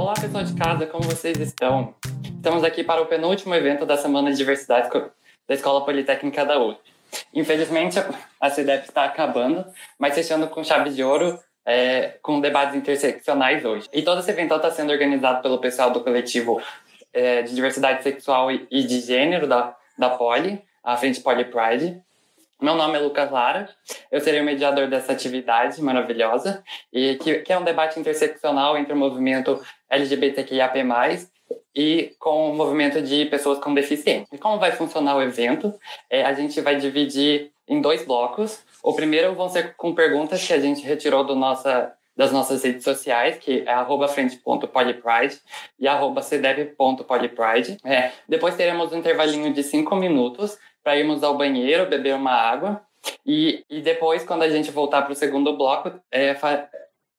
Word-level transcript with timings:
Olá, 0.00 0.14
pessoal 0.14 0.42
de 0.42 0.54
casa, 0.54 0.86
como 0.86 1.04
vocês 1.04 1.38
estão? 1.38 1.94
Estamos 2.24 2.64
aqui 2.64 2.82
para 2.82 3.02
o 3.02 3.06
penúltimo 3.06 3.54
evento 3.54 3.84
da 3.84 3.98
Semana 3.98 4.30
de 4.30 4.36
Diversidade 4.38 4.88
da 5.46 5.54
Escola 5.54 5.84
Politécnica 5.84 6.42
da 6.42 6.58
USP. 6.58 6.80
Infelizmente, 7.34 7.98
a 8.40 8.48
CDEP 8.48 8.88
está 8.88 9.04
acabando, 9.04 9.62
mas 9.98 10.14
fechando 10.14 10.46
com 10.46 10.64
chave 10.64 10.88
de 10.88 11.04
ouro, 11.04 11.38
é, 11.66 12.14
com 12.22 12.40
debates 12.40 12.74
interseccionais 12.74 13.62
hoje. 13.62 13.90
E 13.92 14.00
todo 14.00 14.20
esse 14.20 14.30
evento 14.30 14.54
está 14.54 14.70
sendo 14.70 14.90
organizado 14.90 15.42
pelo 15.42 15.58
pessoal 15.58 15.90
do 15.90 16.00
coletivo 16.00 16.62
é, 17.12 17.42
de 17.42 17.54
diversidade 17.54 18.02
sexual 18.02 18.50
e 18.50 18.82
de 18.82 19.00
gênero 19.00 19.46
da, 19.46 19.76
da 19.98 20.08
Poli, 20.08 20.62
a 20.82 20.96
Frente 20.96 21.20
Poli 21.20 21.44
Pride. 21.44 22.00
Meu 22.58 22.74
nome 22.74 22.96
é 22.96 23.00
Lucas 23.00 23.30
Lara, 23.30 23.68
eu 24.10 24.20
serei 24.20 24.40
o 24.40 24.44
mediador 24.44 24.86
dessa 24.88 25.12
atividade 25.12 25.80
maravilhosa, 25.82 26.62
e 26.92 27.16
que, 27.16 27.38
que 27.38 27.52
é 27.52 27.58
um 27.58 27.64
debate 27.64 27.98
interseccional 27.98 28.76
entre 28.76 28.92
o 28.92 28.96
movimento 28.96 29.58
LGBTQIAP+, 29.90 30.78
e 31.74 32.14
com 32.18 32.50
o 32.50 32.54
movimento 32.54 33.00
de 33.00 33.26
pessoas 33.26 33.58
com 33.58 33.72
deficiência. 33.74 34.28
E 34.32 34.38
como 34.38 34.58
vai 34.58 34.72
funcionar 34.72 35.16
o 35.16 35.22
evento? 35.22 35.72
É, 36.08 36.24
a 36.24 36.32
gente 36.32 36.60
vai 36.60 36.76
dividir 36.76 37.52
em 37.68 37.80
dois 37.80 38.04
blocos. 38.04 38.60
O 38.82 38.92
primeiro 38.92 39.34
vão 39.34 39.48
ser 39.48 39.74
com 39.76 39.94
perguntas 39.94 40.44
que 40.44 40.52
a 40.52 40.58
gente 40.58 40.84
retirou 40.84 41.24
do 41.24 41.36
nossa, 41.36 41.92
das 42.16 42.32
nossas 42.32 42.62
redes 42.64 42.82
sociais, 42.82 43.38
que 43.38 43.62
é 43.66 43.72
arroba 43.72 44.08
frente.polypride 44.08 45.40
e 45.78 45.86
arroba. 45.86 46.20
É, 47.84 48.10
depois 48.28 48.56
teremos 48.56 48.92
um 48.92 48.98
intervalinho 48.98 49.52
de 49.52 49.62
cinco 49.62 49.94
minutos 49.94 50.58
para 50.82 50.96
irmos 50.96 51.22
ao 51.22 51.36
banheiro, 51.36 51.88
beber 51.88 52.14
uma 52.14 52.32
água. 52.32 52.82
E, 53.24 53.64
e 53.70 53.80
depois, 53.80 54.24
quando 54.24 54.42
a 54.42 54.48
gente 54.48 54.70
voltar 54.70 55.02
para 55.02 55.12
o 55.12 55.16
segundo 55.16 55.56
bloco, 55.56 55.92
é, 56.12 56.36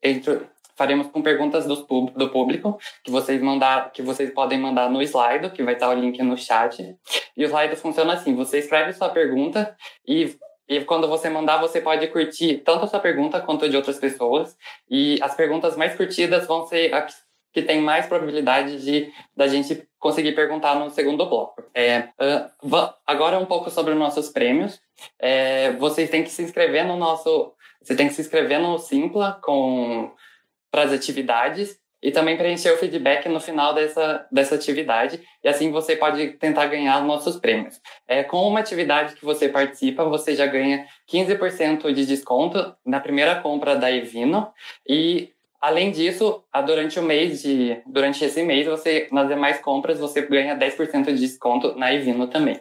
entre, 0.04 0.42
faremos 0.82 1.08
com 1.08 1.22
perguntas 1.22 1.68
do, 1.68 1.76
do 1.76 2.30
público 2.30 2.80
que 3.04 3.12
vocês 3.12 3.40
mandar, 3.40 3.92
que 3.92 4.02
vocês 4.02 4.34
podem 4.34 4.60
mandar 4.60 4.90
no 4.90 5.00
slide, 5.04 5.52
que 5.52 5.62
vai 5.62 5.76
estar 5.76 5.90
o 5.90 5.94
link 5.94 6.20
no 6.24 6.36
chat. 6.36 6.98
E 7.38 7.46
o 7.46 7.48
slide 7.48 7.76
funciona 7.76 8.14
assim: 8.14 8.36
você 8.36 8.58
escreve 8.58 8.92
sua 8.94 9.10
pergunta 9.10 9.76
e 10.08 10.36
e 10.68 10.86
quando 10.86 11.06
você 11.06 11.30
mandar, 11.30 11.58
você 11.58 11.82
pode 11.82 12.08
curtir 12.08 12.60
tanto 12.60 12.86
a 12.86 12.88
sua 12.88 13.00
pergunta 13.02 13.42
quanto 13.42 13.66
a 13.66 13.68
de 13.68 13.76
outras 13.76 14.00
pessoas. 14.00 14.56
E 14.90 15.20
as 15.22 15.36
perguntas 15.36 15.76
mais 15.76 15.98
curtidas 15.98 16.48
vão 16.48 16.66
ser 16.66 16.94
as 16.94 17.14
que 17.54 17.62
tem 17.62 17.82
mais 17.82 18.06
probabilidade 18.06 18.82
de 18.82 19.12
da 19.36 19.50
gente 19.50 19.86
conseguir 20.00 20.32
perguntar 20.32 20.76
no 20.76 20.90
segundo 20.90 21.26
bloco. 21.26 21.62
É, 21.76 22.08
agora 23.06 23.38
um 23.38 23.46
pouco 23.46 23.70
sobre 23.70 23.92
os 23.92 24.00
nossos 24.00 24.30
prêmios. 24.30 24.80
É, 25.20 25.74
vocês 25.74 26.10
têm 26.10 26.24
que 26.24 26.30
se 26.30 26.42
inscrever 26.42 26.86
no 26.86 26.96
nosso. 26.96 27.54
Você 27.84 27.94
tem 27.94 28.08
que 28.08 28.14
se 28.14 28.22
inscrever 28.22 28.60
no 28.60 28.78
Simpla 28.78 29.40
com 29.44 30.14
para 30.72 30.84
as 30.84 30.94
atividades 30.94 31.82
e 32.02 32.12
também 32.12 32.36
preencher 32.36 32.72
o 32.72 32.78
feedback 32.78 33.30
no 33.30 33.40
final 33.40 33.76
dessa, 33.76 34.26
dessa 34.32 34.56
atividade. 34.56 35.22
E 35.44 35.48
assim 35.48 35.72
você 35.72 35.96
pode 35.96 36.32
tentar 36.34 36.66
ganhar 36.66 37.04
nossos 37.04 37.38
prêmios. 37.38 37.80
É, 38.08 38.24
com 38.24 38.48
uma 38.48 38.60
atividade 38.60 39.14
que 39.16 39.24
você 39.24 39.48
participa, 39.48 40.04
você 40.06 40.36
já 40.36 40.48
ganha 40.48 40.86
15% 41.12 41.94
de 41.94 42.06
desconto 42.06 42.76
na 42.84 43.00
primeira 43.00 43.36
compra 43.36 43.76
da 43.76 43.92
Evino. 43.92 44.52
E 44.88 45.32
além 45.60 45.92
disso, 45.92 46.44
durante 46.66 47.00
o 47.00 47.04
mês 47.04 47.44
de. 47.44 47.80
Durante 47.86 48.26
esse 48.26 48.42
mês, 48.42 48.66
você, 48.66 49.08
nas 49.12 49.28
demais 49.28 49.60
compras, 49.60 50.00
você 50.00 50.22
ganha 50.24 50.58
10% 50.58 51.06
de 51.14 51.20
desconto 51.20 51.76
na 51.76 51.94
Evino 51.94 52.28
também. 52.28 52.60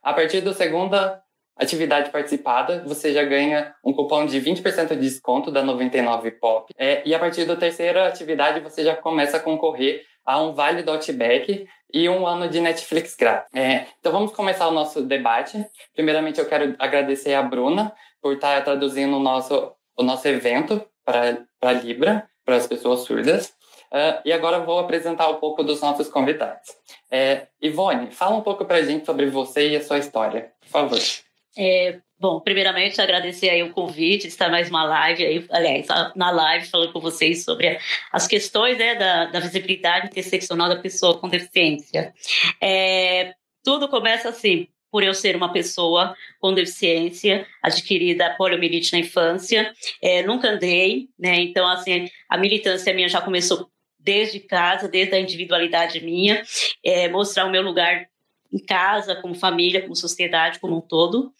A 0.00 0.14
partir 0.14 0.40
do 0.40 0.54
segunda 0.54 1.20
atividade 1.56 2.10
participada, 2.10 2.84
você 2.86 3.12
já 3.12 3.24
ganha 3.24 3.74
um 3.84 3.92
cupom 3.92 4.26
de 4.26 4.40
20% 4.40 4.88
de 4.88 4.96
desconto 4.96 5.50
da 5.50 5.62
99 5.62 6.30
Pop. 6.32 6.72
É, 6.76 7.02
e 7.06 7.14
a 7.14 7.18
partir 7.18 7.44
da 7.44 7.56
terceira 7.56 8.06
atividade, 8.06 8.60
você 8.60 8.84
já 8.84 8.94
começa 8.94 9.38
a 9.38 9.40
concorrer 9.40 10.04
a 10.24 10.40
um 10.42 10.52
vale 10.52 10.82
do 10.82 10.90
Outback 10.90 11.66
e 11.92 12.08
um 12.08 12.26
ano 12.26 12.48
de 12.48 12.60
Netflix 12.60 13.16
grátis. 13.16 13.48
É, 13.54 13.86
então 13.98 14.12
vamos 14.12 14.32
começar 14.32 14.68
o 14.68 14.72
nosso 14.72 15.02
debate. 15.02 15.64
Primeiramente, 15.94 16.38
eu 16.38 16.46
quero 16.46 16.74
agradecer 16.78 17.32
a 17.34 17.42
Bruna 17.42 17.92
por 18.20 18.34
estar 18.34 18.62
traduzindo 18.64 19.16
o 19.16 19.20
nosso, 19.20 19.72
o 19.96 20.02
nosso 20.02 20.26
evento 20.28 20.84
para 21.04 21.72
Libra, 21.72 22.28
para 22.44 22.56
as 22.56 22.66
pessoas 22.66 23.00
surdas. 23.00 23.54
Uh, 23.86 24.20
e 24.24 24.32
agora 24.32 24.58
vou 24.58 24.80
apresentar 24.80 25.28
um 25.28 25.36
pouco 25.36 25.62
dos 25.62 25.80
nossos 25.80 26.08
convidados. 26.08 26.70
É, 27.08 27.46
Ivone, 27.62 28.10
fala 28.10 28.36
um 28.36 28.42
pouco 28.42 28.64
para 28.64 28.78
a 28.78 28.82
gente 28.82 29.06
sobre 29.06 29.26
você 29.26 29.68
e 29.68 29.76
a 29.76 29.82
sua 29.82 29.98
história, 29.98 30.52
por 30.60 30.68
favor. 30.68 30.98
É, 31.56 31.98
bom, 32.18 32.40
primeiramente 32.40 33.00
agradecer 33.00 33.48
aí 33.48 33.62
o 33.62 33.72
convite 33.72 34.26
estar 34.26 34.50
mais 34.50 34.68
uma 34.68 34.84
live 34.84 35.24
aí, 35.24 35.46
aliás, 35.50 35.86
na 36.14 36.30
live 36.30 36.66
falando 36.66 36.92
com 36.92 37.00
vocês 37.00 37.44
sobre 37.44 37.78
as 38.12 38.26
questões 38.26 38.78
né, 38.78 38.94
da, 38.94 39.26
da 39.26 39.40
visibilidade 39.40 40.08
interseccional 40.08 40.68
da 40.68 40.76
pessoa 40.76 41.18
com 41.18 41.28
deficiência. 41.28 42.12
É, 42.60 43.34
tudo 43.64 43.88
começa 43.88 44.28
assim, 44.28 44.68
por 44.90 45.02
eu 45.02 45.14
ser 45.14 45.34
uma 45.34 45.52
pessoa 45.52 46.14
com 46.38 46.54
deficiência 46.54 47.46
adquirida 47.62 48.34
poliomielite 48.36 48.92
na 48.92 48.98
infância, 48.98 49.72
é, 50.02 50.22
nunca 50.22 50.48
andei, 50.48 51.08
né? 51.18 51.36
Então 51.40 51.66
assim, 51.66 52.08
a 52.28 52.36
militância 52.36 52.94
minha 52.94 53.08
já 53.08 53.20
começou 53.20 53.70
desde 53.98 54.38
casa, 54.38 54.88
desde 54.88 55.14
a 55.16 55.20
individualidade 55.20 56.00
minha, 56.00 56.42
é, 56.84 57.08
mostrar 57.08 57.44
o 57.44 57.50
meu 57.50 57.62
lugar 57.62 58.06
em 58.52 58.58
casa, 58.58 59.16
como 59.16 59.34
família, 59.34 59.82
como 59.82 59.96
sociedade 59.96 60.58
como 60.58 60.76
um 60.76 60.80
todo. 60.80 61.32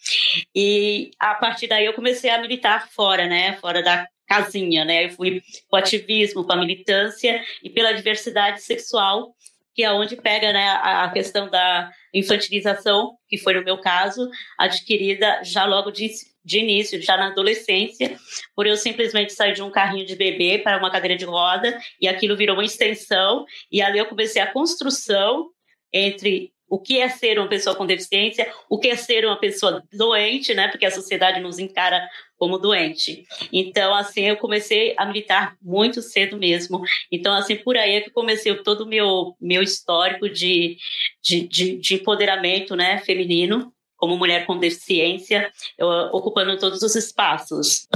E 0.55 1.11
a 1.19 1.35
partir 1.35 1.67
daí 1.67 1.85
eu 1.85 1.93
comecei 1.93 2.29
a 2.29 2.41
militar 2.41 2.89
fora, 2.89 3.27
né? 3.27 3.57
Fora 3.57 3.81
da 3.81 4.07
casinha, 4.27 4.83
né? 4.83 5.05
Eu 5.05 5.11
fui 5.11 5.41
para 5.69 5.77
o 5.77 5.81
ativismo, 5.81 6.45
para 6.45 6.55
a 6.55 6.59
militância 6.59 7.41
e 7.63 7.69
pela 7.69 7.93
diversidade 7.93 8.61
sexual, 8.61 9.33
que 9.77 9.83
é 9.83 9.91
onde 9.91 10.15
pega 10.15 10.51
né, 10.51 10.69
a 10.69 11.07
questão 11.11 11.49
da 11.49 11.91
infantilização, 12.11 13.15
que 13.27 13.37
foi 13.37 13.53
no 13.53 13.63
meu 13.63 13.79
caso, 13.79 14.27
adquirida 14.57 15.43
já 15.43 15.65
logo 15.65 15.91
de, 15.91 16.09
de 16.43 16.57
início, 16.57 16.99
já 16.99 17.15
na 17.15 17.27
adolescência, 17.27 18.17
por 18.55 18.65
eu 18.65 18.75
simplesmente 18.75 19.33
sair 19.33 19.53
de 19.53 19.61
um 19.61 19.69
carrinho 19.69 20.03
de 20.03 20.15
bebê 20.15 20.57
para 20.57 20.79
uma 20.79 20.91
cadeira 20.91 21.15
de 21.15 21.25
roda, 21.25 21.79
e 22.01 22.07
aquilo 22.07 22.35
virou 22.35 22.55
uma 22.55 22.65
extensão, 22.65 23.45
e 23.71 23.79
ali 23.79 23.99
eu 23.99 24.07
comecei 24.07 24.41
a 24.41 24.51
construção 24.51 25.49
entre 25.93 26.51
o 26.69 26.79
que 26.79 26.99
é 26.99 27.09
ser 27.09 27.39
uma 27.39 27.47
pessoa 27.47 27.75
com 27.75 27.85
deficiência, 27.85 28.51
o 28.69 28.77
que 28.77 28.89
é 28.89 28.95
ser 28.95 29.25
uma 29.25 29.39
pessoa 29.39 29.83
doente, 29.93 30.53
né? 30.53 30.67
Porque 30.67 30.85
a 30.85 30.91
sociedade 30.91 31.39
nos 31.39 31.59
encara 31.59 32.07
como 32.37 32.57
doente. 32.57 33.25
Então, 33.51 33.95
assim, 33.95 34.21
eu 34.25 34.37
comecei 34.37 34.93
a 34.97 35.05
militar 35.05 35.55
muito 35.61 36.01
cedo 36.01 36.37
mesmo. 36.37 36.81
Então, 37.11 37.33
assim, 37.33 37.55
por 37.55 37.77
aí 37.77 37.95
é 37.95 38.01
que 38.01 38.11
comecei 38.11 38.53
todo 38.63 38.81
o 38.81 38.87
meu, 38.87 39.35
meu 39.39 39.63
histórico 39.63 40.29
de, 40.29 40.77
de, 41.23 41.47
de, 41.47 41.77
de 41.77 41.95
empoderamento, 41.95 42.75
né, 42.75 42.99
feminino, 42.99 43.73
como 43.95 44.17
mulher 44.17 44.45
com 44.45 44.57
deficiência, 44.57 45.51
eu, 45.77 45.87
ocupando 46.11 46.57
todos 46.59 46.83
os 46.83 46.95
espaços. 46.95 47.87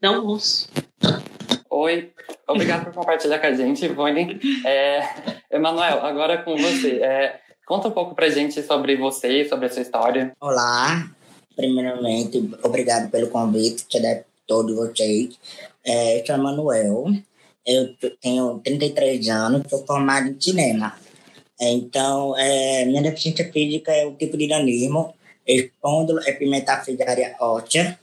Não 0.00 0.26
os. 0.26 0.70
Oi, 1.68 2.12
obrigado 2.46 2.84
por 2.84 2.94
compartilhar 2.94 3.38
com 3.40 3.46
a 3.46 3.52
gente, 3.52 3.84
Ivone. 3.84 4.38
É, 4.64 5.02
Emanuel, 5.50 6.04
agora 6.04 6.38
com 6.38 6.56
você. 6.56 7.02
É, 7.02 7.40
Conta 7.68 7.88
um 7.88 7.90
pouco 7.90 8.14
pra 8.14 8.30
gente 8.30 8.62
sobre 8.62 8.96
você, 8.96 9.46
sobre 9.46 9.66
a 9.66 9.70
sua 9.70 9.82
história. 9.82 10.32
Olá, 10.40 11.06
primeiramente, 11.54 12.38
obrigado 12.62 13.10
pelo 13.10 13.28
convite 13.28 13.84
que 13.86 13.98
é 13.98 14.24
todos 14.46 14.74
vocês. 14.74 15.38
É, 15.84 16.18
eu 16.18 16.24
sou 16.24 16.38
Manuel, 16.38 17.12
eu 17.66 17.94
tenho 18.22 18.58
33 18.64 19.28
anos, 19.28 19.68
sou 19.68 19.84
formado 19.84 20.30
em 20.30 20.40
cinema. 20.40 20.94
Então, 21.60 22.34
é, 22.38 22.86
minha 22.86 23.02
deficiência 23.02 23.52
física 23.52 23.92
é 23.92 24.06
o 24.06 24.14
tipo 24.14 24.38
de 24.38 24.48
danismo, 24.48 25.14
espôndilo 25.46 26.26
epimetafisiária 26.26 27.36
óssea, 27.38 28.00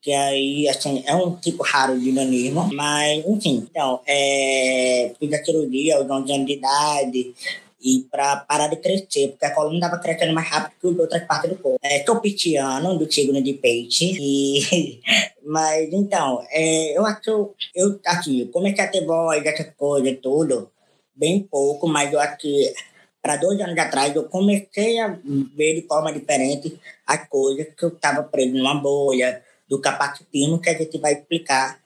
que 0.00 0.10
aí, 0.10 0.66
assim, 0.70 1.04
é 1.06 1.14
um 1.14 1.36
tipo 1.36 1.62
raro 1.62 2.00
de 2.00 2.12
danismo, 2.12 2.66
mas, 2.72 3.22
enfim, 3.26 3.68
então, 3.70 4.00
é, 4.06 5.12
fiz 5.20 5.34
a 5.34 5.44
cirurgia 5.44 5.98
aos 5.98 6.10
11 6.10 6.32
anos 6.32 6.46
de 6.46 6.52
idade, 6.54 7.34
e 7.82 8.06
para 8.10 8.36
parar 8.36 8.68
de 8.68 8.76
crescer, 8.76 9.28
porque 9.28 9.44
a 9.44 9.54
coluna 9.54 9.76
estava 9.76 9.98
crescendo 9.98 10.32
mais 10.32 10.48
rápido 10.48 10.78
que 10.80 10.88
as 10.88 10.98
outras 10.98 11.26
partes 11.26 11.50
do 11.50 11.56
corpo. 11.56 11.78
É, 11.82 12.04
pitiano 12.20 12.96
do 12.96 13.12
signo 13.12 13.42
de 13.42 13.54
peixe, 13.54 14.16
e... 14.18 15.00
mas 15.44 15.92
então, 15.92 16.44
é, 16.50 16.96
eu 16.96 17.04
acho, 17.04 17.54
eu, 17.74 18.00
assim, 18.06 18.42
eu 18.42 18.48
comecei 18.48 18.84
a 18.84 18.88
ter 18.88 19.04
voz, 19.04 19.44
essas 19.44 19.74
coisas, 19.76 20.16
tudo, 20.22 20.70
bem 21.14 21.40
pouco, 21.42 21.88
mas 21.88 22.12
eu 22.12 22.20
acho 22.20 22.38
que 22.38 22.72
para 23.20 23.36
dois 23.36 23.60
anos 23.60 23.78
atrás 23.78 24.14
eu 24.14 24.24
comecei 24.24 24.98
a 24.98 25.08
ver 25.56 25.80
de 25.80 25.86
forma 25.86 26.12
diferente 26.12 26.78
as 27.06 27.28
coisas 27.28 27.68
que 27.76 27.84
eu 27.84 27.90
estava 27.90 28.22
preso 28.22 28.56
numa 28.56 28.74
bolha 28.74 29.42
do 29.68 29.80
capacitismo 29.80 30.60
que 30.60 30.68
a 30.68 30.76
gente 30.76 30.98
vai 30.98 31.14
explicar 31.14 31.80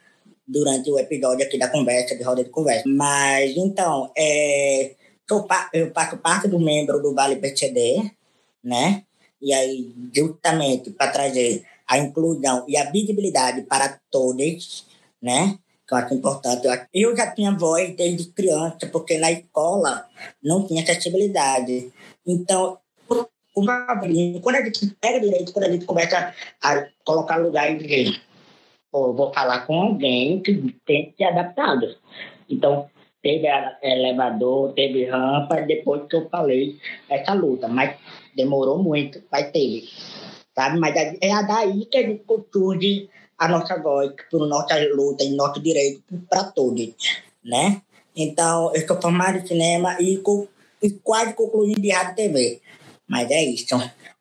durante 0.46 0.90
o 0.90 0.98
episódio 0.98 1.44
aqui 1.44 1.58
da 1.58 1.68
conversa, 1.68 2.16
de 2.16 2.22
roda 2.22 2.42
de 2.42 2.50
conversa. 2.50 2.84
Mas, 2.86 3.56
então, 3.56 4.10
é, 4.16 4.92
eu, 5.34 5.46
eu 5.72 5.92
faço 5.92 6.16
parte 6.18 6.48
do 6.48 6.58
membro 6.58 7.00
do 7.00 7.14
Vale 7.14 7.36
PCD, 7.36 8.10
né? 8.62 9.04
E 9.40 9.52
aí, 9.52 9.94
justamente 10.14 10.90
para 10.90 11.10
trazer 11.10 11.64
a 11.86 11.98
inclusão 11.98 12.64
e 12.68 12.76
a 12.76 12.90
visibilidade 12.90 13.62
para 13.62 14.00
todos, 14.10 14.86
né? 15.22 15.58
que 15.86 15.94
eu 15.94 15.98
acho 15.98 16.14
importante. 16.14 16.66
Eu 16.92 17.16
já 17.16 17.30
tinha 17.30 17.56
voz 17.56 17.94
desde 17.94 18.28
criança, 18.32 18.88
porque 18.90 19.18
na 19.18 19.30
escola 19.30 20.04
não 20.42 20.66
tinha 20.66 20.82
acessibilidade. 20.82 21.92
Então, 22.26 22.78
quando 23.54 23.70
a 23.70 24.64
gente 24.64 24.96
pega 25.00 25.20
direito, 25.20 25.52
quando 25.52 25.66
a 25.66 25.70
gente 25.70 25.84
começa 25.84 26.34
a 26.60 26.86
colocar 27.04 27.36
lugar 27.36 27.70
e 27.70 27.78
dizer, 27.78 28.20
Pô, 28.90 29.12
vou 29.12 29.32
falar 29.32 29.66
com 29.66 29.80
alguém 29.80 30.40
que 30.40 30.74
tem 30.84 31.10
que 31.10 31.16
ser 31.16 31.24
adaptado. 31.24 31.96
Então, 32.48 32.88
teve 33.26 33.48
elevador, 33.82 34.72
teve 34.72 35.04
rampa, 35.06 35.60
depois 35.62 36.02
que 36.08 36.14
eu 36.14 36.28
falei 36.28 36.76
essa 37.08 37.34
luta, 37.34 37.66
mas 37.66 37.96
demorou 38.36 38.80
muito, 38.80 39.20
mas 39.32 39.50
teve, 39.50 39.88
sabe? 40.54 40.78
Mas 40.78 40.94
é 40.94 41.42
daí 41.42 41.86
que 41.86 41.98
a 41.98 42.02
gente 42.02 42.22
surge 42.52 43.08
a 43.36 43.48
nossa 43.48 43.82
voz, 43.82 44.12
por 44.30 44.46
nossa 44.46 44.78
luta 44.94 45.24
e 45.24 45.30
nosso 45.34 45.60
direito 45.60 46.02
para 46.30 46.44
todos, 46.44 46.94
né? 47.44 47.82
Então, 48.14 48.72
eu 48.74 48.86
sou 48.86 49.00
formado 49.02 49.38
em 49.38 49.46
cinema 49.46 49.96
e, 50.00 50.22
e 50.82 50.90
quase 51.02 51.34
concluí 51.34 51.74
de 51.74 51.90
rádio 51.90 52.14
TV. 52.14 52.60
Mas 53.08 53.30
é 53.30 53.42
isso. 53.44 53.76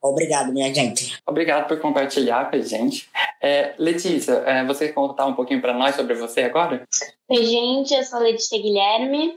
Obrigado, 0.05 0.53
minha 0.53 0.71
gente. 0.71 1.17
Obrigado 1.25 1.67
por 1.67 1.79
compartilhar 1.79 2.49
com 2.49 2.55
a 2.55 2.61
gente. 2.61 3.09
É, 3.41 3.73
Letícia, 3.79 4.33
é, 4.45 4.63
você 4.63 4.87
quer 4.87 4.93
contar 4.93 5.25
um 5.25 5.33
pouquinho 5.33 5.59
para 5.59 5.73
nós 5.73 5.95
sobre 5.95 6.13
você 6.13 6.41
agora? 6.41 6.87
Oi, 7.27 7.43
gente, 7.43 7.91
eu 7.91 8.03
sou 8.03 8.19
Letícia 8.19 8.61
Guilherme. 8.61 9.35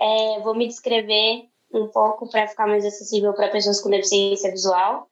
É, 0.00 0.40
vou 0.40 0.54
me 0.54 0.68
descrever 0.68 1.46
um 1.72 1.88
pouco 1.88 2.28
para 2.30 2.46
ficar 2.46 2.68
mais 2.68 2.84
acessível 2.84 3.32
para 3.32 3.48
pessoas 3.48 3.80
com 3.80 3.90
deficiência 3.90 4.52
visual. 4.52 5.08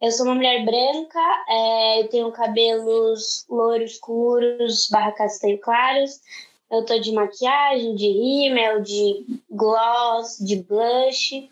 Eu 0.00 0.10
sou 0.10 0.24
uma 0.24 0.34
mulher 0.34 0.64
branca, 0.64 1.20
é, 1.50 2.00
eu 2.00 2.08
tenho 2.08 2.32
cabelos 2.32 3.44
louros 3.50 3.92
escuros, 3.92 4.88
barra 4.90 5.12
castanho 5.12 5.58
claros. 5.58 6.18
Eu 6.70 6.82
tô 6.86 6.98
de 6.98 7.12
maquiagem, 7.12 7.94
de 7.94 8.08
rímel, 8.08 8.80
de 8.80 9.26
gloss, 9.50 10.38
de 10.40 10.56
blush. 10.56 11.46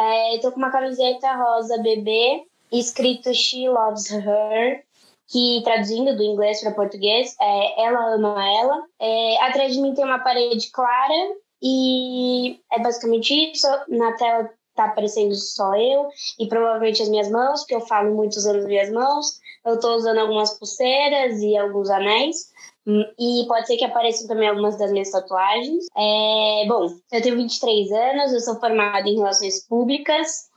É, 0.00 0.38
tô 0.38 0.50
com 0.50 0.56
uma 0.56 0.70
camiseta 0.70 1.34
rosa 1.34 1.76
bebê, 1.82 2.42
escrito 2.72 3.34
She 3.34 3.68
Loves 3.68 4.10
Her, 4.10 4.82
que 5.28 5.60
traduzindo 5.62 6.16
do 6.16 6.22
inglês 6.22 6.62
para 6.62 6.72
português 6.72 7.36
é 7.38 7.84
Ela 7.84 8.14
Ama 8.14 8.34
Ela. 8.48 8.82
É, 8.98 9.44
atrás 9.44 9.74
de 9.74 9.80
mim 9.80 9.92
tem 9.92 10.04
uma 10.04 10.18
parede 10.18 10.70
clara 10.72 11.34
e 11.62 12.58
é 12.72 12.80
basicamente 12.80 13.52
isso. 13.52 13.66
Na 13.88 14.12
tela 14.16 14.50
tá 14.84 14.90
aparecendo 14.90 15.34
só 15.34 15.74
eu 15.74 16.08
e 16.38 16.46
provavelmente 16.48 17.02
as 17.02 17.08
minhas 17.08 17.30
mãos, 17.30 17.60
porque 17.60 17.74
eu 17.74 17.80
falo 17.80 18.14
muito 18.14 18.36
usando 18.36 18.58
as 18.58 18.66
minhas 18.66 18.90
mãos. 18.90 19.40
Eu 19.64 19.78
tô 19.78 19.94
usando 19.94 20.18
algumas 20.18 20.58
pulseiras 20.58 21.40
e 21.40 21.56
alguns 21.56 21.90
anéis. 21.90 22.50
Hum, 22.86 23.04
e 23.18 23.44
pode 23.46 23.66
ser 23.66 23.76
que 23.76 23.84
apareçam 23.84 24.26
também 24.26 24.48
algumas 24.48 24.78
das 24.78 24.90
minhas 24.90 25.10
tatuagens. 25.10 25.86
É, 25.96 26.64
bom, 26.66 26.88
eu 27.12 27.22
tenho 27.22 27.36
23 27.36 27.92
anos, 27.92 28.32
eu 28.32 28.40
sou 28.40 28.58
formada 28.58 29.08
em 29.08 29.16
Relações 29.16 29.66
Públicas 29.66 30.48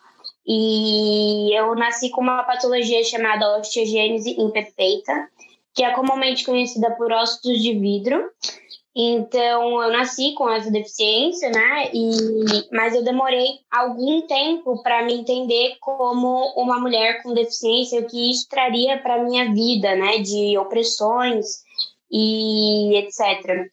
e 0.46 1.54
eu 1.58 1.76
nasci 1.76 2.10
com 2.10 2.22
uma 2.22 2.44
patologia 2.44 3.04
chamada 3.04 3.58
osteogênese 3.58 4.40
imperfeita, 4.40 5.30
que 5.74 5.84
é 5.84 5.92
comumente 5.92 6.46
conhecida 6.46 6.92
por 6.92 7.12
ossos 7.12 7.62
de 7.62 7.78
vidro. 7.78 8.30
Então, 8.96 9.82
eu 9.82 9.92
nasci 9.92 10.34
com 10.34 10.48
essa 10.50 10.70
deficiência, 10.70 11.50
né? 11.50 11.90
E, 11.92 12.70
mas 12.72 12.94
eu 12.94 13.04
demorei 13.04 13.48
algum 13.72 14.22
tempo 14.28 14.84
para 14.84 15.04
me 15.04 15.16
entender 15.16 15.78
como 15.80 16.54
uma 16.56 16.80
mulher 16.80 17.24
com 17.24 17.34
deficiência, 17.34 18.02
o 18.02 18.06
que 18.06 18.30
isso 18.30 18.48
traria 18.48 19.00
para 19.00 19.24
minha 19.24 19.52
vida, 19.52 19.96
né? 19.96 20.20
De 20.20 20.56
opressões 20.60 21.64
e 22.12 22.96
etc. 22.98 23.68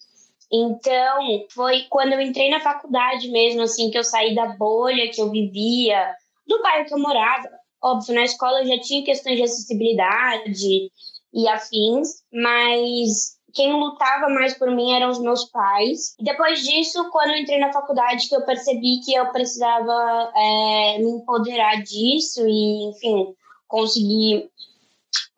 Então, 0.51 1.47
foi 1.51 1.87
quando 1.91 2.15
eu 2.15 2.21
entrei 2.21 2.49
na 2.49 2.61
faculdade 2.61 3.29
mesmo, 3.29 3.61
assim, 3.63 3.91
que 3.91 3.99
eu 3.99 4.05
saí 4.05 4.35
da 4.35 4.47
bolha 4.57 5.11
que 5.11 5.21
eu 5.21 5.31
vivia, 5.31 6.15
do 6.47 6.63
bairro 6.63 6.87
que 6.87 6.95
eu 6.95 6.99
morava. 6.99 7.47
Óbvio, 7.83 8.15
na 8.15 8.25
escola 8.25 8.63
eu 8.63 8.67
já 8.67 8.81
tinha 8.81 9.05
questões 9.05 9.37
de 9.37 9.43
acessibilidade 9.43 10.91
e 11.33 11.49
afins, 11.49 12.23
mas 12.33 13.39
quem 13.55 13.73
lutava 13.73 14.29
mais 14.29 14.57
por 14.57 14.71
mim 14.71 14.93
eram 14.93 15.11
os 15.11 15.21
meus 15.21 15.45
pais. 15.51 16.15
E 16.19 16.25
depois 16.25 16.63
disso, 16.63 17.11
quando 17.11 17.35
entrei 17.35 17.59
na 17.59 17.73
faculdade, 17.73 18.29
que 18.29 18.35
eu 18.35 18.45
percebi 18.45 19.01
que 19.05 19.15
eu 19.15 19.31
precisava 19.33 20.33
é, 20.35 20.99
me 20.99 21.11
empoderar 21.11 21.83
disso 21.83 22.47
e, 22.47 22.91
enfim, 22.91 23.35
conseguir 23.69 24.51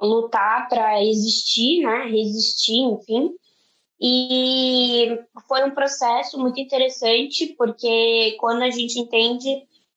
lutar 0.00 0.68
para 0.68 1.02
existir, 1.04 1.82
né? 1.82 2.06
Resistir, 2.06 2.80
enfim. 2.80 3.30
E 4.00 5.16
foi 5.46 5.64
um 5.64 5.70
processo 5.70 6.38
muito 6.38 6.60
interessante, 6.60 7.54
porque 7.56 8.36
quando 8.40 8.62
a 8.62 8.70
gente 8.70 8.98
entende, 8.98 9.48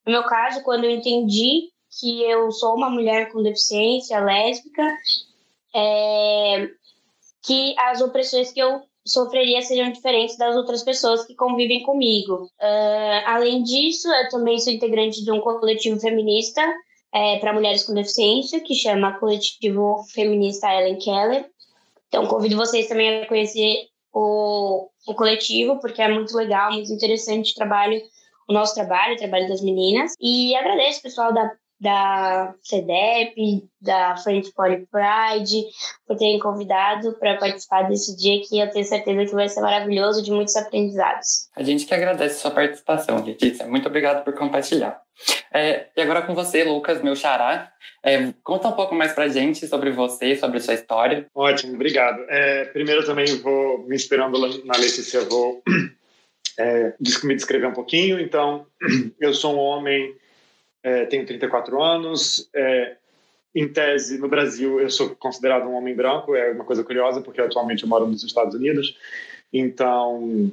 no 0.06 0.12
meu 0.12 0.24
caso, 0.24 0.64
quando 0.64 0.84
eu 0.84 0.92
entendi 0.92 1.72
que 2.00 2.22
eu 2.24 2.52
sou 2.52 2.76
uma 2.76 2.90
mulher 2.90 3.32
com 3.32 3.42
deficiência 3.42 4.20
lésbica, 4.20 4.84
é, 5.74 6.70
que 7.46 7.76
as 7.78 8.02
opressões 8.02 8.52
que 8.52 8.60
eu 8.60 8.82
sofreria 9.06 9.62
seriam 9.62 9.92
diferentes 9.92 10.36
das 10.36 10.56
outras 10.56 10.84
pessoas 10.84 11.26
que 11.26 11.36
convivem 11.36 11.84
comigo. 11.84 12.50
Uh, 12.60 13.22
além 13.26 13.62
disso, 13.62 14.12
eu 14.12 14.30
também 14.30 14.58
sou 14.58 14.74
integrante 14.74 15.24
de 15.24 15.32
um 15.32 15.40
coletivo 15.40 16.00
feminista 16.00 16.62
é, 17.14 17.38
para 17.40 17.54
mulheres 17.54 17.84
com 17.84 17.94
deficiência, 17.94 18.60
que 18.60 18.74
chama 18.74 19.18
Coletivo 19.20 20.04
Feminista 20.14 20.68
Ellen 20.68 20.98
Keller. 20.98 21.46
Então, 22.08 22.26
convido 22.28 22.58
vocês 22.58 22.88
também 22.88 23.22
a 23.22 23.28
conhecer 23.28 23.88
o, 24.12 24.90
o 25.08 25.14
coletivo, 25.14 25.80
porque 25.80 26.02
é 26.02 26.10
muito 26.10 26.36
legal, 26.36 26.74
muito 26.74 26.92
interessante 26.92 27.52
o 27.52 27.56
trabalho, 27.56 28.02
o 28.50 28.54
nosso 28.54 28.74
trabalho, 28.74 29.16
o 29.16 29.18
trabalho 29.18 29.48
das 29.48 29.62
meninas. 29.62 30.14
E 30.20 30.56
agradeço, 30.56 31.02
pessoal 31.02 31.34
da 31.34 31.52
da 31.86 32.56
CEDEP, 32.64 33.70
da 33.80 34.18
Frente 34.18 34.52
Poly 34.54 34.88
Pride, 34.92 35.66
por 36.08 36.18
terem 36.18 36.40
convidado 36.40 37.14
para 37.20 37.38
participar 37.38 37.84
desse 37.84 38.18
dia 38.18 38.42
que 38.42 38.60
eu 38.60 38.72
tenho 38.72 38.84
certeza 38.84 39.26
que 39.26 39.36
vai 39.36 39.48
ser 39.48 39.62
maravilhoso, 39.62 40.24
de 40.24 40.32
muitos 40.32 40.56
aprendizados. 40.56 41.48
A 41.56 41.62
gente 41.62 41.86
que 41.86 41.94
agradece 41.94 42.38
a 42.38 42.40
sua 42.40 42.52
participação, 42.52 43.24
Letícia. 43.24 43.68
Muito 43.68 43.88
obrigado 43.88 44.24
por 44.24 44.34
compartilhar. 44.34 45.00
É, 45.54 45.86
e 45.96 46.02
agora 46.02 46.24
com 46.24 46.34
você, 46.34 46.64
Lucas, 46.64 47.04
meu 47.04 47.16
xará. 47.16 47.72
É, 48.04 48.34
conta 48.44 48.68
um 48.68 48.74
pouco 48.74 48.96
mais 48.96 49.14
para 49.14 49.26
a 49.26 49.30
gente 49.30 49.68
sobre 49.68 49.92
você, 49.92 50.36
sobre 50.36 50.60
sua 50.60 50.74
história. 50.74 51.28
Ótimo, 51.36 51.76
obrigado. 51.76 52.20
É, 52.30 52.66
primeiro 52.66 53.06
também 53.06 53.28
vou, 53.38 53.86
me 53.88 53.96
inspirando 53.96 54.40
na 54.66 54.76
Letícia, 54.76 55.22
vou 55.22 55.62
é, 56.58 56.94
me 57.24 57.36
descrever 57.36 57.68
um 57.68 57.74
pouquinho. 57.74 58.20
Então, 58.20 58.66
eu 59.22 59.36
sou 59.36 59.56
um 59.56 59.60
homem 59.60 60.16
é, 60.86 61.04
tenho 61.08 61.26
34 61.26 61.82
anos. 61.82 62.48
É, 62.54 62.96
em 63.56 63.68
tese, 63.68 64.20
no 64.20 64.28
Brasil, 64.28 64.80
eu 64.80 64.90
sou 64.90 65.16
considerado 65.16 65.66
um 65.66 65.74
homem 65.74 65.96
branco. 65.96 66.36
É 66.36 66.52
uma 66.52 66.64
coisa 66.64 66.84
curiosa, 66.84 67.22
porque 67.22 67.42
atualmente 67.42 67.82
eu 67.82 67.90
moro 67.90 68.06
nos 68.06 68.24
Estados 68.24 68.54
Unidos. 68.54 68.96
Então, 69.52 70.52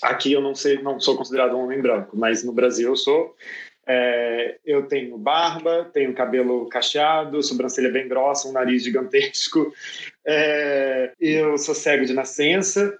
aqui 0.00 0.32
eu 0.32 0.40
não, 0.40 0.54
sei, 0.54 0.80
não 0.80 1.00
sou 1.00 1.16
considerado 1.16 1.56
um 1.56 1.64
homem 1.64 1.82
branco, 1.82 2.16
mas 2.16 2.44
no 2.44 2.52
Brasil 2.52 2.90
eu 2.90 2.96
sou. 2.96 3.34
É, 3.84 4.58
eu 4.64 4.86
tenho 4.86 5.18
barba, 5.18 5.90
tenho 5.92 6.14
cabelo 6.14 6.68
cacheado, 6.68 7.42
sobrancelha 7.42 7.90
bem 7.90 8.06
grossa, 8.06 8.46
um 8.46 8.52
nariz 8.52 8.84
gigantesco. 8.84 9.72
É, 10.24 11.12
eu 11.18 11.58
sou 11.58 11.74
cego 11.74 12.04
de 12.04 12.12
nascença. 12.12 12.96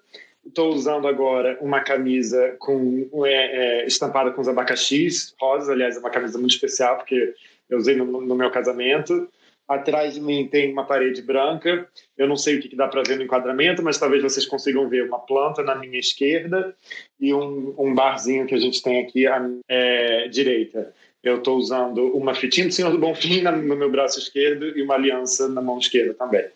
Estou 0.47 0.73
usando 0.73 1.09
agora 1.09 1.59
uma 1.61 1.81
camisa 1.81 2.55
com 2.59 3.09
é, 3.27 3.83
é, 3.83 3.87
estampada 3.87 4.31
com 4.31 4.41
os 4.41 4.49
abacaxis 4.49 5.35
rosas. 5.41 5.69
Aliás, 5.69 5.97
é 5.97 5.99
uma 5.99 6.11
camisa 6.11 6.39
muito 6.39 6.53
especial 6.53 6.97
porque 6.97 7.35
eu 7.69 7.79
usei 7.79 7.97
no, 7.97 8.05
no, 8.21 8.35
meu 8.35 8.51
casamento. 8.51 9.29
Atrás 9.67 10.15
de 10.15 10.21
mim 10.21 10.47
tem 10.47 10.73
uma 10.73 10.85
parede 10.85 11.21
branca. 11.21 11.89
Eu 12.17 12.29
não 12.29 12.37
sei 12.37 12.57
o 12.57 12.61
que, 12.61 12.69
que 12.69 12.77
dá 12.77 12.87
para 12.87 13.03
ver 13.03 13.17
no 13.17 13.25
enquadramento, 13.25 13.83
mas 13.83 13.99
talvez 13.99 14.23
vocês 14.23 14.47
consigam 14.47 14.89
ver 14.89 15.09
uma 15.09 15.19
planta 15.19 15.63
na 15.63 15.75
minha 15.75 15.99
esquerda 15.99 16.75
e 17.19 17.35
um, 17.35 17.75
um 17.77 17.93
barzinho 17.93 18.47
que 18.47 18.55
a 18.55 18.59
gente 18.59 18.81
tem 18.81 19.01
aqui 19.01 19.27
à 19.27 19.45
é, 19.69 20.29
direita. 20.29 20.95
Eu 21.23 21.39
estou 21.39 21.57
usando 21.57 22.17
uma 22.17 22.35
fitinha 22.35 22.69
do 22.69 22.73
Senhor 22.73 22.93
do 22.93 22.99
Bonfim 22.99 23.43
no 23.43 23.77
meu 23.77 23.91
braço 23.91 24.21
esquerdo 24.21 24.79
e 24.79 24.83
uma 24.83 24.95
aliança 24.95 25.49
na 25.49 25.61
mão 25.61 25.79
esquerda 25.79 26.15
também. 26.15 26.47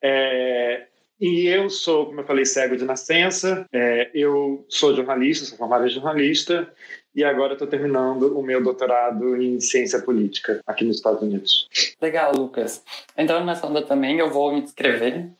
É, 0.00 0.86
e 1.22 1.46
eu 1.46 1.70
sou, 1.70 2.06
como 2.06 2.20
eu 2.20 2.26
falei, 2.26 2.44
cego 2.44 2.76
de 2.76 2.84
nascença. 2.84 3.64
É, 3.72 4.10
eu 4.12 4.66
sou 4.68 4.92
jornalista, 4.92 5.44
sou 5.44 5.56
formado 5.56 5.86
em 5.86 5.88
jornalista. 5.88 6.68
E 7.14 7.22
agora 7.22 7.52
estou 7.52 7.68
terminando 7.68 8.36
o 8.36 8.42
meu 8.42 8.60
doutorado 8.60 9.40
em 9.40 9.60
ciência 9.60 10.02
política 10.02 10.60
aqui 10.66 10.84
nos 10.84 10.96
Estados 10.96 11.22
Unidos. 11.22 11.68
Legal, 12.02 12.32
Lucas. 12.34 12.82
Nessa 13.16 13.68
onda 13.68 13.82
também, 13.82 14.18
eu 14.18 14.30
vou 14.30 14.52
me 14.52 14.62
descrever. 14.62 15.30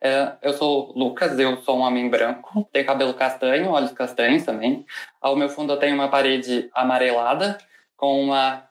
É, 0.00 0.32
eu 0.42 0.54
sou 0.54 0.92
Lucas, 0.96 1.38
eu 1.38 1.56
sou 1.58 1.76
um 1.76 1.82
homem 1.82 2.10
branco, 2.10 2.68
tenho 2.72 2.84
cabelo 2.84 3.14
castanho, 3.14 3.70
olhos 3.70 3.92
castanhos 3.92 4.44
também. 4.44 4.84
Ao 5.20 5.36
meu 5.36 5.48
fundo 5.48 5.72
eu 5.72 5.76
tenho 5.76 5.94
uma 5.94 6.08
parede 6.08 6.68
amarelada 6.74 7.58
com, 7.96 8.20
uma, 8.20 8.64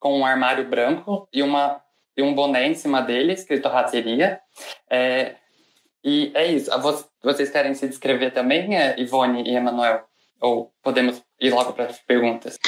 com 0.00 0.20
um 0.20 0.24
armário 0.24 0.66
branco 0.66 1.28
e, 1.30 1.42
uma, 1.42 1.82
e 2.16 2.22
um 2.22 2.34
boné 2.34 2.66
em 2.66 2.74
cima 2.74 3.02
dele, 3.02 3.34
escrito 3.34 3.68
rateria. 3.68 4.40
É, 4.88 5.34
E 6.04 6.30
é 6.34 6.46
isso. 6.52 6.70
Vocês 7.22 7.50
querem 7.50 7.74
se 7.74 7.88
descrever 7.88 8.30
também, 8.30 8.76
é, 8.76 8.94
Ivone 9.00 9.42
e 9.48 9.56
Emanuel? 9.56 10.04
Ou 10.40 10.70
podemos 10.82 11.22
ir 11.40 11.50
logo 11.50 11.72
para 11.72 11.86
as 11.86 11.98
perguntas? 12.00 12.58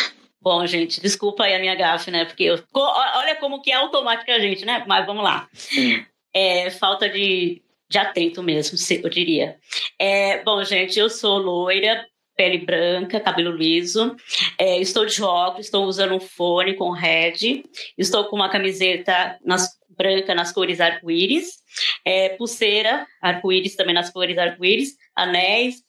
Bom, 0.41 0.65
gente, 0.67 1.01
desculpa 1.01 1.45
aí 1.45 1.55
a 1.55 1.59
minha 1.59 1.75
gafe, 1.75 2.11
né? 2.11 2.25
Porque 2.25 2.45
eu, 2.45 2.59
olha 2.73 3.37
como 3.37 3.61
que 3.61 3.71
é 3.71 3.75
automática 3.75 4.33
a 4.33 4.39
gente, 4.39 4.65
né? 4.65 4.85
Mas 4.87 5.05
vamos 5.05 5.23
lá. 5.23 5.49
Sim. 5.53 6.05
É 6.33 6.71
falta 6.71 7.09
de, 7.09 7.63
de 7.91 7.99
atento 7.99 8.43
mesmo, 8.43 8.79
eu 9.03 9.11
diria. 9.11 9.57
É, 9.99 10.43
bom, 10.43 10.63
gente, 10.65 10.99
eu 10.99 11.11
sou 11.11 11.39
loira, 11.39 12.07
pele 12.37 12.59
branca, 12.59 13.19
cabelo 13.19 13.51
liso. 13.51 14.15
É, 14.59 14.79
estou 14.79 15.05
de 15.05 15.23
óculos, 15.23 15.67
estou 15.67 15.85
usando 15.85 16.15
um 16.15 16.21
fone 16.21 16.75
com 16.75 16.91
red. 16.91 17.65
Estou 17.99 18.25
com 18.27 18.37
uma 18.37 18.49
camiseta 18.49 19.39
nas, 19.45 19.76
branca 19.97 20.35
nas 20.35 20.53
cores 20.53 20.81
arco-íris. 20.81 21.59
É, 22.05 22.31
pulseira, 22.31 23.07
arco-íris 23.21 23.77
também 23.77 23.95
nas 23.95 24.11
cores 24.11 24.37
arco-íris. 24.39 24.97
Anéis, 25.15 25.83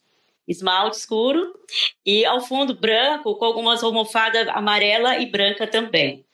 esmalte 0.47 0.97
escuro 0.97 1.53
e 2.05 2.25
ao 2.25 2.41
fundo 2.41 2.73
branco 2.73 3.35
com 3.35 3.45
algumas 3.45 3.83
almofadas 3.83 4.47
amarela 4.49 5.17
e 5.17 5.25
branca 5.25 5.67
também. 5.67 6.25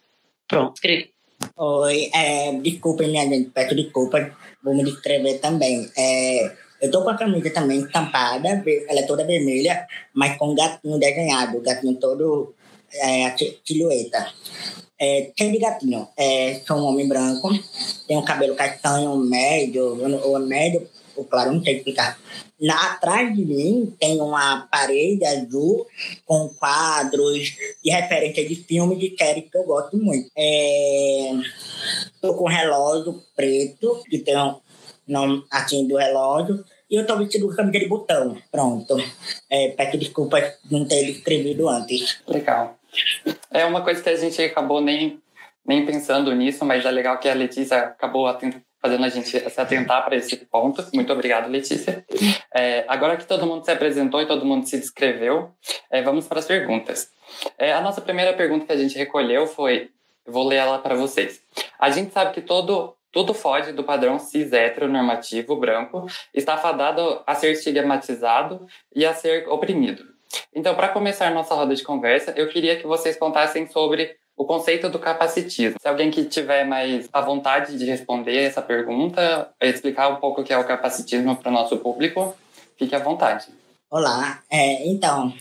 Pronto, 0.48 0.76
escrevi. 0.76 1.12
Oi, 1.58 2.10
é, 2.14 2.54
desculpa 2.54 3.04
minha 3.04 3.28
gente, 3.28 3.50
peço 3.50 3.76
desculpa, 3.76 4.32
vou 4.64 4.76
me 4.76 4.84
descrever 4.84 5.40
também. 5.40 5.90
É, 5.98 6.56
eu 6.82 6.92
tô 6.92 7.04
com 7.04 7.10
a 7.10 7.18
camisa 7.18 7.50
também 7.50 7.80
estampada, 7.80 8.64
ela 8.88 9.00
é 9.00 9.04
toda 9.04 9.26
vermelha, 9.26 9.88
mas 10.14 10.38
com 10.38 10.56
gatinho 10.56 11.00
desenhado, 11.00 11.62
gatinho 11.62 11.96
todo 11.96 12.54
é, 12.94 13.26
a 13.26 13.36
silhueta. 13.38 14.32
É, 15.04 15.34
cheio 15.38 15.52
de 15.52 15.60
gatinho. 15.60 16.08
É, 16.16 16.62
sou 16.66 16.78
um 16.78 16.86
homem 16.86 17.06
branco, 17.06 17.50
tenho 18.08 18.24
cabelo 18.24 18.56
castanho 18.56 19.18
médio, 19.18 20.02
ou 20.24 20.40
médio, 20.40 20.88
ou 21.14 21.26
claro, 21.26 21.52
não 21.52 21.62
sei 21.62 21.76
explicar. 21.76 22.18
Na, 22.58 22.94
atrás 22.94 23.36
de 23.36 23.44
mim 23.44 23.94
tem 24.00 24.22
uma 24.22 24.62
parede 24.72 25.26
azul 25.26 25.86
com 26.26 26.48
quadros 26.58 27.58
de 27.84 27.92
referência 27.92 28.48
de 28.48 28.56
filmes 28.56 28.98
de 28.98 29.14
séries 29.18 29.50
que 29.52 29.58
eu 29.58 29.66
gosto 29.66 29.98
muito. 29.98 30.32
Estou 30.38 32.34
é, 32.34 32.38
com 32.38 32.46
um 32.46 32.48
relógio 32.48 33.22
preto, 33.36 34.02
que 34.10 34.20
tem 34.20 34.38
um 34.38 34.56
nome 35.06 35.44
assim 35.52 35.86
do 35.86 35.98
relógio, 35.98 36.64
e 36.90 36.96
eu 36.96 37.06
tô 37.06 37.18
vestido 37.18 37.50
com 37.50 37.56
camisa 37.56 37.80
de 37.80 37.90
botão. 37.90 38.38
Pronto. 38.50 38.96
É, 39.50 39.68
peço 39.70 39.98
desculpas 39.98 40.54
não 40.72 40.86
ter 40.86 41.10
escrevido 41.10 41.68
antes. 41.68 42.20
Legal. 42.26 42.78
É 43.52 43.66
uma 43.66 43.82
coisa 43.82 44.02
que 44.02 44.10
a 44.10 44.16
gente 44.16 44.42
acabou 44.42 44.82
nem, 44.82 45.22
nem 45.66 45.86
pensando 45.86 46.34
nisso, 46.34 46.66
mas 46.66 46.86
é 46.86 46.92
legal 46.92 47.18
que 47.18 47.30
a 47.30 47.34
Letícia 47.34 47.78
acabou 47.80 48.28
fazendo 48.82 49.06
a 49.06 49.10
gente 49.10 49.30
se 49.30 49.62
atentar 49.62 50.04
para 50.04 50.16
esse 50.16 50.36
ponto. 50.38 50.86
Muito 50.94 51.14
obrigado, 51.14 51.50
Letícia. 51.50 52.06
É, 52.54 52.84
agora 52.88 53.18
que 53.18 53.26
todo 53.26 53.46
mundo 53.46 53.64
se 53.64 53.72
apresentou 53.72 54.22
e 54.22 54.28
todo 54.28 54.46
mundo 54.46 54.68
se 54.68 54.78
descreveu, 54.78 55.52
é, 55.90 56.02
vamos 56.02 56.28
para 56.28 56.40
as 56.40 56.46
perguntas. 56.46 57.10
É, 57.58 57.74
a 57.74 57.82
nossa 57.82 58.02
primeira 58.02 58.34
pergunta 58.34 58.66
que 58.66 58.74
a 58.74 58.78
gente 58.78 58.98
recolheu 58.98 59.48
foi, 59.48 59.90
vou 60.26 60.48
ler 60.48 60.58
ela 60.58 60.80
para 60.80 60.96
vocês. 60.96 61.42
A 61.80 61.90
gente 61.90 62.12
sabe 62.12 62.34
que 62.34 62.42
todo 62.42 62.96
tudo 63.14 63.34
foge 63.36 63.72
do 63.72 63.84
padrão 63.84 64.18
cis 64.18 64.52
heteronormativo 64.52 65.56
branco, 65.56 66.08
está 66.34 66.58
fadado 66.58 67.22
a 67.28 67.36
ser 67.36 67.52
estigmatizado 67.52 68.66
e 68.94 69.06
a 69.06 69.14
ser 69.14 69.48
oprimido. 69.48 70.04
Então, 70.56 70.76
para 70.76 70.90
começar 70.90 71.32
nossa 71.32 71.56
roda 71.56 71.76
de 71.76 71.84
conversa, 71.84 72.32
eu 72.36 72.50
queria 72.50 72.76
que 72.76 72.88
vocês 72.88 73.18
contassem 73.18 73.68
sobre 73.68 74.16
o 74.36 74.46
conceito 74.46 74.90
do 74.90 75.00
capacitismo. 75.00 75.78
Se 75.80 75.88
alguém 75.88 76.10
que 76.10 76.26
tiver 76.26 76.66
mais 76.66 77.08
a 77.14 77.22
vontade 77.22 77.78
de 77.78 77.86
responder 77.86 78.38
essa 78.38 78.62
pergunta, 78.62 79.50
explicar 79.62 80.10
um 80.10 80.16
pouco 80.16 80.42
o 80.42 80.44
que 80.44 80.54
é 80.54 80.58
o 80.58 80.66
capacitismo 80.66 81.36
para 81.36 81.50
o 81.50 81.54
nosso 81.54 81.78
público, 81.78 82.36
fique 82.78 82.96
à 82.96 83.00
vontade. 83.00 83.48
Olá, 83.90 84.42
é, 84.50 84.88
então, 84.88 85.32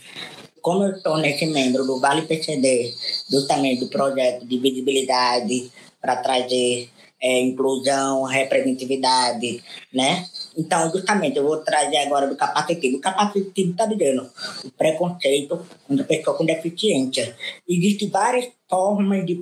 como 0.61 0.83
eu 0.83 0.91
estou 0.91 1.17
nesse 1.17 1.45
membro 1.47 1.83
do 1.85 1.99
Vale 1.99 2.21
PCD, 2.21 2.93
justamente 3.29 3.83
do 3.83 3.89
projeto 3.89 4.45
de 4.45 4.59
visibilidade 4.59 5.71
para 5.99 6.17
trazer 6.17 6.89
é, 7.19 7.39
inclusão, 7.41 8.23
representatividade, 8.23 9.63
né? 9.91 10.25
Então, 10.57 10.91
justamente, 10.91 11.37
eu 11.37 11.43
vou 11.43 11.57
trazer 11.57 11.97
agora 11.97 12.27
do 12.27 12.35
capacitismo. 12.35 12.97
O 12.97 13.01
capacitismo 13.01 13.71
está 13.71 13.85
dizendo 13.85 14.29
o 14.63 14.71
preconceito 14.71 15.65
contra 15.87 16.05
pessoa 16.05 16.37
com 16.37 16.45
deficiência. 16.45 17.35
Existem 17.67 18.09
várias 18.09 18.49
formas 18.69 19.25
de 19.25 19.41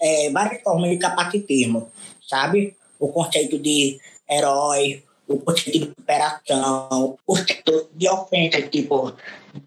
é, 0.00 0.30
várias 0.30 0.62
formas 0.62 0.90
de 0.90 0.98
capacitismo, 0.98 1.88
sabe? 2.28 2.76
O 2.98 3.08
conceito 3.08 3.58
de 3.58 4.00
herói, 4.28 5.02
o 5.28 5.38
conceito 5.38 5.78
de 5.78 5.84
superação, 5.86 6.88
o 6.90 7.18
conceito 7.24 7.88
de 7.94 8.08
ofensa, 8.08 8.62
tipo, 8.62 9.14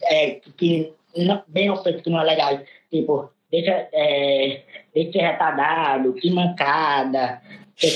é, 0.03 0.41
que 0.57 0.93
não, 1.15 1.41
bem 1.47 1.69
ofensa 1.69 2.01
que 2.01 2.09
não 2.09 2.19
é 2.19 2.23
legal, 2.23 2.59
tipo, 2.91 3.29
deixa, 3.49 3.87
é, 3.93 4.63
deixa 4.93 5.19
retardado, 5.19 6.13
que 6.13 6.29
mancada, 6.29 7.41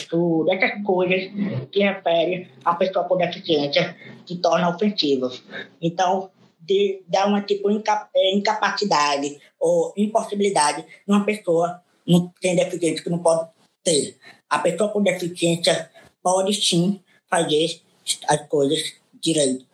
tudo, 0.10 0.52
essas 0.52 0.84
coisas 0.84 1.32
que 1.72 1.80
referem 1.80 2.48
a 2.66 2.76
pessoa 2.76 3.06
com 3.06 3.18
deficiência 3.18 3.96
se 4.26 4.36
tornam 4.38 4.76
ofensivas. 4.76 5.42
Então, 5.82 6.30
de, 6.60 7.02
dá 7.08 7.26
uma 7.26 7.42
tipo 7.42 7.70
é, 7.70 8.36
incapacidade 8.36 9.40
ou 9.60 9.94
impossibilidade 9.98 10.82
de 10.82 11.12
uma 11.12 11.26
pessoa 11.26 11.82
não 12.06 12.32
tem 12.42 12.56
deficiência 12.56 13.04
que 13.04 13.10
não 13.10 13.20
pode 13.20 13.48
ter. 13.84 14.18
A 14.50 14.60
pessoa 14.60 14.90
com 14.90 15.02
deficiência 15.02 15.90
pode 16.22 16.54
sim 16.54 17.00
fazer 17.30 17.82
as 18.28 18.48
coisas 18.48 18.94
direito, 19.22 19.66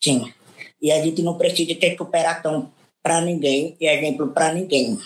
sim. 0.00 0.32
E 0.80 0.90
a 0.90 1.02
gente 1.02 1.22
não 1.22 1.36
precisa 1.36 1.74
ter 1.74 1.96
superação 1.96 2.70
para 3.02 3.20
ninguém 3.20 3.76
e 3.80 3.86
exemplo 3.86 4.28
para 4.28 4.54
ninguém. 4.54 4.98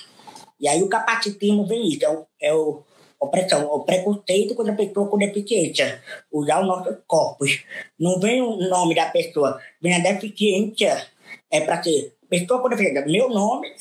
E 0.61 0.69
aí 0.69 0.83
o 0.83 0.89
capacitismo 0.89 1.67
vem 1.67 1.89
isso, 1.89 2.05
é 2.05 2.11
o, 2.11 2.27
é 2.41 2.55
o 2.55 2.83
opressão, 3.21 3.67
o 3.67 3.81
preconceito 3.81 4.55
contra 4.55 4.73
a 4.73 4.77
pessoa 4.77 5.09
com 5.09 5.19
deficiência, 5.19 6.03
usar 6.33 6.61
os 6.61 6.67
nossos 6.67 6.97
corpos. 7.07 7.65
Não 7.99 8.19
vem 8.21 8.43
o 8.43 8.57
nome 8.57 8.95
da 8.95 9.07
pessoa, 9.07 9.61
vem 9.81 9.95
a 9.95 9.99
deficiência, 9.99 11.07
é 11.51 11.61
para 11.61 11.83
ser 11.83 12.15
pessoa 12.29 12.61
com 12.61 12.69
deficiência, 12.69 13.07
meu 13.07 13.29
nome, 13.29 13.73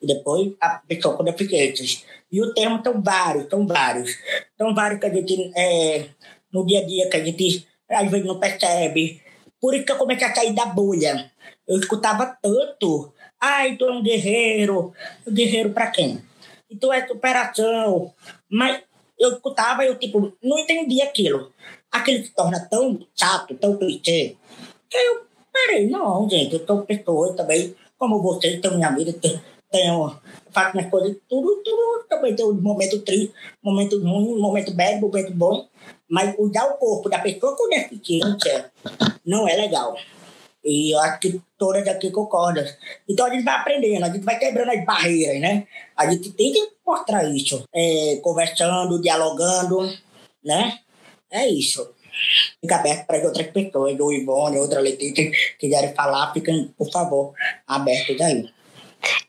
e 0.00 0.06
depois 0.06 0.52
a 0.60 0.80
pessoa 0.86 1.16
com 1.16 1.24
deficiências. 1.24 2.04
E 2.30 2.42
o 2.42 2.52
termo 2.52 2.80
são 2.82 3.00
vários, 3.00 3.48
são 3.48 3.66
vários. 3.66 4.10
São 4.58 4.74
vários 4.74 5.00
que 5.00 5.06
a 5.06 5.10
gente, 5.10 5.52
é, 5.56 6.06
no 6.52 6.66
dia 6.66 6.80
a 6.80 6.84
dia, 6.84 7.08
que 7.08 7.16
a 7.16 7.24
gente 7.24 7.66
às 7.88 8.10
vezes 8.10 8.26
não 8.26 8.40
percebe. 8.40 9.22
Por 9.60 9.74
isso 9.74 9.84
que 9.84 9.92
eu 9.92 9.96
comecei 9.96 10.26
a 10.26 10.34
sair 10.34 10.52
da 10.52 10.66
bolha. 10.66 11.30
Eu 11.66 11.78
escutava 11.78 12.36
tanto. 12.42 13.12
Ai, 13.40 13.76
tu 13.76 13.84
é 13.84 13.92
um 13.92 14.02
guerreiro. 14.02 14.92
Guerreiro 15.28 15.70
para 15.70 15.90
quem? 15.90 16.20
Tu 16.80 16.92
é 16.92 17.06
superação. 17.06 18.12
Mas 18.48 18.82
eu 19.18 19.32
escutava 19.32 19.84
e 19.84 19.88
eu, 19.88 19.98
tipo, 19.98 20.32
não 20.42 20.58
entendia 20.58 21.04
aquilo. 21.04 21.52
Aquilo 21.90 22.24
se 22.24 22.30
torna 22.34 22.60
tão 22.68 22.98
chato, 23.14 23.54
tão 23.54 23.76
clichê, 23.76 24.36
que 24.90 24.96
eu, 24.96 25.22
peraí, 25.52 25.88
não, 25.88 26.28
gente, 26.28 26.54
eu 26.54 26.66
sou 26.66 26.82
pessoa 26.82 27.34
também, 27.34 27.74
como 27.96 28.20
vocês, 28.20 28.60
tenho 28.60 28.74
minha 28.74 28.90
vida, 28.90 29.12
tenho, 29.70 30.20
faço 30.50 30.76
minhas 30.76 30.90
coisas, 30.90 31.16
tudo, 31.28 31.62
tudo, 31.64 32.04
também 32.08 32.34
tenho 32.34 32.50
um 32.50 32.60
momento 32.60 33.00
triste, 33.00 33.32
momento 33.62 34.00
ruim, 34.00 34.38
momento 34.38 34.74
bad, 34.74 35.00
momento 35.00 35.32
bom, 35.32 35.68
mas 36.08 36.34
usar 36.38 36.64
o 36.66 36.78
corpo 36.78 37.08
da 37.08 37.18
pessoa 37.18 37.56
com 37.56 37.68
deficiência 37.68 38.72
não 39.24 39.48
é 39.48 39.54
legal. 39.54 39.96
E 40.64 40.94
eu 40.94 40.98
acho 41.00 41.20
que 41.20 41.40
todas 41.58 41.86
aqui 41.86 42.10
concordam. 42.10 42.64
Então 43.08 43.26
a 43.26 43.30
gente 43.30 43.44
vai 43.44 43.54
aprendendo, 43.54 44.04
a 44.04 44.08
gente 44.08 44.24
vai 44.24 44.38
quebrando 44.38 44.70
as 44.70 44.84
barreiras, 44.84 45.40
né? 45.40 45.66
A 45.96 46.10
gente 46.10 46.32
tem 46.32 46.52
que 46.52 46.68
mostrar 46.86 47.24
isso. 47.24 47.62
É, 47.74 48.18
conversando, 48.22 49.00
dialogando, 49.00 49.92
né? 50.44 50.78
É 51.30 51.46
isso. 51.48 51.92
Fica 52.60 52.76
aberto 52.76 53.06
para 53.06 53.24
outras 53.26 53.46
pessoas, 53.48 53.98
ou 53.98 54.12
Ivone, 54.12 54.58
outra 54.58 54.80
Letícia, 54.80 55.30
quiserem 55.58 55.92
falar, 55.94 56.32
fiquem, 56.32 56.72
por 56.78 56.90
favor, 56.90 57.34
abertos 57.66 58.20
aí. 58.20 58.48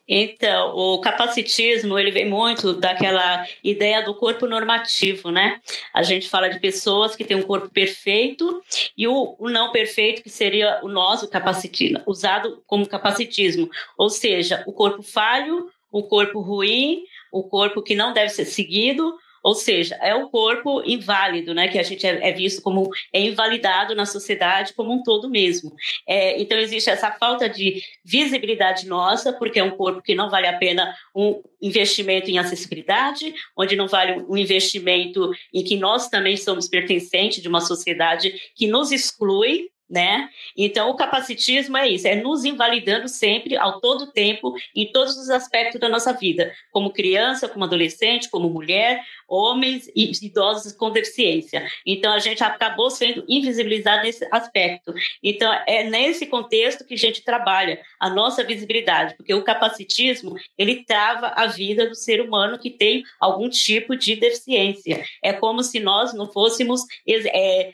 Então, 0.08 0.74
o 0.74 1.00
capacitismo, 1.00 1.98
ele 1.98 2.10
vem 2.10 2.28
muito 2.28 2.72
daquela 2.74 3.46
ideia 3.62 4.04
do 4.04 4.14
corpo 4.14 4.46
normativo, 4.46 5.30
né? 5.30 5.60
A 5.92 6.02
gente 6.02 6.28
fala 6.28 6.48
de 6.48 6.60
pessoas 6.60 7.16
que 7.16 7.24
têm 7.24 7.36
um 7.36 7.42
corpo 7.42 7.68
perfeito 7.68 8.62
e 8.96 9.08
o, 9.08 9.36
o 9.38 9.48
não 9.48 9.72
perfeito, 9.72 10.22
que 10.22 10.30
seria 10.30 10.80
o 10.82 10.88
nosso 10.88 11.28
capacitismo, 11.28 12.02
usado 12.06 12.62
como 12.66 12.86
capacitismo. 12.86 13.68
Ou 13.98 14.08
seja, 14.08 14.62
o 14.66 14.72
corpo 14.72 15.02
falho, 15.02 15.70
o 15.90 16.02
corpo 16.04 16.40
ruim, 16.40 17.02
o 17.32 17.42
corpo 17.42 17.82
que 17.82 17.94
não 17.94 18.12
deve 18.12 18.30
ser 18.30 18.44
seguido, 18.44 19.16
Ou 19.46 19.54
seja, 19.54 19.94
é 20.02 20.12
o 20.12 20.28
corpo 20.28 20.82
inválido, 20.84 21.54
né? 21.54 21.68
Que 21.68 21.78
a 21.78 21.82
gente 21.84 22.04
é, 22.04 22.30
é 22.30 22.32
visto 22.32 22.60
como 22.60 22.90
é 23.12 23.20
invalidado 23.20 23.94
na 23.94 24.04
sociedade 24.04 24.74
como 24.74 24.92
um 24.92 25.04
todo 25.04 25.30
mesmo. 25.30 25.72
É, 26.04 26.42
então 26.42 26.58
existe 26.58 26.90
essa 26.90 27.12
falta 27.12 27.48
de 27.48 27.80
visibilidade 28.04 28.88
nossa, 28.88 29.32
porque 29.32 29.60
é 29.60 29.62
um 29.62 29.76
corpo 29.76 30.02
que 30.02 30.16
não 30.16 30.28
vale 30.28 30.48
a 30.48 30.58
pena 30.58 30.92
um 31.14 31.40
investimento 31.62 32.28
em 32.28 32.38
acessibilidade, 32.38 33.32
onde 33.56 33.76
não 33.76 33.86
vale 33.86 34.20
um 34.28 34.36
investimento 34.36 35.30
em 35.54 35.62
que 35.62 35.76
nós 35.76 36.08
também 36.08 36.36
somos 36.36 36.68
pertencentes 36.68 37.40
de 37.40 37.46
uma 37.46 37.60
sociedade 37.60 38.34
que 38.56 38.66
nos 38.66 38.90
exclui 38.90 39.68
né? 39.88 40.28
Então, 40.56 40.90
o 40.90 40.96
capacitismo 40.96 41.76
é 41.76 41.88
isso, 41.88 42.08
é 42.08 42.16
nos 42.16 42.44
invalidando 42.44 43.08
sempre, 43.08 43.56
ao 43.56 43.80
todo 43.80 44.12
tempo, 44.12 44.54
em 44.74 44.90
todos 44.90 45.16
os 45.16 45.30
aspectos 45.30 45.80
da 45.80 45.88
nossa 45.88 46.12
vida, 46.12 46.52
como 46.72 46.92
criança, 46.92 47.48
como 47.48 47.64
adolescente, 47.64 48.28
como 48.28 48.50
mulher, 48.50 49.00
homens 49.28 49.88
e 49.94 50.10
idosos 50.22 50.72
com 50.72 50.90
deficiência. 50.90 51.66
Então, 51.86 52.12
a 52.12 52.18
gente 52.18 52.42
acabou 52.42 52.90
sendo 52.90 53.24
invisibilizado 53.28 54.02
nesse 54.02 54.26
aspecto. 54.32 54.92
Então, 55.22 55.52
é 55.66 55.84
nesse 55.84 56.26
contexto 56.26 56.84
que 56.84 56.94
a 56.94 56.98
gente 56.98 57.22
trabalha 57.22 57.80
a 58.00 58.10
nossa 58.10 58.42
visibilidade, 58.42 59.14
porque 59.16 59.34
o 59.34 59.44
capacitismo, 59.44 60.36
ele 60.58 60.84
trava 60.84 61.28
a 61.28 61.46
vida 61.46 61.88
do 61.88 61.94
ser 61.94 62.20
humano 62.20 62.58
que 62.58 62.70
tem 62.70 63.04
algum 63.20 63.48
tipo 63.48 63.96
de 63.96 64.16
deficiência. 64.16 65.04
É 65.22 65.32
como 65.32 65.62
se 65.62 65.78
nós 65.78 66.12
não 66.12 66.30
fôssemos... 66.30 66.82
É, 67.08 67.72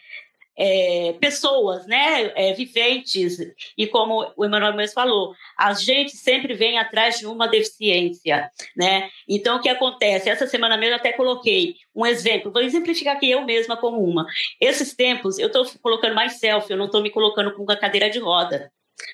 é, 0.57 1.15
pessoas, 1.21 1.87
né, 1.87 2.33
é, 2.35 2.53
viventes, 2.53 3.39
e 3.77 3.87
como 3.87 4.33
o 4.37 4.45
Emmanuel 4.45 4.75
mesmo 4.75 4.95
falou, 4.95 5.35
a 5.59 5.73
gente 5.73 6.17
sempre 6.17 6.55
vem 6.55 6.79
atrás 6.79 7.19
de 7.19 7.27
uma 7.27 7.49
deficiência, 7.49 8.51
né? 8.77 9.09
Então, 9.29 9.57
o 9.57 9.61
que 9.61 9.69
acontece? 9.69 10.29
Essa 10.29 10.47
semana 10.47 10.77
mesmo 10.77 10.97
até 10.97 11.13
coloquei 11.13 11.77
um 11.95 12.05
exemplo, 12.07 12.53
vou 12.53 12.63
exemplificar 12.63 13.17
aqui 13.17 13.31
eu 13.31 13.45
mesma 13.45 13.77
como 13.77 14.03
uma. 14.03 14.27
Esses 14.61 14.95
tempos, 14.95 15.39
eu 15.39 15.47
estou 15.47 15.65
colocando 15.81 16.15
mais 16.15 16.35
selfie, 16.35 16.73
eu 16.73 16.79
não 16.79 16.87
estou 16.87 17.03
me 17.03 17.11
colocando 17.11 17.53
com 17.55 17.63
uma 17.63 17.77
cadeira 17.77 18.11
de 18.11 18.19
roda. 18.19 18.71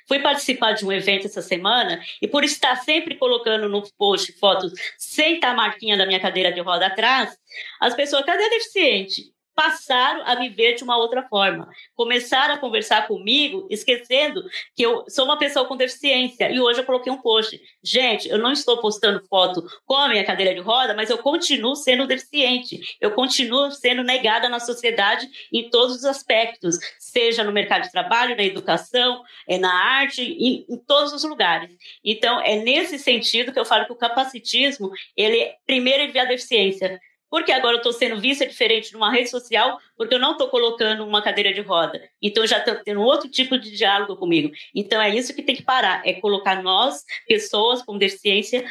Fui 0.07 0.19
participar 0.19 0.73
de 0.73 0.85
um 0.85 0.93
evento 0.93 1.27
essa 1.27 1.41
semana 1.41 2.01
e 2.21 2.29
por 2.29 2.45
estar 2.45 2.77
sempre 2.77 3.17
colocando 3.17 3.69
no 3.69 3.83
post 3.97 4.33
fotos 4.39 4.73
sem 4.99 5.37
estar 5.37 5.51
a 5.51 5.55
marquinha 5.55 5.97
da 5.97 6.05
minha 6.05 6.21
cadeira 6.21 6.53
de 6.53 6.61
roda 6.61 6.87
atrás, 6.87 7.37
as 7.81 7.95
pessoas, 7.95 8.25
cadê 8.25 8.45
a 8.45 8.51
deficiente? 8.51 9.33
Passaram 9.59 10.23
a 10.25 10.37
me 10.37 10.49
ver 10.49 10.77
de 10.77 10.85
uma 10.85 10.97
outra 10.97 11.25
forma. 11.25 11.69
Começaram 11.97 12.55
a 12.55 12.59
conversar 12.59 13.09
comigo, 13.09 13.67
esquecendo 13.69 14.41
que 14.77 14.85
eu 14.85 15.05
sou 15.09 15.25
uma 15.25 15.37
pessoa 15.37 15.67
com 15.67 15.77
deficiência. 15.77 16.49
E 16.49 16.61
hoje 16.61 16.79
eu 16.79 16.85
coloquei 16.85 17.13
um 17.13 17.21
post. 17.21 17.61
Gente, 17.83 18.29
eu 18.29 18.39
não 18.39 18.53
estou 18.53 18.81
postando 18.81 19.21
foto 19.27 19.67
com 19.85 19.97
a 19.97 20.09
minha 20.09 20.25
cadeira 20.25 20.55
de 20.55 20.61
roda, 20.61 20.95
mas 20.95 21.11
eu 21.11 21.19
continuo 21.19 21.75
sendo 21.75 22.07
deficiente. 22.07 22.79
Eu 23.01 23.11
continuo 23.11 23.73
sendo 23.73 24.05
negada 24.05 24.49
na 24.49 24.61
sociedade 24.61 25.29
em 25.53 25.69
todos 25.69 25.97
os 25.97 26.05
aspectos, 26.05 26.79
seja 26.97 27.43
no 27.43 27.51
mercado 27.51 27.83
de 27.83 27.91
trabalho, 27.91 28.37
na 28.37 28.45
educação, 28.45 29.25
é 29.49 29.59
na 29.59 29.75
arte, 29.75 30.23
em, 30.23 30.65
em 30.69 30.79
todos 30.87 31.13
os 31.13 31.25
lugares. 31.25 31.69
Então, 32.05 32.41
é 32.43 32.55
nesse 32.55 32.97
sentido 32.97 33.53
que 33.53 33.59
eu 33.59 33.65
falo 33.65 33.87
que 33.87 33.93
o 33.93 33.97
capacitismo, 33.97 34.93
ele 35.17 35.53
primeiro 35.67 36.05
ele 36.05 36.13
vê 36.13 36.21
a 36.21 36.25
deficiência, 36.27 37.01
porque 37.31 37.53
agora 37.53 37.75
eu 37.75 37.79
estou 37.79 37.93
sendo 37.93 38.21
vista 38.21 38.47
diferente 38.47 38.93
numa 38.93 39.11
rede 39.11 39.31
social, 39.31 39.79
porque 39.97 40.15
eu 40.15 40.19
não 40.19 40.33
estou 40.33 40.49
colocando 40.49 41.05
uma 41.05 41.23
cadeira 41.23 41.53
de 41.53 41.61
roda. 41.61 42.01
Então 42.23 42.47
já 42.47 42.59
estou 42.59 42.77
tendo 42.77 43.01
outro 43.01 43.29
tipo 43.29 43.59
de 43.59 43.71
diálogo 43.71 44.17
comigo. 44.17 44.51
Então 44.75 45.01
é 45.01 45.15
isso 45.15 45.35
que 45.35 45.43
tem 45.43 45.57
que 45.57 45.63
parar, 45.63 46.03
é 46.07 46.15
colocar 46.15 46.63
nós, 46.63 47.05
pessoas 47.27 47.83
com 47.83 47.99
deficiência, 47.99 48.65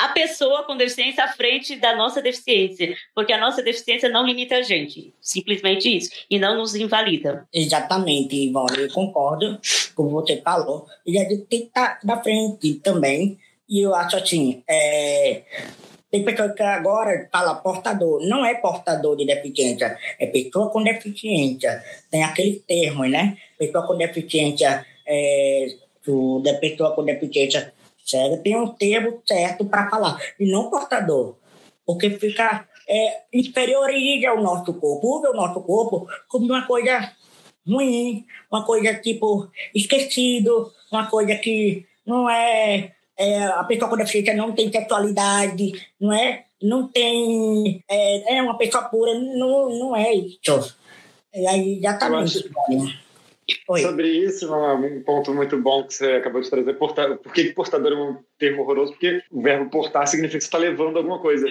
a 0.00 0.08
pessoa 0.08 0.64
com 0.64 0.78
deficiência 0.78 1.24
à 1.24 1.28
frente 1.28 1.76
da 1.76 1.94
nossa 1.94 2.22
deficiência, 2.22 2.96
porque 3.14 3.34
a 3.34 3.38
nossa 3.38 3.62
deficiência 3.62 4.08
não 4.08 4.24
limita 4.24 4.56
a 4.56 4.62
gente, 4.62 5.12
simplesmente 5.20 5.94
isso, 5.94 6.10
e 6.30 6.38
não 6.38 6.56
nos 6.56 6.74
invalida. 6.74 7.46
Exatamente, 7.52 8.34
Ivone, 8.34 8.78
eu 8.78 8.90
concordo 8.90 9.60
com 9.94 10.04
o 10.04 10.22
que 10.22 10.34
você 10.34 10.40
falou, 10.40 10.86
e 11.06 11.18
a 11.18 11.24
gente 11.24 11.44
tem 11.44 11.60
que 11.60 11.66
estar 11.66 11.98
na 12.02 12.22
frente 12.22 12.76
também, 12.76 13.38
e 13.68 13.80
eu 13.80 13.94
acho 13.94 14.16
assim, 14.16 14.64
é, 14.66 15.42
tem 16.10 16.24
pessoa 16.24 16.48
que 16.48 16.62
agora 16.62 17.28
fala 17.30 17.54
portador. 17.54 18.26
Não 18.26 18.44
é 18.44 18.54
portador 18.54 19.16
de 19.16 19.24
deficiência, 19.24 19.96
é 20.18 20.26
pessoa 20.26 20.70
com 20.70 20.82
deficiência. 20.82 21.82
Tem 22.10 22.24
aquele 22.24 22.62
termo, 22.66 23.04
né? 23.04 23.36
Pessoa 23.58 23.86
com 23.86 23.96
deficiência, 23.96 24.84
é, 25.06 25.66
da 26.42 26.54
pessoa 26.54 26.94
com 26.94 27.04
deficiência 27.04 27.72
cega, 28.04 28.38
tem 28.38 28.56
um 28.56 28.68
termo 28.68 29.22
certo 29.24 29.64
para 29.64 29.88
falar. 29.88 30.20
E 30.38 30.50
não 30.50 30.68
portador. 30.68 31.36
Porque 31.86 32.10
fica 32.10 32.66
é, 32.88 33.22
inferioriza 33.32 34.32
o 34.32 34.42
nosso 34.42 34.74
corpo, 34.74 35.18
usa 35.18 35.30
o 35.30 35.34
nosso 35.34 35.60
corpo 35.60 36.08
como 36.26 36.46
uma 36.46 36.66
coisa 36.66 37.12
ruim, 37.66 38.26
uma 38.50 38.64
coisa 38.64 38.94
tipo 38.94 39.48
esquecido, 39.72 40.72
uma 40.90 41.08
coisa 41.08 41.36
que 41.36 41.86
não 42.04 42.28
é 42.28 42.92
é, 43.20 43.44
a 43.44 43.64
pessoa 43.64 43.90
com 43.90 43.96
deficiência 43.98 44.34
não 44.34 44.52
tem 44.52 44.72
sexualidade, 44.72 45.72
não 46.00 46.10
é? 46.10 46.46
Não 46.62 46.88
tem. 46.88 47.84
É, 47.86 48.38
é 48.38 48.42
uma 48.42 48.56
pessoa 48.56 48.84
pura, 48.84 49.12
não, 49.12 49.78
não 49.78 49.96
é 49.96 50.14
isso. 50.14 50.74
E 51.34 51.46
aí, 51.46 51.78
exatamente. 51.78 52.50
Oi. 53.68 53.80
Sobre 53.82 54.08
isso, 54.08 54.52
um 54.54 55.02
ponto 55.02 55.34
muito 55.34 55.58
bom 55.60 55.84
que 55.84 55.92
você 55.92 56.12
acabou 56.12 56.40
de 56.40 56.48
trazer. 56.48 56.72
Portar, 56.74 57.16
por 57.18 57.32
que 57.32 57.52
portador 57.52 57.92
é 57.92 57.96
um 57.96 58.16
termo 58.38 58.62
horroroso? 58.62 58.92
Porque 58.92 59.22
o 59.30 59.42
verbo 59.42 59.68
portar 59.68 60.06
significa 60.06 60.38
que 60.38 60.44
você 60.44 60.48
está 60.48 60.58
levando 60.58 60.96
alguma 60.96 61.18
coisa. 61.18 61.46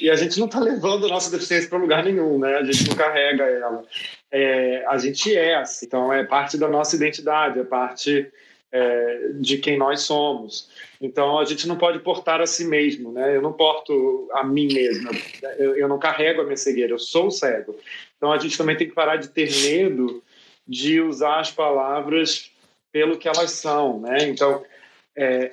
E 0.00 0.08
a 0.08 0.14
gente 0.14 0.38
não 0.38 0.46
está 0.46 0.60
levando 0.60 1.06
a 1.06 1.08
nossa 1.08 1.30
deficiência 1.30 1.68
para 1.68 1.78
lugar 1.78 2.04
nenhum, 2.04 2.38
né? 2.38 2.56
A 2.56 2.64
gente 2.64 2.88
não 2.88 2.96
carrega 2.96 3.44
ela. 3.44 3.84
É, 4.30 4.84
a 4.86 4.96
gente 4.96 5.36
é 5.36 5.56
assim. 5.56 5.86
Então, 5.86 6.12
é 6.12 6.24
parte 6.24 6.56
da 6.56 6.68
nossa 6.68 6.96
identidade, 6.96 7.58
é 7.58 7.64
parte 7.64 8.30
é, 8.72 9.30
de 9.34 9.58
quem 9.58 9.76
nós 9.76 10.02
somos. 10.02 10.68
Então 11.00 11.38
a 11.38 11.44
gente 11.44 11.66
não 11.66 11.76
pode 11.76 11.98
portar 12.00 12.40
a 12.40 12.46
si 12.46 12.64
mesmo, 12.64 13.12
né? 13.12 13.34
Eu 13.34 13.42
não 13.42 13.52
porto 13.52 14.28
a 14.32 14.44
mim 14.44 14.66
mesmo, 14.72 15.10
eu, 15.58 15.76
eu 15.76 15.88
não 15.88 15.98
carrego 15.98 16.42
a 16.42 16.44
minha 16.44 16.56
cegueira, 16.56 16.92
eu 16.92 16.98
sou 16.98 17.30
cego. 17.30 17.76
Então 18.16 18.32
a 18.32 18.38
gente 18.38 18.56
também 18.56 18.76
tem 18.76 18.88
que 18.88 18.94
parar 18.94 19.16
de 19.16 19.28
ter 19.28 19.50
medo 19.62 20.22
de 20.66 21.00
usar 21.00 21.40
as 21.40 21.50
palavras 21.50 22.50
pelo 22.92 23.18
que 23.18 23.28
elas 23.28 23.52
são, 23.52 24.00
né? 24.00 24.28
Então 24.28 24.62
é, 25.16 25.50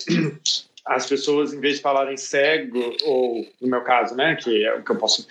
as 0.88 1.06
pessoas, 1.06 1.54
em 1.54 1.60
vez 1.60 1.76
de 1.76 1.82
falarem 1.82 2.16
cego, 2.16 2.96
ou 3.04 3.46
no 3.62 3.68
meu 3.68 3.82
caso, 3.82 4.16
né, 4.16 4.36
que 4.36 4.66
é 4.66 4.74
o 4.74 4.84
que 4.84 4.92
eu 4.92 4.96
posso, 4.96 5.28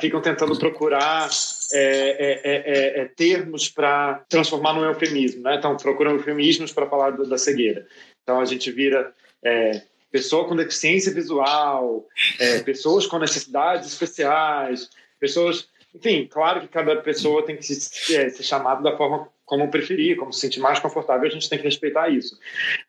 ficam 0.00 0.20
tentando 0.20 0.56
procurar 0.58 1.28
é, 1.72 1.78
é, 1.78 2.40
é, 2.44 3.00
é 3.00 3.04
termos 3.06 3.68
para 3.68 4.24
transformar 4.28 4.72
num 4.72 4.84
eufemismo, 4.84 5.42
né? 5.42 5.56
Então, 5.56 5.76
procuram 5.76 6.12
eufemismos 6.12 6.72
para 6.72 6.86
falar 6.86 7.10
da 7.10 7.38
cegueira. 7.38 7.86
Então, 8.22 8.40
a 8.40 8.44
gente 8.44 8.70
vira 8.70 9.12
é, 9.42 9.82
pessoa 10.10 10.46
com 10.46 10.54
deficiência 10.54 11.12
visual, 11.12 12.06
é, 12.38 12.60
pessoas 12.60 13.06
com 13.06 13.18
necessidades 13.18 13.88
especiais, 13.88 14.88
pessoas. 15.18 15.68
Enfim, 15.94 16.28
claro 16.30 16.60
que 16.60 16.68
cada 16.68 16.96
pessoa 16.96 17.44
tem 17.44 17.56
que 17.56 17.64
ser, 17.64 18.30
ser 18.30 18.42
chamada 18.42 18.82
da 18.82 18.96
forma 18.96 19.28
como 19.52 19.70
preferir, 19.70 20.16
como 20.16 20.32
se 20.32 20.40
sentir 20.40 20.60
mais 20.60 20.78
confortável, 20.78 21.28
a 21.28 21.30
gente 21.30 21.46
tem 21.46 21.58
que 21.58 21.64
respeitar 21.66 22.08
isso. 22.08 22.38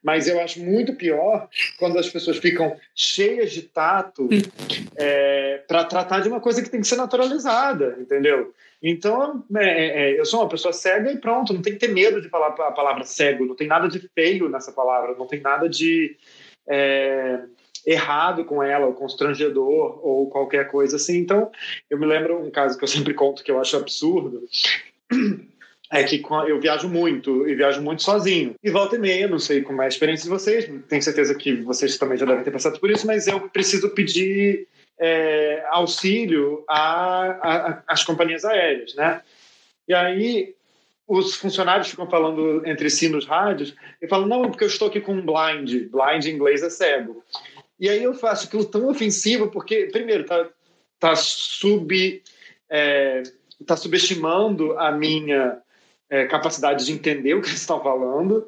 Mas 0.01 0.29
eu 0.29 0.39
acho 0.39 0.61
muito 0.63 0.95
pior 0.95 1.49
quando 1.77 1.99
as 1.99 2.07
pessoas 2.07 2.37
ficam 2.37 2.73
cheias 2.95 3.51
de 3.51 3.63
tato 3.63 4.29
é, 4.95 5.61
para 5.67 5.83
tratar 5.83 6.21
de 6.21 6.29
uma 6.29 6.39
coisa 6.39 6.63
que 6.63 6.69
tem 6.69 6.79
que 6.79 6.87
ser 6.87 6.95
naturalizada, 6.95 7.97
entendeu? 7.99 8.53
Então, 8.81 9.43
é, 9.57 9.65
é, 9.65 9.87
é, 9.87 10.17
eu 10.17 10.23
sou 10.23 10.39
uma 10.39 10.47
pessoa 10.47 10.71
cega 10.71 11.11
e 11.11 11.17
pronto, 11.17 11.51
não 11.51 11.61
tem 11.61 11.73
que 11.73 11.79
ter 11.79 11.89
medo 11.93 12.21
de 12.21 12.29
falar 12.29 12.47
a 12.47 12.71
palavra 12.71 13.03
cego, 13.03 13.45
não 13.45 13.57
tem 13.57 13.67
nada 13.67 13.89
de 13.89 13.99
feio 14.15 14.47
nessa 14.47 14.71
palavra, 14.71 15.15
não 15.17 15.27
tem 15.27 15.41
nada 15.41 15.67
de 15.67 16.15
é, 16.65 17.41
errado 17.85 18.45
com 18.45 18.63
ela, 18.63 18.85
ou 18.85 18.93
constrangedor, 18.93 19.99
ou 20.01 20.29
qualquer 20.29 20.71
coisa 20.71 20.95
assim. 20.95 21.17
Então, 21.17 21.51
eu 21.89 21.99
me 21.99 22.05
lembro 22.05 22.41
um 22.41 22.49
caso 22.49 22.77
que 22.77 22.85
eu 22.85 22.87
sempre 22.87 23.13
conto 23.13 23.43
que 23.43 23.51
eu 23.51 23.59
acho 23.59 23.75
absurdo 23.75 24.47
é 25.93 26.03
que 26.03 26.23
eu 26.47 26.59
viajo 26.59 26.89
muito 26.89 27.47
e 27.47 27.53
viajo 27.53 27.79
muito 27.81 28.01
sozinho. 28.01 28.55
E 28.63 28.71
volta 28.71 28.95
e 28.95 28.99
meia, 28.99 29.27
não 29.27 29.37
sei 29.37 29.61
como 29.61 29.81
é 29.81 29.85
a 29.85 29.87
experiência 29.87 30.23
de 30.23 30.29
vocês, 30.29 30.67
tenho 30.89 31.01
certeza 31.03 31.35
que 31.35 31.53
vocês 31.57 31.97
também 31.97 32.17
já 32.17 32.25
devem 32.25 32.43
ter 32.43 32.51
passado 32.51 32.79
por 32.79 32.89
isso, 32.89 33.05
mas 33.05 33.27
eu 33.27 33.39
preciso 33.49 33.89
pedir 33.91 34.67
é, 34.99 35.63
auxílio 35.69 36.63
às 36.67 38.03
companhias 38.03 38.43
aéreas, 38.43 38.95
né? 38.95 39.21
E 39.87 39.93
aí 39.93 40.55
os 41.07 41.35
funcionários 41.35 41.89
ficam 41.89 42.09
falando 42.09 42.65
entre 42.65 42.89
si 42.89 43.07
nos 43.07 43.27
rádios 43.27 43.75
e 44.01 44.07
falam, 44.07 44.27
não, 44.27 44.49
porque 44.49 44.63
eu 44.63 44.69
estou 44.69 44.87
aqui 44.87 44.99
com 44.99 45.13
um 45.13 45.25
blind. 45.25 45.91
Blind 45.91 46.25
em 46.25 46.33
inglês 46.33 46.63
é 46.63 46.71
cego. 46.71 47.23
E 47.79 47.87
aí 47.87 48.01
eu 48.01 48.15
faço 48.15 48.47
aquilo 48.47 48.65
tão 48.65 48.89
ofensivo 48.89 49.49
porque, 49.49 49.89
primeiro, 49.91 50.23
tá, 50.23 50.49
tá, 50.99 51.15
sub, 51.15 52.23
é, 52.69 53.21
tá 53.65 53.75
subestimando 53.75 54.77
a 54.79 54.91
minha 54.91 55.61
é, 56.13 56.27
capacidade 56.27 56.85
de 56.85 56.91
entender 56.91 57.33
o 57.33 57.41
que 57.41 57.47
eles 57.47 57.61
estão 57.61 57.81
falando. 57.81 58.47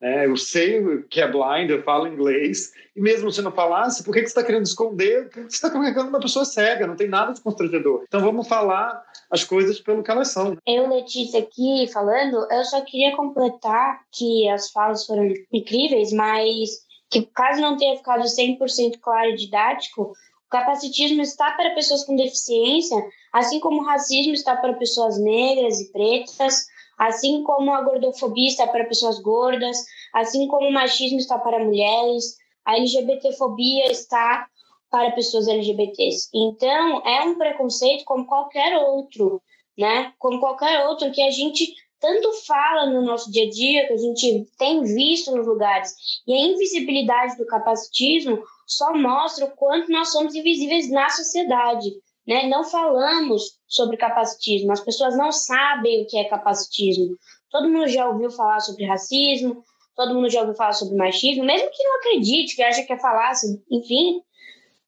É, 0.00 0.26
eu 0.26 0.36
sei 0.36 0.82
que 1.08 1.20
é 1.20 1.30
blind, 1.30 1.70
eu 1.70 1.82
falo 1.84 2.08
inglês, 2.08 2.72
e 2.94 3.00
mesmo 3.00 3.30
se 3.30 3.40
não 3.40 3.52
falasse, 3.52 4.02
por 4.02 4.12
que, 4.12 4.20
você 4.20 4.26
está 4.26 4.42
querendo 4.42 4.66
esconder? 4.66 5.30
Você 5.32 5.46
está 5.46 5.70
comunicando 5.70 6.08
uma 6.08 6.20
pessoa 6.20 6.44
cega, 6.44 6.88
não 6.88 6.96
tem 6.96 7.08
nada 7.08 7.32
de 7.32 7.40
constrangedor. 7.40 8.02
Então 8.08 8.20
vamos 8.20 8.48
falar 8.48 9.00
as 9.30 9.44
coisas 9.44 9.80
pelo 9.80 10.02
que 10.02 10.10
elas 10.10 10.32
são. 10.32 10.58
Eu, 10.66 10.88
Letícia, 10.88 11.38
aqui 11.38 11.88
falando, 11.92 12.46
eu 12.50 12.64
só 12.64 12.80
queria 12.80 13.16
completar 13.16 14.00
que 14.12 14.48
as 14.48 14.70
falas 14.72 15.06
foram 15.06 15.32
incríveis, 15.52 16.12
mas 16.12 16.70
que 17.08 17.22
caso 17.32 17.60
não 17.60 17.76
tenha 17.76 17.96
ficado 17.96 18.24
100% 18.24 18.98
claro 19.00 19.30
e 19.30 19.36
didático, 19.36 20.02
o 20.46 20.50
capacitismo 20.50 21.22
está 21.22 21.52
para 21.52 21.74
pessoas 21.74 22.04
com 22.04 22.16
deficiência, 22.16 22.96
assim 23.32 23.60
como 23.60 23.82
o 23.82 23.84
racismo 23.84 24.34
está 24.34 24.56
para 24.56 24.74
pessoas 24.74 25.16
negras 25.18 25.80
e 25.80 25.92
pretas, 25.92 26.73
assim 26.98 27.42
como 27.42 27.72
a 27.72 27.82
gordofobia 27.82 28.48
está 28.48 28.66
para 28.66 28.84
pessoas 28.84 29.20
gordas, 29.20 29.76
assim 30.12 30.46
como 30.48 30.68
o 30.68 30.72
machismo 30.72 31.18
está 31.18 31.38
para 31.38 31.64
mulheres, 31.64 32.36
a 32.64 32.76
LGBTfobia 32.76 33.90
está 33.90 34.46
para 34.90 35.10
pessoas 35.12 35.48
LGBTs. 35.48 36.30
Então, 36.32 37.02
é 37.04 37.22
um 37.22 37.36
preconceito 37.36 38.04
como 38.04 38.26
qualquer 38.26 38.76
outro, 38.78 39.42
né? 39.76 40.12
Como 40.18 40.38
qualquer 40.38 40.86
outro 40.86 41.10
que 41.10 41.20
a 41.22 41.30
gente 41.30 41.74
tanto 42.00 42.32
fala 42.46 42.86
no 42.86 43.02
nosso 43.02 43.32
dia 43.32 43.46
a 43.46 43.50
dia, 43.50 43.86
que 43.86 43.94
a 43.94 43.96
gente 43.96 44.46
tem 44.58 44.82
visto 44.82 45.34
nos 45.34 45.46
lugares. 45.46 45.94
E 46.26 46.34
a 46.34 46.38
invisibilidade 46.38 47.36
do 47.38 47.46
capacitismo 47.46 48.42
só 48.66 48.94
mostra 48.94 49.46
o 49.46 49.56
quanto 49.56 49.90
nós 49.90 50.12
somos 50.12 50.34
invisíveis 50.34 50.90
na 50.90 51.08
sociedade. 51.08 51.90
Né? 52.26 52.46
Não 52.48 52.64
falamos 52.64 53.58
sobre 53.66 53.96
capacitismo, 53.96 54.72
as 54.72 54.80
pessoas 54.80 55.16
não 55.16 55.30
sabem 55.30 56.02
o 56.02 56.06
que 56.06 56.16
é 56.16 56.24
capacitismo. 56.24 57.16
Todo 57.50 57.68
mundo 57.68 57.86
já 57.88 58.08
ouviu 58.08 58.30
falar 58.30 58.60
sobre 58.60 58.86
racismo, 58.86 59.62
todo 59.94 60.14
mundo 60.14 60.30
já 60.30 60.40
ouviu 60.40 60.54
falar 60.54 60.72
sobre 60.72 60.96
machismo, 60.96 61.44
mesmo 61.44 61.70
que 61.70 61.84
não 61.84 61.96
acredite, 61.98 62.56
que 62.56 62.62
acha 62.62 62.82
que 62.82 62.92
é 62.92 62.98
falácia, 62.98 63.48
enfim, 63.70 64.22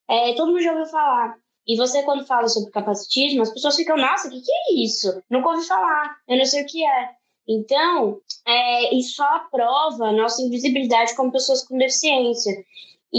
é, 0.08 0.34
todo 0.34 0.48
mundo 0.48 0.62
já 0.62 0.72
ouviu 0.72 0.86
falar. 0.86 1.36
E 1.66 1.76
você, 1.76 2.02
quando 2.04 2.26
fala 2.26 2.48
sobre 2.48 2.70
capacitismo, 2.70 3.42
as 3.42 3.52
pessoas 3.52 3.74
ficam, 3.74 3.96
nossa, 3.96 4.28
o 4.28 4.30
que, 4.30 4.40
que 4.40 4.52
é 4.52 4.74
isso? 4.84 5.22
Nunca 5.28 5.50
ouvi 5.50 5.66
falar, 5.66 6.16
eu 6.28 6.38
não 6.38 6.44
sei 6.44 6.62
o 6.62 6.66
que 6.66 6.84
é. 6.84 7.10
Então, 7.48 8.20
é, 8.46 8.94
isso 8.94 9.16
só 9.16 9.40
prova 9.50 10.06
a 10.06 10.12
nossa 10.12 10.42
invisibilidade 10.42 11.14
como 11.14 11.32
pessoas 11.32 11.64
com 11.64 11.76
deficiência. 11.76 12.52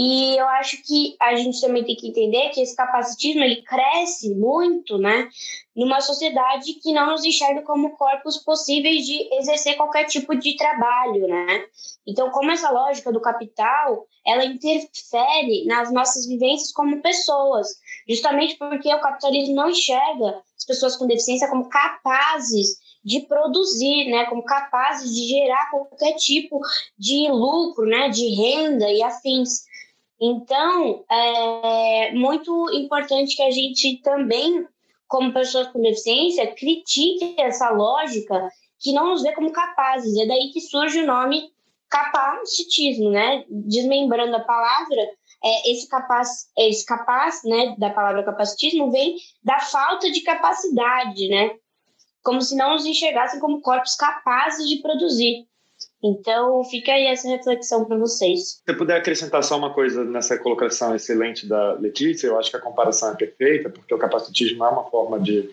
E 0.00 0.36
eu 0.36 0.46
acho 0.50 0.80
que 0.84 1.16
a 1.20 1.34
gente 1.34 1.60
também 1.60 1.82
tem 1.82 1.96
que 1.96 2.06
entender 2.06 2.50
que 2.50 2.60
esse 2.60 2.76
capacitismo 2.76 3.42
ele 3.42 3.62
cresce 3.62 4.32
muito, 4.32 4.96
né, 4.96 5.28
numa 5.74 6.00
sociedade 6.00 6.74
que 6.74 6.92
não 6.92 7.10
nos 7.10 7.24
enxerga 7.24 7.62
como 7.62 7.96
corpos 7.96 8.36
possíveis 8.44 9.04
de 9.04 9.28
exercer 9.34 9.76
qualquer 9.76 10.04
tipo 10.04 10.36
de 10.36 10.56
trabalho, 10.56 11.26
né? 11.26 11.64
Então, 12.06 12.30
como 12.30 12.52
essa 12.52 12.70
lógica 12.70 13.12
do 13.12 13.20
capital, 13.20 14.06
ela 14.24 14.44
interfere 14.44 15.64
nas 15.66 15.92
nossas 15.92 16.28
vivências 16.28 16.70
como 16.70 17.02
pessoas, 17.02 17.66
justamente 18.08 18.56
porque 18.56 18.94
o 18.94 19.00
capitalismo 19.00 19.56
não 19.56 19.68
enxerga 19.68 20.40
as 20.56 20.64
pessoas 20.64 20.96
com 20.96 21.08
deficiência 21.08 21.48
como 21.48 21.68
capazes 21.68 22.78
de 23.04 23.20
produzir, 23.22 24.10
né, 24.10 24.26
como 24.26 24.44
capazes 24.44 25.12
de 25.12 25.26
gerar 25.26 25.70
qualquer 25.70 26.14
tipo 26.14 26.60
de 26.96 27.28
lucro, 27.30 27.86
né, 27.86 28.10
de 28.10 28.28
renda 28.28 28.88
e 28.92 29.02
afins. 29.02 29.66
Então, 30.20 31.04
é 31.10 32.12
muito 32.12 32.70
importante 32.72 33.36
que 33.36 33.42
a 33.42 33.50
gente 33.50 34.00
também, 34.02 34.66
como 35.06 35.32
pessoas 35.32 35.68
com 35.68 35.80
deficiência, 35.80 36.54
critique 36.54 37.36
essa 37.38 37.70
lógica 37.70 38.48
que 38.80 38.92
não 38.92 39.10
nos 39.10 39.22
vê 39.22 39.32
como 39.32 39.52
capazes. 39.52 40.16
É 40.18 40.26
daí 40.26 40.50
que 40.52 40.60
surge 40.60 41.02
o 41.02 41.06
nome 41.06 41.50
capacitismo, 41.88 43.10
né? 43.10 43.44
Desmembrando 43.48 44.36
a 44.36 44.40
palavra, 44.40 45.00
é, 45.42 45.70
esse 45.70 45.88
capaz, 45.88 46.48
esse 46.58 46.84
capaz, 46.84 47.42
né, 47.44 47.74
da 47.78 47.90
palavra 47.90 48.24
capacitismo 48.24 48.90
vem 48.90 49.16
da 49.42 49.58
falta 49.60 50.10
de 50.10 50.20
capacidade, 50.22 51.28
né? 51.28 51.56
Como 52.22 52.42
se 52.42 52.56
não 52.56 52.72
nos 52.72 52.84
enxergassem 52.84 53.40
como 53.40 53.62
corpos 53.62 53.94
capazes 53.94 54.68
de 54.68 54.82
produzir. 54.82 55.46
Então, 56.02 56.62
fica 56.64 56.92
aí 56.92 57.06
essa 57.06 57.28
reflexão 57.28 57.84
para 57.84 57.96
vocês. 57.96 58.62
Se 58.64 58.74
puder 58.74 58.98
acrescentar 58.98 59.42
só 59.42 59.58
uma 59.58 59.74
coisa 59.74 60.04
nessa 60.04 60.38
colocação 60.38 60.94
excelente 60.94 61.46
da 61.46 61.72
Letícia, 61.72 62.28
eu 62.28 62.38
acho 62.38 62.50
que 62.50 62.56
a 62.56 62.60
comparação 62.60 63.12
é 63.12 63.16
perfeita, 63.16 63.68
porque 63.68 63.92
o 63.92 63.98
capacitismo 63.98 64.64
é 64.64 64.68
uma 64.68 64.84
forma 64.88 65.18
de 65.18 65.50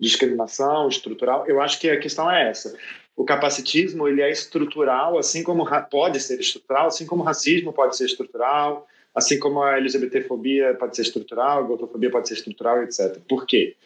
discriminação 0.00 0.88
estrutural. 0.88 1.46
Eu 1.46 1.60
acho 1.60 1.78
que 1.78 1.90
a 1.90 1.98
questão 1.98 2.30
é 2.30 2.48
essa. 2.48 2.74
O 3.14 3.24
capacitismo 3.24 4.08
ele 4.08 4.22
é 4.22 4.30
estrutural, 4.30 5.18
assim 5.18 5.42
como 5.42 5.66
pode 5.90 6.18
ser 6.20 6.40
estrutural, 6.40 6.86
assim 6.86 7.06
como 7.06 7.22
o 7.22 7.24
racismo 7.24 7.72
pode 7.72 7.96
ser 7.96 8.06
estrutural, 8.06 8.88
assim 9.14 9.38
como 9.38 9.62
a 9.62 9.76
LGBTfobia 9.76 10.74
pode 10.74 10.96
ser 10.96 11.02
estrutural, 11.02 11.58
a 11.58 11.62
gordofobia 11.62 12.10
pode 12.10 12.26
ser 12.26 12.34
estrutural, 12.34 12.82
etc. 12.82 13.18
Por 13.28 13.46
quê? 13.46 13.76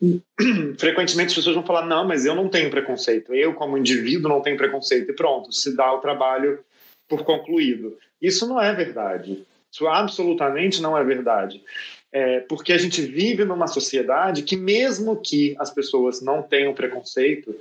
frequentemente 0.78 1.28
as 1.28 1.34
pessoas 1.34 1.54
vão 1.54 1.66
falar: 1.66 1.86
não, 1.86 2.06
mas 2.06 2.24
eu 2.26 2.34
não 2.34 2.48
tenho 2.48 2.70
preconceito, 2.70 3.34
eu, 3.34 3.54
como 3.54 3.78
indivíduo, 3.78 4.28
não 4.28 4.40
tenho 4.40 4.56
preconceito, 4.56 5.10
e 5.10 5.14
pronto, 5.14 5.52
se 5.52 5.74
dá 5.76 5.92
o 5.92 6.00
trabalho 6.00 6.58
por 7.08 7.24
concluído. 7.24 7.96
Isso 8.20 8.46
não 8.46 8.60
é 8.60 8.72
verdade. 8.74 9.44
Isso 9.70 9.86
absolutamente 9.86 10.80
não 10.80 10.96
é 10.96 11.04
verdade. 11.04 11.62
É, 12.12 12.40
porque 12.40 12.72
a 12.72 12.78
gente 12.78 13.02
vive 13.02 13.44
numa 13.44 13.66
sociedade 13.66 14.42
que, 14.42 14.56
mesmo 14.56 15.20
que 15.20 15.56
as 15.58 15.70
pessoas 15.70 16.22
não 16.22 16.42
tenham 16.42 16.72
preconceito, 16.72 17.54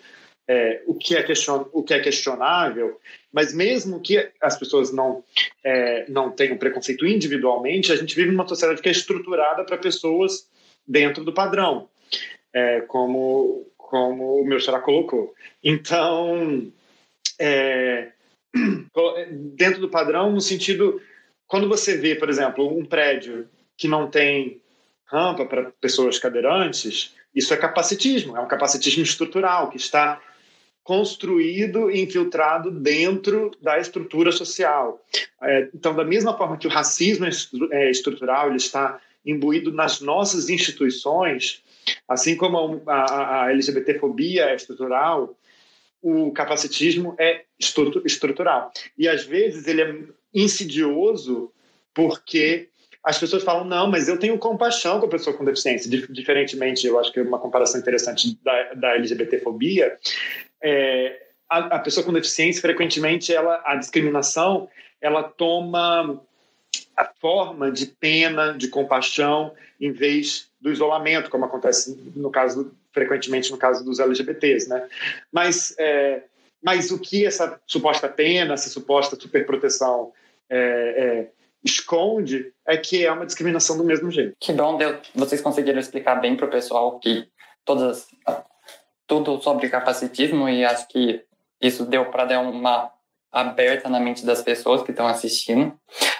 é, 0.47 0.83
o, 0.85 0.93
que 0.93 1.15
é 1.15 1.25
o 1.71 1.83
que 1.83 1.93
é 1.93 1.99
questionável, 1.99 2.99
mas 3.31 3.53
mesmo 3.53 3.99
que 3.99 4.29
as 4.39 4.57
pessoas 4.57 4.93
não, 4.93 5.23
é, 5.63 6.05
não 6.09 6.29
tenham 6.29 6.57
preconceito 6.57 7.05
individualmente, 7.05 7.91
a 7.91 7.95
gente 7.95 8.15
vive 8.15 8.31
numa 8.31 8.47
sociedade 8.47 8.81
que 8.81 8.89
é 8.89 8.91
estruturada 8.91 9.63
para 9.63 9.77
pessoas 9.77 10.47
dentro 10.85 11.23
do 11.23 11.33
padrão 11.33 11.87
é, 12.53 12.81
como, 12.81 13.65
como 13.77 14.41
o 14.41 14.45
meu 14.45 14.59
xará 14.59 14.79
colocou. 14.79 15.33
Então, 15.63 16.71
é, 17.39 18.09
dentro 19.55 19.81
do 19.81 19.89
padrão, 19.89 20.31
no 20.31 20.41
sentido, 20.41 21.01
quando 21.47 21.67
você 21.67 21.97
vê, 21.97 22.15
por 22.15 22.29
exemplo, 22.29 22.67
um 22.67 22.85
prédio 22.85 23.47
que 23.77 23.87
não 23.87 24.09
tem 24.09 24.61
rampa 25.05 25.45
para 25.45 25.71
pessoas 25.81 26.17
cadeirantes, 26.19 27.13
isso 27.35 27.53
é 27.53 27.57
capacitismo, 27.57 28.37
é 28.37 28.39
um 28.39 28.47
capacitismo 28.47 29.03
estrutural 29.03 29.69
que 29.69 29.77
está 29.77 30.21
construído 30.83 31.89
e 31.89 32.01
infiltrado 32.01 32.69
dentro 32.69 33.51
da 33.61 33.79
estrutura 33.79 34.31
social. 34.31 35.01
É, 35.41 35.69
então, 35.73 35.95
da 35.95 36.03
mesma 36.03 36.37
forma 36.37 36.57
que 36.57 36.67
o 36.67 36.69
racismo 36.69 37.25
é 37.71 37.89
estrutural, 37.89 38.47
ele 38.47 38.57
está 38.57 38.99
imbuído 39.25 39.71
nas 39.71 40.01
nossas 40.01 40.49
instituições, 40.49 41.63
Assim 42.07 42.35
como 42.35 42.81
a, 42.87 43.43
a 43.45 43.51
LGBTfobia 43.51 44.45
é 44.45 44.55
estrutural, 44.55 45.35
o 46.01 46.31
capacitismo 46.31 47.15
é 47.17 47.43
estrutural. 48.05 48.71
E 48.97 49.07
às 49.07 49.23
vezes 49.23 49.67
ele 49.67 49.81
é 49.81 49.95
insidioso 50.33 51.51
porque 51.93 52.69
as 53.03 53.19
pessoas 53.19 53.43
falam, 53.43 53.65
não, 53.65 53.89
mas 53.89 54.07
eu 54.07 54.17
tenho 54.17 54.37
compaixão 54.37 54.99
com 54.99 55.05
a 55.05 55.09
pessoa 55.09 55.35
com 55.35 55.43
deficiência. 55.43 55.89
Diferentemente, 56.09 56.87
eu 56.87 56.97
acho 56.97 57.11
que 57.11 57.19
é 57.19 57.23
uma 57.23 57.39
comparação 57.39 57.79
interessante 57.79 58.37
da, 58.41 58.73
da 58.73 58.95
LGBTfobia, 58.95 59.97
é, 60.61 61.21
a, 61.49 61.75
a, 61.75 61.79
pessoa 61.79 62.05
com 62.05 62.13
deficiência, 62.13 62.61
frequentemente, 62.61 63.33
ela, 63.33 63.61
a 63.65 63.75
discriminação, 63.75 64.69
ela 65.01 65.21
toma 65.21 66.21
a 66.95 67.05
forma 67.19 67.71
de 67.71 67.85
pena, 67.85 68.53
de 68.53 68.67
compaixão, 68.67 69.53
em 69.79 69.91
vez 69.91 70.47
do 70.61 70.71
isolamento, 70.71 71.29
como 71.29 71.45
acontece 71.45 71.97
no 72.15 72.29
caso 72.29 72.71
frequentemente 72.91 73.51
no 73.51 73.57
caso 73.57 73.83
dos 73.83 73.99
LGBTs, 73.99 74.69
né? 74.69 74.87
Mas 75.31 75.75
é, 75.79 76.23
mas 76.63 76.91
o 76.91 76.99
que 76.99 77.25
essa 77.25 77.59
suposta 77.67 78.07
pena, 78.07 78.53
essa 78.53 78.69
suposta 78.69 79.19
superproteção 79.19 80.13
é, 80.49 80.57
é, 80.57 81.27
esconde 81.63 82.53
é 82.65 82.77
que 82.77 83.05
é 83.05 83.11
uma 83.11 83.25
discriminação 83.25 83.77
do 83.77 83.83
mesmo 83.83 84.09
jeito. 84.09 84.35
Que 84.39 84.53
bom, 84.53 84.77
vocês 85.13 85.41
conseguiram 85.41 85.79
explicar 85.79 86.15
bem 86.15 86.37
para 86.37 86.45
o 86.45 86.51
pessoal 86.51 86.99
que 86.99 87.27
todas 87.65 88.07
tudo 89.05 89.41
sobre 89.41 89.67
capacitismo 89.67 90.47
e 90.47 90.63
acho 90.63 90.87
que 90.87 91.21
isso 91.61 91.85
deu 91.85 92.05
para 92.05 92.25
dar 92.25 92.39
uma 92.39 92.89
aberta 93.31 93.89
na 93.89 93.99
mente 93.99 94.25
das 94.25 94.41
pessoas 94.41 94.83
que 94.83 94.91
estão 94.91 95.07
assistindo. 95.07 95.77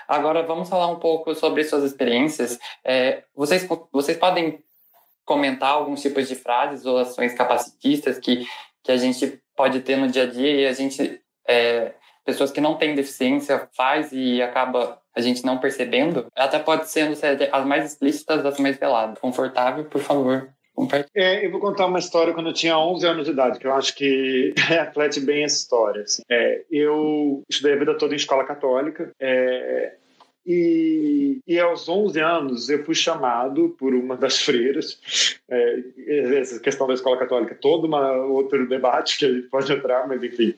Agora, 0.08 0.44
vamos 0.44 0.70
falar 0.70 0.88
um 0.88 1.00
pouco 1.00 1.34
sobre 1.36 1.64
suas 1.64 1.84
experiências. 1.84 2.60
É, 2.84 3.24
vocês, 3.36 3.68
vocês 3.92 4.18
podem 4.18 4.64
comentar 5.26 5.70
alguns 5.70 6.02
tipos 6.02 6.28
de 6.28 6.36
frases 6.36 6.86
ou 6.86 6.98
ações 6.98 7.34
capacitistas 7.34 8.20
que, 8.20 8.46
que 8.84 8.92
a 8.92 8.98
gente 8.98 9.42
pode 9.56 9.82
ter 9.82 9.96
no 9.96 10.08
dia 10.08 10.24
a 10.24 10.30
dia 10.30 10.62
e 10.62 10.68
a 10.68 10.74
gente, 10.74 11.22
é, 11.48 11.94
pessoas 12.26 12.52
que 12.52 12.62
não 12.62 12.76
têm 12.76 12.96
deficiência, 12.96 13.70
faz 13.76 14.12
e 14.12 14.42
acaba 14.42 15.02
a 15.16 15.22
gente 15.22 15.46
não 15.46 15.60
percebendo? 15.60 16.28
Até 16.36 16.60
pode 16.60 16.90
ser 16.90 17.12
as 17.52 17.66
mais 17.66 17.86
explícitas, 17.86 18.46
as 18.46 18.58
mais 18.60 18.78
veladas. 18.78 19.20
Confortável, 19.20 19.86
por 19.86 20.02
favor. 20.02 20.50
É, 21.16 21.46
eu 21.46 21.52
vou 21.52 21.60
contar 21.60 21.86
uma 21.86 22.00
história 22.00 22.34
quando 22.34 22.48
eu 22.48 22.54
tinha 22.54 22.78
11 22.78 23.06
anos 23.06 23.26
de 23.26 23.32
idade, 23.32 23.60
que 23.60 23.68
eu 23.68 23.74
acho 23.74 23.96
que 23.96 24.54
reflete 24.58 25.20
bem 25.20 25.44
essa 25.44 25.56
história. 25.56 26.02
Assim. 26.02 26.24
É, 26.30 26.64
eu 26.72 27.44
estudei 27.50 27.74
a 27.74 27.80
vida 27.80 27.98
toda 27.98 28.14
em 28.14 28.18
escola 28.18 28.44
católica. 28.44 29.12
É, 29.20 29.94
e, 30.46 31.40
e, 31.48 31.58
aos 31.58 31.88
11 31.88 32.20
anos 32.20 32.70
eu 32.70 32.84
fui 32.84 32.96
chamado 32.96 33.70
por 33.80 33.94
uma 33.94 34.18
das 34.18 34.42
freiras. 34.42 35.00
É, 35.50 35.84
essa 36.40 36.60
questão 36.60 36.88
da 36.88 36.94
escola 36.94 37.18
católica, 37.18 37.56
todo 37.56 37.86
uma, 37.86 38.12
outro 38.26 38.68
debate 38.68 39.18
que 39.18 39.26
a 39.26 39.32
gente 39.32 39.48
pode 39.48 39.72
entrar, 39.72 40.08
mas 40.08 40.22
enfim. 40.22 40.54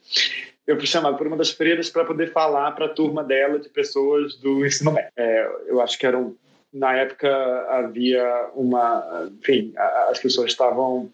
Eu 0.66 0.78
fui 0.78 0.88
chamado 0.88 1.16
por 1.18 1.28
uma 1.28 1.38
das 1.38 1.52
freiras 1.52 1.92
para 1.92 2.06
poder 2.06 2.32
falar 2.32 2.72
para 2.72 2.88
a 2.88 2.90
turma 2.90 3.24
dela 3.24 3.60
de 3.60 3.70
pessoas 3.70 4.36
do 4.38 4.66
ensino 4.66 4.92
médio. 4.92 5.12
É, 5.16 5.52
eu 5.68 5.80
acho 5.80 6.00
que 6.00 6.08
eram 6.08 6.36
na 6.76 6.94
época 6.94 7.30
havia 7.70 8.50
uma, 8.54 9.32
enfim, 9.40 9.74
as 10.10 10.20
pessoas 10.20 10.52
estavam 10.52 11.10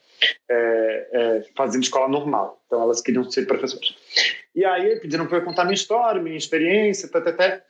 é, 0.49 1.07
é, 1.11 1.45
fazendo 1.55 1.83
escola 1.83 2.07
normal, 2.07 2.59
então 2.65 2.81
elas 2.81 2.99
queriam 2.99 3.29
ser 3.29 3.45
professoras. 3.45 3.95
E 4.55 4.65
aí 4.65 4.99
pediram 4.99 5.27
para 5.27 5.37
eu 5.37 5.45
contar 5.45 5.63
minha 5.63 5.75
história, 5.75 6.19
minha 6.19 6.35
experiência, 6.35 7.07
até, 7.13 7.29
até. 7.29 7.63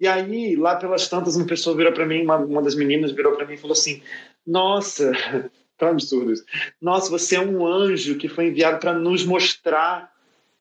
E 0.00 0.08
aí, 0.08 0.56
lá 0.56 0.76
pelas 0.76 1.06
tantas, 1.06 1.36
uma 1.36 1.46
pessoa 1.46 1.76
virou 1.76 1.92
para 1.92 2.06
mim, 2.06 2.22
uma, 2.22 2.38
uma 2.38 2.62
das 2.62 2.74
meninas 2.74 3.12
virou 3.12 3.36
para 3.36 3.46
mim 3.46 3.54
e 3.54 3.58
falou 3.58 3.74
assim: 3.74 4.02
Nossa, 4.46 5.12
tão 5.76 5.90
absurdo 5.90 6.32
isso. 6.32 6.44
Nossa, 6.80 7.10
você 7.10 7.36
é 7.36 7.40
um 7.40 7.66
anjo 7.66 8.16
que 8.16 8.28
foi 8.28 8.46
enviado 8.46 8.78
para 8.78 8.94
nos 8.94 9.22
mostrar 9.24 10.10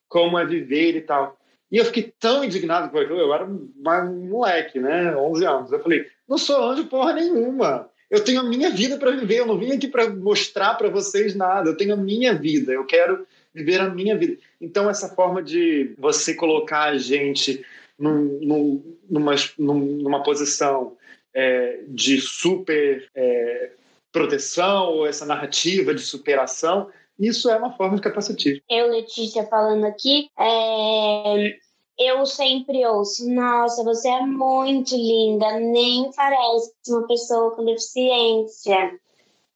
como 0.09 0.37
é 0.37 0.45
viver 0.45 0.97
e 0.97 1.01
tal. 1.01 1.39
E 1.71 1.77
eu 1.77 1.85
fiquei 1.85 2.13
tão 2.19 2.43
indignado 2.43 2.91
com 2.91 2.99
aquilo, 2.99 3.19
eu 3.19 3.33
era 3.33 3.45
um, 3.45 3.71
um 3.75 4.29
moleque, 4.29 4.79
né, 4.79 5.15
11 5.15 5.45
anos. 5.45 5.71
Eu 5.71 5.81
falei, 5.81 6.05
não 6.27 6.37
sou 6.37 6.63
anjo 6.63 6.85
porra 6.85 7.13
nenhuma. 7.13 7.89
Eu 8.09 8.23
tenho 8.23 8.41
a 8.41 8.43
minha 8.43 8.69
vida 8.69 8.97
para 8.97 9.11
viver, 9.11 9.39
eu 9.39 9.47
não 9.47 9.57
vim 9.57 9.71
aqui 9.71 9.87
para 9.87 10.09
mostrar 10.09 10.75
para 10.75 10.89
vocês 10.89 11.33
nada. 11.33 11.69
Eu 11.69 11.77
tenho 11.77 11.93
a 11.93 11.97
minha 11.97 12.33
vida, 12.35 12.71
eu 12.71 12.85
quero 12.85 13.25
viver 13.53 13.81
a 13.81 13.89
minha 13.89 14.17
vida. 14.17 14.37
Então, 14.61 14.89
essa 14.89 15.09
forma 15.09 15.41
de 15.41 15.95
você 15.97 16.33
colocar 16.35 16.83
a 16.83 16.97
gente 16.97 17.65
num, 17.97 18.39
num, 18.41 18.97
numa, 19.09 19.35
numa 19.57 20.23
posição 20.23 20.95
é, 21.33 21.79
de 21.87 22.21
super 22.21 23.09
é, 23.15 23.71
proteção, 24.11 24.91
ou 24.91 25.07
essa 25.07 25.25
narrativa 25.25 25.93
de 25.93 26.01
superação, 26.01 26.89
isso 27.19 27.49
é 27.49 27.55
uma 27.55 27.75
forma 27.75 27.95
de 27.95 28.01
capacitismo. 28.01 28.61
Eu, 28.69 28.91
Letícia, 28.91 29.45
falando 29.47 29.85
aqui, 29.85 30.29
é, 30.37 31.57
eu 31.97 32.25
sempre 32.25 32.85
ouço: 32.85 33.29
Nossa, 33.29 33.83
você 33.83 34.09
é 34.09 34.21
muito 34.21 34.95
linda, 34.95 35.59
nem 35.59 36.11
parece 36.11 36.71
uma 36.89 37.07
pessoa 37.07 37.55
com 37.55 37.65
deficiência. 37.65 38.99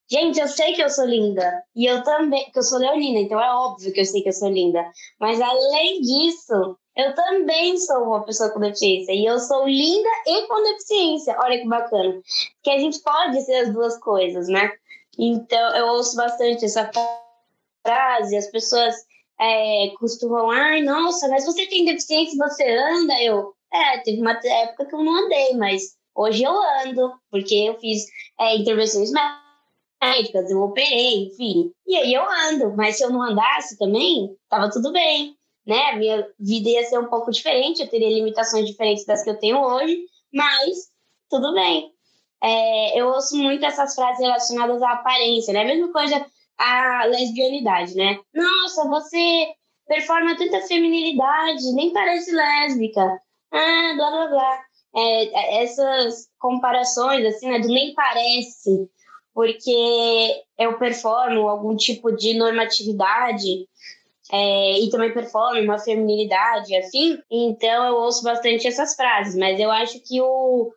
Gente, 0.09 0.39
eu 0.39 0.47
sei 0.47 0.73
que 0.73 0.81
eu 0.81 0.89
sou 0.89 1.05
linda. 1.05 1.63
E 1.75 1.85
eu 1.85 2.01
também, 2.03 2.49
que 2.51 2.57
eu 2.57 2.63
sou 2.63 2.79
leonina, 2.79 3.19
então 3.19 3.41
é 3.41 3.53
óbvio 3.53 3.91
que 3.91 3.99
eu 3.99 4.05
sei 4.05 4.21
que 4.21 4.29
eu 4.29 4.33
sou 4.33 4.49
linda. 4.49 4.85
Mas 5.19 5.41
além 5.41 5.99
disso, 5.99 6.77
eu 6.95 7.13
também 7.13 7.77
sou 7.77 8.03
uma 8.03 8.23
pessoa 8.23 8.49
com 8.49 8.59
deficiência. 8.59 9.11
E 9.11 9.25
eu 9.25 9.37
sou 9.39 9.67
linda 9.67 10.09
e 10.25 10.47
com 10.47 10.63
deficiência. 10.63 11.35
Olha 11.39 11.59
que 11.59 11.67
bacana. 11.67 12.21
Que 12.63 12.71
a 12.71 12.79
gente 12.79 12.99
pode 13.01 13.41
ser 13.41 13.55
as 13.55 13.73
duas 13.73 13.99
coisas, 13.99 14.47
né? 14.47 14.71
Então, 15.19 15.75
eu 15.75 15.87
ouço 15.87 16.15
bastante 16.15 16.63
essa 16.63 16.89
frase, 17.85 18.37
as 18.37 18.47
pessoas 18.47 18.95
é, 19.39 19.93
costumam, 19.99 20.49
ai, 20.49 20.81
nossa, 20.81 21.27
mas 21.27 21.45
você 21.45 21.67
tem 21.67 21.85
deficiência 21.85 22.37
você 22.37 22.63
anda? 22.67 23.21
Eu, 23.21 23.53
é, 23.71 23.99
teve 23.99 24.21
uma 24.21 24.39
época 24.43 24.85
que 24.85 24.95
eu 24.95 25.03
não 25.03 25.25
andei, 25.25 25.55
mas 25.55 25.95
hoje 26.15 26.43
eu 26.43 26.53
ando, 26.83 27.13
porque 27.29 27.55
eu 27.55 27.79
fiz 27.79 28.05
é, 28.39 28.55
intervenções 28.55 29.11
médicas, 30.01 30.49
eu 30.49 30.61
operei, 30.61 31.27
enfim, 31.27 31.71
e 31.85 31.95
aí 31.95 32.13
eu 32.13 32.23
ando, 32.23 32.75
mas 32.75 32.97
se 32.97 33.03
eu 33.03 33.09
não 33.09 33.21
andasse 33.21 33.77
também, 33.77 34.35
tava 34.49 34.69
tudo 34.71 34.91
bem, 34.91 35.35
né? 35.65 35.91
A 35.91 35.95
minha 35.97 36.27
vida 36.39 36.69
ia 36.69 36.83
ser 36.85 36.97
um 36.99 37.07
pouco 37.07 37.31
diferente, 37.31 37.81
eu 37.81 37.89
teria 37.89 38.09
limitações 38.09 38.65
diferentes 38.65 39.05
das 39.05 39.23
que 39.23 39.29
eu 39.29 39.39
tenho 39.39 39.59
hoje, 39.61 39.97
mas 40.33 40.89
tudo 41.29 41.53
bem. 41.53 41.91
É, 42.41 42.99
eu 42.99 43.07
ouço 43.07 43.35
muito 43.35 43.65
essas 43.65 43.95
frases 43.95 44.19
relacionadas 44.19 44.81
à 44.81 44.91
aparência, 44.93 45.53
né? 45.53 45.63
Mesma 45.63 45.91
coisa 45.91 46.25
a 46.57 47.05
lesbianidade, 47.05 47.95
né? 47.95 48.19
Nossa, 48.33 48.87
você 48.87 49.47
performa 49.87 50.37
tanta 50.37 50.61
feminilidade, 50.61 51.73
nem 51.73 51.93
parece 51.93 52.31
lésbica. 52.31 53.01
Ah, 53.51 53.93
blá 53.95 54.11
blá 54.11 54.27
blá. 54.27 54.59
É, 54.95 55.25
é, 55.25 55.63
essas 55.63 56.27
comparações, 56.39 57.25
assim, 57.25 57.49
né, 57.49 57.59
do 57.59 57.67
nem 57.67 57.93
parece, 57.93 58.89
porque 59.33 60.41
eu 60.57 60.77
performo 60.79 61.47
algum 61.47 61.75
tipo 61.75 62.11
de 62.11 62.33
normatividade 62.35 63.67
é, 64.31 64.79
e 64.79 64.89
também 64.89 65.13
performo 65.13 65.61
uma 65.61 65.77
feminilidade, 65.77 66.75
assim, 66.75 67.17
então 67.29 67.85
eu 67.85 67.95
ouço 67.95 68.23
bastante 68.23 68.67
essas 68.67 68.95
frases, 68.95 69.35
mas 69.35 69.59
eu 69.59 69.69
acho 69.69 69.99
que 69.99 70.19
o, 70.21 70.71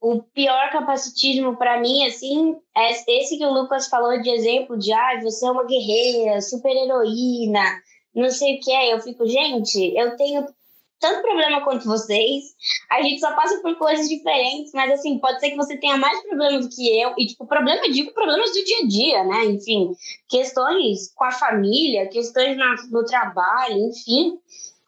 o 0.00 0.22
pior 0.22 0.70
capacitismo 0.70 1.56
para 1.56 1.80
mim, 1.80 2.06
assim, 2.06 2.56
é 2.76 2.90
esse 2.90 3.38
que 3.38 3.44
o 3.44 3.52
Lucas 3.52 3.88
falou 3.88 4.20
de 4.20 4.30
exemplo 4.30 4.78
de, 4.78 4.92
ah, 4.92 5.20
você 5.22 5.46
é 5.46 5.50
uma 5.50 5.64
guerreira, 5.64 6.40
super 6.40 6.70
heroína, 6.70 7.64
não 8.14 8.30
sei 8.30 8.56
o 8.56 8.60
que 8.60 8.70
é. 8.72 8.92
Eu 8.92 9.00
fico, 9.00 9.26
gente, 9.26 9.78
eu 9.96 10.16
tenho 10.16 10.46
tanto 10.98 11.22
problema 11.22 11.62
quanto 11.62 11.86
vocês, 11.86 12.54
a 12.90 13.02
gente 13.02 13.20
só 13.20 13.34
passa 13.34 13.60
por 13.60 13.76
coisas 13.76 14.08
diferentes, 14.08 14.72
mas 14.72 14.90
assim, 14.92 15.18
pode 15.18 15.40
ser 15.40 15.50
que 15.50 15.56
você 15.56 15.76
tenha 15.76 15.98
mais 15.98 16.22
problemas 16.22 16.66
do 16.66 16.74
que 16.74 17.00
eu, 17.00 17.12
e 17.18 17.26
tipo, 17.26 17.46
problema, 17.46 17.82
digo, 17.90 18.12
problemas 18.12 18.50
do 18.50 18.64
dia 18.64 18.78
a 18.78 18.86
dia, 18.86 19.24
né? 19.24 19.44
Enfim, 19.44 19.92
questões 20.28 21.12
com 21.14 21.24
a 21.24 21.32
família, 21.32 22.08
questões 22.08 22.56
no 22.90 23.04
trabalho, 23.04 23.76
enfim 23.88 24.38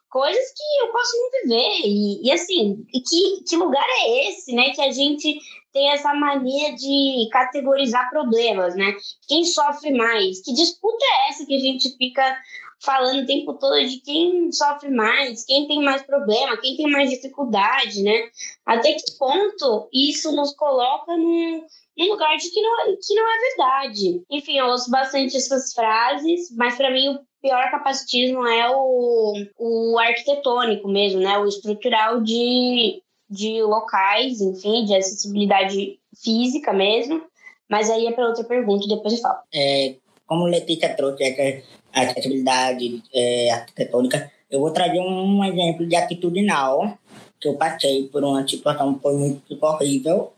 coisas 0.09 0.53
que 0.57 0.85
eu 0.85 0.93
posso 0.93 1.13
não 1.17 1.31
viver. 1.43 1.87
E, 1.87 2.27
e 2.27 2.33
assim, 2.33 2.85
que, 2.93 3.45
que 3.49 3.57
lugar 3.57 3.87
é 4.01 4.29
esse, 4.29 4.55
né? 4.55 4.71
Que 4.71 4.83
a 4.83 4.91
gente 4.91 5.39
tem 5.73 5.91
essa 5.91 6.15
mania 6.15 6.75
de 6.75 7.29
categorizar 7.31 8.11
problemas, 8.11 8.75
né? 8.75 8.95
Quem 9.27 9.45
sofre 9.45 9.93
mais? 9.93 10.43
Que 10.43 10.53
disputa 10.53 11.05
é 11.05 11.31
essa 11.31 11.47
que 11.47 11.55
a 11.55 11.61
gente 11.61 11.97
fica 11.97 12.39
falando 12.81 13.23
o 13.23 13.27
tempo 13.27 13.55
todo 13.55 13.85
de 13.85 14.01
quem 14.01 14.53
sofre 14.53 14.91
mais, 14.91 15.45
quem 15.45 15.67
tem 15.67 15.83
mais 15.83 16.03
problema, 16.03 16.57
quem 16.59 16.77
tem 16.77 16.87
mais 16.91 17.11
dificuldade, 17.11 18.03
né? 18.03 18.31
Até 18.65 18.93
que 18.93 19.19
ponto 19.19 19.89
isso 19.93 20.33
nos 20.33 20.55
coloca 20.55 21.17
num, 21.17 21.65
num 21.97 22.09
lugar 22.09 22.37
de 22.37 22.51
que 22.51 22.63
não, 22.63 22.97
que 22.97 23.15
não 23.15 23.27
é 23.29 23.39
verdade. 23.49 24.23
Enfim, 24.31 24.59
eu 24.59 24.67
ouço 24.67 24.91
bastante 24.91 25.37
essas 25.37 25.73
frases, 25.73 26.55
mas 26.57 26.77
para 26.77 26.91
mim 26.91 27.09
o 27.09 27.21
pior 27.41 27.71
capacitismo 27.71 28.47
é 28.47 28.71
o, 28.71 29.35
o 29.59 29.99
arquitetônico 29.99 30.89
mesmo, 30.89 31.21
né? 31.21 31.39
O 31.39 31.47
estrutural 31.47 32.21
de, 32.21 33.03
de 33.29 33.63
locais, 33.63 34.41
enfim, 34.41 34.85
de 34.85 34.95
acessibilidade 34.95 35.99
física 36.23 36.73
mesmo. 36.73 37.23
Mas 37.69 37.91
aí 37.91 38.07
é 38.07 38.13
para 38.13 38.29
outra 38.29 38.45
pergunta, 38.45 38.89
depois 38.89 39.15
eu 39.15 39.21
falo. 39.21 39.39
É, 39.55 39.95
como 40.27 40.45
Letícia 40.45 40.95
trouxe 40.95 41.25
essa 41.25 41.63
acessibilidade 41.93 43.03
é, 43.15 43.51
arquitetônica, 43.51 44.31
eu 44.51 44.61
vou 44.61 44.71
trazer 44.71 45.01
um 45.01 45.45
exemplo 45.45 45.87
de 45.87 45.95
atitudinal 45.95 46.99
que 47.41 47.49
eu 47.49 47.55
passei 47.55 48.09
por 48.09 48.25
uma 48.25 48.47
situação 48.47 48.99
foi 49.01 49.15
muito 49.15 49.59
horrível. 49.61 50.33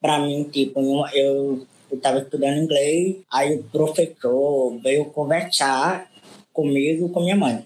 Para 0.00 0.18
mim, 0.18 0.44
tipo, 0.44 0.80
eu 1.14 1.66
estava 1.92 2.18
estudando 2.18 2.58
inglês, 2.58 3.18
aí 3.30 3.54
o 3.54 3.62
professor 3.64 4.76
veio 4.82 5.04
conversar 5.06 6.10
comigo 6.52 7.08
com 7.08 7.20
minha 7.20 7.36
mãe. 7.36 7.64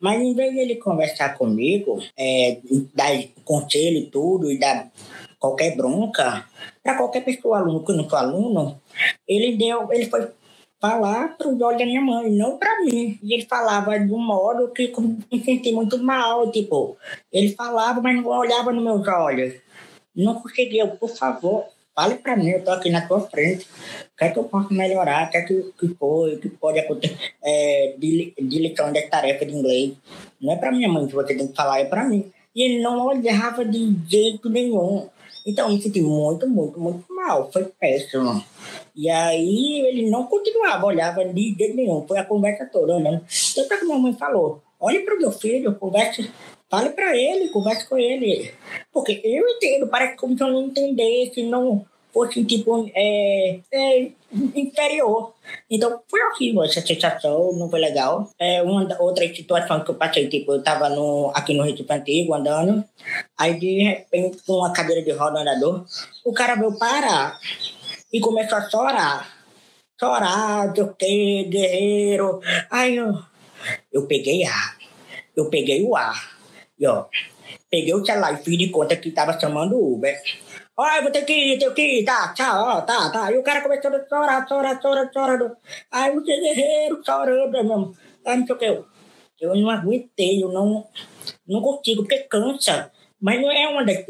Mas 0.00 0.20
em 0.20 0.34
vez 0.34 0.52
de 0.52 0.60
ele 0.60 0.76
conversar 0.76 1.36
comigo, 1.36 2.02
é, 2.16 2.58
dar 2.94 3.12
conselho 3.44 3.98
e 3.98 4.06
tudo, 4.06 4.50
e 4.50 4.58
dar 4.58 4.90
qualquer 5.38 5.76
bronca, 5.76 6.44
para 6.82 6.96
qualquer 6.96 7.24
pessoa, 7.24 7.58
aluno 7.58 7.84
que 7.84 7.92
não 7.92 8.08
for 8.08 8.16
aluno, 8.16 8.80
ele 9.26 9.56
deu, 9.56 9.92
ele 9.92 10.06
foi 10.06 10.28
falar 10.80 11.36
para 11.36 11.48
os 11.48 11.60
olhos 11.60 11.78
da 11.78 11.86
minha 11.86 12.00
mãe, 12.00 12.30
não 12.30 12.58
para 12.58 12.80
mim. 12.82 13.18
E 13.22 13.34
ele 13.34 13.46
falava 13.46 13.98
de 13.98 14.12
um 14.12 14.18
modo 14.18 14.68
que 14.68 14.92
me 15.00 15.44
senti 15.44 15.72
muito 15.72 15.98
mal, 15.98 16.50
tipo, 16.50 16.96
ele 17.32 17.50
falava, 17.50 18.00
mas 18.00 18.16
não 18.16 18.26
olhava 18.26 18.72
nos 18.72 18.84
meus 18.84 19.06
olhos. 19.08 19.54
Não 20.14 20.34
conseguia, 20.40 20.86
por 20.86 21.10
favor, 21.10 21.66
Fale 21.96 22.16
para 22.16 22.36
mim, 22.36 22.50
eu 22.50 22.58
estou 22.58 22.74
aqui 22.74 22.90
na 22.90 23.08
tua 23.08 23.22
frente. 23.22 23.64
O 23.64 24.18
que 24.18 24.24
é 24.24 24.28
que 24.28 24.38
eu 24.38 24.44
posso 24.44 24.70
melhorar? 24.70 25.28
O 25.28 25.30
que 25.30 25.38
é 25.38 25.40
que, 25.40 25.72
que 25.78 25.88
foi? 25.94 26.34
O 26.34 26.38
que 26.38 26.50
pode 26.50 26.78
acontecer? 26.78 27.16
É, 27.42 27.94
de, 27.96 28.34
de 28.38 28.58
lição 28.58 28.92
de 28.92 29.00
tarefa 29.08 29.46
de 29.46 29.54
inglês. 29.54 29.94
Não 30.38 30.52
é 30.52 30.56
para 30.56 30.70
minha 30.70 30.90
mãe 30.90 31.06
que 31.06 31.14
você 31.14 31.34
tem 31.34 31.48
que 31.48 31.56
falar, 31.56 31.80
é 31.80 31.86
para 31.86 32.04
mim. 32.04 32.30
E 32.54 32.62
ele 32.62 32.82
não 32.82 33.06
olhava 33.06 33.64
de 33.64 33.96
jeito 34.06 34.50
nenhum. 34.50 35.08
Então, 35.46 35.70
eu 35.70 35.80
senti 35.80 36.02
muito, 36.02 36.46
muito, 36.46 36.78
muito 36.78 37.04
mal. 37.14 37.50
Foi 37.50 37.64
péssimo. 37.64 38.44
E 38.94 39.08
aí, 39.08 39.80
ele 39.86 40.10
não 40.10 40.26
continuava, 40.26 40.84
olhava 40.84 41.24
de 41.24 41.54
jeito 41.58 41.76
nenhum. 41.76 42.06
Foi 42.06 42.18
a 42.18 42.24
conversa 42.24 42.66
toda, 42.66 42.98
né? 42.98 43.22
Tanto 43.54 43.78
que 43.78 43.84
minha 43.86 43.98
mãe 43.98 44.12
falou, 44.12 44.60
olhe 44.78 44.98
para 45.00 45.14
o 45.14 45.18
meu 45.18 45.32
filho, 45.32 45.74
converse 45.76 46.30
Fale 46.68 46.90
para 46.90 47.16
ele, 47.16 47.48
converse 47.48 47.88
com 47.88 47.96
ele. 47.96 48.52
Porque 48.92 49.20
eu 49.24 49.48
entendo, 49.48 49.86
parece 49.86 50.16
como 50.16 50.36
se 50.36 50.42
eu 50.42 50.48
não 50.48 50.64
entendesse, 50.64 51.42
não 51.42 51.86
fosse, 52.16 52.42
tipo, 52.44 52.90
é, 52.94 53.60
é, 53.70 54.10
inferior. 54.54 55.34
Então, 55.70 56.00
foi 56.08 56.20
horrível 56.24 56.64
essa 56.64 56.80
sensação, 56.80 57.52
não 57.52 57.68
foi 57.68 57.78
legal. 57.78 58.30
É, 58.38 58.62
uma 58.62 58.88
outra 59.00 59.28
situação 59.34 59.84
que 59.84 59.90
eu 59.90 59.94
passei, 59.94 60.26
tipo, 60.26 60.52
eu 60.52 60.62
tava 60.62 60.88
no, 60.88 61.30
aqui 61.34 61.52
no 61.52 61.62
Recife 61.62 61.92
Antigo, 61.92 62.34
andando, 62.34 62.82
aí 63.38 63.58
de 63.58 63.82
repente, 63.82 64.38
com 64.46 64.54
uma 64.54 64.72
cadeira 64.72 65.02
de 65.02 65.12
roda 65.12 65.40
andador, 65.40 65.84
o 66.24 66.32
cara 66.32 66.54
veio 66.54 66.78
parar 66.78 67.38
e 68.10 68.18
começou 68.18 68.56
a 68.56 68.70
chorar. 68.70 69.36
Chorar, 70.00 70.72
do 70.72 70.94
que, 70.94 71.44
guerreiro. 71.44 72.40
Aí 72.70 72.96
eu, 72.96 73.12
eu 73.92 74.06
peguei 74.06 74.44
ar, 74.44 74.76
eu 75.36 75.50
peguei 75.50 75.82
o 75.82 75.94
ar, 75.94 76.35
e 76.78 76.86
ó, 76.86 77.06
peguei 77.70 77.94
o 77.94 78.04
celular 78.04 78.34
e 78.34 78.44
fiz 78.44 78.58
de 78.58 78.68
conta 78.68 78.96
que 78.96 79.10
tava 79.10 79.38
chamando 79.38 79.76
o 79.76 79.94
Uber. 79.94 80.20
Olha, 80.78 80.98
eu 80.98 81.02
vou 81.04 81.10
ter 81.10 81.24
que 81.24 81.32
ir, 81.32 81.58
tenho 81.58 81.72
que 81.72 82.00
ir, 82.00 82.04
tá, 82.04 82.34
tchau, 82.34 82.62
ó, 82.62 82.80
tá, 82.82 83.10
tá. 83.10 83.32
E 83.32 83.38
o 83.38 83.42
cara 83.42 83.62
começou 83.62 83.90
a 83.90 84.06
chorar, 84.06 84.46
chorar, 84.46 84.82
chorar, 84.82 85.10
chorando. 85.10 85.56
Aí 85.90 86.16
o 86.16 86.22
guerreiro 86.22 87.00
chorando 87.04 87.50
mesmo. 87.50 87.96
Aí 88.26 88.36
não 88.36 88.46
sei 88.46 88.54
o 88.54 88.58
que. 88.58 88.64
Eu, 88.66 88.86
eu 89.40 89.54
não 89.56 89.70
aguentei, 89.70 90.42
eu 90.42 90.52
não, 90.52 90.86
não 91.48 91.62
consigo, 91.62 92.02
porque 92.02 92.18
cansa. 92.24 92.92
Mas 93.18 93.40
não 93.40 93.50
é 93.50 93.66
uma 93.66 93.84
das 93.84 94.04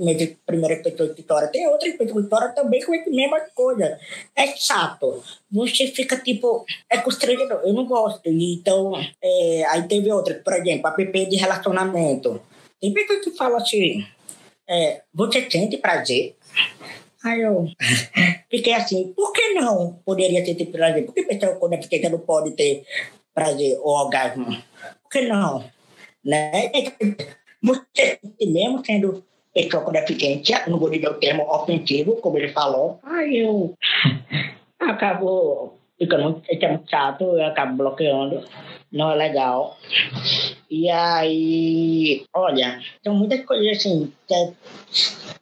primeiras 0.44 0.82
pessoas 0.82 1.14
que 1.14 1.22
chora. 1.22 1.46
Tem 1.46 1.66
outras 1.68 1.94
pessoas 1.94 2.24
que 2.24 2.28
choram 2.28 2.54
também 2.54 2.84
com 2.84 2.92
a 2.92 3.10
mesma 3.10 3.40
coisa. 3.54 3.98
É 4.34 4.48
chato. 4.48 5.22
Você 5.50 5.86
fica 5.86 6.16
tipo. 6.18 6.64
É 6.90 6.98
constrangedor. 6.98 7.60
Eu 7.64 7.72
não 7.72 7.86
gosto. 7.86 8.22
Então, 8.26 8.92
é, 9.22 9.64
aí 9.68 9.86
teve 9.86 10.10
outras, 10.10 10.42
por 10.42 10.52
exemplo, 10.54 10.88
a 10.88 10.90
PP 10.90 11.26
de 11.26 11.36
relacionamento. 11.36 12.42
Tem 12.86 12.92
pessoas 12.92 13.24
que 13.24 13.30
falam 13.32 13.56
assim: 13.56 14.06
é, 14.68 15.02
você 15.12 15.50
sente 15.50 15.76
prazer? 15.78 16.36
Aí 17.24 17.40
eu 17.40 17.66
fiquei 18.48 18.74
assim, 18.74 19.12
por 19.12 19.32
que 19.32 19.54
não 19.54 19.98
poderia 20.04 20.44
ter 20.44 20.66
prazer? 20.66 21.04
Por 21.04 21.14
que 21.14 21.24
pessoa 21.24 21.56
quando 21.56 21.72
é 21.72 21.78
pequena 21.78 22.10
não 22.10 22.20
pode 22.20 22.52
ter 22.52 22.84
prazer 23.34 23.76
ou 23.82 23.96
orgasmo? 23.96 24.56
Por 25.02 25.10
que 25.10 25.22
não? 25.22 25.64
Né? 26.24 26.70
Você 27.60 28.20
mesmo 28.40 28.84
sendo 28.84 29.24
pessoa 29.52 29.82
com 29.82 29.90
deficiência, 29.90 30.64
não 30.68 30.78
vou 30.78 30.90
dizer 30.90 31.08
o 31.08 31.14
termo 31.14 31.42
ofensivo, 31.50 32.16
como 32.16 32.38
ele 32.38 32.52
falou, 32.52 33.00
aí 33.02 33.38
eu 33.38 33.74
acabo 34.78 35.75
ficando 35.98 36.24
muito, 36.24 36.90
chato, 36.90 37.24
eu 37.24 37.46
acabo 37.46 37.76
bloqueando, 37.76 38.44
não 38.92 39.10
é 39.10 39.14
legal. 39.14 39.76
E 40.70 40.90
aí, 40.90 42.24
olha, 42.34 42.80
tem 43.02 43.12
muitas 43.12 43.44
coisas 43.44 43.78
assim 43.78 44.12
que 44.26 44.34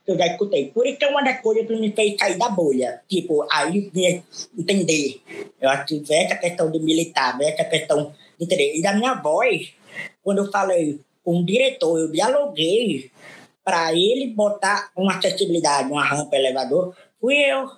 eu 0.07 0.17
já 0.17 0.27
escutei. 0.27 0.71
Por 0.71 0.87
isso 0.87 0.99
é 1.03 1.09
uma 1.09 1.23
das 1.23 1.41
coisas 1.41 1.67
que 1.67 1.77
me 1.77 1.91
fez 1.93 2.17
sair 2.19 2.39
da 2.39 2.49
bolha. 2.49 3.01
Tipo, 3.09 3.47
aí 3.51 3.91
vinha 3.93 4.23
entender. 4.57 5.21
Eu 5.61 5.71
acho 5.71 5.87
que 5.87 6.15
essa 6.15 6.37
questão 6.37 6.71
de 6.71 6.79
militar, 6.79 7.39
essa 7.41 7.65
questão 7.65 8.15
de 8.39 8.45
entender. 8.45 8.77
E 8.77 8.83
da 8.83 8.93
minha 8.93 9.15
voz, 9.15 9.73
quando 10.23 10.39
eu 10.39 10.51
falei 10.51 11.01
com 11.23 11.41
o 11.41 11.45
diretor, 11.45 11.99
eu 11.99 12.13
dialoguei 12.13 13.11
para 13.65 13.95
ele 13.95 14.29
botar 14.29 14.91
uma 14.95 15.17
acessibilidade, 15.17 15.91
uma 15.91 16.05
rampa, 16.05 16.37
elevador, 16.37 16.95
fui 17.19 17.35
eu. 17.35 17.71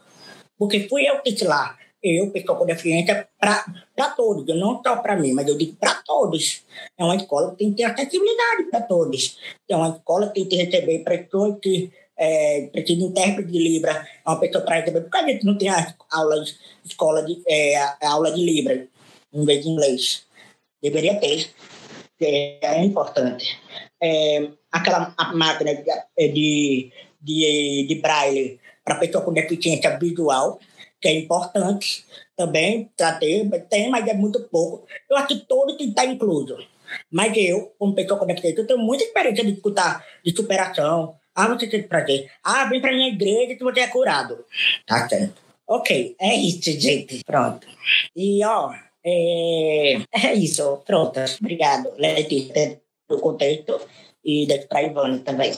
Porque 0.58 0.88
fui 0.88 1.08
eu 1.08 1.20
que 1.20 1.30
disse 1.30 1.44
lá 1.44 1.76
eu, 2.06 2.30
pessoa 2.30 2.58
com 2.58 2.66
deficiência, 2.66 3.28
para 3.38 4.10
todos, 4.16 4.46
não 4.56 4.80
só 4.82 4.96
para 4.96 5.16
mim, 5.16 5.32
mas 5.32 5.48
eu 5.48 5.56
digo 5.56 5.76
para 5.76 5.94
todos. 6.06 6.62
É 6.98 7.04
uma 7.04 7.16
escola 7.16 7.50
que 7.50 7.56
tem 7.58 7.70
que 7.70 7.76
ter 7.76 7.84
acessibilidade 7.84 8.64
para 8.70 8.80
todos. 8.82 9.38
É 9.68 9.76
uma 9.76 9.96
escola 9.96 10.28
que 10.28 10.44
tem 10.44 10.48
que 10.48 10.56
receber 10.56 10.98
pessoas 11.00 11.58
que 11.60 11.90
é, 12.16 12.68
precisam 12.72 13.06
de 13.06 13.10
intérprete 13.10 13.52
de 13.52 13.58
Libra, 13.58 13.92
é 13.92 14.28
uma 14.28 14.40
pessoa 14.40 14.64
para 14.64 14.76
receber, 14.76 15.02
porque 15.02 15.18
a 15.18 15.28
gente 15.28 15.44
não 15.44 15.58
tem 15.58 15.68
aulas, 16.10 16.58
escola 16.84 17.22
de, 17.22 17.42
é, 17.46 17.76
aula 18.02 18.32
de 18.32 18.42
Libra, 18.42 18.86
em 19.32 19.44
vez 19.44 19.62
de 19.62 19.68
inglês. 19.68 20.24
Deveria 20.82 21.18
ter, 21.20 21.50
é, 22.20 22.82
importante. 22.84 23.58
É, 24.02 24.48
aquela 24.70 25.14
máquina 25.34 25.74
de, 25.74 26.92
de, 27.20 27.86
de 27.88 27.94
braille 27.96 28.58
para 28.84 28.96
pessoa 28.96 29.24
com 29.24 29.32
deficiência 29.32 29.98
visual, 29.98 30.60
que 31.06 31.10
é 31.10 31.14
importante 31.14 32.04
também 32.36 32.90
para 32.96 33.12
ter, 33.12 33.48
tem, 33.70 33.88
mas 33.88 34.06
é 34.08 34.14
muito 34.14 34.40
pouco. 34.48 34.84
Eu 35.08 35.16
acho 35.16 35.28
que 35.28 35.36
todo 35.36 35.76
tem 35.76 35.86
que 35.86 35.90
estar 35.90 36.04
incluso. 36.04 36.58
Mas 37.10 37.32
eu, 37.36 37.72
como 37.78 37.94
pessoa 37.94 38.26
deficiência, 38.26 38.60
eu 38.60 38.66
tenho 38.66 38.80
muita 38.80 39.04
experiência 39.04 39.44
de 39.44 39.52
escutar 39.52 40.04
de 40.24 40.34
superação. 40.34 41.14
Ah, 41.32 41.46
você 41.46 41.68
tem 41.68 41.84
prazer. 41.84 42.28
Ah, 42.42 42.64
vem 42.64 42.80
para 42.80 42.92
minha 42.92 43.08
igreja 43.08 43.54
que 43.54 43.62
você 43.62 43.80
é 43.80 43.86
curado. 43.86 44.44
Tá 44.84 45.08
certo. 45.08 45.40
Ok, 45.68 46.16
é 46.20 46.34
isso, 46.34 46.72
gente. 46.72 47.22
Pronto. 47.24 47.68
E, 48.16 48.44
ó, 48.44 48.72
é, 49.04 50.00
é 50.12 50.34
isso. 50.34 50.82
Pronto. 50.84 51.20
Obrigado, 51.40 51.92
Letícia, 51.96 52.80
pelo 53.06 53.20
contexto. 53.20 53.80
E 54.26 54.44
deixo 54.44 54.66
para 54.66 54.82
Ivone 54.82 55.20
também. 55.20 55.52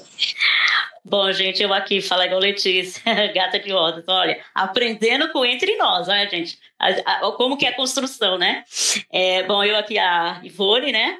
Bom, 1.02 1.32
gente, 1.32 1.62
eu 1.62 1.72
aqui 1.72 2.02
falo 2.02 2.22
igual 2.22 2.38
Letícia, 2.38 3.02
gata 3.32 3.58
de 3.58 3.72
rodas. 3.72 4.04
Olha, 4.06 4.38
aprendendo 4.54 5.32
com 5.32 5.42
entre 5.42 5.74
nós, 5.76 6.06
olha, 6.06 6.28
gente, 6.28 6.58
a, 6.78 6.88
a, 6.88 7.32
como 7.32 7.56
que 7.56 7.64
é 7.64 7.70
a 7.70 7.76
construção, 7.76 8.36
né? 8.36 8.62
É, 9.10 9.42
bom, 9.44 9.64
eu 9.64 9.74
aqui, 9.76 9.98
a 9.98 10.38
Ivone, 10.44 10.92
né, 10.92 11.18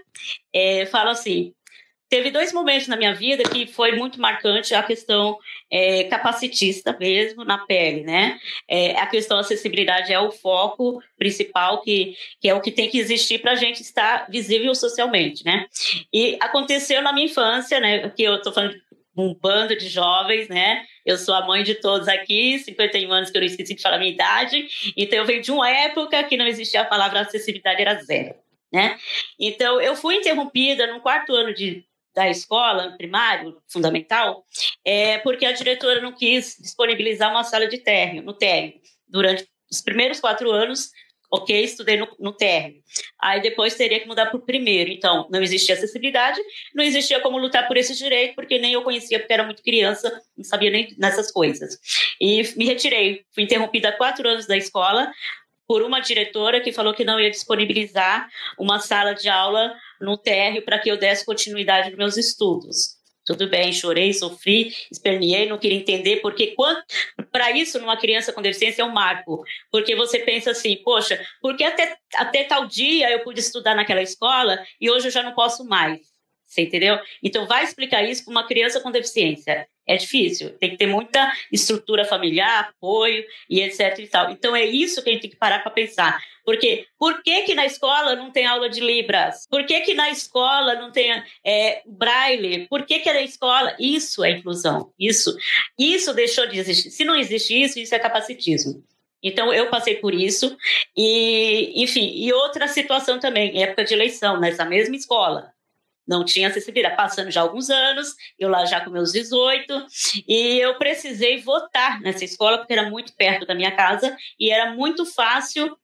é, 0.52 0.84
falo 0.86 1.08
assim, 1.08 1.54
teve 2.08 2.30
dois 2.30 2.52
momentos 2.52 2.88
na 2.88 2.96
minha 2.96 3.14
vida 3.14 3.42
que 3.42 3.66
foi 3.66 3.92
muito 3.92 4.20
marcante 4.20 4.74
a 4.74 4.82
questão 4.82 5.38
é, 5.70 6.04
capacitista 6.04 6.96
mesmo 6.98 7.44
na 7.44 7.58
pele, 7.58 8.02
né? 8.02 8.38
É, 8.66 8.98
a 8.98 9.06
questão 9.06 9.36
da 9.36 9.42
acessibilidade 9.42 10.12
é 10.12 10.18
o 10.18 10.32
foco 10.32 11.02
principal 11.18 11.82
que, 11.82 12.16
que 12.40 12.48
é 12.48 12.54
o 12.54 12.60
que 12.60 12.72
tem 12.72 12.88
que 12.88 12.98
existir 12.98 13.40
para 13.40 13.52
a 13.52 13.56
gente 13.56 13.82
estar 13.82 14.28
visível 14.30 14.74
socialmente, 14.74 15.44
né? 15.44 15.66
E 16.12 16.36
aconteceu 16.40 17.02
na 17.02 17.12
minha 17.12 17.26
infância, 17.26 17.78
né? 17.78 18.08
Que 18.10 18.22
eu 18.22 18.36
estou 18.36 18.52
falando 18.52 18.74
um 19.16 19.34
bando 19.34 19.76
de 19.76 19.88
jovens, 19.88 20.48
né? 20.48 20.84
Eu 21.04 21.18
sou 21.18 21.34
a 21.34 21.44
mãe 21.44 21.62
de 21.64 21.74
todos 21.74 22.06
aqui, 22.06 22.58
51 22.60 23.12
anos 23.12 23.30
que 23.30 23.36
eu 23.36 23.40
não 23.40 23.46
esqueci 23.46 23.74
de 23.74 23.82
falar 23.82 23.96
a 23.96 23.98
minha 23.98 24.12
idade. 24.12 24.66
Então, 24.96 25.18
eu 25.18 25.26
venho 25.26 25.42
de 25.42 25.50
uma 25.50 25.68
época 25.68 26.22
que 26.24 26.36
não 26.36 26.46
existia 26.46 26.82
a 26.82 26.84
palavra 26.84 27.20
acessibilidade, 27.20 27.82
era 27.82 27.94
zero, 28.02 28.36
né? 28.72 28.96
Então, 29.38 29.80
eu 29.80 29.96
fui 29.96 30.14
interrompida 30.16 30.86
no 30.86 31.00
quarto 31.00 31.34
ano 31.34 31.52
de, 31.52 31.84
da 32.18 32.28
escola, 32.28 32.96
primário, 32.98 33.62
fundamental, 33.68 34.44
é, 34.84 35.18
porque 35.18 35.46
a 35.46 35.52
diretora 35.52 36.00
não 36.00 36.12
quis 36.12 36.56
disponibilizar 36.60 37.30
uma 37.30 37.44
sala 37.44 37.68
de 37.68 37.78
térreo, 37.78 38.24
no 38.24 38.32
térreo. 38.32 38.80
Durante 39.06 39.46
os 39.70 39.80
primeiros 39.80 40.18
quatro 40.18 40.50
anos, 40.50 40.90
ok, 41.30 41.62
estudei 41.62 41.96
no, 41.96 42.08
no 42.18 42.32
térreo. 42.32 42.82
Aí 43.20 43.40
depois 43.40 43.76
teria 43.76 44.00
que 44.00 44.08
mudar 44.08 44.26
para 44.26 44.36
o 44.36 44.44
primeiro. 44.44 44.90
Então, 44.90 45.28
não 45.30 45.40
existia 45.40 45.76
acessibilidade, 45.76 46.40
não 46.74 46.82
existia 46.82 47.20
como 47.20 47.38
lutar 47.38 47.68
por 47.68 47.76
esse 47.76 47.94
direito, 47.94 48.34
porque 48.34 48.58
nem 48.58 48.72
eu 48.72 48.82
conhecia, 48.82 49.20
porque 49.20 49.32
era 49.32 49.44
muito 49.44 49.62
criança, 49.62 50.10
não 50.36 50.42
sabia 50.42 50.70
nem 50.70 50.92
nessas 50.98 51.30
coisas. 51.30 51.78
E 52.20 52.42
me 52.56 52.64
retirei. 52.64 53.22
Fui 53.32 53.44
interrompida 53.44 53.92
quatro 53.92 54.28
anos 54.28 54.44
da 54.44 54.56
escola 54.56 55.08
por 55.68 55.82
uma 55.82 56.00
diretora 56.00 56.60
que 56.60 56.72
falou 56.72 56.94
que 56.94 57.04
não 57.04 57.20
ia 57.20 57.30
disponibilizar 57.30 58.28
uma 58.58 58.80
sala 58.80 59.14
de 59.14 59.28
aula 59.28 59.72
no 60.00 60.16
térreo 60.16 60.62
para 60.64 60.78
que 60.78 60.90
eu 60.90 60.96
desse 60.96 61.24
continuidade 61.24 61.90
nos 61.90 61.98
meus 61.98 62.16
estudos. 62.16 62.98
Tudo 63.28 63.46
bem, 63.46 63.74
chorei, 63.74 64.14
sofri, 64.14 64.74
esperneei, 64.90 65.46
não 65.46 65.58
queria 65.58 65.76
entender, 65.76 66.16
porque 66.22 66.54
para 67.30 67.50
isso, 67.50 67.78
numa 67.78 67.98
criança 67.98 68.32
com 68.32 68.40
deficiência, 68.40 68.80
é 68.80 68.84
um 68.86 68.90
marco. 68.90 69.44
Porque 69.70 69.94
você 69.94 70.18
pensa 70.20 70.52
assim, 70.52 70.76
poxa, 70.82 71.22
porque 71.42 71.62
até, 71.62 71.94
até 72.14 72.44
tal 72.44 72.66
dia 72.66 73.10
eu 73.10 73.22
pude 73.22 73.40
estudar 73.40 73.74
naquela 73.74 74.00
escola 74.00 74.58
e 74.80 74.90
hoje 74.90 75.08
eu 75.08 75.12
já 75.12 75.22
não 75.22 75.34
posso 75.34 75.62
mais. 75.66 76.00
Você 76.46 76.62
entendeu? 76.62 76.98
Então, 77.22 77.46
vai 77.46 77.62
explicar 77.62 78.02
isso 78.02 78.24
para 78.24 78.30
uma 78.30 78.46
criança 78.46 78.80
com 78.80 78.90
deficiência. 78.90 79.68
É 79.86 79.96
difícil, 79.98 80.56
tem 80.58 80.70
que 80.70 80.78
ter 80.78 80.86
muita 80.86 81.30
estrutura 81.52 82.06
familiar, 82.06 82.70
apoio 82.70 83.22
e 83.50 83.60
etc 83.60 83.98
e 83.98 84.06
tal. 84.06 84.30
Então, 84.30 84.56
é 84.56 84.64
isso 84.64 85.02
que 85.02 85.10
a 85.10 85.12
gente 85.12 85.22
tem 85.22 85.30
que 85.30 85.36
parar 85.36 85.58
para 85.58 85.70
pensar. 85.70 86.18
Porque 86.48 86.86
por 86.98 87.22
que, 87.22 87.42
que 87.42 87.54
na 87.54 87.66
escola 87.66 88.16
não 88.16 88.30
tem 88.30 88.46
aula 88.46 88.70
de 88.70 88.80
Libras? 88.80 89.46
Por 89.50 89.66
que, 89.66 89.82
que 89.82 89.92
na 89.92 90.08
escola 90.08 90.76
não 90.76 90.90
tem 90.90 91.22
é, 91.44 91.82
Braille? 91.84 92.66
Por 92.68 92.86
que, 92.86 93.00
que 93.00 93.12
na 93.12 93.20
escola. 93.20 93.76
Isso 93.78 94.24
é 94.24 94.30
inclusão. 94.30 94.90
Isso, 94.98 95.36
isso 95.78 96.14
deixou 96.14 96.46
de 96.46 96.58
existir. 96.58 96.90
Se 96.90 97.04
não 97.04 97.14
existe 97.14 97.52
isso, 97.52 97.78
isso 97.78 97.94
é 97.94 97.98
capacitismo. 97.98 98.82
Então, 99.22 99.52
eu 99.52 99.68
passei 99.68 99.96
por 99.96 100.14
isso. 100.14 100.56
E, 100.96 101.82
enfim, 101.82 102.14
e 102.14 102.32
outra 102.32 102.66
situação 102.66 103.20
também, 103.20 103.62
época 103.62 103.84
de 103.84 103.92
eleição, 103.92 104.40
nessa 104.40 104.64
mesma 104.64 104.96
escola 104.96 105.52
não 106.06 106.24
tinha 106.24 106.48
acessibilidade. 106.48 106.96
Passando 106.96 107.30
já 107.30 107.42
alguns 107.42 107.68
anos, 107.68 108.16
eu 108.38 108.48
lá 108.48 108.64
já 108.64 108.80
com 108.82 108.88
meus 108.88 109.12
18, 109.12 109.86
e 110.26 110.58
eu 110.58 110.78
precisei 110.78 111.42
votar 111.42 112.00
nessa 112.00 112.24
escola, 112.24 112.56
porque 112.56 112.72
era 112.72 112.88
muito 112.88 113.12
perto 113.12 113.44
da 113.44 113.54
minha 113.54 113.70
casa 113.70 114.16
e 114.40 114.50
era 114.50 114.72
muito 114.72 115.04
fácil 115.04 115.76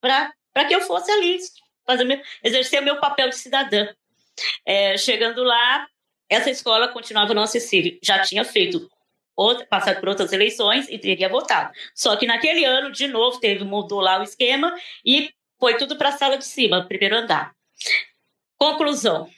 para 0.00 0.64
que 0.66 0.74
eu 0.74 0.80
fosse 0.80 1.10
ali 1.10 1.38
fazer 1.86 2.04
meu, 2.04 2.20
exercer 2.42 2.82
meu 2.82 2.98
papel 3.00 3.28
de 3.28 3.36
cidadã. 3.36 3.88
É, 4.64 4.96
chegando 4.96 5.42
lá, 5.42 5.86
essa 6.28 6.50
escola 6.50 6.88
continuava 6.88 7.34
não 7.34 7.42
acessível. 7.42 7.98
Já 8.02 8.20
tinha 8.20 8.44
feito 8.44 8.88
outra, 9.36 9.66
passado 9.66 10.00
por 10.00 10.08
outras 10.08 10.32
eleições 10.32 10.88
e 10.88 10.98
teria 10.98 11.28
votado. 11.28 11.72
Só 11.94 12.16
que 12.16 12.26
naquele 12.26 12.64
ano, 12.64 12.92
de 12.92 13.06
novo, 13.08 13.40
teve, 13.40 13.64
mudou 13.64 14.00
lá 14.00 14.20
o 14.20 14.22
esquema 14.22 14.74
e 15.04 15.30
foi 15.58 15.76
tudo 15.76 15.96
para 15.96 16.10
a 16.10 16.12
sala 16.12 16.38
de 16.38 16.44
cima, 16.44 16.86
primeiro 16.86 17.16
andar. 17.16 17.52
Conclusão. 18.56 19.28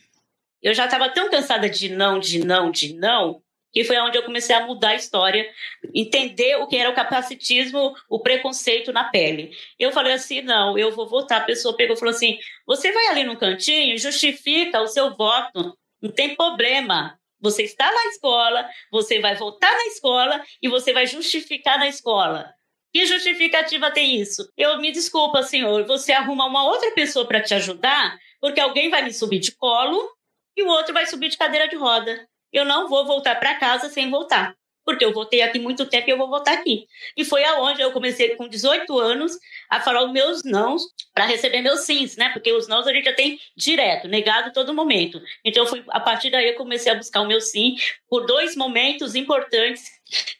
Eu 0.60 0.74
já 0.74 0.84
estava 0.84 1.08
tão 1.08 1.28
cansada 1.28 1.68
de 1.68 1.88
não, 1.88 2.20
de 2.20 2.44
não, 2.44 2.70
de 2.70 2.94
não, 2.94 3.42
que 3.72 3.84
foi 3.84 3.98
onde 3.98 4.18
eu 4.18 4.22
comecei 4.22 4.54
a 4.54 4.66
mudar 4.66 4.90
a 4.90 4.94
história, 4.94 5.50
entender 5.94 6.56
o 6.56 6.66
que 6.66 6.76
era 6.76 6.90
o 6.90 6.94
capacitismo, 6.94 7.94
o 8.08 8.20
preconceito 8.20 8.92
na 8.92 9.04
pele. 9.04 9.56
Eu 9.78 9.90
falei 9.90 10.12
assim, 10.12 10.42
não, 10.42 10.76
eu 10.76 10.92
vou 10.92 11.08
votar. 11.08 11.40
A 11.40 11.44
pessoa 11.44 11.74
pegou 11.74 11.96
e 11.96 11.98
falou 11.98 12.14
assim, 12.14 12.38
você 12.66 12.92
vai 12.92 13.06
ali 13.08 13.24
no 13.24 13.38
cantinho, 13.38 13.96
justifica 13.96 14.80
o 14.80 14.86
seu 14.86 15.16
voto, 15.16 15.76
não 16.02 16.10
tem 16.10 16.36
problema. 16.36 17.18
Você 17.40 17.62
está 17.62 17.90
na 17.90 18.06
escola, 18.06 18.68
você 18.90 19.18
vai 19.20 19.34
votar 19.34 19.72
na 19.72 19.86
escola 19.86 20.44
e 20.60 20.68
você 20.68 20.92
vai 20.92 21.06
justificar 21.06 21.78
na 21.78 21.88
escola. 21.88 22.52
Que 22.92 23.06
justificativa 23.06 23.90
tem 23.90 24.20
isso? 24.20 24.46
Eu 24.54 24.78
me 24.78 24.92
desculpa, 24.92 25.42
senhor, 25.42 25.84
você 25.86 26.12
arruma 26.12 26.44
uma 26.44 26.64
outra 26.64 26.90
pessoa 26.92 27.26
para 27.26 27.40
te 27.40 27.54
ajudar, 27.54 28.18
porque 28.38 28.60
alguém 28.60 28.90
vai 28.90 29.02
me 29.02 29.12
subir 29.12 29.40
de 29.40 29.50
colo 29.52 30.10
e 30.54 30.62
o 30.62 30.68
outro 30.68 30.92
vai 30.92 31.06
subir 31.06 31.30
de 31.30 31.38
cadeira 31.38 31.66
de 31.66 31.74
roda 31.74 32.28
eu 32.52 32.64
não 32.64 32.88
vou 32.88 33.06
voltar 33.06 33.36
para 33.36 33.54
casa 33.54 33.88
sem 33.88 34.10
voltar. 34.10 34.54
Porque 34.84 35.04
eu 35.04 35.12
voltei 35.12 35.42
aqui 35.42 35.60
muito 35.60 35.86
tempo 35.86 36.08
e 36.08 36.10
eu 36.10 36.18
vou 36.18 36.28
voltar 36.28 36.54
aqui. 36.54 36.86
E 37.16 37.24
foi 37.24 37.44
aonde 37.44 37.80
eu 37.80 37.92
comecei 37.92 38.34
com 38.34 38.48
18 38.48 38.98
anos 38.98 39.38
a 39.70 39.80
falar 39.80 40.04
os 40.04 40.12
meus 40.12 40.42
nãos 40.42 40.82
para 41.14 41.24
receber 41.24 41.62
meus 41.62 41.80
sims, 41.80 42.16
né? 42.16 42.30
Porque 42.30 42.52
os 42.52 42.66
nãos 42.66 42.86
a 42.88 42.92
gente 42.92 43.04
já 43.04 43.14
tem 43.14 43.38
direto, 43.56 44.08
negado 44.08 44.52
todo 44.52 44.74
momento. 44.74 45.22
Então, 45.44 45.66
fui, 45.66 45.84
a 45.88 46.00
partir 46.00 46.30
daí, 46.30 46.48
eu 46.48 46.56
comecei 46.56 46.90
a 46.90 46.96
buscar 46.96 47.20
o 47.20 47.28
meu 47.28 47.40
sim 47.40 47.76
por 48.08 48.26
dois 48.26 48.56
momentos 48.56 49.14
importantes 49.14 49.84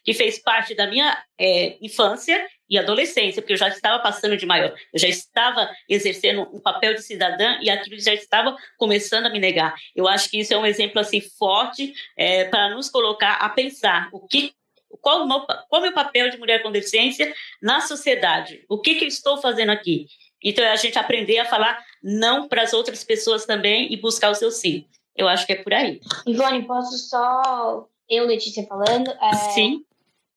que 0.03 0.13
fez 0.13 0.39
parte 0.39 0.75
da 0.75 0.87
minha 0.87 1.23
é, 1.39 1.77
infância 1.81 2.47
e 2.69 2.77
adolescência, 2.77 3.41
porque 3.41 3.53
eu 3.53 3.57
já 3.57 3.67
estava 3.67 4.01
passando 4.01 4.35
de 4.35 4.45
maior, 4.45 4.73
eu 4.93 4.99
já 4.99 5.07
estava 5.07 5.69
exercendo 5.87 6.41
um 6.53 6.59
papel 6.59 6.95
de 6.95 7.03
cidadã 7.03 7.57
e 7.61 7.69
aquilo 7.69 7.99
já 7.99 8.13
estava 8.13 8.55
começando 8.77 9.25
a 9.25 9.29
me 9.29 9.39
negar. 9.39 9.75
Eu 9.95 10.07
acho 10.07 10.29
que 10.29 10.39
isso 10.39 10.53
é 10.53 10.57
um 10.57 10.65
exemplo 10.65 10.99
assim 10.99 11.21
forte 11.21 11.93
é, 12.17 12.45
para 12.45 12.69
nos 12.69 12.89
colocar 12.89 13.33
a 13.33 13.49
pensar 13.49 14.09
o 14.11 14.27
que 14.27 14.53
qual, 15.01 15.27
qual 15.27 15.47
é 15.73 15.77
o 15.79 15.81
meu 15.81 15.93
papel 15.93 16.29
de 16.29 16.37
mulher 16.37 16.61
com 16.61 16.71
deficiência 16.71 17.33
na 17.61 17.81
sociedade? 17.81 18.63
O 18.69 18.79
que, 18.79 18.95
que 18.95 19.03
eu 19.03 19.07
estou 19.07 19.37
fazendo 19.37 19.71
aqui? 19.71 20.05
Então, 20.43 20.63
é 20.63 20.71
a 20.71 20.75
gente 20.75 20.99
aprender 20.99 21.39
a 21.39 21.45
falar 21.45 21.83
não 22.01 22.47
para 22.47 22.61
as 22.61 22.73
outras 22.73 23.03
pessoas 23.03 23.45
também 23.45 23.91
e 23.91 23.97
buscar 23.97 24.29
o 24.29 24.35
seu 24.35 24.51
sim. 24.51 24.85
Eu 25.15 25.27
acho 25.27 25.45
que 25.45 25.53
é 25.53 25.55
por 25.55 25.73
aí. 25.73 26.01
Ivone, 26.27 26.65
posso 26.65 26.97
só. 26.97 27.87
Eu, 28.09 28.25
Letícia, 28.25 28.65
falando. 28.67 29.09
É... 29.09 29.33
Sim 29.51 29.85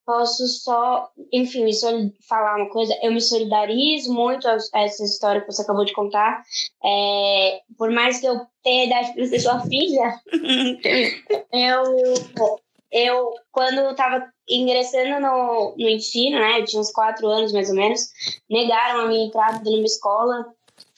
posso 0.07 0.47
só, 0.47 1.11
enfim, 1.33 1.65
falar 2.29 2.57
uma 2.57 2.71
coisa. 2.71 2.97
Eu 3.03 3.13
me 3.13 3.21
solidarizo 3.21 4.15
muito 4.15 4.49
a, 4.49 4.57
essa 4.75 5.05
história 5.05 5.41
que 5.41 5.53
você 5.53 5.63
acabou 5.63 5.85
de 5.85 5.93
contar. 5.93 6.43
É, 6.83 7.61
por 7.77 7.91
mais 7.91 8.21
que 8.21 8.27
eu 8.27 8.41
tenha 8.63 8.85
idade 8.85 9.13
para 9.13 9.27
ser 9.27 9.41
sua 9.41 9.61
filha, 9.63 10.21
eu, 11.53 12.15
eu 12.93 13.35
quando 13.51 13.91
estava 13.91 14.31
ingressando 14.49 15.21
no, 15.21 15.75
no 15.77 15.89
ensino, 15.89 16.39
né, 16.39 16.61
eu 16.61 16.65
tinha 16.65 16.81
uns 16.81 16.93
quatro 16.93 17.27
anos 17.27 17.53
mais 17.53 17.69
ou 17.69 17.75
menos, 17.75 18.01
negaram 18.49 19.01
a 19.01 19.09
minha 19.09 19.27
entrada 19.27 19.69
numa 19.69 19.85
escola 19.85 20.47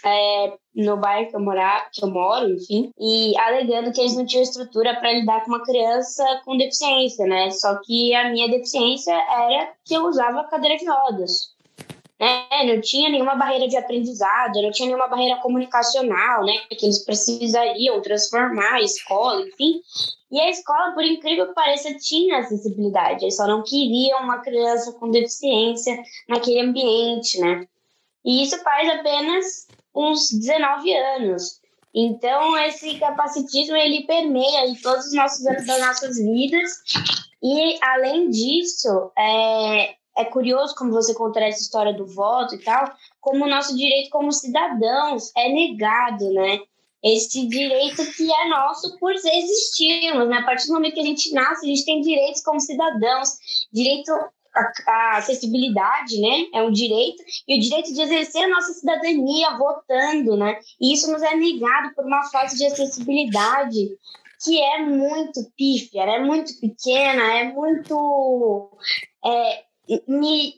é, 0.04 0.52
no 0.74 0.96
bairro 0.96 1.30
que 1.30 1.36
eu, 1.36 1.40
morar, 1.40 1.90
que 1.90 2.04
eu 2.04 2.08
moro, 2.08 2.50
enfim, 2.50 2.92
e 2.98 3.36
alegando 3.38 3.92
que 3.92 4.00
eles 4.00 4.16
não 4.16 4.24
tinham 4.24 4.42
estrutura 4.42 4.94
para 4.94 5.12
lidar 5.12 5.44
com 5.44 5.50
uma 5.50 5.64
criança 5.64 6.24
com 6.44 6.56
deficiência, 6.56 7.26
né? 7.26 7.50
Só 7.50 7.80
que 7.84 8.14
a 8.14 8.30
minha 8.30 8.48
deficiência 8.48 9.12
era 9.12 9.72
que 9.84 9.94
eu 9.94 10.06
usava 10.06 10.44
cadeira 10.44 10.76
de 10.76 10.88
rodas. 10.88 11.56
Né? 12.20 12.48
Não 12.66 12.80
tinha 12.80 13.08
nenhuma 13.08 13.36
barreira 13.36 13.68
de 13.68 13.76
aprendizado, 13.76 14.60
não 14.60 14.72
tinha 14.72 14.86
nenhuma 14.86 15.06
barreira 15.06 15.36
comunicacional, 15.40 16.44
né? 16.44 16.58
Que 16.68 16.86
eles 16.86 17.04
precisariam 17.04 18.00
transformar 18.00 18.74
a 18.74 18.82
escola, 18.82 19.42
enfim. 19.42 19.80
E 20.30 20.40
a 20.40 20.50
escola, 20.50 20.92
por 20.92 21.04
incrível 21.04 21.46
que 21.46 21.54
pareça, 21.54 21.94
tinha 21.94 22.38
acessibilidade. 22.38 23.24
Eles 23.24 23.36
só 23.36 23.46
não 23.46 23.62
queriam 23.62 24.20
uma 24.20 24.38
criança 24.38 24.92
com 24.92 25.10
deficiência 25.10 25.96
naquele 26.28 26.60
ambiente, 26.60 27.40
né? 27.40 27.66
E 28.24 28.42
isso 28.42 28.60
faz 28.62 28.88
apenas 28.90 29.68
uns 29.98 30.30
19 30.30 30.94
anos. 30.94 31.60
Então, 31.94 32.56
esse 32.58 32.98
capacitismo, 32.98 33.74
ele 33.74 34.06
permeia 34.06 34.68
em 34.68 34.74
todos 34.76 35.06
os 35.06 35.14
nossos 35.14 35.44
anos 35.46 35.66
das 35.66 35.80
nossas 35.80 36.16
vidas. 36.16 36.70
E, 37.42 37.78
além 37.82 38.30
disso, 38.30 39.10
é, 39.18 39.94
é 40.16 40.24
curioso 40.24 40.74
como 40.76 40.92
você 40.92 41.14
contar 41.14 41.42
essa 41.42 41.60
história 41.60 41.92
do 41.92 42.06
voto 42.06 42.54
e 42.54 42.58
tal, 42.58 42.92
como 43.20 43.44
o 43.44 43.48
nosso 43.48 43.76
direito 43.76 44.10
como 44.10 44.32
cidadãos 44.32 45.32
é 45.36 45.48
negado, 45.48 46.30
né? 46.32 46.60
Esse 47.02 47.46
direito 47.46 48.04
que 48.12 48.32
é 48.32 48.48
nosso 48.48 48.98
por 48.98 49.12
existirmos, 49.12 50.28
né? 50.28 50.38
A 50.38 50.44
partir 50.44 50.66
do 50.66 50.74
momento 50.74 50.94
que 50.94 51.00
a 51.00 51.04
gente 51.04 51.32
nasce, 51.32 51.64
a 51.64 51.68
gente 51.68 51.84
tem 51.84 52.00
direitos 52.00 52.42
como 52.42 52.60
cidadãos, 52.60 53.30
direito 53.72 54.12
a, 54.86 55.16
acessibilidade, 55.18 56.20
né? 56.20 56.46
É 56.54 56.62
um 56.62 56.70
direito, 56.70 57.22
e 57.46 57.56
o 57.56 57.60
direito 57.60 57.92
de 57.92 58.00
exercer 58.00 58.44
a 58.44 58.48
nossa 58.48 58.72
cidadania 58.72 59.56
votando, 59.56 60.36
né? 60.36 60.58
E 60.80 60.92
isso 60.92 61.10
nos 61.10 61.22
é 61.22 61.34
negado 61.34 61.94
por 61.94 62.04
uma 62.04 62.22
falta 62.30 62.54
de 62.54 62.66
acessibilidade 62.66 63.88
que 64.44 64.60
é 64.60 64.78
muito 64.82 65.40
pífia, 65.56 66.02
é 66.02 66.20
muito 66.20 66.52
pequena, 66.60 67.38
é 67.38 67.52
muito. 67.52 68.70
É, 69.24 69.64
me, 70.06 70.54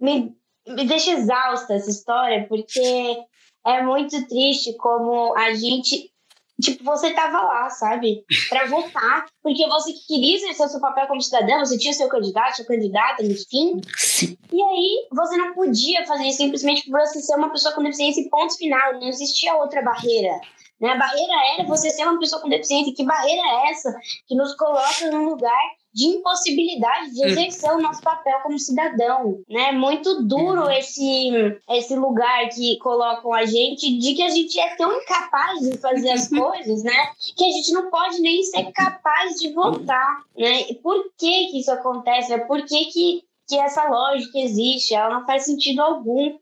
me, 0.00 0.36
me 0.68 0.84
deixa 0.86 1.12
exausta 1.12 1.74
essa 1.74 1.90
história, 1.90 2.46
porque 2.48 3.18
é 3.66 3.82
muito 3.82 4.26
triste 4.28 4.76
como 4.76 5.36
a 5.36 5.52
gente 5.54 6.13
Tipo, 6.60 6.84
você 6.84 7.12
tava 7.12 7.42
lá, 7.42 7.68
sabe? 7.68 8.24
Para 8.48 8.66
votar, 8.66 9.26
porque 9.42 9.66
você 9.66 9.92
queria 10.06 10.36
exercer 10.36 10.66
o 10.66 10.68
seu 10.68 10.80
papel 10.80 11.06
como 11.08 11.20
cidadã, 11.20 11.58
você 11.58 11.76
tinha 11.76 11.92
seu 11.92 12.08
candidato, 12.08 12.56
sua 12.56 12.64
candidata, 12.64 13.24
enfim. 13.24 13.80
Sim. 13.96 14.38
E 14.52 14.62
aí, 14.62 15.08
você 15.12 15.36
não 15.36 15.52
podia 15.52 16.06
fazer 16.06 16.24
isso 16.24 16.38
simplesmente 16.38 16.88
por 16.88 17.00
você 17.00 17.20
ser 17.20 17.34
uma 17.34 17.50
pessoa 17.50 17.74
com 17.74 17.82
deficiência 17.82 18.20
e 18.20 18.30
ponto 18.30 18.56
final. 18.56 18.94
Não 18.94 19.08
existia 19.08 19.54
outra 19.56 19.82
barreira. 19.82 20.40
Né? 20.80 20.90
A 20.90 20.96
barreira 20.96 21.32
era 21.54 21.64
você 21.64 21.90
ser 21.90 22.04
uma 22.04 22.20
pessoa 22.20 22.40
com 22.40 22.48
deficiência. 22.48 22.94
Que 22.94 23.04
barreira 23.04 23.42
é 23.42 23.70
essa 23.70 23.92
que 24.28 24.36
nos 24.36 24.54
coloca 24.54 25.10
num 25.10 25.24
lugar 25.30 25.70
de 25.94 26.06
impossibilidade 26.06 27.12
de 27.12 27.24
exercer 27.24 27.70
o 27.70 27.80
nosso 27.80 28.02
papel 28.02 28.40
como 28.42 28.58
cidadão, 28.58 29.40
né? 29.48 29.70
Muito 29.70 30.24
duro 30.24 30.62
uhum. 30.62 30.70
esse 30.72 31.30
esse 31.70 31.94
lugar 31.94 32.48
que 32.48 32.76
colocam 32.78 33.32
a 33.32 33.46
gente 33.46 33.96
de 33.98 34.14
que 34.14 34.22
a 34.22 34.28
gente 34.28 34.58
é 34.58 34.74
tão 34.74 34.92
incapaz 34.92 35.60
de 35.60 35.78
fazer 35.78 36.10
as 36.10 36.28
coisas, 36.36 36.82
né? 36.82 37.10
Que 37.36 37.44
a 37.44 37.52
gente 37.52 37.72
não 37.72 37.90
pode 37.90 38.20
nem 38.20 38.42
ser 38.42 38.72
capaz 38.72 39.36
de 39.36 39.52
votar, 39.52 40.24
né? 40.36 40.62
E 40.68 40.74
por 40.74 41.00
que 41.16 41.46
que 41.46 41.60
isso 41.60 41.70
acontece? 41.70 42.36
Por 42.46 42.64
que 42.64 42.86
que, 42.86 43.22
que 43.48 43.56
essa 43.56 43.88
lógica 43.88 44.36
existe? 44.38 44.94
Ela 44.94 45.14
não 45.14 45.26
faz 45.26 45.44
sentido 45.44 45.80
algum, 45.80 46.36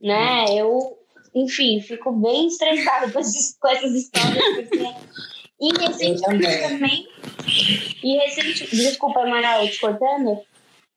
né? 0.00 0.46
Uhum. 0.46 0.56
Eu, 0.56 0.98
enfim, 1.34 1.80
fico 1.82 2.12
bem 2.12 2.46
estressada 2.46 3.12
com, 3.12 3.20
com 3.20 3.68
essas 3.68 3.92
histórias 3.92 4.54
porque 4.54 4.94
e 5.60 5.68
recentemente 5.78 6.68
também. 6.68 7.08
E 8.02 8.16
recente, 8.18 8.70
desculpa, 8.70 9.20
Amaral, 9.20 9.66
te 9.68 9.80
cortando. 9.80 10.38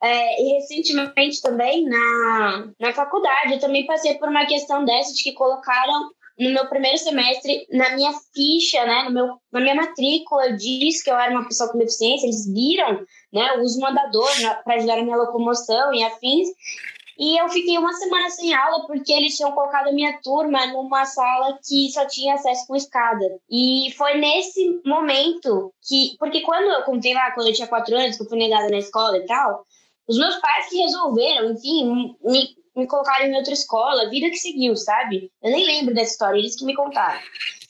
É, 0.01 0.41
e 0.41 0.53
recentemente 0.53 1.41
também 1.41 1.83
na, 1.83 2.69
na 2.79 2.93
faculdade 2.93 3.53
eu 3.53 3.59
também 3.59 3.85
passei 3.85 4.15
por 4.15 4.29
uma 4.29 4.45
questão 4.45 4.85
dessa 4.85 5.13
de 5.13 5.21
que 5.21 5.33
colocaram 5.33 6.09
no 6.39 6.51
meu 6.51 6.67
primeiro 6.67 6.97
semestre, 6.97 7.67
na 7.69 7.95
minha 7.97 8.13
ficha, 8.33 8.85
né, 8.85 9.03
no 9.03 9.11
meu, 9.11 9.27
na 9.51 9.59
minha 9.59 9.75
matrícula, 9.75 10.53
diz 10.53 11.03
que 11.03 11.11
eu 11.11 11.17
era 11.17 11.31
uma 11.31 11.45
pessoa 11.45 11.69
com 11.69 11.77
deficiência, 11.77 12.25
eles 12.25 12.47
viram 12.47 13.05
né, 13.33 13.51
o 13.57 13.61
uso 13.61 13.81
mandador 13.81 14.29
para 14.63 14.75
ajudar 14.75 14.95
na 14.95 15.03
minha 15.03 15.17
locomoção 15.17 15.93
e 15.93 16.01
afins, 16.01 16.47
e 17.19 17.37
eu 17.37 17.49
fiquei 17.49 17.77
uma 17.77 17.91
semana 17.91 18.29
sem 18.29 18.53
aula 18.53 18.87
porque 18.87 19.11
eles 19.11 19.35
tinham 19.35 19.51
colocado 19.51 19.89
a 19.89 19.91
minha 19.91 20.17
turma 20.23 20.65
numa 20.67 21.03
sala 21.03 21.59
que 21.67 21.91
só 21.91 22.07
tinha 22.07 22.35
acesso 22.35 22.65
com 22.65 22.77
escada. 22.77 23.25
E 23.51 23.93
foi 23.97 24.17
nesse 24.17 24.81
momento 24.85 25.73
que. 25.85 26.15
Porque 26.17 26.39
quando 26.39 26.69
eu 26.69 26.83
contei 26.83 27.13
lá, 27.13 27.31
quando 27.31 27.47
eu 27.47 27.53
tinha 27.53 27.67
quatro 27.67 27.93
anos, 27.93 28.15
que 28.15 28.23
eu 28.23 28.29
fui 28.29 28.37
negada 28.37 28.69
na 28.69 28.77
escola 28.77 29.17
e 29.17 29.25
tal, 29.25 29.65
os 30.07 30.17
meus 30.17 30.37
pais 30.37 30.69
que 30.69 30.77
resolveram, 30.77 31.51
enfim, 31.51 32.15
me, 32.23 32.55
me 32.73 32.87
colocaram 32.87 33.25
em 33.25 33.35
outra 33.35 33.51
escola, 33.51 34.09
vida 34.09 34.29
que 34.29 34.37
seguiu, 34.37 34.77
sabe? 34.77 35.29
Eu 35.43 35.51
nem 35.51 35.65
lembro 35.65 35.93
dessa 35.93 36.13
história, 36.13 36.39
eles 36.39 36.55
que 36.55 36.63
me 36.63 36.73
contaram. 36.73 37.19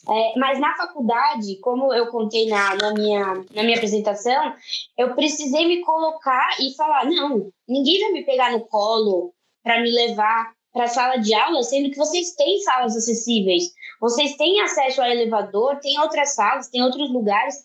É, 0.08 0.40
mas 0.40 0.60
na 0.60 0.76
faculdade, 0.78 1.60
como 1.60 1.92
eu 1.92 2.08
contei 2.08 2.48
na, 2.48 2.76
na, 2.76 2.94
minha, 2.94 3.44
na 3.54 3.64
minha 3.64 3.78
apresentação, 3.78 4.54
eu 4.96 5.16
precisei 5.16 5.66
me 5.68 5.82
colocar 5.82 6.56
e 6.62 6.76
falar: 6.76 7.06
não, 7.06 7.52
ninguém 7.68 8.00
vai 8.00 8.12
me 8.12 8.24
pegar 8.24 8.52
no 8.52 8.62
colo 8.68 9.34
para 9.64 9.82
me 9.82 9.92
levar 9.92 10.54
para 10.74 10.86
a 10.86 10.88
sala 10.88 11.18
de 11.18 11.34
aula, 11.34 11.64
sendo 11.64 11.90
que 11.90 11.98
vocês 11.98 12.36
têm 12.36 12.60
salas 12.62 12.96
acessíveis, 12.96 13.74
vocês 14.00 14.36
têm 14.38 14.62
acesso 14.62 15.02
ao 15.02 15.10
elevador, 15.10 15.80
tem 15.80 16.00
outras 16.00 16.36
salas, 16.36 16.70
tem 16.70 16.82
outros 16.82 17.12
lugares. 17.12 17.56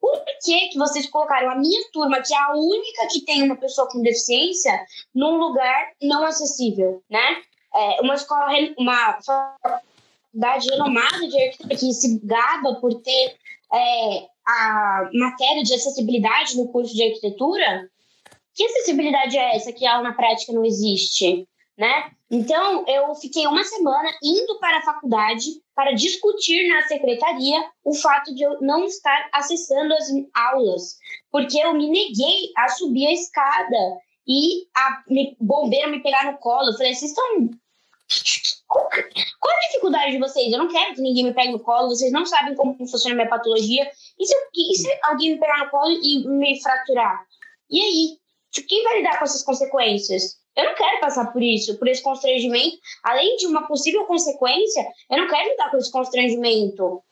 por 0.00 0.18
que, 0.44 0.68
que 0.68 0.78
vocês 0.78 1.06
colocaram 1.08 1.50
a 1.50 1.56
minha 1.56 1.80
turma, 1.92 2.20
que 2.20 2.34
é 2.34 2.38
a 2.38 2.52
única 2.54 3.06
que 3.10 3.20
tem 3.22 3.42
uma 3.42 3.56
pessoa 3.56 3.88
com 3.88 4.02
deficiência, 4.02 4.78
num 5.14 5.36
lugar 5.36 5.92
não 6.02 6.24
acessível, 6.24 7.02
né? 7.08 7.42
É 7.74 8.00
uma 8.02 8.14
escola, 8.14 8.46
uma 8.78 9.18
faculdade 9.22 10.68
renomada 10.70 11.26
de 11.26 11.42
arquitetura 11.42 11.76
que 11.76 11.92
se 11.92 12.20
gaba 12.22 12.74
por 12.80 13.02
ter 13.02 13.36
é, 13.72 14.26
a 14.46 15.08
matéria 15.12 15.62
de 15.62 15.74
acessibilidade 15.74 16.56
no 16.56 16.68
curso 16.68 16.94
de 16.94 17.02
arquitetura. 17.02 17.90
Que 18.54 18.64
acessibilidade 18.64 19.36
é 19.36 19.56
essa 19.56 19.72
que 19.72 19.86
aula 19.86 20.04
na 20.04 20.14
prática 20.14 20.52
não 20.52 20.64
existe? 20.64 21.46
né? 21.76 22.10
Então, 22.30 22.84
eu 22.86 23.14
fiquei 23.16 23.46
uma 23.46 23.64
semana 23.64 24.08
indo 24.22 24.58
para 24.58 24.78
a 24.78 24.82
faculdade 24.82 25.46
para 25.74 25.92
discutir 25.92 26.68
na 26.68 26.82
secretaria 26.82 27.64
o 27.84 27.94
fato 27.94 28.34
de 28.34 28.42
eu 28.42 28.60
não 28.60 28.84
estar 28.84 29.28
acessando 29.32 29.92
as 29.94 30.06
aulas, 30.34 30.96
porque 31.30 31.58
eu 31.58 31.74
me 31.74 31.88
neguei 31.88 32.50
a 32.56 32.68
subir 32.68 33.06
a 33.06 33.12
escada 33.12 33.98
e 34.26 34.66
a 34.74 35.02
me, 35.08 35.36
bombeiro 35.40 35.90
me 35.90 36.02
pegar 36.02 36.30
no 36.30 36.38
colo. 36.38 36.70
Eu 36.70 36.76
falei, 36.76 36.94
vocês 36.94 37.10
estão. 37.10 37.50
Qual 38.68 38.88
a 38.90 39.66
dificuldade 39.66 40.12
de 40.12 40.18
vocês? 40.18 40.52
Eu 40.52 40.58
não 40.58 40.68
quero 40.68 40.94
que 40.94 41.00
ninguém 41.00 41.24
me 41.24 41.34
pegue 41.34 41.52
no 41.52 41.60
colo, 41.60 41.88
vocês 41.88 42.10
não 42.12 42.24
sabem 42.24 42.54
como 42.54 42.76
funciona 42.88 43.14
a 43.14 43.16
minha 43.16 43.28
patologia. 43.28 43.88
E 44.18 44.26
se, 44.26 44.34
e 44.54 44.76
se 44.76 44.98
alguém 45.02 45.34
me 45.34 45.40
pegar 45.40 45.58
no 45.58 45.70
colo 45.70 45.90
e 45.90 46.26
me 46.26 46.60
fraturar? 46.60 47.24
E 47.70 47.80
aí? 47.80 48.23
Quem 48.62 48.82
vai 48.84 48.98
lidar 48.98 49.18
com 49.18 49.24
essas 49.24 49.42
consequências? 49.42 50.38
Eu 50.56 50.64
não 50.64 50.74
quero 50.74 51.00
passar 51.00 51.32
por 51.32 51.42
isso, 51.42 51.76
por 51.78 51.88
esse 51.88 52.02
constrangimento. 52.02 52.78
Além 53.02 53.36
de 53.36 53.46
uma 53.46 53.66
possível 53.66 54.04
consequência, 54.04 54.86
eu 55.10 55.18
não 55.18 55.28
quero 55.28 55.48
lidar 55.48 55.70
com 55.70 55.76
esse 55.76 55.90
constrangimento. 55.90 57.02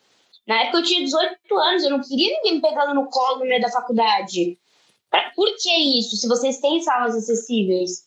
Na 0.47 0.63
época 0.63 0.79
eu 0.79 0.85
tinha 0.85 1.01
18 1.01 1.59
anos, 1.59 1.85
eu 1.85 1.91
não 1.91 2.01
queria 2.01 2.31
ninguém 2.37 2.55
me 2.55 2.61
pegando 2.61 2.95
no 2.95 3.09
colo 3.09 3.41
no 3.41 3.47
meio 3.47 3.61
da 3.61 3.71
faculdade. 3.71 4.59
Por 5.35 5.55
que 5.57 5.99
isso, 5.99 6.17
se 6.17 6.29
vocês 6.29 6.59
têm 6.59 6.81
salas 6.81 7.15
acessíveis? 7.15 8.07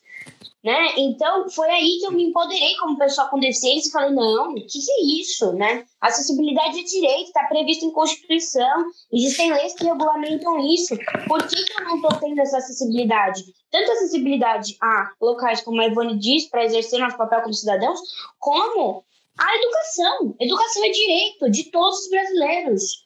Né? 0.66 0.94
Então, 0.98 1.48
foi 1.48 1.70
aí 1.70 2.00
que 2.00 2.08
eu 2.08 2.12
me 2.12 2.24
empoderei 2.24 2.76
como 2.78 2.98
pessoa 2.98 3.28
com 3.28 3.40
deficiência 3.40 3.88
e 3.88 3.92
falei, 3.92 4.10
não, 4.10 4.50
o 4.50 4.56
que, 4.56 4.80
que 4.80 4.92
é 4.92 5.22
isso, 5.22 5.54
né? 5.54 5.86
Acessibilidade 6.02 6.80
é 6.80 6.84
direito, 6.84 7.28
está 7.28 7.44
previsto 7.44 7.86
em 7.86 7.92
Constituição, 7.92 8.86
existem 9.14 9.54
leis 9.54 9.76
que 9.76 9.86
regulamentam 9.86 10.60
isso. 10.66 10.98
Por 11.28 11.48
que, 11.48 11.56
que 11.66 11.80
eu 11.80 11.86
não 11.86 11.98
estou 11.98 12.20
tendo 12.20 12.42
essa 12.42 12.58
acessibilidade? 12.58 13.44
Tanto 13.70 13.92
acessibilidade 13.92 14.76
a 14.82 15.12
locais, 15.22 15.62
como 15.62 15.80
a 15.82 15.86
Ivone 15.86 16.18
diz, 16.18 16.50
para 16.50 16.66
exercer 16.66 17.00
nosso 17.00 17.16
papel 17.16 17.44
como 17.44 17.54
cidadãos, 17.54 18.00
como 18.40 19.06
a 19.38 19.56
educação. 19.56 20.36
Educação 20.40 20.84
é 20.84 20.90
direito 20.90 21.52
de 21.52 21.66
todos 21.66 22.00
os 22.00 22.10
brasileiros. 22.10 23.06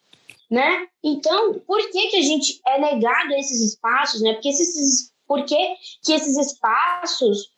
Né? 0.49 0.87
Então, 1.03 1.59
por 1.67 1.77
que, 1.91 2.07
que 2.07 2.17
a 2.17 2.21
gente 2.21 2.61
é 2.65 2.79
negado 2.79 3.33
a 3.33 3.37
esses 3.37 3.61
espaços, 3.61 4.21
né? 4.21 4.33
Porque 4.33 4.47
esses 4.47 5.11
por 5.29 5.45
que, 5.45 5.75
que 6.03 6.11
esses 6.11 6.35
espaços 6.35 7.51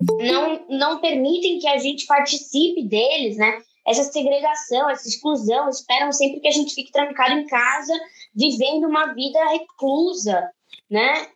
não, 0.00 0.66
não 0.70 1.00
permitem 1.02 1.58
que 1.58 1.68
a 1.68 1.76
gente 1.76 2.06
participe 2.06 2.82
deles, 2.82 3.36
né? 3.36 3.60
Essa 3.86 4.04
segregação, 4.04 4.88
essa 4.88 5.06
exclusão, 5.06 5.68
esperam 5.68 6.10
sempre 6.12 6.40
que 6.40 6.48
a 6.48 6.52
gente 6.52 6.74
fique 6.74 6.90
trancado 6.90 7.34
em 7.34 7.46
casa, 7.46 7.92
vivendo 8.34 8.86
uma 8.86 9.12
vida 9.12 9.38
reclusa, 9.50 10.50
né? 10.88 11.26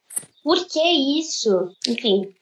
Por 0.42 0.66
que 0.66 1.18
isso? 1.18 1.70
Enfim. 1.86 2.34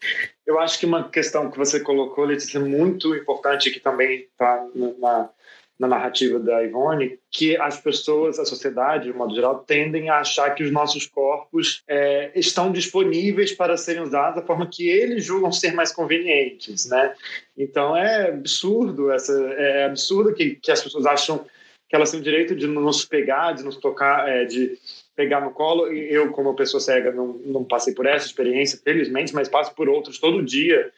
Eu 0.46 0.60
acho 0.60 0.78
que 0.78 0.86
uma 0.86 1.08
questão 1.08 1.50
que 1.50 1.58
você 1.58 1.80
colocou, 1.80 2.24
Letícia, 2.24 2.60
muito 2.60 3.14
importante, 3.16 3.70
que 3.70 3.80
também 3.80 4.20
está 4.20 4.64
na, 4.74 5.30
na 5.78 5.88
narrativa 5.88 6.38
da 6.38 6.62
Ivone, 6.62 7.18
que 7.30 7.56
as 7.56 7.80
pessoas, 7.80 8.38
a 8.38 8.44
sociedade, 8.44 9.04
de 9.04 9.12
modo 9.12 9.34
geral, 9.34 9.64
tendem 9.66 10.10
a 10.10 10.20
achar 10.20 10.54
que 10.54 10.62
os 10.62 10.70
nossos 10.70 11.06
corpos 11.06 11.82
é, 11.88 12.30
estão 12.34 12.70
disponíveis 12.70 13.52
para 13.52 13.76
serem 13.76 14.02
usados 14.02 14.36
da 14.36 14.46
forma 14.46 14.68
que 14.70 14.88
eles 14.88 15.24
julgam 15.24 15.50
ser 15.50 15.72
mais 15.72 15.92
convenientes, 15.92 16.88
né? 16.88 17.14
Então 17.56 17.96
é 17.96 18.28
absurdo 18.28 19.10
essa, 19.10 19.32
é 19.32 19.84
absurdo 19.84 20.34
que, 20.34 20.56
que 20.56 20.70
as 20.70 20.82
pessoas 20.82 21.06
acham 21.06 21.44
que 21.88 21.96
elas 21.96 22.10
têm 22.10 22.20
o 22.20 22.22
direito 22.22 22.56
de 22.56 22.66
nos 22.66 23.04
pegar, 23.04 23.52
de 23.52 23.62
nos 23.62 23.76
tocar, 23.76 24.26
é, 24.26 24.46
de 24.46 24.78
pegar 25.14 25.42
no 25.42 25.50
colo. 25.50 25.92
E 25.92 26.10
eu, 26.10 26.30
como 26.32 26.54
pessoa 26.54 26.80
cega, 26.80 27.12
não, 27.12 27.34
não 27.44 27.64
passei 27.64 27.92
por 27.92 28.06
essa 28.06 28.24
experiência, 28.24 28.80
felizmente, 28.82 29.34
mas 29.34 29.46
passo 29.48 29.74
por 29.74 29.90
outros 29.90 30.18
todo 30.18 30.42
dia, 30.42 30.90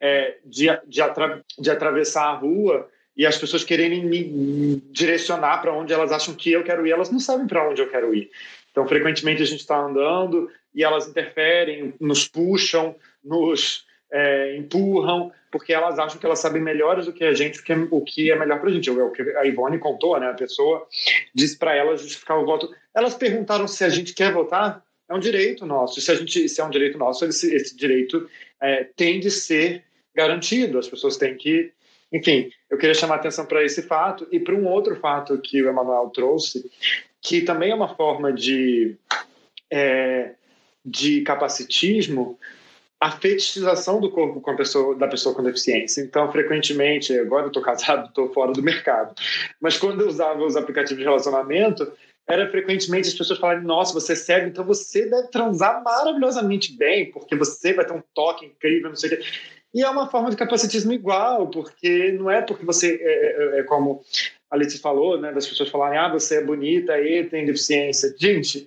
é, 0.00 0.36
de, 0.44 0.66
de, 0.86 1.02
atra, 1.02 1.42
de 1.58 1.68
atravessar 1.68 2.26
a 2.26 2.34
rua 2.34 2.88
e 3.16 3.24
as 3.24 3.38
pessoas 3.38 3.64
quererem 3.64 4.04
me 4.04 4.82
direcionar 4.90 5.58
para 5.62 5.72
onde 5.72 5.92
elas 5.92 6.12
acham 6.12 6.34
que 6.34 6.52
eu 6.52 6.62
quero 6.62 6.86
ir, 6.86 6.90
elas 6.90 7.10
não 7.10 7.18
sabem 7.18 7.46
para 7.46 7.68
onde 7.68 7.80
eu 7.80 7.88
quero 7.88 8.14
ir. 8.14 8.30
Então, 8.70 8.86
frequentemente 8.86 9.42
a 9.42 9.46
gente 9.46 9.60
está 9.60 9.78
andando 9.78 10.50
e 10.74 10.84
elas 10.84 11.08
interferem, 11.08 11.94
nos 11.98 12.28
puxam, 12.28 12.94
nos 13.24 13.86
é, 14.12 14.56
empurram, 14.56 15.32
porque 15.50 15.72
elas 15.72 15.98
acham 15.98 16.18
que 16.18 16.26
elas 16.26 16.38
sabem 16.38 16.60
melhores 16.60 17.06
do 17.06 17.12
que 17.12 17.24
a 17.24 17.32
gente, 17.32 17.60
o 17.60 17.62
que 17.64 17.72
é, 17.72 17.76
o 17.90 18.00
que 18.02 18.30
é 18.30 18.38
melhor 18.38 18.60
para 18.60 18.68
a 18.68 18.72
gente. 18.72 18.90
O 18.90 19.10
que 19.10 19.22
a 19.22 19.46
Ivone 19.46 19.78
contou, 19.78 20.20
né? 20.20 20.28
A 20.28 20.34
pessoa 20.34 20.86
disse 21.34 21.56
para 21.56 21.74
elas 21.74 22.02
justificar 22.02 22.38
o 22.38 22.44
voto. 22.44 22.70
Elas 22.94 23.14
perguntaram 23.14 23.66
se 23.66 23.82
a 23.82 23.88
gente 23.88 24.12
quer 24.12 24.32
votar. 24.32 24.84
É 25.08 25.14
um 25.14 25.20
direito 25.20 25.64
nosso. 25.64 26.00
Se 26.00 26.10
a 26.10 26.14
gente, 26.14 26.48
se 26.48 26.60
é 26.60 26.64
um 26.64 26.70
direito 26.70 26.98
nosso, 26.98 27.24
esse, 27.24 27.54
esse 27.54 27.76
direito 27.76 28.28
é, 28.60 28.84
tem 28.84 29.20
de 29.20 29.30
ser 29.30 29.84
garantido. 30.14 30.78
As 30.78 30.88
pessoas 30.88 31.16
têm 31.16 31.36
que 31.36 31.72
enfim, 32.12 32.50
eu 32.70 32.78
queria 32.78 32.94
chamar 32.94 33.16
atenção 33.16 33.44
para 33.46 33.64
esse 33.64 33.82
fato 33.82 34.26
e 34.30 34.38
para 34.38 34.54
um 34.54 34.66
outro 34.66 34.96
fato 34.96 35.38
que 35.38 35.62
o 35.62 35.68
Emanuel 35.68 36.10
trouxe, 36.10 36.70
que 37.20 37.42
também 37.42 37.70
é 37.70 37.74
uma 37.74 37.94
forma 37.94 38.32
de, 38.32 38.96
é, 39.70 40.34
de 40.84 41.22
capacitismo, 41.22 42.38
a 43.00 43.10
fetichização 43.10 44.00
do 44.00 44.10
corpo 44.10 44.40
com 44.40 44.50
a 44.50 44.56
pessoa, 44.56 44.94
da 44.94 45.06
pessoa 45.06 45.34
com 45.34 45.42
deficiência. 45.42 46.00
Então, 46.00 46.30
frequentemente, 46.32 47.16
agora 47.18 47.44
eu 47.44 47.48
estou 47.48 47.62
casado, 47.62 48.08
estou 48.08 48.32
fora 48.32 48.52
do 48.52 48.62
mercado, 48.62 49.14
mas 49.60 49.76
quando 49.76 50.00
eu 50.00 50.08
usava 50.08 50.42
os 50.44 50.56
aplicativos 50.56 50.98
de 50.98 51.04
relacionamento, 51.04 51.92
era 52.28 52.50
frequentemente 52.50 53.08
as 53.08 53.14
pessoas 53.14 53.38
falarem: 53.38 53.62
Nossa, 53.62 53.92
você 53.92 54.12
é 54.12 54.16
cego, 54.16 54.48
então 54.48 54.64
você 54.64 55.06
deve 55.06 55.28
transar 55.28 55.82
maravilhosamente 55.82 56.76
bem, 56.76 57.10
porque 57.10 57.36
você 57.36 57.72
vai 57.72 57.84
ter 57.84 57.92
um 57.92 58.02
toque 58.14 58.46
incrível, 58.46 58.88
não 58.88 58.96
sei 58.96 59.14
o 59.14 59.16
quê. 59.16 59.24
E 59.76 59.82
é 59.82 59.90
uma 59.90 60.08
forma 60.08 60.30
de 60.30 60.36
capacitismo 60.38 60.90
igual, 60.94 61.48
porque 61.48 62.10
não 62.12 62.30
é 62.30 62.40
porque 62.40 62.64
você, 62.64 62.98
é, 62.98 63.58
é, 63.58 63.60
é 63.60 63.62
como 63.64 64.02
a 64.50 64.56
Letícia 64.56 64.80
falou, 64.80 65.20
né, 65.20 65.30
das 65.32 65.46
pessoas 65.46 65.68
falarem, 65.68 65.98
ah, 65.98 66.08
você 66.08 66.36
é 66.36 66.42
bonita 66.42 66.98
e 66.98 67.24
tem 67.24 67.44
deficiência. 67.44 68.14
Gente, 68.18 68.66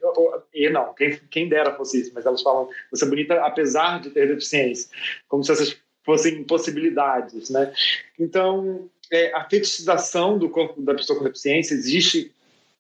e 0.54 0.70
não, 0.70 0.94
quem, 0.94 1.20
quem 1.32 1.50
dera 1.50 1.74
fosse 1.74 2.02
isso, 2.02 2.12
mas 2.14 2.28
elas 2.28 2.44
falam, 2.44 2.70
você 2.92 3.06
é 3.06 3.08
bonita 3.08 3.44
apesar 3.44 4.00
de 4.00 4.12
ter 4.12 4.28
deficiência, 4.28 4.88
como 5.28 5.44
se 5.44 5.52
essas 5.52 5.76
fossem 6.06 6.44
possibilidades, 6.44 7.50
né? 7.50 7.74
Então, 8.20 8.88
é, 9.12 9.34
a 9.34 9.44
fetichização 9.46 10.38
do 10.38 10.48
corpo 10.48 10.80
da 10.80 10.94
pessoa 10.94 11.18
com 11.18 11.26
deficiência 11.26 11.74
existe 11.74 12.32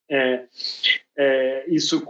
é, 0.07 0.43
é, 1.17 1.63
isso 1.67 2.05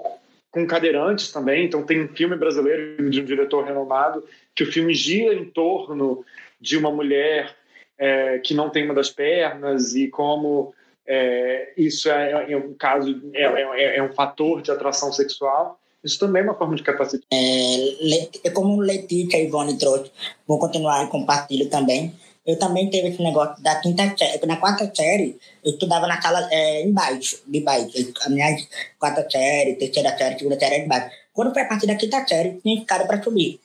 com 0.52 0.66
cadeirantes 0.66 1.32
também. 1.32 1.66
Então, 1.66 1.84
tem 1.84 2.04
um 2.04 2.08
filme 2.10 2.36
brasileiro 2.36 3.10
de 3.10 3.22
um 3.22 3.26
diretor 3.26 3.64
renomado 3.64 4.24
que 4.56 4.64
o 4.64 4.72
filme 4.72 4.94
gira 4.94 5.34
em 5.34 5.46
torno 5.46 6.26
de 6.60 6.78
uma 6.78 6.92
mulher 6.92 7.56
é, 7.98 8.40
que 8.40 8.54
não 8.54 8.70
tem 8.70 8.86
uma 8.86 8.94
das 8.94 9.10
pernas 9.10 9.94
e 9.96 10.08
como 10.08 10.74
é, 11.06 11.74
isso 11.76 12.10
é, 12.10 12.52
é, 12.52 12.58
um 12.58 12.74
caso, 12.74 13.20
é, 13.34 13.44
é, 13.44 13.98
é, 13.98 14.04
um 14.04 14.14
fator 14.14 14.62
de 14.62 14.72
atração 14.72 15.12
sexual. 15.12 15.80
Isso 16.04 16.20
também 16.20 16.42
é 16.42 16.46
uma 16.46 16.54
forma 16.54 16.76
de 16.76 16.84
capacitar. 16.84 17.28
É, 17.32 18.50
como 18.52 18.80
Letícia 18.80 19.38
e 19.38 19.48
Ivone 19.48 19.78
trouxe, 19.78 20.12
vou 20.48 20.60
continuar 20.60 21.04
e 21.04 21.10
compartilho 21.10 21.70
também. 21.70 22.14
Eu 22.50 22.58
também 22.58 22.90
teve 22.90 23.10
esse 23.10 23.22
negócio 23.22 23.62
da 23.62 23.76
quinta 23.76 24.12
série. 24.18 24.44
Na 24.48 24.58
quarta 24.58 24.92
série, 24.92 25.38
eu 25.64 25.72
estudava 25.72 26.08
na 26.08 26.20
sala 26.20 26.50
é, 26.52 26.82
embaixo, 26.82 27.44
de 27.46 27.60
baixo. 27.60 27.92
A 28.26 28.30
minha 28.30 28.58
quarta 28.98 29.24
série, 29.30 29.76
terceira 29.76 30.18
série, 30.18 30.40
segunda 30.40 30.60
série 30.60 30.76
era 30.76 30.84
embaixo. 30.84 31.12
Quando 31.32 31.54
foi 31.54 31.62
a 31.62 31.68
partir 31.68 31.86
da 31.86 31.94
quinta 31.94 32.28
série, 32.28 32.60
tinha 32.64 32.80
ficado 32.80 33.06
para 33.06 33.22
subir. 33.22 33.60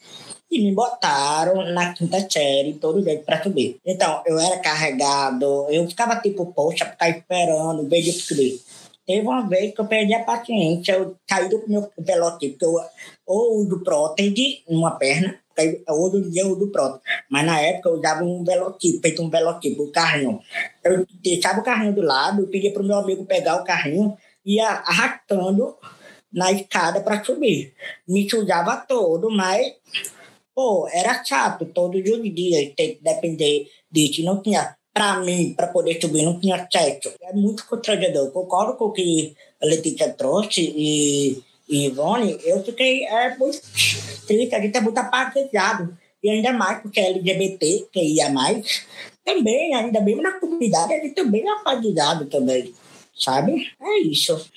E 0.50 0.60
me 0.60 0.74
botaram 0.74 1.64
na 1.72 1.94
quinta 1.94 2.28
série, 2.30 2.74
todo 2.74 3.02
jeito 3.02 3.24
para 3.24 3.42
subir. 3.42 3.80
Então, 3.86 4.22
eu 4.26 4.38
era 4.38 4.58
carregado, 4.58 5.66
eu 5.70 5.88
ficava 5.88 6.20
tipo, 6.20 6.44
poxa, 6.52 6.84
ficar 6.84 7.08
esperando, 7.08 7.88
veio 7.88 8.04
de 8.04 8.12
subir. 8.12 8.60
Teve 9.06 9.26
uma 9.26 9.48
vez 9.48 9.74
que 9.74 9.80
eu 9.80 9.86
perdi 9.86 10.12
a 10.12 10.24
paciência, 10.24 10.92
eu 10.92 11.16
caí 11.26 11.48
do 11.48 11.62
meu 11.66 11.90
velotipo, 11.98 12.58
porque 12.58 12.64
eu 12.66 12.84
ou 13.26 13.62
uso 13.62 13.82
prótese 13.82 14.62
numa 14.68 14.92
perna, 14.92 15.38
Hoje 15.88 16.16
em 16.16 16.30
dia 16.30 16.42
eu 16.42 16.50
uso 16.50 16.70
prótese. 16.70 17.02
Mas 17.30 17.46
na 17.46 17.60
época 17.60 17.88
eu 17.88 17.94
usava 17.94 18.24
um 18.24 18.44
velotipo, 18.44 19.00
feito 19.00 19.22
um 19.22 19.30
velotipo, 19.30 19.84
um 19.84 19.92
carrinho. 19.92 20.40
Eu 20.82 21.06
deixava 21.22 21.60
o 21.60 21.64
carrinho 21.64 21.94
do 21.94 22.02
lado, 22.02 22.46
pedia 22.48 22.72
para 22.72 22.82
o 22.82 22.86
meu 22.86 22.96
amigo 22.96 23.24
pegar 23.24 23.60
o 23.60 23.64
carrinho 23.64 24.16
e 24.44 24.56
ia 24.56 24.68
arrastando 24.68 25.76
na 26.32 26.50
escada 26.50 27.00
para 27.00 27.22
subir. 27.22 27.72
Me 28.06 28.28
sujava 28.28 28.76
todo, 28.76 29.30
mas, 29.30 29.74
pô, 30.54 30.88
era 30.92 31.22
chato 31.24 31.64
todos 31.66 32.00
os 32.00 32.34
dias 32.34 32.72
ter 32.76 32.96
que 32.96 33.04
depender 33.04 33.68
disso. 33.90 34.22
Não 34.24 34.42
tinha 34.42 34.76
para 34.92 35.18
mim, 35.20 35.54
para 35.54 35.66
poder 35.66 36.00
subir, 36.00 36.22
não 36.22 36.38
tinha 36.38 36.66
teto. 36.66 37.12
É 37.22 37.32
muito 37.32 37.66
constrangedor. 37.66 38.30
Concordo 38.30 38.76
com 38.76 38.86
o 38.86 38.92
que 38.92 39.34
a 39.60 39.66
Letícia 39.66 40.12
trouxe 40.12 40.60
e, 40.62 41.42
e 41.68 41.86
Ivone. 41.86 42.38
Eu 42.44 42.62
fiquei 42.62 43.04
é, 43.04 43.36
muito 43.36 43.60
triste, 44.26 44.54
a 44.54 44.60
gente 44.60 44.76
é 44.76 44.80
muito 44.80 44.98
apagado. 44.98 45.96
E 46.22 46.30
ainda 46.30 46.52
mais 46.52 46.80
porque 46.80 47.00
é 47.00 47.10
LGBT, 47.10 47.88
que 47.92 48.00
ia 48.00 48.30
mais, 48.30 48.86
também, 49.24 49.74
ainda 49.74 50.00
bem 50.00 50.16
na 50.16 50.32
comunidade, 50.32 50.94
a 50.94 51.00
gente 51.00 51.14
também 51.14 51.46
é 51.46 51.52
apagado 51.52 52.26
também, 52.26 52.74
sabe? 53.14 53.70
É 53.80 53.98
isso. 53.98 54.50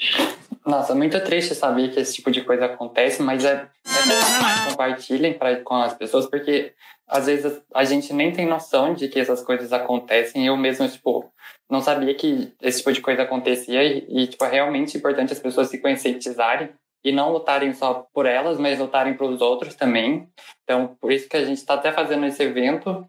Nossa, 0.66 0.95
muito 0.95 1.20
triste 1.24 1.55
saber 1.55 1.93
que 1.93 1.99
esse 1.99 2.16
tipo 2.16 2.32
de 2.32 2.41
coisa 2.43 2.66
acontece, 2.66 3.22
mas 3.22 3.43
é, 3.45 3.68
é 3.86 4.70
compartilhem 4.70 5.34
pra, 5.34 5.58
com 5.58 5.76
as 5.76 5.93
pessoas, 5.93 6.26
porque 6.26 6.74
às 7.08 7.26
vezes 7.26 7.62
a 7.74 7.86
gente 7.86 8.14
nem 8.14 8.32
tem 8.32 8.45
noção 8.45 8.93
de 8.93 9.08
que 9.08 9.20
essas 9.20 9.41
coisas 9.41 9.72
acontecem. 9.72 10.45
Eu 10.45 10.58
mesmo, 10.58 10.88
tipo, 10.89 11.32
não 11.70 11.82
sabia 11.82 12.14
que 12.14 12.51
esse 12.62 12.80
tipo 12.80 12.91
de 12.91 13.01
coisa 13.01 13.24
acontecia 13.24 13.84
e, 13.84 14.05
e 14.10 14.28
tipo, 14.28 14.43
é 14.43 14.51
realmente 14.51 14.97
importante 14.97 15.32
as 15.32 15.39
pessoas 15.39 15.70
se 15.70 15.78
conscientizarem 15.78 16.70
e 17.04 17.12
não 17.12 17.32
lutarem 17.32 17.74
só 17.74 18.06
por 18.14 18.26
elas, 18.26 18.58
mas 18.58 18.80
lutarem 18.80 19.16
pelos 19.16 19.41
outros 19.41 19.76
também. 19.76 20.28
Então, 20.64 20.95
por 21.00 21.12
isso 21.12 21.30
que 21.30 21.38
a 21.38 21.45
gente 21.45 21.58
está 21.58 21.76
até 21.76 21.91
fazendo 21.91 22.26
esse 22.26 22.43
evento, 22.43 23.06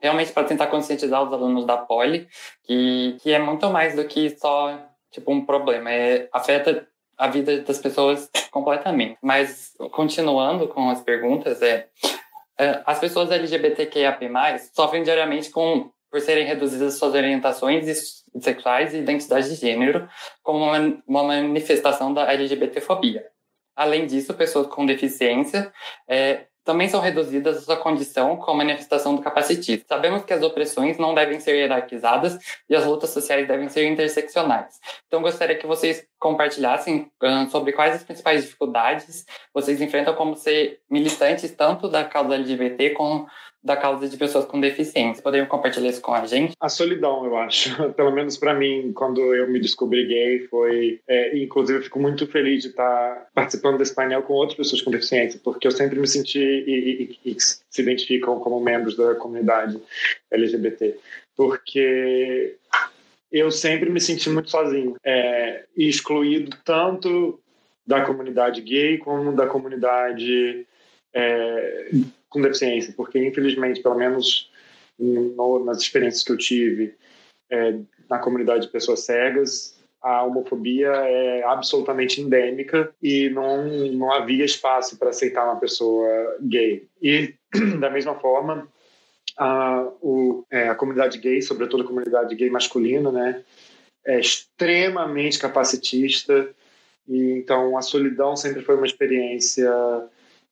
realmente 0.00 0.32
para 0.32 0.44
tentar 0.44 0.66
conscientizar 0.66 1.22
os 1.22 1.32
alunos 1.32 1.64
da 1.64 1.76
Poli, 1.76 2.28
que, 2.64 3.16
que 3.22 3.32
é 3.32 3.38
muito 3.38 3.68
mais 3.70 3.94
do 3.94 4.04
que 4.04 4.30
só 4.30 4.78
tipo 5.10 5.32
um 5.32 5.44
problema, 5.44 5.92
é 5.92 6.28
afeta 6.32 6.88
a 7.16 7.28
vida 7.28 7.60
das 7.62 7.78
pessoas 7.78 8.28
completamente. 8.50 9.16
Mas 9.22 9.72
continuando 9.92 10.66
com 10.66 10.90
as 10.90 11.00
perguntas, 11.00 11.62
é 11.62 11.88
é, 12.58 12.82
as 12.86 12.98
pessoas 12.98 13.30
LGBTQIAP+, 13.30 14.30
sofrem 14.72 15.02
diariamente 15.02 15.50
com, 15.50 15.90
por 16.14 16.20
serem 16.20 16.46
reduzidas 16.46 16.94
suas 16.94 17.12
orientações 17.12 18.22
sexuais 18.40 18.94
e 18.94 18.98
identidade 18.98 19.48
de 19.48 19.56
gênero 19.56 20.08
como 20.44 20.64
uma, 21.08 21.24
manifestação 21.24 22.14
da 22.14 22.32
LGBTfobia. 22.32 23.26
Além 23.74 24.06
disso, 24.06 24.32
pessoas 24.32 24.68
com 24.68 24.86
deficiência 24.86 25.72
é, 26.08 26.44
também 26.62 26.88
são 26.88 27.00
reduzidas 27.00 27.56
a 27.56 27.60
sua 27.62 27.76
condição 27.76 28.36
com 28.36 28.48
a 28.52 28.54
manifestação 28.54 29.16
do 29.16 29.22
capacitismo. 29.22 29.84
Sabemos 29.88 30.24
que 30.24 30.32
as 30.32 30.40
opressões 30.40 30.98
não 30.98 31.16
devem 31.16 31.40
ser 31.40 31.56
hierarquizadas 31.56 32.38
e 32.70 32.76
as 32.76 32.86
lutas 32.86 33.10
sociais 33.10 33.48
devem 33.48 33.68
ser 33.68 33.84
interseccionais. 33.88 34.78
Então, 35.08 35.20
gostaria 35.20 35.58
que 35.58 35.66
vocês 35.66 36.06
compartilhassem 36.20 37.10
uh, 37.20 37.50
sobre 37.50 37.72
quais 37.72 37.96
as 37.96 38.04
principais 38.04 38.44
dificuldades 38.44 39.26
vocês 39.52 39.80
enfrentam 39.80 40.14
como 40.14 40.36
ser 40.36 40.80
militantes 40.88 41.50
tanto 41.50 41.88
da 41.88 42.04
causa 42.04 42.36
LGBT 42.36 42.90
como 42.90 43.26
da 43.64 43.76
causa 43.76 44.06
de 44.06 44.16
pessoas 44.18 44.44
com 44.44 44.60
deficiência. 44.60 45.22
Poderiam 45.22 45.46
compartilhar 45.46 45.88
isso 45.88 46.02
com 46.02 46.12
a 46.12 46.26
gente? 46.26 46.54
A 46.60 46.68
solidão, 46.68 47.24
eu 47.24 47.34
acho. 47.38 47.70
Pelo 47.94 48.12
menos 48.12 48.36
para 48.36 48.52
mim, 48.52 48.92
quando 48.92 49.20
eu 49.34 49.48
me 49.48 49.58
descobri 49.58 50.06
gay, 50.06 50.46
foi. 50.48 51.00
É, 51.08 51.38
inclusive, 51.38 51.78
eu 51.78 51.82
fico 51.82 51.98
muito 51.98 52.26
feliz 52.26 52.62
de 52.62 52.68
estar 52.68 53.28
participando 53.34 53.78
desse 53.78 53.94
painel 53.94 54.22
com 54.22 54.34
outras 54.34 54.58
pessoas 54.58 54.82
com 54.82 54.90
deficiência, 54.90 55.40
porque 55.42 55.66
eu 55.66 55.70
sempre 55.70 55.98
me 55.98 56.06
senti 56.06 56.38
e, 56.38 57.18
e, 57.24 57.30
e 57.30 57.36
se 57.40 57.80
identificam 57.80 58.38
como 58.38 58.60
membros 58.60 58.96
da 58.96 59.14
comunidade 59.14 59.80
LGBT. 60.30 60.98
Porque 61.34 62.56
eu 63.32 63.50
sempre 63.50 63.88
me 63.88 64.00
senti 64.00 64.28
muito 64.28 64.50
sozinho 64.50 64.94
é, 65.02 65.64
excluído 65.74 66.54
tanto 66.64 67.40
da 67.86 68.02
comunidade 68.02 68.60
gay 68.60 68.98
como 68.98 69.32
da 69.32 69.46
comunidade 69.46 70.66
é, 71.14 71.90
com 72.34 72.42
deficiência, 72.42 72.92
porque 72.96 73.24
infelizmente, 73.24 73.80
pelo 73.80 73.94
menos 73.94 74.50
no, 74.98 75.64
nas 75.64 75.78
experiências 75.78 76.24
que 76.24 76.32
eu 76.32 76.36
tive 76.36 76.96
é, 77.48 77.78
na 78.10 78.18
comunidade 78.18 78.66
de 78.66 78.72
pessoas 78.72 79.04
cegas, 79.04 79.78
a 80.02 80.24
homofobia 80.24 80.88
é 80.88 81.44
absolutamente 81.44 82.20
endêmica 82.20 82.92
e 83.00 83.30
não, 83.30 83.64
não 83.92 84.12
havia 84.12 84.44
espaço 84.44 84.98
para 84.98 85.10
aceitar 85.10 85.44
uma 85.44 85.60
pessoa 85.60 86.36
gay. 86.40 86.88
E, 87.00 87.34
da 87.78 87.88
mesma 87.88 88.16
forma, 88.16 88.68
a, 89.38 89.88
o, 90.02 90.44
é, 90.50 90.68
a 90.68 90.74
comunidade 90.74 91.18
gay, 91.18 91.40
sobretudo 91.40 91.84
a 91.84 91.86
comunidade 91.86 92.34
gay 92.34 92.50
masculina, 92.50 93.12
né, 93.12 93.44
é 94.04 94.18
extremamente 94.18 95.38
capacitista 95.38 96.50
e 97.08 97.30
então 97.38 97.78
a 97.78 97.82
solidão 97.82 98.36
sempre 98.36 98.60
foi 98.60 98.74
uma 98.74 98.86
experiência 98.86 99.70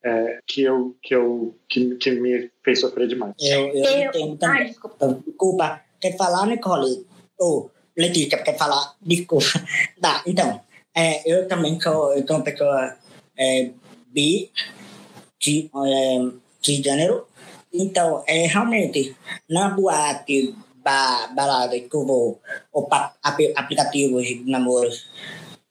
é, 0.04 0.38
que 0.46 0.62
eu 0.62 0.96
que 1.02 1.14
eu 1.14 1.54
que, 1.68 1.94
que 1.96 2.10
me 2.12 2.50
fez 2.64 2.80
sofrer 2.80 3.08
demais. 3.08 3.34
Eu, 3.40 3.68
eu, 3.68 3.84
eu 3.84 4.08
entendo 4.08 4.36
também. 4.36 4.66
desculpa. 4.66 5.20
desculpa. 5.26 5.80
Quer 6.00 6.16
falar, 6.16 6.46
Nicole? 6.46 7.06
Ou 7.38 7.66
oh, 7.66 7.70
Letícia, 7.96 8.42
quer 8.42 8.56
falar? 8.56 8.96
Desculpa. 9.00 9.46
Tá, 10.00 10.22
então, 10.26 10.60
é, 10.94 11.22
eu 11.30 11.46
também 11.46 11.80
sou, 11.80 12.12
eu 12.12 12.26
sou 12.26 12.36
uma 12.36 12.44
pessoa 12.44 12.96
é, 13.38 13.70
bi, 14.08 14.50
de, 15.38 15.70
é, 15.72 16.30
de 16.60 16.82
gênero. 16.82 17.26
Então, 17.72 18.24
é, 18.26 18.46
realmente, 18.46 19.16
na 19.48 19.70
boate, 19.70 20.54
ba, 20.82 21.28
balada 21.28 21.78
que 21.78 21.94
eu 21.94 22.04
vou, 22.04 22.40
ou 22.72 22.88
aplicativos 23.22 24.26
de 24.26 24.50
namoros, 24.50 25.08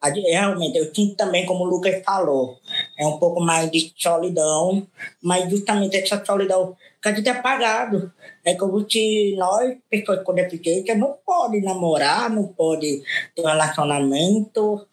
realmente, 0.01 0.77
eu 0.77 0.93
sinto 0.95 1.15
também, 1.15 1.45
como 1.45 1.65
o 1.65 1.67
Lucas 1.67 2.01
falou, 2.03 2.57
é 3.01 3.07
um 3.07 3.17
pouco 3.17 3.41
mais 3.41 3.71
de 3.71 3.91
solidão, 3.97 4.85
mas 5.23 5.49
justamente 5.49 5.97
essa 5.97 6.23
solidão 6.23 6.77
que 7.01 7.09
a 7.09 7.13
gente 7.15 7.27
é 7.27 7.31
apagado. 7.31 8.13
É 8.45 8.53
como 8.53 8.87
se 8.87 9.35
nós, 9.37 9.75
pessoas 9.89 10.23
com 10.23 10.35
deficiência, 10.35 10.93
não 10.93 11.17
pode 11.25 11.59
namorar, 11.61 12.29
não 12.29 12.45
pode 12.47 13.01
ter 13.35 13.41
um 13.41 13.47
relacionamento, 13.47 14.87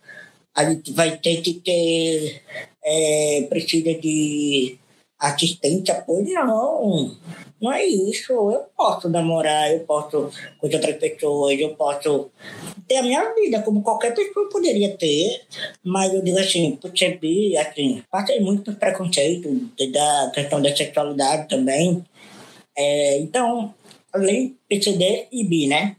a 0.55 0.65
gente 0.65 0.91
vai 0.93 1.19
ter 1.19 1.43
que 1.43 1.55
ter, 1.55 2.43
é, 2.83 3.47
precisa 3.51 3.93
de 4.01 4.79
assistente, 5.19 5.91
apoio, 5.91 6.33
não. 6.33 7.15
Não 7.61 7.73
é 7.73 7.85
isso. 7.85 8.33
Eu 8.33 8.67
posso 8.77 9.09
namorar, 9.09 9.73
eu 9.73 9.81
posso 9.81 10.31
com 10.59 10.67
outras 10.67 10.97
pessoas, 10.97 11.59
eu 11.59 11.75
posso 11.75 12.31
ter 12.87 12.97
a 12.97 13.03
minha 13.03 13.35
vida, 13.35 13.63
como 13.63 13.83
qualquer 13.83 14.15
pessoa 14.15 14.49
poderia 14.49 14.97
ter. 14.97 15.43
Mas 15.83 16.15
eu 16.15 16.23
digo 16.23 16.39
assim, 16.39 16.77
percebi, 16.77 17.57
assim, 17.57 18.03
passei 18.11 18.41
muito 18.41 18.73
preconceito 18.75 19.49
da 19.93 20.31
questão 20.35 20.63
da 20.63 20.75
sexualidade 20.75 21.49
também. 21.49 22.05
É, 22.77 23.19
então, 23.19 23.75
além 24.13 24.57
PCD 24.69 25.27
e 25.33 25.45
bi, 25.45 25.67
né? 25.67 25.97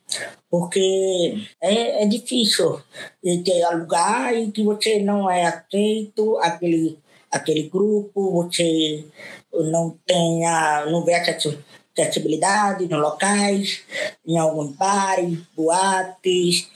Porque 0.49 1.35
é, 1.61 2.03
é 2.03 2.05
difícil 2.07 2.81
ter 3.21 3.67
lugar 3.75 4.35
e 4.35 4.51
que 4.51 4.63
você 4.63 4.99
não 4.99 5.29
é 5.29 5.45
aceito, 5.45 6.37
aquele 6.39 6.97
aquele 7.31 7.69
grupo, 7.69 8.31
você 8.31 9.05
não 9.53 9.97
tenha, 10.05 10.85
não 10.85 11.03
vê 11.03 11.15
acessibilidade 11.15 12.87
nos 12.87 13.01
locais, 13.01 13.83
em 14.25 14.37
alguns 14.37 14.75
bares, 14.75 15.39
boates. 15.55 16.69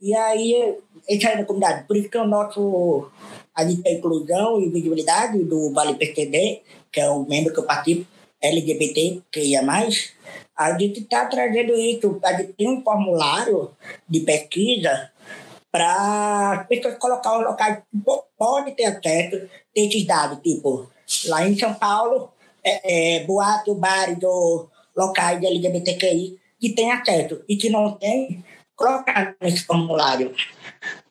E 0.00 0.14
aí, 0.14 0.76
essa 1.08 1.28
é 1.28 1.40
a 1.40 1.44
comunidade. 1.44 1.86
Por 1.86 1.96
isso 1.96 2.08
que 2.08 2.18
o 2.18 2.26
nosso, 2.26 3.10
a 3.54 3.64
gente 3.64 3.82
tem 3.82 3.98
inclusão 3.98 4.60
e 4.60 4.68
visibilidade 4.68 5.42
do 5.44 5.72
Vale 5.72 5.94
PCD, 5.94 6.62
que 6.90 7.00
é 7.00 7.08
o 7.10 7.26
membro 7.26 7.52
que 7.52 7.60
eu 7.60 7.64
participo, 7.64 8.06
LGBT, 8.40 9.22
que 9.30 9.40
ia 9.40 9.62
mais, 9.62 10.12
a 10.56 10.76
gente 10.78 11.00
está 11.00 11.26
trazendo 11.26 11.74
isso. 11.74 12.18
A 12.22 12.32
gente 12.34 12.52
tem 12.54 12.68
um 12.68 12.82
formulário 12.82 13.70
de 14.08 14.20
pesquisa 14.20 15.10
para 15.70 16.60
as 16.60 16.66
pessoas 16.66 16.98
colocar 16.98 17.38
os 17.38 17.44
locais 17.44 17.78
que 17.78 18.02
podem 18.36 18.74
ter 18.74 18.84
acesso 18.84 19.48
desses 19.74 20.06
dados, 20.06 20.38
tipo, 20.42 20.90
lá 21.28 21.46
em 21.46 21.58
São 21.58 21.74
Paulo, 21.74 22.32
é, 22.64 23.16
é, 23.16 23.24
boate, 23.24 23.74
bar 23.74 24.18
do 24.18 24.68
locais 24.96 25.40
de 25.40 25.46
LGBTQI 25.46 26.38
que 26.60 26.70
tem 26.70 26.92
acesso 26.92 27.42
e 27.48 27.56
que 27.56 27.68
não 27.68 27.92
tem, 27.92 28.44
colocar 28.76 29.34
nesse 29.40 29.64
formulário. 29.64 30.32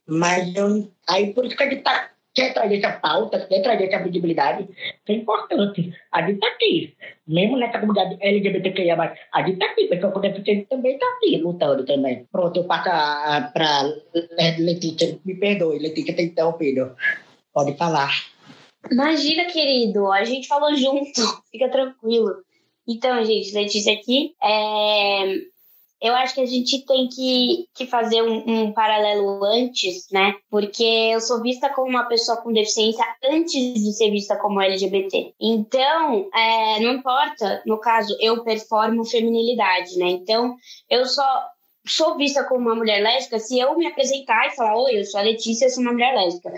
Mas 0.08 0.56
eu, 0.56 0.89
aí 1.08 1.34
por 1.34 1.45
isso 1.45 1.58
que 1.58 1.64
a 1.64 1.70
gente 1.70 1.84
tá, 1.84 2.10
quer 2.34 2.54
trazer 2.54 2.78
essa 2.78 2.93
pauta, 2.93 3.45
quer 3.47 3.62
trazer 3.62 3.88
essa 3.88 4.04
visibilidade, 4.04 4.68
que 5.06 5.12
é 5.12 5.16
importante. 5.16 5.93
A 6.10 6.22
gente 6.22 6.36
está 6.36 6.47
aqui, 6.47 6.95
mesmo 7.28 7.58
nessa 7.58 7.80
comunidade 7.80 8.18
LGBTQIA, 8.22 8.95
a 9.34 9.41
gente 9.41 9.54
está 9.54 9.66
aqui, 9.66 9.88
pessoa 9.88 10.12
com 10.14 10.22
deficiência 10.22 10.68
também 10.70 10.93
está 10.93 11.06
aqui, 11.18 11.38
lutando 11.38 11.86
também. 11.86 12.26
Pronto, 12.32 12.58
eu 12.58 12.64
passo 12.64 12.86
para 13.54 13.93
Letícia, 14.58 15.20
me 15.26 15.36
perdoe, 15.36 15.80
Letícia 15.80 16.16
tem 16.16 16.28
interrompido. 16.28 16.95
Pode 17.54 17.76
falar. 17.76 18.30
Imagina, 18.89 19.45
querido, 19.45 20.11
a 20.11 20.23
gente 20.23 20.47
falou 20.47 20.75
junto, 20.75 21.21
fica 21.51 21.69
tranquilo. 21.69 22.36
Então, 22.88 23.23
gente, 23.23 23.53
Letícia 23.53 23.93
aqui. 23.93 24.34
É... 24.41 25.36
eu 26.01 26.15
acho 26.15 26.34
que 26.34 26.41
a 26.41 26.45
gente 26.45 26.84
tem 26.86 27.07
que, 27.07 27.67
que 27.75 27.86
fazer 27.86 28.23
um, 28.23 28.43
um, 28.47 28.71
paralelo 28.73 29.43
antes, 29.45 30.07
né? 30.11 30.36
Porque 30.49 30.84
eu 30.84 31.21
sou 31.21 31.41
vista 31.41 31.69
como 31.69 31.89
uma 31.89 32.05
pessoa 32.05 32.38
com 32.41 32.51
deficiência 32.51 33.05
antes 33.23 33.73
de 33.75 33.93
ser 33.93 34.09
vista 34.09 34.36
como 34.38 34.61
LGBT. 34.61 35.34
Então, 35.39 36.29
é, 36.34 36.79
não 36.79 36.93
importa, 36.93 37.61
no 37.65 37.79
caso, 37.79 38.15
eu 38.19 38.43
performo 38.43 39.05
feminilidade, 39.05 39.95
né? 39.97 40.09
Então, 40.09 40.55
eu 40.89 41.05
só 41.05 41.23
sou 41.86 42.15
vista 42.17 42.43
como 42.43 42.67
uma 42.67 42.75
mulher 42.75 43.01
lésbica 43.01 43.39
se 43.39 43.59
eu 43.59 43.77
me 43.77 43.88
apresentar 43.88 44.47
e 44.47 44.55
falar, 44.55 44.77
oi, 44.77 44.99
eu 44.99 45.05
sou 45.05 45.19
a 45.19 45.23
Letícia, 45.23 45.69
sou 45.69 45.84
uma 45.84 45.93
mulher 45.93 46.13
lésbica. 46.13 46.53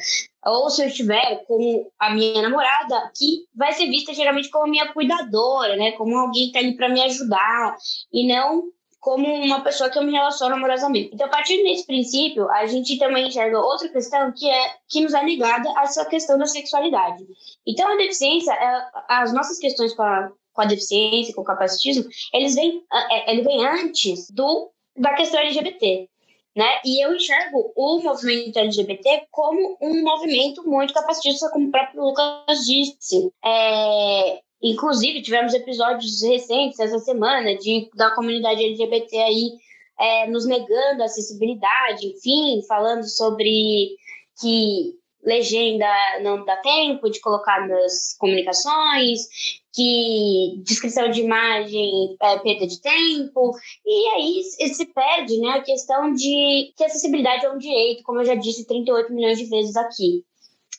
Ou 0.46 0.70
se 0.70 0.84
eu 0.84 0.88
estiver 0.88 1.44
com 1.48 1.90
a 2.00 2.14
minha 2.14 2.42
namorada, 2.42 3.12
que 3.16 3.46
vai 3.56 3.72
ser 3.74 3.88
vista 3.88 4.14
geralmente 4.14 4.50
como 4.50 4.70
minha 4.70 4.92
cuidadora, 4.92 5.76
né? 5.78 5.94
Como 5.94 6.18
alguém 6.18 6.48
que 6.48 6.54
tá 6.54 6.60
ali 6.60 6.76
para 6.76 6.90
me 6.90 7.02
ajudar, 7.02 7.76
e 8.12 8.28
não 8.28 8.64
como 9.04 9.28
uma 9.28 9.62
pessoa 9.62 9.90
que 9.90 10.00
eu 10.00 10.04
me 10.04 10.14
relaciono 10.14 10.56
amorosamente. 10.56 11.10
Então, 11.14 11.28
a 11.28 11.30
partir 11.30 11.62
desse 11.62 11.86
princípio, 11.86 12.50
a 12.50 12.66
gente 12.68 12.98
também 12.98 13.28
enxerga 13.28 13.60
outra 13.60 13.90
questão 13.90 14.32
que 14.32 14.50
é 14.50 14.76
que 14.88 15.02
nos 15.02 15.14
é 15.14 15.22
negada 15.22 15.70
essa 15.82 16.06
questão 16.06 16.38
da 16.38 16.46
sexualidade. 16.46 17.26
Então, 17.68 17.92
a 17.92 17.98
deficiência, 17.98 18.54
é, 18.54 18.86
as 19.10 19.34
nossas 19.34 19.60
questões 19.60 19.94
com 19.94 20.04
a, 20.04 20.32
com 20.54 20.62
a 20.62 20.66
deficiência, 20.66 21.36
com 21.36 21.42
o 21.42 21.46
capacitismo, 21.46 22.06
eles 22.34 22.56
vêm, 22.56 22.82
é, 23.12 23.34
ele 23.34 23.42
vem 23.42 23.68
antes 23.68 24.32
do 24.32 24.72
da 24.96 25.14
questão 25.14 25.40
LGBT. 25.40 26.08
Né? 26.56 26.68
E 26.86 27.04
eu 27.04 27.16
enxergo 27.16 27.74
o 27.76 28.00
movimento 28.00 28.60
LGBT 28.60 29.28
como 29.32 29.76
um 29.82 30.04
movimento 30.04 30.64
muito 30.70 30.94
capacitista, 30.94 31.50
como 31.50 31.68
o 31.68 31.72
próprio 31.72 32.04
Lucas 32.04 32.60
disse. 32.64 33.32
É, 33.44 34.40
inclusive, 34.62 35.24
tivemos 35.24 35.54
episódios 35.54 36.22
recentes 36.22 36.80
essa 36.80 37.00
semana 37.00 37.58
de, 37.58 37.90
da 37.96 38.12
comunidade 38.12 38.64
LGBT 38.64 39.18
aí 39.18 39.52
é, 40.00 40.28
nos 40.28 40.46
negando 40.46 41.04
acessibilidade, 41.04 42.08
enfim, 42.08 42.62
falando 42.68 43.04
sobre 43.04 43.96
que 44.40 44.94
legenda 45.24 45.88
não 46.22 46.44
dá 46.44 46.58
tempo 46.58 47.10
de 47.10 47.20
colocar 47.20 47.68
nas 47.68 48.16
comunicações, 48.20 49.28
que 49.74 50.62
descrição 50.64 51.10
de 51.10 51.22
imagem 51.22 52.16
é 52.22 52.40
perda 52.40 52.68
de 52.68 52.80
tempo, 52.80 53.54
e 53.84 54.08
aí 54.10 54.44
se 54.44 54.86
perde 54.86 55.38
né, 55.40 55.50
a 55.50 55.62
questão 55.62 56.14
de 56.14 56.72
que 56.78 56.84
acessibilidade 56.84 57.46
é 57.46 57.52
um 57.52 57.58
direito, 57.58 58.04
como 58.04 58.22
eu 58.22 58.26
já 58.26 58.36
disse 58.36 58.68
38 58.68 59.12
milhões 59.12 59.40
de 59.40 59.46
vezes 59.46 59.76
aqui. 59.76 60.24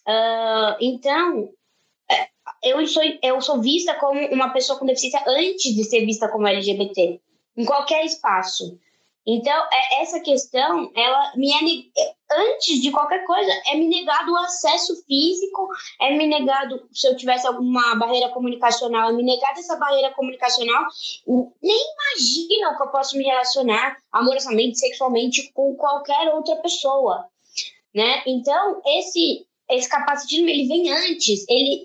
Uh, 0.07 0.77
então, 0.81 1.51
é, 2.11 2.29
eu 2.63 2.87
sou, 2.87 3.03
eu 3.23 3.41
sou 3.41 3.61
vista 3.61 3.95
como 3.95 4.21
uma 4.29 4.51
pessoa 4.51 4.79
com 4.79 4.87
deficiência 4.87 5.23
antes 5.27 5.75
de 5.75 5.83
ser 5.85 6.07
vista 6.07 6.29
como 6.29 6.47
LGBT, 6.47 7.21
em 7.57 7.65
qualquer 7.65 8.05
espaço. 8.05 8.79
Então, 9.27 9.67
é, 9.73 10.03
essa 10.03 10.21
questão, 10.21 10.93
ela 10.95 11.33
me 11.35 11.51
é, 11.97 12.15
antes 12.37 12.81
de 12.81 12.91
qualquer 12.91 13.25
coisa, 13.25 13.51
é 13.67 13.77
me 13.77 13.89
negado 13.89 14.33
o 14.33 14.37
acesso 14.37 14.95
físico, 15.07 15.69
é 16.01 16.17
me 16.17 16.27
negado, 16.27 16.87
se 16.93 17.07
eu 17.07 17.17
tivesse 17.17 17.47
alguma 17.47 17.95
barreira 17.97 18.29
comunicacional, 18.31 19.11
é 19.11 19.13
me 19.13 19.23
negado 19.23 19.59
essa 19.59 19.77
barreira 19.77 20.13
comunicacional. 20.13 20.85
Nem 21.27 21.95
imaginam 21.95 22.77
que 22.77 22.83
eu 22.83 22.89
posso 22.89 23.17
me 23.17 23.25
relacionar 23.25 23.97
amorosamente, 24.13 24.79
sexualmente 24.79 25.53
com 25.53 25.75
qualquer 25.75 26.33
outra 26.35 26.57
pessoa, 26.57 27.27
né? 27.95 28.23
Então, 28.27 28.81
esse 28.87 29.47
esse 29.71 29.89
capacitismo, 29.89 30.49
ele 30.49 30.69
vem 30.69 30.93
antes, 30.93 31.47
ele 31.49 31.83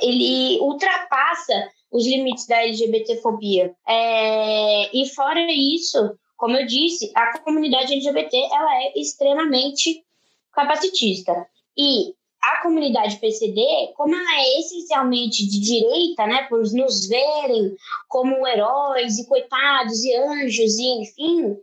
ele 0.00 0.58
ultrapassa 0.60 1.70
os 1.90 2.06
limites 2.06 2.46
da 2.46 2.62
LGBTfobia. 2.62 3.74
É, 3.86 4.96
e 4.96 5.08
fora 5.08 5.40
isso, 5.50 6.16
como 6.36 6.56
eu 6.56 6.66
disse, 6.66 7.10
a 7.14 7.38
comunidade 7.38 7.92
LGBT 7.92 8.36
ela 8.36 8.82
é 8.84 8.98
extremamente 9.00 10.04
capacitista. 10.52 11.46
E 11.76 12.14
a 12.42 12.62
comunidade 12.62 13.18
PCD, 13.18 13.92
como 13.96 14.14
ela 14.14 14.40
é 14.40 14.60
essencialmente 14.60 15.46
de 15.46 15.60
direita, 15.60 16.26
né, 16.26 16.46
por 16.48 16.60
nos 16.72 17.08
verem 17.08 17.76
como 18.08 18.46
heróis 18.46 19.18
e 19.18 19.26
coitados 19.26 20.04
e 20.04 20.14
anjos 20.14 20.78
e 20.78 21.02
enfim, 21.02 21.56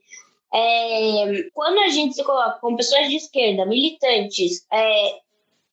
é, 0.54 1.50
quando 1.54 1.80
a 1.80 1.90
gente 1.90 2.16
se 2.16 2.24
coloca 2.24 2.60
como 2.60 2.78
pessoas 2.78 3.10
de 3.10 3.16
esquerda, 3.16 3.66
militantes 3.66 4.66
é, 4.72 5.20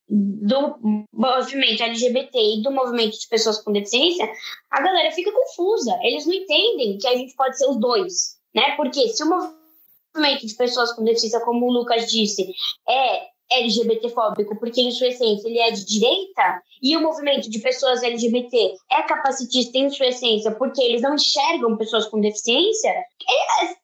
do 0.08 1.06
movimento 1.12 1.82
LGBT 1.82 2.38
e 2.38 2.62
do 2.62 2.70
movimento 2.70 3.18
de 3.18 3.28
pessoas 3.28 3.62
com 3.62 3.72
deficiência, 3.72 4.28
a 4.70 4.80
galera 4.80 5.12
fica 5.12 5.32
confusa. 5.32 5.98
Eles 6.02 6.26
não 6.26 6.34
entendem 6.34 6.98
que 6.98 7.06
a 7.06 7.16
gente 7.16 7.34
pode 7.34 7.58
ser 7.58 7.66
os 7.68 7.78
dois 7.78 8.39
né? 8.54 8.76
Porque 8.76 9.08
se 9.08 9.22
o 9.22 9.28
movimento 9.28 10.46
de 10.46 10.54
pessoas 10.54 10.92
com 10.92 11.04
deficiência, 11.04 11.40
como 11.40 11.66
o 11.66 11.72
Lucas 11.72 12.10
disse, 12.10 12.52
é 12.88 13.30
LGBTfóbico, 13.50 14.56
porque 14.58 14.80
em 14.80 14.92
sua 14.92 15.08
essência 15.08 15.48
ele 15.48 15.58
é 15.58 15.70
de 15.70 15.84
direita, 15.84 16.62
e 16.82 16.96
o 16.96 17.02
movimento 17.02 17.50
de 17.50 17.58
pessoas 17.58 18.02
LGBT 18.02 18.74
é 18.90 19.02
capacitista 19.02 19.76
em 19.76 19.90
sua 19.90 20.06
essência, 20.06 20.52
porque 20.52 20.80
eles 20.80 21.02
não 21.02 21.14
enxergam 21.14 21.76
pessoas 21.76 22.06
com 22.06 22.20
deficiência, 22.20 22.94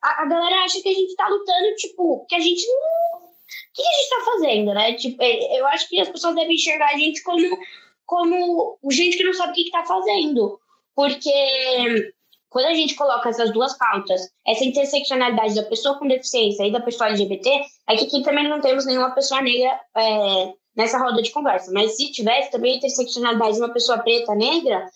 a, 0.01 0.25
galera 0.25 0.63
acha 0.63 0.81
que 0.81 0.89
a 0.89 0.93
gente 0.93 1.15
tá 1.15 1.27
lutando, 1.27 1.75
tipo, 1.75 2.25
que 2.27 2.35
a 2.35 2.39
gente 2.39 2.65
não. 2.65 3.17
O 3.17 3.73
que 3.73 3.81
a 3.81 3.91
gente 3.91 4.09
tá 4.09 4.31
fazendo, 4.31 4.73
né? 4.73 4.93
Tipo, 4.93 5.21
é, 5.21 5.59
eu 5.59 5.67
acho 5.67 5.87
que 5.87 5.99
as 5.99 6.09
pessoas 6.09 6.35
devem 6.35 6.55
enxergar 6.55 6.89
a 6.93 6.97
gente 6.97 7.21
como, 7.21 7.57
como 8.05 8.79
gente 8.89 9.17
que 9.17 9.23
não 9.23 9.33
sabe 9.33 9.51
o 9.51 9.55
que, 9.55 9.65
que 9.65 9.71
tá 9.71 9.85
fazendo. 9.85 10.59
Porque 10.95 12.11
quando 12.57 12.69
a 12.69 12.73
gente 12.73 12.95
coloca 12.95 13.29
essas 13.29 13.53
duas 13.53 13.77
pautas, 13.77 14.19
essa 14.43 14.65
interseccionalidade 14.65 15.53
da 15.53 15.61
pessoa 15.61 15.93
com 15.99 16.07
deficiência 16.07 16.65
e 16.65 16.71
da 16.71 16.79
pessoa 16.79 17.11
LGBT, 17.11 17.47
é 17.87 17.95
que 17.95 18.05
aqui 18.05 18.23
também 18.23 18.49
não 18.49 18.59
temos 18.59 18.83
nenhuma 18.83 19.11
pessoa 19.11 19.43
negra 19.43 19.79
é, 19.95 20.53
nessa 20.75 20.97
roda 20.97 21.21
de 21.21 21.29
conversa. 21.29 21.71
Mas 21.71 21.95
se 21.95 22.11
tivesse 22.11 22.49
também 22.49 22.73
a 22.73 22.77
interseccionalidade 22.77 23.53
de 23.53 23.59
uma 23.59 23.71
pessoa 23.71 23.99
preta 23.99 24.33
negra, 24.33 24.89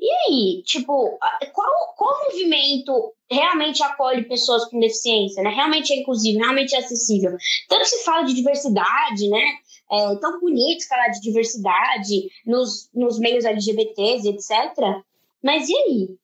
e 0.00 0.10
aí? 0.10 0.62
Tipo, 0.64 1.16
qual, 1.52 1.94
qual 1.96 2.24
movimento 2.24 3.14
realmente 3.30 3.84
acolhe 3.84 4.24
pessoas 4.24 4.64
com 4.64 4.80
deficiência, 4.80 5.44
né? 5.44 5.50
Realmente 5.50 5.92
é 5.92 6.00
inclusivo, 6.00 6.40
realmente 6.40 6.74
é 6.74 6.78
acessível. 6.80 7.36
Tanto 7.68 7.84
se 7.84 8.02
fala 8.02 8.24
de 8.24 8.34
diversidade, 8.34 9.28
né? 9.28 9.44
É 9.92 10.16
tão 10.16 10.40
bonito 10.40 10.88
falar 10.88 11.10
de 11.10 11.20
diversidade 11.20 12.28
nos, 12.44 12.90
nos 12.92 13.16
meios 13.20 13.44
LGBTs, 13.44 14.28
etc. 14.28 15.02
Mas 15.40 15.68
e 15.68 15.76
aí? 15.76 16.16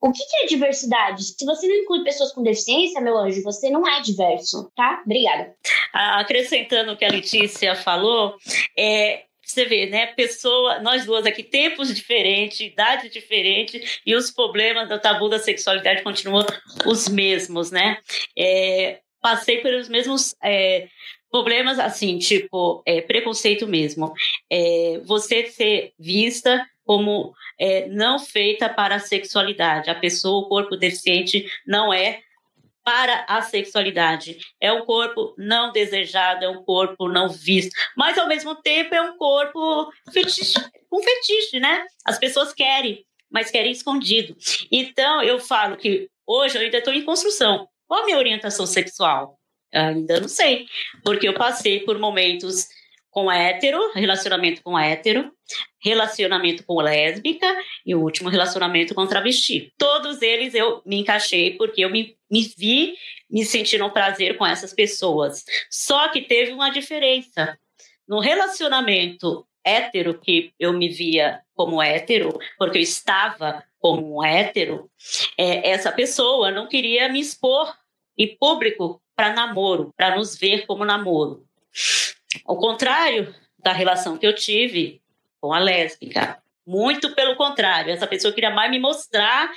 O 0.00 0.10
que, 0.12 0.24
que 0.24 0.36
é 0.44 0.46
diversidade? 0.46 1.22
Se 1.22 1.44
você 1.44 1.68
não 1.68 1.74
inclui 1.76 2.02
pessoas 2.02 2.32
com 2.32 2.42
deficiência, 2.42 3.00
meu 3.00 3.18
anjo, 3.18 3.42
você 3.42 3.68
não 3.68 3.86
é 3.86 4.00
diverso, 4.00 4.70
tá? 4.74 5.02
Obrigada. 5.04 5.54
Acrescentando 5.92 6.92
o 6.92 6.96
que 6.96 7.04
a 7.04 7.10
Letícia 7.10 7.74
falou, 7.74 8.34
é, 8.78 9.24
você 9.44 9.64
vê, 9.64 9.86
né? 9.86 10.06
Pessoa, 10.06 10.78
nós 10.78 11.04
duas 11.04 11.26
aqui, 11.26 11.42
tempos 11.42 11.94
diferentes, 11.94 12.60
idade 12.60 13.10
diferente, 13.10 14.00
e 14.06 14.14
os 14.14 14.30
problemas 14.30 14.88
do 14.88 14.98
tabu 14.98 15.28
da 15.28 15.38
sexualidade 15.38 16.02
continuam 16.02 16.46
os 16.86 17.08
mesmos, 17.08 17.70
né? 17.70 17.98
É, 18.38 19.00
passei 19.20 19.58
pelos 19.58 19.88
mesmos 19.88 20.34
é, 20.42 20.88
problemas, 21.30 21.78
assim, 21.78 22.18
tipo, 22.18 22.82
é, 22.86 23.00
preconceito 23.00 23.66
mesmo. 23.66 24.12
É, 24.50 25.00
você 25.04 25.46
ser 25.46 25.92
vista 25.98 26.64
como 26.90 27.32
é, 27.56 27.86
não 27.86 28.18
feita 28.18 28.68
para 28.68 28.96
a 28.96 28.98
sexualidade. 28.98 29.88
A 29.88 29.94
pessoa, 29.94 30.44
o 30.44 30.48
corpo 30.48 30.76
deficiente, 30.76 31.46
não 31.64 31.94
é 31.94 32.20
para 32.84 33.24
a 33.28 33.42
sexualidade. 33.42 34.38
É 34.60 34.72
um 34.72 34.84
corpo 34.84 35.32
não 35.38 35.70
desejado, 35.70 36.44
é 36.44 36.48
um 36.48 36.64
corpo 36.64 37.08
não 37.08 37.28
visto, 37.28 37.70
mas 37.96 38.18
ao 38.18 38.26
mesmo 38.26 38.56
tempo 38.56 38.92
é 38.92 39.00
um 39.00 39.16
corpo 39.16 39.92
fetiche, 40.12 40.58
um 40.92 41.00
fetiche, 41.00 41.60
né? 41.60 41.86
As 42.04 42.18
pessoas 42.18 42.52
querem, 42.52 43.06
mas 43.30 43.52
querem 43.52 43.70
escondido. 43.70 44.36
Então 44.68 45.22
eu 45.22 45.38
falo 45.38 45.76
que 45.76 46.08
hoje 46.26 46.58
eu 46.58 46.62
ainda 46.62 46.78
estou 46.78 46.92
em 46.92 47.04
construção. 47.04 47.68
Qual 47.86 48.02
a 48.02 48.04
minha 48.04 48.18
orientação 48.18 48.66
sexual? 48.66 49.38
Ainda 49.72 50.18
não 50.18 50.28
sei, 50.28 50.66
porque 51.04 51.28
eu 51.28 51.34
passei 51.34 51.78
por 51.78 52.00
momentos 52.00 52.66
com 53.10 53.30
hétero, 53.30 53.92
relacionamento 53.94 54.62
com 54.62 54.78
hétero, 54.78 55.32
relacionamento 55.82 56.64
com 56.64 56.80
lésbica 56.80 57.46
e 57.84 57.94
o 57.94 58.00
último 58.00 58.28
relacionamento 58.28 58.94
com 58.94 59.06
travesti. 59.06 59.72
Todos 59.76 60.22
eles 60.22 60.54
eu 60.54 60.80
me 60.86 61.00
encaixei 61.00 61.56
porque 61.56 61.84
eu 61.84 61.90
me, 61.90 62.16
me 62.30 62.42
vi 62.56 62.94
me 63.28 63.44
sentindo 63.44 63.84
um 63.84 63.90
prazer 63.90 64.36
com 64.36 64.46
essas 64.46 64.72
pessoas. 64.72 65.44
Só 65.70 66.08
que 66.08 66.22
teve 66.22 66.52
uma 66.52 66.70
diferença. 66.70 67.58
No 68.06 68.20
relacionamento 68.20 69.46
hétero, 69.64 70.18
que 70.18 70.52
eu 70.58 70.72
me 70.72 70.88
via 70.88 71.40
como 71.54 71.82
hétero, 71.82 72.38
porque 72.58 72.78
eu 72.78 72.82
estava 72.82 73.64
como 73.78 74.18
um 74.18 74.24
hétero, 74.24 74.90
é, 75.38 75.70
essa 75.70 75.92
pessoa 75.92 76.50
não 76.50 76.68
queria 76.68 77.08
me 77.08 77.20
expor 77.20 77.74
em 78.16 78.36
público 78.36 79.02
para 79.16 79.32
namoro, 79.32 79.92
para 79.96 80.16
nos 80.16 80.36
ver 80.36 80.66
como 80.66 80.84
namoro. 80.84 81.44
Ao 82.44 82.56
contrário 82.56 83.34
da 83.58 83.72
relação 83.72 84.16
que 84.16 84.26
eu 84.26 84.34
tive 84.34 85.00
com 85.40 85.52
a 85.52 85.58
lésbica. 85.58 86.38
Muito 86.66 87.14
pelo 87.14 87.36
contrário, 87.36 87.92
essa 87.92 88.06
pessoa 88.06 88.32
queria 88.32 88.50
mais 88.50 88.70
me 88.70 88.78
mostrar 88.78 89.50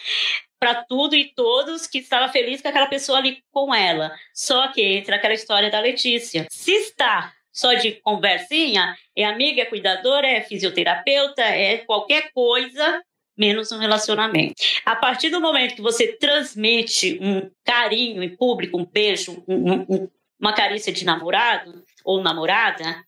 para 0.59 0.75
tudo 0.75 1.15
e 1.15 1.25
todos 1.35 1.85
que 1.85 1.99
estava 1.99 2.31
feliz 2.31 2.61
com 2.61 2.69
aquela 2.69 2.87
pessoa 2.87 3.17
ali 3.17 3.43
com 3.51 3.75
ela. 3.75 4.15
Só 4.33 4.69
que 4.69 4.81
entra 4.81 5.17
aquela 5.17 5.33
história 5.33 5.69
da 5.69 5.79
Letícia. 5.79 6.47
Se 6.49 6.71
está 6.71 7.33
só 7.51 7.73
de 7.73 7.91
conversinha, 7.91 8.95
é 9.15 9.25
amiga, 9.25 9.61
é 9.61 9.65
cuidadora, 9.65 10.25
é 10.25 10.41
fisioterapeuta, 10.41 11.43
é 11.43 11.79
qualquer 11.79 12.31
coisa 12.31 13.03
menos 13.37 13.71
um 13.71 13.77
relacionamento. 13.77 14.55
A 14.85 14.95
partir 14.95 15.29
do 15.29 15.41
momento 15.41 15.75
que 15.75 15.81
você 15.81 16.13
transmite 16.13 17.19
um 17.21 17.49
carinho 17.63 18.23
em 18.23 18.35
público, 18.35 18.77
um 18.77 18.85
beijo, 18.85 19.43
um, 19.47 19.73
um, 19.73 20.09
uma 20.39 20.53
carícia 20.53 20.93
de 20.93 21.03
namorado 21.03 21.83
ou 22.03 22.21
namorada, 22.21 23.03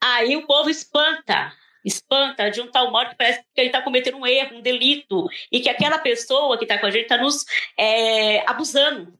aí 0.00 0.36
o 0.36 0.46
povo 0.46 0.70
espanta. 0.70 1.52
Espanta 1.84 2.50
de 2.50 2.62
um 2.62 2.70
tal 2.70 2.90
modo 2.90 3.10
que 3.10 3.16
parece 3.16 3.40
que 3.54 3.60
ele 3.60 3.68
está 3.68 3.82
cometendo 3.82 4.16
um 4.16 4.26
erro, 4.26 4.56
um 4.56 4.62
delito, 4.62 5.28
e 5.52 5.60
que 5.60 5.68
aquela 5.68 5.98
pessoa 5.98 6.56
que 6.56 6.64
está 6.64 6.78
com 6.78 6.86
a 6.86 6.90
gente 6.90 7.02
está 7.02 7.18
nos 7.18 7.44
é, 7.78 8.38
abusando. 8.48 9.12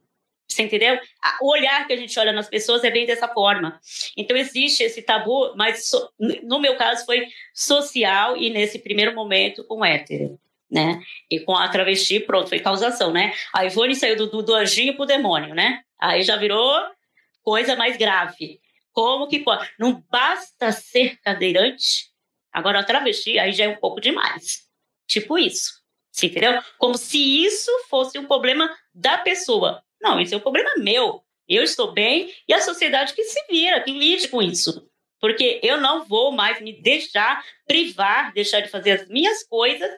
Você 0.47 0.63
entendeu? 0.63 0.97
O 1.41 1.51
olhar 1.51 1.85
que 1.85 1.93
a 1.93 1.97
gente 1.97 2.17
olha 2.19 2.31
nas 2.31 2.47
pessoas 2.47 2.83
é 2.83 2.89
bem 2.89 3.05
dessa 3.05 3.27
forma. 3.27 3.79
Então, 4.15 4.37
existe 4.37 4.83
esse 4.83 5.01
tabu, 5.01 5.53
mas 5.55 5.89
so, 5.89 6.09
no 6.43 6.59
meu 6.59 6.75
caso 6.75 7.05
foi 7.05 7.27
social 7.53 8.37
e 8.37 8.49
nesse 8.49 8.79
primeiro 8.79 9.13
momento 9.13 9.63
com 9.65 9.83
hétero. 9.83 10.39
Né? 10.71 10.99
E 11.29 11.39
com 11.39 11.55
a 11.55 11.67
travesti, 11.69 12.19
pronto, 12.19 12.49
foi 12.49 12.59
causação, 12.59 13.11
né? 13.11 13.33
A 13.53 13.65
Ivone 13.65 13.95
saiu 13.95 14.15
do, 14.15 14.27
do, 14.27 14.41
do 14.41 14.55
anjinho 14.55 14.95
pro 14.95 15.05
demônio, 15.05 15.53
né? 15.53 15.81
Aí 15.99 16.23
já 16.23 16.35
virou 16.35 16.81
coisa 17.43 17.75
mais 17.75 17.95
grave. 17.97 18.59
Como 18.95 19.27
que 19.27 19.39
pode? 19.39 19.69
Não 19.77 20.01
basta 20.09 20.71
ser 20.71 21.19
cadeirante, 21.19 22.05
agora 22.49 22.81
travesti 22.81 23.37
aí 23.37 23.51
já 23.51 23.65
é 23.65 23.67
um 23.67 23.75
pouco 23.75 23.99
demais. 23.99 24.61
Tipo 25.05 25.37
isso. 25.37 25.83
Você 26.09 26.27
entendeu? 26.27 26.63
Como 26.77 26.97
se 26.97 27.17
isso 27.17 27.69
fosse 27.89 28.17
um 28.17 28.25
problema 28.25 28.73
da 28.93 29.17
pessoa. 29.17 29.83
Não, 30.01 30.17
esse 30.21 30.33
é 30.33 30.37
um 30.37 30.39
problema 30.41 30.75
meu. 30.77 31.21
Eu 31.45 31.61
estou 31.61 31.91
bem 31.91 32.33
e 32.47 32.53
a 32.53 32.61
sociedade 32.61 33.13
que 33.13 33.25
se 33.25 33.45
vira, 33.49 33.81
que 33.81 33.91
lide 33.91 34.29
com 34.29 34.41
isso. 34.41 34.89
Porque 35.19 35.59
eu 35.61 35.81
não 35.81 36.05
vou 36.05 36.31
mais 36.31 36.61
me 36.61 36.71
deixar 36.81 37.43
privar, 37.67 38.33
deixar 38.33 38.61
de 38.61 38.69
fazer 38.69 38.91
as 38.91 39.09
minhas 39.09 39.43
coisas 39.43 39.91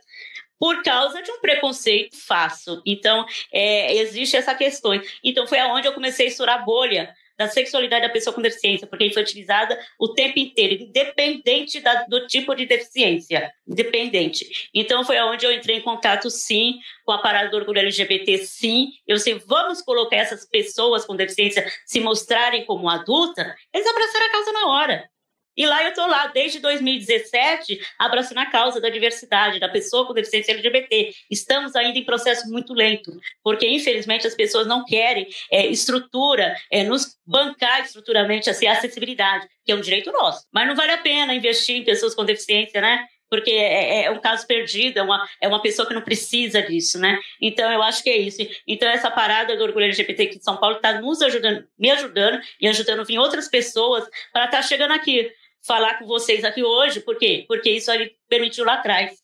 por 0.57 0.81
causa 0.81 1.21
de 1.21 1.29
um 1.29 1.39
preconceito 1.39 2.17
fácil. 2.17 2.81
Então, 2.83 3.27
é, 3.51 3.93
existe 3.97 4.35
essa 4.35 4.55
questão. 4.55 4.99
Então, 5.23 5.45
foi 5.45 5.59
aonde 5.59 5.87
eu 5.87 5.93
comecei 5.93 6.25
a 6.25 6.29
estourar 6.29 6.65
bolha 6.65 7.13
da 7.37 7.47
sexualidade 7.47 8.07
da 8.07 8.11
pessoa 8.11 8.33
com 8.33 8.41
deficiência, 8.41 8.87
porque 8.87 9.11
foi 9.11 9.21
utilizada 9.21 9.79
o 9.99 10.13
tempo 10.13 10.39
inteiro, 10.39 10.83
independente 10.83 11.79
da, 11.79 12.03
do 12.03 12.25
tipo 12.27 12.55
de 12.55 12.65
deficiência, 12.65 13.51
independente. 13.67 14.69
Então 14.73 15.03
foi 15.03 15.17
aonde 15.17 15.45
eu 15.45 15.51
entrei 15.51 15.77
em 15.77 15.81
contato, 15.81 16.29
sim, 16.29 16.79
com 17.05 17.11
a 17.11 17.19
parada 17.19 17.49
do 17.49 17.57
orgulho 17.57 17.79
LGBT, 17.79 18.39
sim. 18.39 18.89
Eu 19.05 19.17
sei, 19.17 19.35
vamos 19.35 19.81
colocar 19.81 20.17
essas 20.17 20.45
pessoas 20.45 21.05
com 21.05 21.15
deficiência 21.15 21.65
se 21.85 21.99
mostrarem 21.99 22.65
como 22.65 22.89
adulta, 22.89 23.55
eles 23.73 23.87
abraçaram 23.87 24.25
a 24.25 24.31
causa 24.31 24.51
na 24.51 24.67
hora. 24.67 25.09
E 25.57 25.65
lá 25.65 25.83
eu 25.83 25.89
estou 25.89 26.05
lá, 26.05 26.27
desde 26.27 26.59
2017, 26.59 27.81
abraçando 27.97 28.37
a 28.37 28.45
causa 28.45 28.79
da 28.79 28.89
diversidade, 28.89 29.59
da 29.59 29.67
pessoa 29.67 30.05
com 30.05 30.13
deficiência 30.13 30.51
LGBT. 30.51 31.11
Estamos 31.31 31.75
ainda 31.75 31.97
em 31.97 32.05
processo 32.05 32.47
muito 32.49 32.73
lento, 32.73 33.11
porque 33.43 33.67
infelizmente 33.67 34.27
as 34.27 34.35
pessoas 34.35 34.67
não 34.67 34.85
querem 34.85 35.27
é, 35.51 35.65
estrutura, 35.65 36.55
é, 36.71 36.83
nos 36.83 37.17
bancar 37.25 37.81
estruturamente 37.81 38.49
assim, 38.49 38.67
a 38.67 38.73
acessibilidade, 38.73 39.47
que 39.65 39.71
é 39.71 39.75
um 39.75 39.81
direito 39.81 40.11
nosso. 40.11 40.45
Mas 40.53 40.67
não 40.67 40.75
vale 40.75 40.91
a 40.91 40.99
pena 40.99 41.33
investir 41.33 41.75
em 41.75 41.83
pessoas 41.83 42.13
com 42.13 42.23
deficiência, 42.23 42.79
né? 42.79 43.07
porque 43.29 43.51
é, 43.51 44.01
é, 44.01 44.05
é, 44.05 44.11
um 44.11 44.19
caso 44.19 44.45
perdido, 44.47 44.99
é 44.99 45.01
uma, 45.01 45.27
é 45.41 45.47
uma 45.47 45.61
pessoa 45.61 45.87
que 45.87 45.93
não 45.93 46.01
precisa 46.01 46.61
disso, 46.61 46.97
né? 46.99 47.19
Então, 47.41 47.71
eu 47.71 47.81
acho 47.83 48.03
que 48.03 48.09
é 48.09 48.17
isso. 48.17 48.37
Então, 48.65 48.87
essa 48.89 49.11
parada 49.11 49.55
do 49.55 49.63
orgulho 49.63 49.85
LGBT 49.85 50.23
aqui 50.23 50.37
de 50.37 50.43
São 50.43 50.57
Paulo 50.57 50.77
está 50.77 50.99
nos 50.99 51.21
ajudando, 51.21 51.67
me 51.77 51.91
ajudando 51.91 52.39
e 52.59 52.67
ajudando 52.67 53.05
vir 53.05 53.19
outras 53.19 53.47
pessoas 53.47 54.07
para 54.31 54.45
estar 54.45 54.61
tá 54.61 54.63
chegando 54.63 54.91
aqui 54.91 55.29
falar 55.67 55.99
com 55.99 56.05
vocês 56.05 56.45
aqui 56.45 56.63
hoje, 56.63 57.01
por 57.01 57.17
quê? 57.17 57.43
Porque 57.45 57.69
isso 57.69 57.91
aí 57.91 58.15
permitiu 58.29 58.63
lá 58.63 58.75
atrás. 58.75 59.21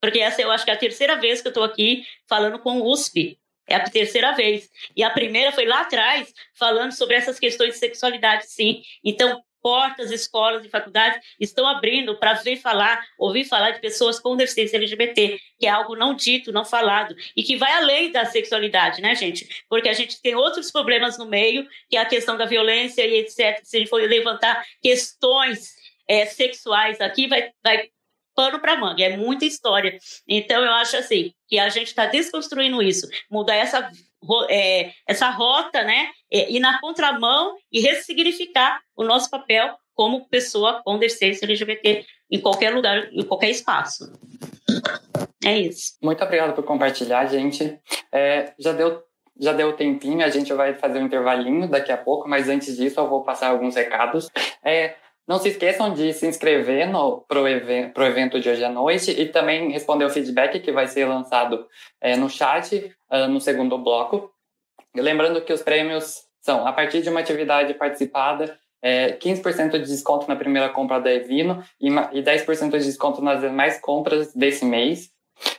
Porque 0.00 0.20
essa 0.20 0.42
eu 0.42 0.50
acho 0.50 0.64
que 0.64 0.70
é 0.70 0.74
a 0.74 0.78
terceira 0.78 1.16
vez 1.16 1.40
que 1.40 1.48
eu 1.48 1.50
estou 1.50 1.64
aqui 1.64 2.04
falando 2.28 2.58
com 2.58 2.80
o 2.80 2.90
USP. 2.90 3.38
É 3.66 3.76
a 3.76 3.84
terceira 3.88 4.32
vez. 4.32 4.70
E 4.94 5.02
a 5.02 5.10
primeira 5.10 5.52
foi 5.52 5.64
lá 5.64 5.80
atrás, 5.82 6.32
falando 6.54 6.92
sobre 6.92 7.16
essas 7.16 7.38
questões 7.38 7.74
de 7.74 7.78
sexualidade, 7.78 8.46
sim. 8.46 8.82
Então, 9.02 9.42
portas, 9.62 10.10
escolas 10.10 10.64
e 10.64 10.68
faculdades 10.68 11.20
estão 11.38 11.66
abrindo 11.66 12.18
para 12.18 12.34
ver 12.34 12.56
falar, 12.56 13.04
ouvir 13.18 13.44
falar 13.44 13.72
de 13.72 13.80
pessoas 13.80 14.18
com 14.18 14.36
deficiência 14.36 14.76
LGBT, 14.76 15.38
que 15.58 15.66
é 15.66 15.70
algo 15.70 15.96
não 15.96 16.14
dito, 16.14 16.52
não 16.52 16.64
falado, 16.64 17.14
e 17.36 17.42
que 17.42 17.56
vai 17.56 17.72
além 17.72 18.10
da 18.10 18.24
sexualidade, 18.24 19.00
né, 19.00 19.14
gente? 19.14 19.46
Porque 19.68 19.88
a 19.88 19.92
gente 19.92 20.20
tem 20.20 20.34
outros 20.34 20.70
problemas 20.70 21.18
no 21.18 21.26
meio, 21.26 21.66
que 21.88 21.96
é 21.96 22.00
a 22.00 22.06
questão 22.06 22.36
da 22.36 22.46
violência 22.46 23.04
e 23.06 23.20
etc. 23.20 23.60
Se 23.62 23.76
a 23.76 23.80
gente 23.80 23.88
for 23.88 24.00
levantar 24.00 24.64
questões 24.82 25.74
é, 26.08 26.26
sexuais 26.26 27.00
aqui, 27.00 27.28
vai, 27.28 27.50
vai 27.62 27.88
pano 28.34 28.58
para 28.58 28.76
manga, 28.76 29.02
é 29.02 29.16
muita 29.16 29.44
história. 29.44 29.98
Então, 30.26 30.64
eu 30.64 30.72
acho 30.72 30.96
assim, 30.96 31.32
que 31.46 31.58
a 31.58 31.68
gente 31.68 31.88
está 31.88 32.06
desconstruindo 32.06 32.82
isso, 32.82 33.06
mudar 33.30 33.54
essa 33.54 33.90
é, 34.48 34.92
essa 35.06 35.30
rota, 35.30 35.82
né? 35.82 36.08
É, 36.30 36.50
ir 36.50 36.60
na 36.60 36.80
contramão 36.80 37.56
e 37.72 37.80
ressignificar 37.80 38.80
o 38.96 39.04
nosso 39.04 39.30
papel 39.30 39.74
como 39.94 40.28
pessoa 40.28 40.80
com 40.84 40.98
deficiência 40.98 41.44
LGBT 41.44 42.04
em 42.30 42.40
qualquer 42.40 42.74
lugar, 42.74 43.08
em 43.12 43.24
qualquer 43.24 43.50
espaço. 43.50 44.12
É 45.44 45.58
isso. 45.58 45.96
Muito 46.02 46.22
obrigado 46.22 46.54
por 46.54 46.64
compartilhar, 46.64 47.26
gente. 47.26 47.78
É, 48.12 48.52
já 48.58 48.72
deu 48.72 49.02
já 49.42 49.54
deu 49.54 49.72
tempinho, 49.72 50.22
a 50.22 50.28
gente 50.28 50.52
vai 50.52 50.74
fazer 50.74 50.98
um 50.98 51.06
intervalinho 51.06 51.66
daqui 51.66 51.90
a 51.90 51.96
pouco, 51.96 52.28
mas 52.28 52.50
antes 52.50 52.76
disso 52.76 53.00
eu 53.00 53.08
vou 53.08 53.24
passar 53.24 53.48
alguns 53.48 53.74
recados. 53.74 54.28
É, 54.62 54.96
não 55.26 55.38
se 55.38 55.48
esqueçam 55.48 55.94
de 55.94 56.12
se 56.12 56.26
inscrever 56.26 56.88
no, 56.88 57.20
pro, 57.22 57.46
even, 57.46 57.90
pro 57.90 58.04
evento 58.04 58.40
de 58.40 58.48
hoje 58.48 58.64
à 58.64 58.68
noite 58.68 59.10
e 59.10 59.28
também 59.28 59.70
responder 59.70 60.04
o 60.04 60.10
feedback 60.10 60.60
que 60.60 60.72
vai 60.72 60.88
ser 60.88 61.04
lançado 61.04 61.66
é, 62.00 62.16
no 62.16 62.28
chat 62.28 62.92
uh, 63.10 63.28
no 63.28 63.40
segundo 63.40 63.78
bloco. 63.78 64.30
Lembrando 64.94 65.40
que 65.42 65.52
os 65.52 65.62
prêmios 65.62 66.22
são, 66.40 66.66
a 66.66 66.72
partir 66.72 67.02
de 67.02 67.08
uma 67.08 67.20
atividade 67.20 67.74
participada, 67.74 68.58
é, 68.82 69.12
15% 69.12 69.72
de 69.72 69.86
desconto 69.86 70.26
na 70.26 70.36
primeira 70.36 70.68
compra 70.68 71.00
da 71.00 71.12
Evino 71.12 71.62
e, 71.80 71.88
e 71.88 72.22
10% 72.22 72.70
de 72.70 72.84
desconto 72.84 73.22
nas 73.22 73.40
demais 73.40 73.78
compras 73.80 74.34
desse 74.34 74.64
mês. 74.64 75.10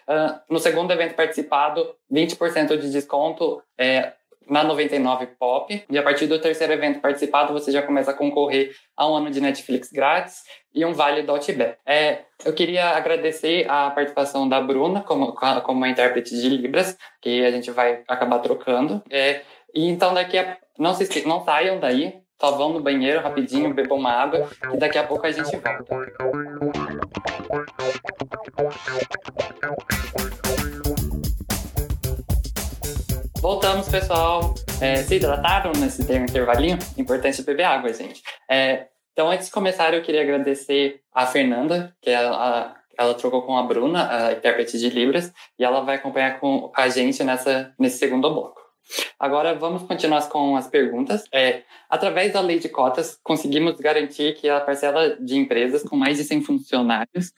Uh, 0.08 0.40
no 0.50 0.60
segundo 0.60 0.92
evento 0.92 1.16
participado, 1.16 1.96
20% 2.12 2.78
de 2.78 2.92
desconto 2.92 3.64
é, 3.78 4.14
na 4.50 4.64
99 4.64 5.28
Pop. 5.40 5.84
E 5.90 5.98
a 5.98 6.04
partir 6.04 6.28
do 6.28 6.40
terceiro 6.40 6.74
evento 6.74 7.00
participado, 7.00 7.54
você 7.54 7.72
já 7.72 7.82
começa 7.82 8.12
a 8.12 8.14
concorrer 8.14 8.76
a 8.96 9.10
um 9.10 9.16
ano 9.16 9.32
de 9.32 9.42
Netflix 9.42 9.92
grátis 9.92 10.44
e 10.74 10.86
um 10.86 10.94
vale 10.94 11.24
do 11.24 11.32
Outback. 11.32 11.78
É, 11.86 12.20
eu 12.46 12.54
queria 12.54 12.90
agradecer 12.90 13.70
a 13.70 13.90
participação 13.92 14.48
da 14.48 14.62
Bruna 14.62 15.02
como, 15.02 15.34
como 15.64 15.86
intérprete 15.86 16.36
de 16.36 16.50
Libras, 16.50 16.98
que 17.22 17.46
a 17.46 17.52
gente 17.52 17.72
vai 17.72 18.04
acabar 18.08 18.40
trocando. 18.40 19.02
É, 19.10 19.42
e 19.74 19.88
então 19.88 20.14
daqui 20.14 20.38
a... 20.38 20.58
não, 20.78 20.94
se, 20.94 21.28
não 21.28 21.44
saiam 21.44 21.80
daí, 21.80 22.22
só 22.40 22.52
vão 22.52 22.74
no 22.74 22.80
banheiro 22.82 23.22
rapidinho, 23.22 23.74
bebam 23.74 24.00
uma 24.00 24.12
água 24.12 24.50
e 24.74 24.78
daqui 24.78 24.98
a 24.98 25.04
pouco 25.04 25.28
a 25.28 25.32
gente 25.32 25.56
volta. 25.58 25.86
Voltamos, 33.42 33.90
pessoal. 33.90 34.54
É, 34.80 34.98
se 34.98 35.16
hidrataram 35.16 35.72
nesse 35.72 36.04
intervalinho? 36.04 36.78
Importante 36.96 37.42
beber 37.42 37.64
água, 37.64 37.92
gente. 37.92 38.22
É, 38.48 38.86
então, 39.14 39.32
antes 39.32 39.48
de 39.48 39.52
começar, 39.52 39.92
eu 39.96 40.04
queria 40.04 40.22
agradecer 40.22 41.02
a 41.12 41.26
Fernanda, 41.26 41.92
que 42.00 42.12
ela, 42.12 42.76
ela 42.96 43.14
trocou 43.16 43.42
com 43.42 43.58
a 43.58 43.64
Bruna, 43.64 44.28
a 44.28 44.34
intérprete 44.34 44.78
de 44.78 44.92
Libras, 44.92 45.34
e 45.58 45.64
ela 45.64 45.82
vai 45.82 45.96
acompanhar 45.96 46.40
com 46.40 46.72
a 46.78 46.88
gente 46.88 47.24
nessa, 47.24 47.74
nesse 47.80 47.98
segundo 47.98 48.32
bloco. 48.32 48.62
Agora 49.20 49.56
vamos 49.56 49.82
continuar 49.84 50.30
com 50.30 50.56
as 50.56 50.68
perguntas. 50.68 51.24
É, 51.34 51.64
através 51.90 52.34
da 52.34 52.42
lei 52.42 52.60
de 52.60 52.70
cotas, 52.70 53.18
conseguimos 53.24 53.76
garantir 53.80 54.36
que 54.36 54.48
a 54.50 54.62
parcela 54.62 55.18
de 55.20 55.36
empresas 55.36 55.82
com 55.82 55.96
mais 55.96 56.18
de 56.18 56.26
100 56.26 56.44
funcionários 56.44 57.34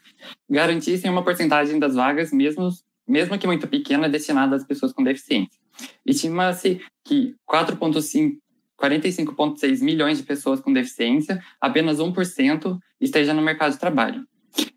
garantissem 0.50 1.10
uma 1.10 1.24
porcentagem 1.24 1.80
das 1.80 1.96
vagas, 1.96 2.34
mesmo, 2.34 2.68
mesmo 3.08 3.40
que 3.40 3.48
muito 3.48 3.70
pequena, 3.70 4.10
destinada 4.10 4.58
às 4.58 4.66
pessoas 4.66 4.92
com 4.92 5.02
deficiência. 5.02 5.63
Estima-se 6.06 6.82
que 7.04 7.36
4,5 7.50 8.38
45,6 8.84 9.82
milhões 9.82 10.18
de 10.18 10.24
pessoas 10.24 10.60
com 10.60 10.74
deficiência, 10.74 11.42
apenas 11.62 12.00
1% 12.00 12.78
esteja 13.00 13.34
no 13.34 13.42
mercado 13.42 13.72
de 13.72 13.80
trabalho. 13.80 14.28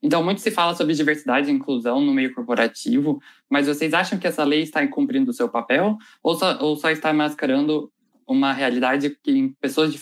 Então, 0.03 0.23
muito 0.23 0.41
se 0.41 0.51
fala 0.51 0.75
sobre 0.75 0.95
diversidade 0.95 1.51
e 1.51 1.53
inclusão 1.53 2.01
no 2.01 2.15
meio 2.15 2.33
corporativo, 2.35 3.21
mas 3.51 3.67
vocês 3.67 3.93
acham 3.93 4.19
que 4.19 4.27
essa 4.27 4.45
lei 4.45 4.63
está 4.63 4.87
cumprindo 4.87 5.31
o 5.31 5.35
seu 5.35 5.49
papel 5.49 5.97
ou 6.23 6.37
só, 6.37 6.59
ou 6.63 6.77
só 6.77 6.91
está 6.91 7.13
mascarando 7.13 7.91
uma 8.27 8.53
realidade 8.53 9.19
que 9.23 9.53
pessoas 9.61 9.93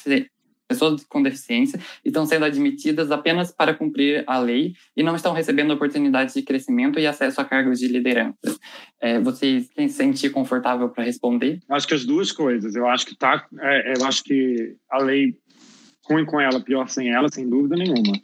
pessoas 0.69 1.05
com 1.05 1.23
deficiência 1.23 1.79
estão 2.05 2.25
sendo 2.27 2.45
admitidas 2.45 3.11
apenas 3.11 3.53
para 3.53 3.75
cumprir 3.75 4.25
a 4.27 4.39
lei 4.39 4.75
e 4.97 5.03
não 5.03 5.15
estão 5.15 5.33
recebendo 5.33 5.73
oportunidades 5.73 6.35
de 6.35 6.43
crescimento 6.43 6.99
e 6.99 7.07
acesso 7.07 7.41
a 7.41 7.45
cargos 7.45 7.79
de 7.79 7.89
liderança. 7.89 8.37
É, 9.01 9.21
vocês 9.21 9.69
se 9.75 9.89
sentir 9.91 10.31
confortável 10.31 10.89
para 10.89 11.05
responder? 11.05 11.61
Acho 11.69 11.87
que 11.87 11.95
as 11.95 12.05
duas 12.05 12.33
coisas. 12.33 12.75
Eu 12.75 12.87
acho 12.89 13.07
que 13.07 13.17
tá, 13.17 13.47
é, 13.61 13.95
eu 13.99 14.05
acho 14.05 14.25
que 14.25 14.77
a 14.91 14.99
lei 14.99 15.37
ruim 16.09 16.25
com 16.25 16.41
ela, 16.41 16.61
pior 16.61 16.89
sem 16.89 17.11
ela, 17.11 17.29
sem 17.29 17.49
dúvida 17.49 17.77
nenhuma. 17.77 18.19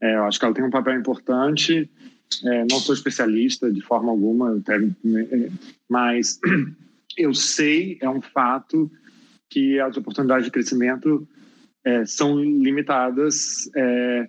É, 0.00 0.16
eu 0.16 0.24
acho 0.24 0.38
que 0.38 0.44
ela 0.44 0.54
tem 0.54 0.64
um 0.64 0.70
papel 0.70 0.98
importante. 0.98 1.90
É, 2.44 2.64
não 2.70 2.80
sou 2.80 2.94
especialista 2.94 3.70
de 3.70 3.80
forma 3.80 4.10
alguma, 4.10 4.62
é, 4.68 5.50
mas 5.88 6.40
eu 7.16 7.32
sei, 7.32 7.98
é 8.00 8.08
um 8.08 8.20
fato 8.20 8.90
que 9.48 9.78
as 9.80 9.96
oportunidades 9.96 10.44
de 10.44 10.50
crescimento 10.50 11.26
é, 11.86 12.04
são 12.04 12.36
limitadas 12.42 13.70
é, 13.76 14.28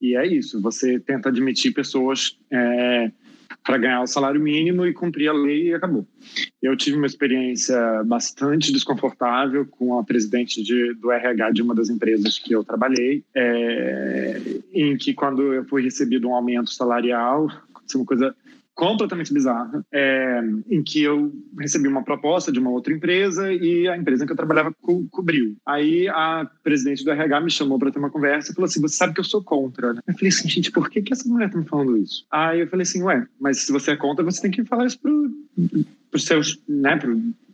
e 0.00 0.16
é 0.16 0.26
isso. 0.26 0.60
Você 0.62 0.98
tenta 0.98 1.28
admitir 1.28 1.74
pessoas 1.74 2.38
é, 2.50 3.12
para 3.62 3.76
ganhar 3.76 4.02
o 4.02 4.06
salário 4.06 4.40
mínimo 4.40 4.86
e 4.86 4.94
cumprir 4.94 5.28
a 5.28 5.32
lei 5.34 5.68
e 5.68 5.74
acabou. 5.74 6.06
Eu 6.62 6.74
tive 6.76 6.96
uma 6.96 7.06
experiência 7.06 8.02
bastante 8.04 8.72
desconfortável 8.72 9.66
com 9.66 9.98
a 9.98 10.04
presidente 10.04 10.62
de, 10.62 10.94
do 10.94 11.12
RH 11.12 11.50
de 11.50 11.62
uma 11.62 11.74
das 11.74 11.90
empresas 11.90 12.38
que 12.38 12.54
eu 12.54 12.64
trabalhei, 12.64 13.22
é, 13.34 14.40
em 14.72 14.96
que 14.96 15.12
quando 15.12 15.52
eu 15.52 15.64
fui 15.66 15.82
recebido 15.82 16.28
um 16.28 16.34
aumento 16.34 16.70
salarial, 16.70 17.48
aconteceu 17.70 18.00
uma 18.00 18.06
coisa 18.06 18.34
completamente 18.74 19.32
bizarra, 19.32 19.84
é, 19.92 20.40
em 20.68 20.82
que 20.82 21.02
eu 21.02 21.32
recebi 21.58 21.86
uma 21.86 22.02
proposta 22.02 22.50
de 22.50 22.58
uma 22.58 22.70
outra 22.70 22.92
empresa 22.92 23.52
e 23.52 23.88
a 23.88 23.96
empresa 23.96 24.26
que 24.26 24.32
eu 24.32 24.36
trabalhava 24.36 24.74
co 24.82 25.06
cobriu. 25.10 25.56
Aí 25.66 26.08
a 26.08 26.48
presidente 26.62 27.04
do 27.04 27.10
RH 27.10 27.40
me 27.40 27.50
chamou 27.50 27.78
para 27.78 27.90
ter 27.90 27.98
uma 27.98 28.10
conversa 28.10 28.50
e 28.50 28.54
falou 28.54 28.66
assim: 28.66 28.80
Você 28.80 28.96
sabe 28.96 29.14
que 29.14 29.20
eu 29.20 29.24
sou 29.24 29.42
contra, 29.42 29.94
né? 29.94 30.00
Eu 30.06 30.14
falei 30.14 30.28
assim: 30.28 30.48
Gente, 30.48 30.72
por 30.72 30.90
que, 30.90 31.02
que 31.02 31.12
essa 31.12 31.28
mulher 31.28 31.50
tá 31.50 31.58
me 31.58 31.64
falando 31.64 31.96
isso? 31.96 32.26
Aí 32.30 32.60
eu 32.60 32.68
falei 32.68 32.82
assim: 32.82 33.02
Ué, 33.02 33.26
mas 33.40 33.58
se 33.58 33.72
você 33.72 33.92
é 33.92 33.96
contra, 33.96 34.24
você 34.24 34.42
tem 34.42 34.50
que 34.50 34.64
falar 34.64 34.86
isso 34.86 34.98
pro, 35.00 35.30
os 36.16 36.24
seus, 36.24 36.60
né, 36.68 36.98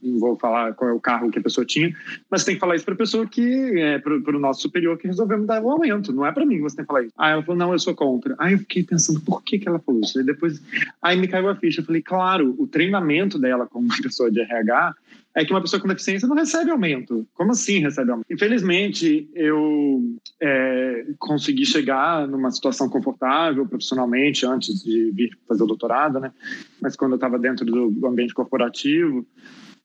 não 0.02 0.18
vou 0.18 0.36
falar 0.36 0.72
qual 0.74 0.90
é 0.90 0.92
o 0.92 1.00
carro 1.00 1.30
que 1.30 1.38
a 1.38 1.42
pessoa 1.42 1.64
tinha, 1.64 1.94
mas 2.30 2.44
tem 2.44 2.54
que 2.54 2.60
falar 2.60 2.76
isso 2.76 2.84
para 2.84 2.94
a 2.94 2.98
pessoa 2.98 3.26
que 3.26 3.78
é 3.78 3.98
para 3.98 4.14
o 4.14 4.40
nosso 4.40 4.62
superior 4.62 4.96
que 4.98 5.06
resolvemos 5.06 5.46
dar 5.46 5.62
o 5.62 5.70
aumento, 5.70 6.12
não 6.12 6.24
é 6.24 6.32
para 6.32 6.46
mim 6.46 6.60
você 6.60 6.76
tem 6.76 6.84
que 6.84 6.88
falar 6.88 7.02
isso. 7.02 7.14
Aí 7.18 7.32
ela 7.32 7.42
falou, 7.42 7.58
não, 7.58 7.72
eu 7.72 7.78
sou 7.78 7.94
contra. 7.94 8.34
Aí 8.38 8.54
eu 8.54 8.58
fiquei 8.58 8.82
pensando, 8.82 9.20
por 9.20 9.42
que, 9.42 9.58
que 9.58 9.68
ela 9.68 9.78
falou 9.78 10.00
isso? 10.00 10.18
Aí 10.18 10.24
depois, 10.24 10.62
aí 11.02 11.18
me 11.18 11.28
caiu 11.28 11.48
a 11.48 11.56
ficha, 11.56 11.80
eu 11.80 11.84
falei, 11.84 12.02
claro, 12.02 12.54
o 12.58 12.66
treinamento 12.66 13.38
dela 13.38 13.66
como 13.66 13.88
pessoa 14.02 14.30
de 14.30 14.40
RH 14.40 14.94
é 15.34 15.44
que 15.44 15.52
uma 15.52 15.60
pessoa 15.60 15.80
com 15.80 15.88
deficiência 15.88 16.26
não 16.26 16.34
recebe 16.34 16.70
aumento. 16.70 17.26
Como 17.34 17.52
assim 17.52 17.78
recebe 17.78 18.10
aumento? 18.10 18.26
Infelizmente, 18.30 19.28
eu 19.34 20.16
é, 20.40 21.06
consegui 21.18 21.64
chegar 21.64 22.26
numa 22.26 22.50
situação 22.50 22.88
confortável 22.88 23.66
profissionalmente 23.66 24.44
antes 24.44 24.82
de 24.82 25.10
vir 25.12 25.38
fazer 25.46 25.62
o 25.62 25.66
doutorado, 25.66 26.18
né? 26.18 26.32
Mas 26.80 26.96
quando 26.96 27.12
eu 27.12 27.16
estava 27.16 27.38
dentro 27.38 27.64
do 27.64 28.06
ambiente 28.06 28.34
corporativo, 28.34 29.24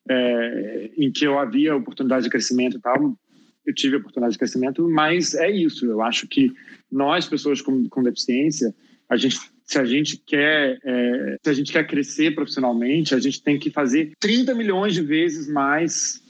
é, 0.09 0.91
em 0.97 1.11
que 1.11 1.25
eu 1.25 1.37
havia 1.37 1.75
oportunidade 1.75 2.23
de 2.23 2.29
crescimento 2.29 2.77
e 2.77 2.81
tal, 2.81 3.15
eu 3.65 3.73
tive 3.73 3.97
oportunidade 3.97 4.33
de 4.33 4.39
crescimento, 4.39 4.87
mas 4.87 5.33
é 5.33 5.49
isso. 5.49 5.85
Eu 5.85 6.01
acho 6.01 6.27
que 6.27 6.51
nós, 6.91 7.27
pessoas 7.27 7.61
com, 7.61 7.87
com 7.89 8.03
deficiência, 8.03 8.73
a 9.09 9.17
gente, 9.17 9.39
se 9.65 9.79
a 9.79 9.85
gente 9.85 10.17
quer, 10.17 10.79
é, 10.83 11.37
se 11.43 11.49
a 11.49 11.53
gente 11.53 11.71
quer 11.71 11.87
crescer 11.87 12.35
profissionalmente, 12.35 13.15
a 13.15 13.19
gente 13.19 13.41
tem 13.41 13.57
que 13.57 13.71
fazer 13.71 14.11
30 14.19 14.53
milhões 14.53 14.93
de 14.93 15.01
vezes 15.01 15.47
mais 15.47 16.21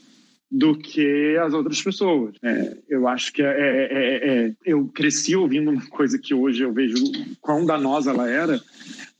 do 0.50 0.78
que 0.78 1.36
as 1.36 1.52
outras 1.52 1.82
pessoas. 1.82 2.34
É, 2.42 2.76
eu 2.88 3.06
acho 3.06 3.32
que 3.32 3.42
é, 3.42 3.46
é, 3.46 3.88
é, 3.90 4.46
é 4.46 4.52
eu 4.64 4.86
cresci 4.88 5.36
ouvindo 5.36 5.70
uma 5.70 5.86
coisa 5.88 6.18
que 6.18 6.32
hoje 6.32 6.62
eu 6.62 6.72
vejo 6.72 6.96
quão 7.40 7.66
danosa 7.66 8.10
ela 8.10 8.30
era, 8.30 8.60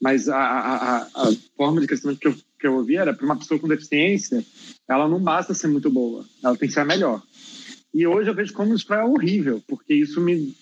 mas 0.01 0.29
a, 0.29 0.39
a, 0.39 0.97
a 1.03 1.33
forma 1.57 1.81
de 1.81 1.87
crescimento 1.87 2.21
que 2.21 2.29
eu 2.29 2.35
que 2.59 2.67
eu 2.67 2.75
ouvi 2.75 2.97
era 2.97 3.13
para 3.13 3.25
uma 3.25 3.37
pessoa 3.37 3.61
com 3.61 3.69
deficiência, 3.69 4.45
ela 4.89 5.09
não 5.09 5.21
basta 5.21 5.55
ser 5.55 5.69
muito 5.69 5.91
boa, 5.91 6.25
ela 6.43 6.57
tem 6.57 6.69
que 6.69 6.75
ser 6.75 6.81
a 6.81 6.85
melhor. 6.85 7.23
E 7.95 8.07
hoje 8.07 8.29
eu 8.29 8.35
vejo 8.35 8.53
como 8.53 8.75
isso 8.75 8.93
é 8.93 9.05
horrível, 9.05 9.63
porque 9.67 9.95
isso 9.95 10.21
me 10.21 10.55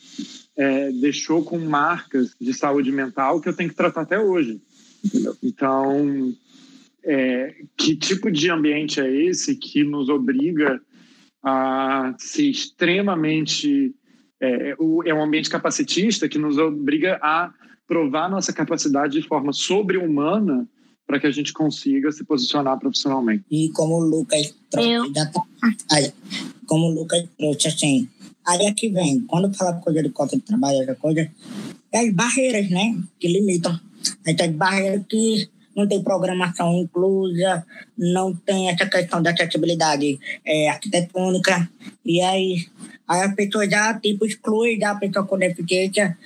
é, 0.57 0.91
deixou 0.93 1.45
com 1.45 1.59
marcas 1.59 2.35
de 2.41 2.55
saúde 2.55 2.93
mental 2.93 3.41
que 3.41 3.49
eu 3.49 3.57
tenho 3.57 3.71
que 3.71 3.77
tratar 3.77 4.03
até 4.03 4.19
hoje. 4.19 4.61
Entendeu? 5.05 5.37
Então, 5.43 6.35
é, 7.05 7.55
que 7.77 7.97
tipo 7.97 8.31
de 8.31 8.51
ambiente 8.51 9.01
é 9.01 9.11
esse 9.11 9.57
que 9.57 9.85
nos 9.85 10.09
obriga 10.09 10.81
a 11.43 12.15
ser 12.19 12.49
extremamente. 12.49 13.95
É, 14.41 14.75
é 15.07 15.15
um 15.15 15.23
ambiente 15.23 15.49
capacitista 15.49 16.29
que 16.29 16.39
nos 16.39 16.59
obriga 16.59 17.19
a 17.23 17.53
provar 17.87 18.31
nossa 18.31 18.53
capacidade 18.53 19.21
de 19.21 19.27
forma 19.27 19.53
sobre-humana 19.53 20.69
para 21.07 21.21
que 21.21 21.27
a 21.27 21.31
gente 21.31 21.53
consiga 21.53 22.11
se 22.11 22.25
posicionar 22.25 22.79
profissionalmente. 22.79 23.45
E 23.51 23.69
como 23.71 23.97
o 23.97 24.01
Lucas 24.01 24.55
trouxe, 24.71 25.13
aí, 25.91 26.13
como 26.67 26.87
o 26.87 26.95
Lucas 26.95 27.25
trouxe 27.39 27.69
assim, 27.69 28.09
aí 28.47 28.67
é 28.67 28.75
que 28.75 28.89
vem, 28.89 29.21
quando 29.21 29.53
fala 29.55 29.75
coisa 29.75 30.03
de 30.03 30.11
cota 30.11 30.37
de 30.37 30.43
trabalho, 30.43 30.83
essa 30.83 30.95
coisa, 30.95 31.31
é 31.93 31.99
as 31.99 32.13
barreiras, 32.13 32.69
né, 32.71 32.97
que 33.19 33.29
limitam. 33.29 33.79
Essas 34.27 34.51
barreiras 34.51 35.03
que 35.09 35.49
não 35.75 35.89
tem 35.89 36.03
programação 36.03 36.75
inclusa, 36.75 37.67
não 37.97 38.35
tem 38.35 38.69
essa 38.69 38.87
questão 38.87 39.23
da 39.23 39.31
acessibilidade 39.31 40.19
é, 40.45 40.69
arquitetônica, 40.69 41.69
e 42.05 42.21
aí, 42.21 42.67
aí 43.09 43.23
a 43.23 43.33
pessoa 43.33 43.69
já, 43.69 43.99
tipo, 43.99 44.25
exclui 44.25 44.83
a 44.85 44.95
pessoa 44.95 45.27
com 45.27 45.39
deficiência 45.39 46.17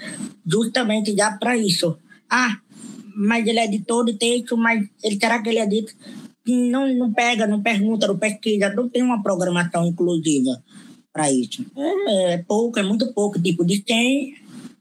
justamente 0.47 1.17
já 1.17 1.33
para 1.33 1.57
isso. 1.57 1.97
Ah, 2.29 2.59
mas 3.17 3.47
ele 3.47 3.59
é 3.59 3.65
editor 3.65 4.05
de 4.05 4.15
texto, 4.15 4.57
mas 4.57 4.87
ele 5.03 5.19
será 5.19 5.41
que 5.41 5.49
ele 5.49 5.61
edita? 5.61 5.93
Não, 6.47 6.93
não 6.95 7.13
pega, 7.13 7.47
não 7.47 7.63
pergunta, 7.63 8.07
não 8.07 8.19
pesquisa, 8.19 8.73
não 8.73 8.89
tem 8.89 9.03
uma 9.03 9.23
programação 9.23 9.87
inclusiva 9.87 10.63
para 11.19 11.33
isso. 11.33 11.67
É, 11.77 12.35
é, 12.35 12.39
pouco, 12.39 12.79
é 12.79 12.83
muito 12.85 13.13
pouco, 13.13 13.43
tipo 13.43 13.65
de 13.65 13.83
100 13.85 14.37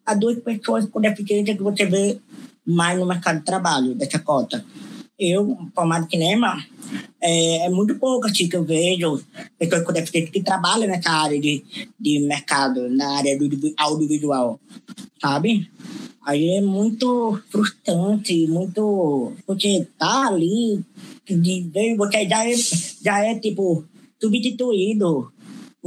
a 0.05 0.13
duas 0.13 0.37
pessoas 0.39 0.85
com 0.85 1.01
deficiência 1.01 1.57
que 1.57 1.63
você 1.63 1.85
vê 1.85 2.19
mais 2.63 2.99
no 2.99 3.07
mercado 3.07 3.39
de 3.39 3.45
trabalho, 3.45 3.95
dessa 3.95 4.19
cota. 4.19 4.63
Eu, 5.17 5.57
formado 5.73 6.05
em 6.05 6.09
cinema, 6.11 6.63
é, 7.19 7.65
é, 7.65 7.69
muito 7.69 7.95
pouco 7.95 8.27
assim 8.27 8.47
que 8.47 8.55
eu 8.55 8.63
vejo 8.63 9.19
pessoas 9.57 9.83
com 9.83 9.91
deficiência 9.91 10.31
que 10.31 10.43
trabalham 10.43 10.87
nessa 10.87 11.09
área 11.09 11.39
de, 11.41 11.65
de 11.99 12.19
mercado, 12.19 12.87
na 12.87 13.17
área 13.17 13.35
do 13.35 13.73
audiovisual, 13.75 14.59
sabe? 15.19 15.67
Aí 16.23 16.57
é 16.57 16.61
muito 16.61 17.41
frustrante, 17.49 18.45
muito. 18.45 19.33
Porque 19.47 19.87
tá 19.97 20.27
ali, 20.27 20.83
de, 21.27 21.95
você 21.97 22.29
já 22.29 22.47
é, 22.47 22.55
já 23.01 23.25
é 23.25 23.39
tipo 23.39 23.83
substituído 24.21 25.31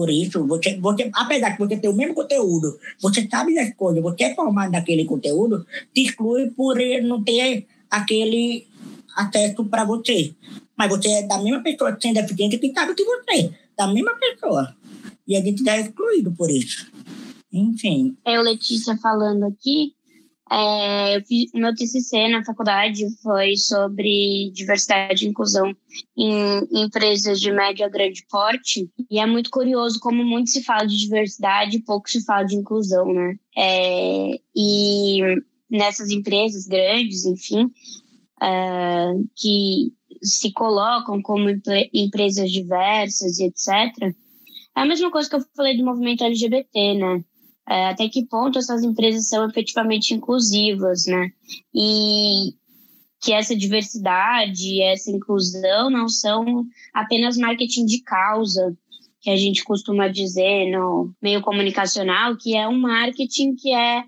por 0.01 0.09
isso. 0.09 0.47
Você, 0.47 0.79
você, 0.79 1.11
apesar 1.13 1.51
de 1.51 1.59
você 1.59 1.77
ter 1.77 1.89
o 1.89 1.95
mesmo 1.95 2.15
conteúdo, 2.15 2.79
você 2.99 3.29
sabe 3.31 3.55
das 3.55 3.75
coisas, 3.75 4.03
você 4.03 4.25
é 4.25 4.35
formado 4.35 4.73
naquele 4.73 5.05
conteúdo, 5.05 5.67
te 5.95 6.05
exclui 6.05 6.51
por 6.53 6.79
não 7.03 7.23
ter 7.23 7.67
aquele 7.91 8.67
acesso 9.15 9.63
para 9.67 9.85
você. 9.85 10.35
Mas 10.75 10.89
você 10.89 11.09
é 11.11 11.23
da 11.27 11.37
mesma 11.37 11.63
pessoa 11.63 11.95
sem 12.01 12.15
deficiência 12.15 12.59
que 12.59 12.73
sabe 12.73 12.95
que 12.95 13.05
você, 13.05 13.53
da 13.77 13.89
mesma 13.89 14.15
pessoa. 14.15 14.75
E 15.29 15.37
a 15.37 15.43
gente 15.43 15.63
já 15.63 15.77
é 15.77 15.83
excluído 15.83 16.33
por 16.33 16.51
isso. 16.51 16.91
Enfim. 17.53 18.17
Eu, 18.25 18.41
Letícia, 18.41 18.97
falando 18.97 19.45
aqui, 19.45 19.93
é, 20.53 21.17
eu 21.17 21.23
fiz, 21.23 21.53
meu 21.55 21.73
TCC 21.73 22.27
na 22.27 22.45
faculdade 22.45 23.07
foi 23.23 23.57
sobre 23.57 24.51
diversidade 24.53 25.25
e 25.25 25.29
inclusão 25.29 25.73
em, 26.17 26.59
em 26.73 26.85
empresas 26.87 27.41
de 27.41 27.53
médio 27.53 27.87
a 27.87 27.89
grande 27.89 28.27
porte. 28.29 28.91
E 29.09 29.21
é 29.21 29.27
muito 29.27 29.49
curioso 29.49 30.01
como 30.01 30.25
muito 30.25 30.51
se 30.51 30.65
fala 30.65 30.87
de 30.87 30.99
diversidade 30.99 31.77
e 31.77 31.83
pouco 31.83 32.11
se 32.11 32.25
fala 32.25 32.43
de 32.43 32.57
inclusão, 32.57 33.13
né? 33.13 33.37
É, 33.57 34.41
e 34.57 35.21
nessas 35.71 36.11
empresas 36.11 36.67
grandes, 36.67 37.25
enfim, 37.27 37.71
é, 38.43 39.13
que 39.37 39.93
se 40.21 40.53
colocam 40.53 41.23
como 41.23 41.49
empresas 41.95 42.51
diversas 42.51 43.39
e 43.39 43.45
etc. 43.45 44.17
É 44.77 44.81
a 44.81 44.85
mesma 44.85 45.13
coisa 45.13 45.31
que 45.31 45.37
eu 45.37 45.45
falei 45.55 45.77
do 45.77 45.85
movimento 45.85 46.25
LGBT, 46.25 46.95
né? 46.95 47.25
É, 47.69 47.89
até 47.89 48.09
que 48.09 48.27
ponto 48.27 48.59
essas 48.59 48.83
empresas 48.83 49.29
são 49.29 49.49
efetivamente 49.49 50.15
inclusivas, 50.15 51.07
né? 51.07 51.31
E 51.75 52.55
que 53.21 53.33
essa 53.33 53.55
diversidade, 53.55 54.81
essa 54.81 55.11
inclusão 55.11 55.91
não 55.91 56.09
são 56.09 56.65
apenas 56.93 57.37
marketing 57.37 57.85
de 57.85 58.03
causa, 58.03 58.75
que 59.21 59.31
a 59.31 59.37
gente 59.37 59.63
costuma 59.63 60.09
dizer 60.09 60.71
no 60.71 61.13
meio 61.21 61.43
comunicacional, 61.43 62.37
que 62.37 62.57
é 62.57 62.67
um 62.67 62.79
marketing 62.79 63.55
que 63.55 63.73
é, 63.75 64.05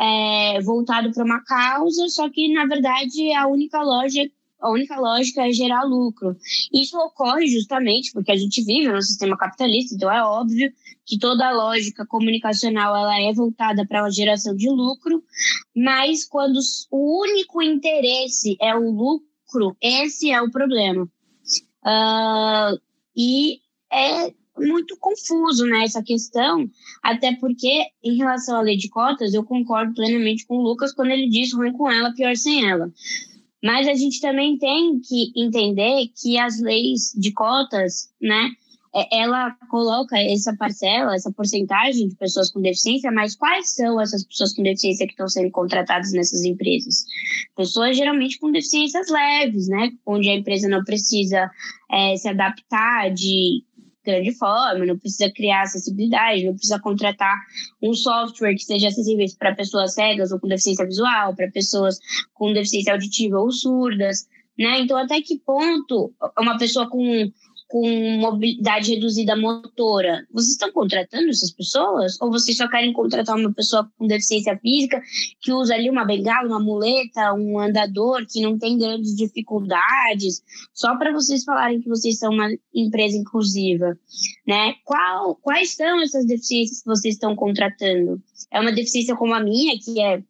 é 0.00 0.60
voltado 0.60 1.12
para 1.12 1.24
uma 1.24 1.42
causa, 1.44 2.08
só 2.08 2.28
que, 2.28 2.52
na 2.52 2.66
verdade, 2.66 3.32
a 3.32 3.46
única 3.46 3.80
loja 3.80 4.28
a 4.60 4.70
única 4.70 4.98
lógica 4.98 5.46
é 5.46 5.52
gerar 5.52 5.84
lucro. 5.84 6.36
Isso 6.72 6.98
ocorre 6.98 7.46
justamente 7.46 8.12
porque 8.12 8.32
a 8.32 8.36
gente 8.36 8.62
vive 8.62 8.88
no 8.88 9.00
sistema 9.00 9.36
capitalista, 9.36 9.94
então 9.94 10.12
é 10.12 10.22
óbvio 10.22 10.72
que 11.06 11.18
toda 11.18 11.46
a 11.46 11.52
lógica 11.52 12.04
comunicacional 12.06 12.94
ela 12.96 13.20
é 13.20 13.32
voltada 13.32 13.86
para 13.86 14.04
a 14.04 14.10
geração 14.10 14.54
de 14.54 14.68
lucro, 14.68 15.22
mas 15.74 16.24
quando 16.24 16.58
o 16.90 17.22
único 17.22 17.62
interesse 17.62 18.56
é 18.60 18.74
o 18.74 18.90
lucro, 18.90 19.76
esse 19.80 20.30
é 20.30 20.42
o 20.42 20.50
problema. 20.50 21.08
Uh, 21.84 22.78
e 23.16 23.60
é 23.90 24.32
muito 24.58 24.96
confuso 24.98 25.64
né, 25.64 25.84
essa 25.84 26.02
questão, 26.02 26.68
até 27.02 27.34
porque, 27.36 27.86
em 28.02 28.16
relação 28.16 28.56
à 28.56 28.60
lei 28.60 28.76
de 28.76 28.88
cotas, 28.88 29.32
eu 29.32 29.44
concordo 29.44 29.94
plenamente 29.94 30.46
com 30.46 30.56
o 30.56 30.62
Lucas 30.62 30.92
quando 30.92 31.10
ele 31.10 31.28
diz 31.28 31.52
ruim 31.54 31.72
com 31.72 31.90
ela, 31.90 32.12
pior 32.12 32.36
sem 32.36 32.68
ela. 32.68 32.92
Mas 33.62 33.88
a 33.88 33.94
gente 33.94 34.20
também 34.20 34.56
tem 34.56 35.00
que 35.00 35.32
entender 35.36 36.08
que 36.20 36.38
as 36.38 36.60
leis 36.60 37.12
de 37.16 37.32
cotas, 37.32 38.10
né, 38.20 38.50
é, 38.94 39.20
ela 39.20 39.50
coloca 39.70 40.18
essa 40.18 40.56
parcela, 40.56 41.14
essa 41.14 41.30
porcentagem 41.32 42.08
de 42.08 42.16
pessoas 42.16 42.50
com 42.50 42.60
deficiência, 42.60 43.10
mas 43.10 43.36
quais 43.36 43.74
são 43.74 44.00
essas 44.00 44.24
pessoas 44.24 44.54
com 44.54 44.62
deficiência 44.62 45.06
que 45.06 45.12
estão 45.12 45.28
sendo 45.28 45.50
contratadas 45.50 46.12
nessas 46.12 46.42
empresas? 46.44 47.04
Pessoas 47.56 47.96
geralmente 47.96 48.38
com 48.38 48.50
deficiências 48.50 49.08
leves, 49.08 49.68
né? 49.68 49.90
Onde 50.06 50.28
a 50.30 50.34
empresa 50.34 50.68
não 50.68 50.82
precisa 50.84 51.50
é, 51.90 52.16
se 52.16 52.28
adaptar 52.28 53.10
de 53.12 53.62
grande 54.12 54.32
forma, 54.32 54.86
não 54.86 54.98
precisa 54.98 55.30
criar 55.30 55.62
acessibilidade, 55.62 56.44
não 56.44 56.54
precisa 56.54 56.80
contratar 56.80 57.36
um 57.82 57.94
software 57.94 58.54
que 58.54 58.64
seja 58.64 58.88
acessível 58.88 59.26
para 59.38 59.54
pessoas 59.54 59.94
cegas 59.94 60.32
ou 60.32 60.40
com 60.40 60.48
deficiência 60.48 60.86
visual, 60.86 61.34
para 61.34 61.50
pessoas 61.50 61.98
com 62.34 62.52
deficiência 62.52 62.92
auditiva 62.92 63.38
ou 63.38 63.50
surdas, 63.50 64.26
né? 64.58 64.80
Então, 64.80 64.96
até 64.96 65.20
que 65.20 65.38
ponto 65.38 66.12
uma 66.38 66.58
pessoa 66.58 66.88
com 66.88 67.30
com 67.68 67.86
mobilidade 68.18 68.94
reduzida 68.94 69.36
motora, 69.36 70.26
vocês 70.32 70.52
estão 70.52 70.72
contratando 70.72 71.28
essas 71.28 71.52
pessoas? 71.52 72.18
Ou 72.20 72.30
vocês 72.30 72.56
só 72.56 72.66
querem 72.66 72.94
contratar 72.94 73.36
uma 73.36 73.52
pessoa 73.52 73.88
com 73.98 74.06
deficiência 74.06 74.56
física 74.58 75.02
que 75.38 75.52
usa 75.52 75.74
ali 75.74 75.90
uma 75.90 76.06
bengala, 76.06 76.48
uma 76.48 76.60
muleta, 76.60 77.34
um 77.34 77.58
andador, 77.58 78.24
que 78.26 78.40
não 78.40 78.58
tem 78.58 78.78
grandes 78.78 79.14
dificuldades, 79.14 80.42
só 80.72 80.96
para 80.96 81.12
vocês 81.12 81.44
falarem 81.44 81.80
que 81.82 81.88
vocês 81.90 82.18
são 82.18 82.32
uma 82.32 82.48
empresa 82.74 83.18
inclusiva? 83.18 83.98
Né? 84.46 84.74
Qual, 84.82 85.36
quais 85.36 85.74
são 85.74 86.00
essas 86.00 86.24
deficiências 86.24 86.80
que 86.80 86.86
vocês 86.86 87.14
estão 87.16 87.36
contratando? 87.36 88.18
É 88.50 88.60
uma 88.60 88.72
deficiência 88.72 89.14
como 89.14 89.34
a 89.34 89.40
minha, 89.40 89.78
que 89.78 90.00
é, 90.00 90.22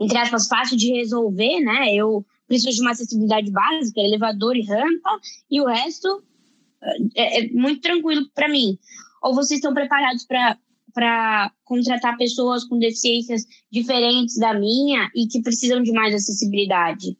entre 0.00 0.18
aspas, 0.18 0.48
fácil 0.48 0.76
de 0.76 0.92
resolver, 0.92 1.60
né? 1.60 1.94
Eu 1.94 2.26
preciso 2.48 2.76
de 2.76 2.80
uma 2.82 2.90
acessibilidade 2.90 3.50
básica, 3.50 4.00
elevador 4.00 4.56
e 4.56 4.62
rampa, 4.62 5.20
e 5.48 5.60
o 5.60 5.66
resto 5.66 6.22
é, 7.14 7.44
é 7.44 7.48
muito 7.52 7.80
tranquilo 7.80 8.26
para 8.34 8.48
mim. 8.48 8.78
Ou 9.22 9.34
vocês 9.34 9.58
estão 9.58 9.72
preparados 9.72 10.26
para 10.26 11.52
contratar 11.64 12.16
pessoas 12.16 12.64
com 12.64 12.78
deficiências 12.78 13.44
diferentes 13.70 14.36
da 14.36 14.52
minha 14.52 15.10
e 15.14 15.26
que 15.26 15.42
precisam 15.42 15.82
de 15.82 15.92
mais 15.92 16.14
acessibilidade? 16.14 17.16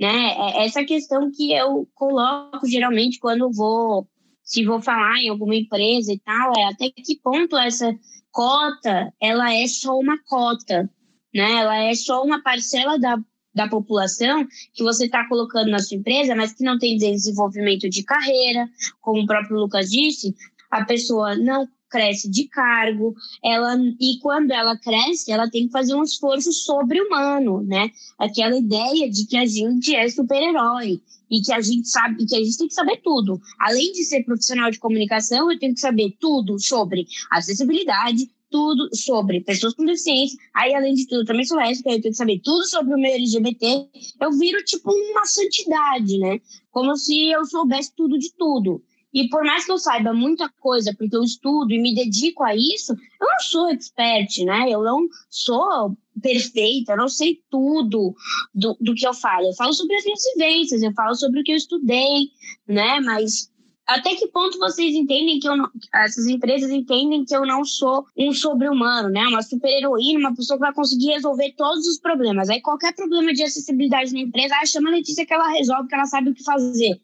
Né? 0.00 0.32
É 0.32 0.66
essa 0.66 0.84
questão 0.84 1.30
que 1.30 1.52
eu 1.52 1.88
coloco 1.94 2.66
geralmente 2.66 3.18
quando 3.20 3.50
vou, 3.52 4.08
se 4.42 4.64
vou 4.64 4.82
falar 4.82 5.18
em 5.18 5.28
alguma 5.28 5.54
empresa 5.54 6.12
e 6.12 6.18
tal, 6.18 6.52
é 6.56 6.64
até 6.64 6.90
que 6.90 7.20
ponto 7.22 7.56
essa 7.56 7.94
cota, 8.32 9.12
ela 9.20 9.54
é 9.54 9.66
só 9.68 9.96
uma 9.96 10.18
cota, 10.24 10.90
né? 11.32 11.52
Ela 11.52 11.76
é 11.84 11.94
só 11.94 12.22
uma 12.24 12.42
parcela 12.42 12.98
da 12.98 13.16
da 13.54 13.68
população 13.68 14.46
que 14.72 14.82
você 14.82 15.06
está 15.06 15.28
colocando 15.28 15.70
na 15.70 15.78
sua 15.78 15.96
empresa, 15.96 16.34
mas 16.34 16.52
que 16.52 16.64
não 16.64 16.78
tem 16.78 16.96
desenvolvimento 16.96 17.88
de 17.88 18.02
carreira, 18.02 18.68
como 19.00 19.22
o 19.22 19.26
próprio 19.26 19.58
Lucas 19.58 19.90
disse, 19.90 20.34
a 20.70 20.84
pessoa 20.84 21.36
não 21.36 21.68
cresce 21.94 22.28
de 22.28 22.48
cargo, 22.48 23.14
ela 23.42 23.76
e 24.00 24.18
quando 24.20 24.50
ela 24.50 24.76
cresce, 24.76 25.30
ela 25.30 25.48
tem 25.48 25.66
que 25.66 25.72
fazer 25.72 25.94
um 25.94 26.02
esforço 26.02 26.52
sobre-humano, 26.52 27.62
né? 27.62 27.88
Aquela 28.18 28.56
ideia 28.56 29.08
de 29.08 29.24
que 29.26 29.36
a 29.36 29.46
gente 29.46 29.94
é 29.94 30.08
super-herói 30.08 31.00
e 31.30 31.40
que 31.40 31.52
a 31.52 31.60
gente 31.60 31.88
sabe, 31.88 32.26
que 32.26 32.34
a 32.34 32.42
gente 32.42 32.58
tem 32.58 32.66
que 32.66 32.74
saber 32.74 33.00
tudo. 33.02 33.40
Além 33.60 33.92
de 33.92 34.02
ser 34.02 34.24
profissional 34.24 34.72
de 34.72 34.80
comunicação, 34.80 35.52
eu 35.52 35.58
tenho 35.58 35.74
que 35.74 35.80
saber 35.80 36.16
tudo 36.18 36.58
sobre 36.58 37.06
acessibilidade, 37.30 38.28
tudo 38.54 38.88
sobre 38.94 39.40
pessoas 39.40 39.74
com 39.74 39.84
deficiência. 39.84 40.38
Aí, 40.54 40.72
além 40.72 40.94
de 40.94 41.08
tudo, 41.08 41.24
também 41.24 41.44
sou 41.44 41.56
lésbica, 41.56 41.90
eu 41.90 42.00
tenho 42.00 42.12
que 42.12 42.16
saber 42.16 42.38
tudo 42.38 42.64
sobre 42.68 42.94
o 42.94 42.96
meio 42.96 43.16
LGBT. 43.16 43.88
Eu 44.20 44.30
viro, 44.30 44.62
tipo, 44.62 44.92
uma 44.92 45.24
santidade, 45.26 46.16
né? 46.18 46.40
Como 46.70 46.96
se 46.96 47.32
eu 47.32 47.44
soubesse 47.46 47.92
tudo 47.96 48.16
de 48.16 48.32
tudo. 48.38 48.80
E 49.12 49.28
por 49.28 49.42
mais 49.42 49.64
que 49.64 49.72
eu 49.72 49.78
saiba 49.78 50.14
muita 50.14 50.48
coisa, 50.60 50.94
porque 50.96 51.16
eu 51.16 51.24
estudo 51.24 51.72
e 51.72 51.82
me 51.82 51.96
dedico 51.96 52.44
a 52.44 52.54
isso, 52.54 52.92
eu 52.92 53.28
não 53.28 53.40
sou 53.40 53.68
expert, 53.70 54.44
né? 54.44 54.70
Eu 54.70 54.84
não 54.84 55.08
sou 55.28 55.96
perfeita, 56.22 56.92
eu 56.92 56.96
não 56.96 57.08
sei 57.08 57.40
tudo 57.50 58.14
do, 58.54 58.76
do 58.80 58.94
que 58.94 59.04
eu 59.06 59.14
falo. 59.14 59.48
Eu 59.48 59.54
falo 59.54 59.72
sobre 59.72 59.96
as 59.96 60.04
minhas 60.04 60.22
vivências, 60.32 60.80
eu 60.80 60.92
falo 60.92 61.16
sobre 61.16 61.40
o 61.40 61.42
que 61.42 61.50
eu 61.50 61.56
estudei, 61.56 62.28
né? 62.68 63.00
Mas 63.00 63.50
até 63.86 64.14
que 64.14 64.28
ponto 64.28 64.58
vocês 64.58 64.94
entendem 64.94 65.38
que 65.38 65.48
eu 65.48 65.56
não, 65.56 65.68
essas 65.94 66.26
empresas 66.26 66.70
entendem 66.70 67.24
que 67.24 67.36
eu 67.36 67.44
não 67.44 67.64
sou 67.64 68.06
um 68.16 68.32
sobre-humano, 68.32 69.10
né? 69.10 69.26
Uma 69.26 69.42
super-heroína, 69.42 70.20
uma 70.20 70.34
pessoa 70.34 70.56
que 70.58 70.64
vai 70.64 70.72
conseguir 70.72 71.12
resolver 71.12 71.52
todos 71.56 71.86
os 71.86 71.98
problemas. 71.98 72.48
Aí 72.48 72.62
qualquer 72.62 72.94
problema 72.94 73.32
de 73.32 73.42
acessibilidade 73.42 74.12
na 74.12 74.20
empresa, 74.20 74.54
ah, 74.60 74.66
chama 74.66 74.88
a 74.88 74.92
Letícia 74.92 75.26
que 75.26 75.34
ela 75.34 75.48
resolve, 75.48 75.88
que 75.88 75.94
ela 75.94 76.06
sabe 76.06 76.30
o 76.30 76.34
que 76.34 76.42
fazer. 76.42 77.00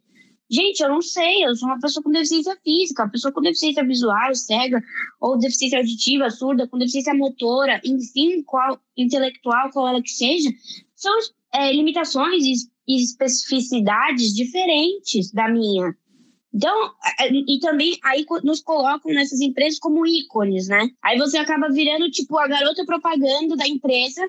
Gente, 0.51 0.81
eu 0.81 0.89
não 0.89 1.01
sei, 1.01 1.45
eu 1.45 1.55
sou 1.55 1.69
uma 1.69 1.79
pessoa 1.79 2.03
com 2.03 2.11
deficiência 2.11 2.57
física, 2.65 3.05
uma 3.05 3.11
pessoa 3.11 3.33
com 3.33 3.41
deficiência 3.41 3.87
visual, 3.87 4.35
cega, 4.35 4.83
ou 5.21 5.39
deficiência 5.39 5.79
auditiva, 5.79 6.29
surda, 6.29 6.67
com 6.67 6.77
deficiência 6.77 7.15
motora, 7.15 7.81
enfim, 7.85 8.43
qual 8.43 8.81
intelectual, 8.97 9.71
qual 9.71 9.87
ela 9.87 10.03
que 10.03 10.11
seja, 10.11 10.51
são 10.97 11.17
é, 11.55 11.73
limitações 11.73 12.43
e 12.89 12.97
especificidades 12.97 14.35
diferentes 14.35 15.31
da 15.31 15.49
minha. 15.49 15.95
Então, 16.53 16.93
e 17.47 17.61
também 17.61 17.97
aí 18.03 18.27
nos 18.43 18.61
colocam 18.61 19.13
nessas 19.13 19.41
empresas 19.41 19.79
como 19.79 20.07
ícones, 20.07 20.67
né? 20.69 20.91
Aí 21.01 21.17
você 21.17 21.39
acaba 21.39 21.69
virando, 21.69 22.11
tipo, 22.11 22.37
a 22.39 22.49
garota 22.49 22.85
propaganda 22.85 23.57
da 23.57 23.69
empresa, 23.69 24.29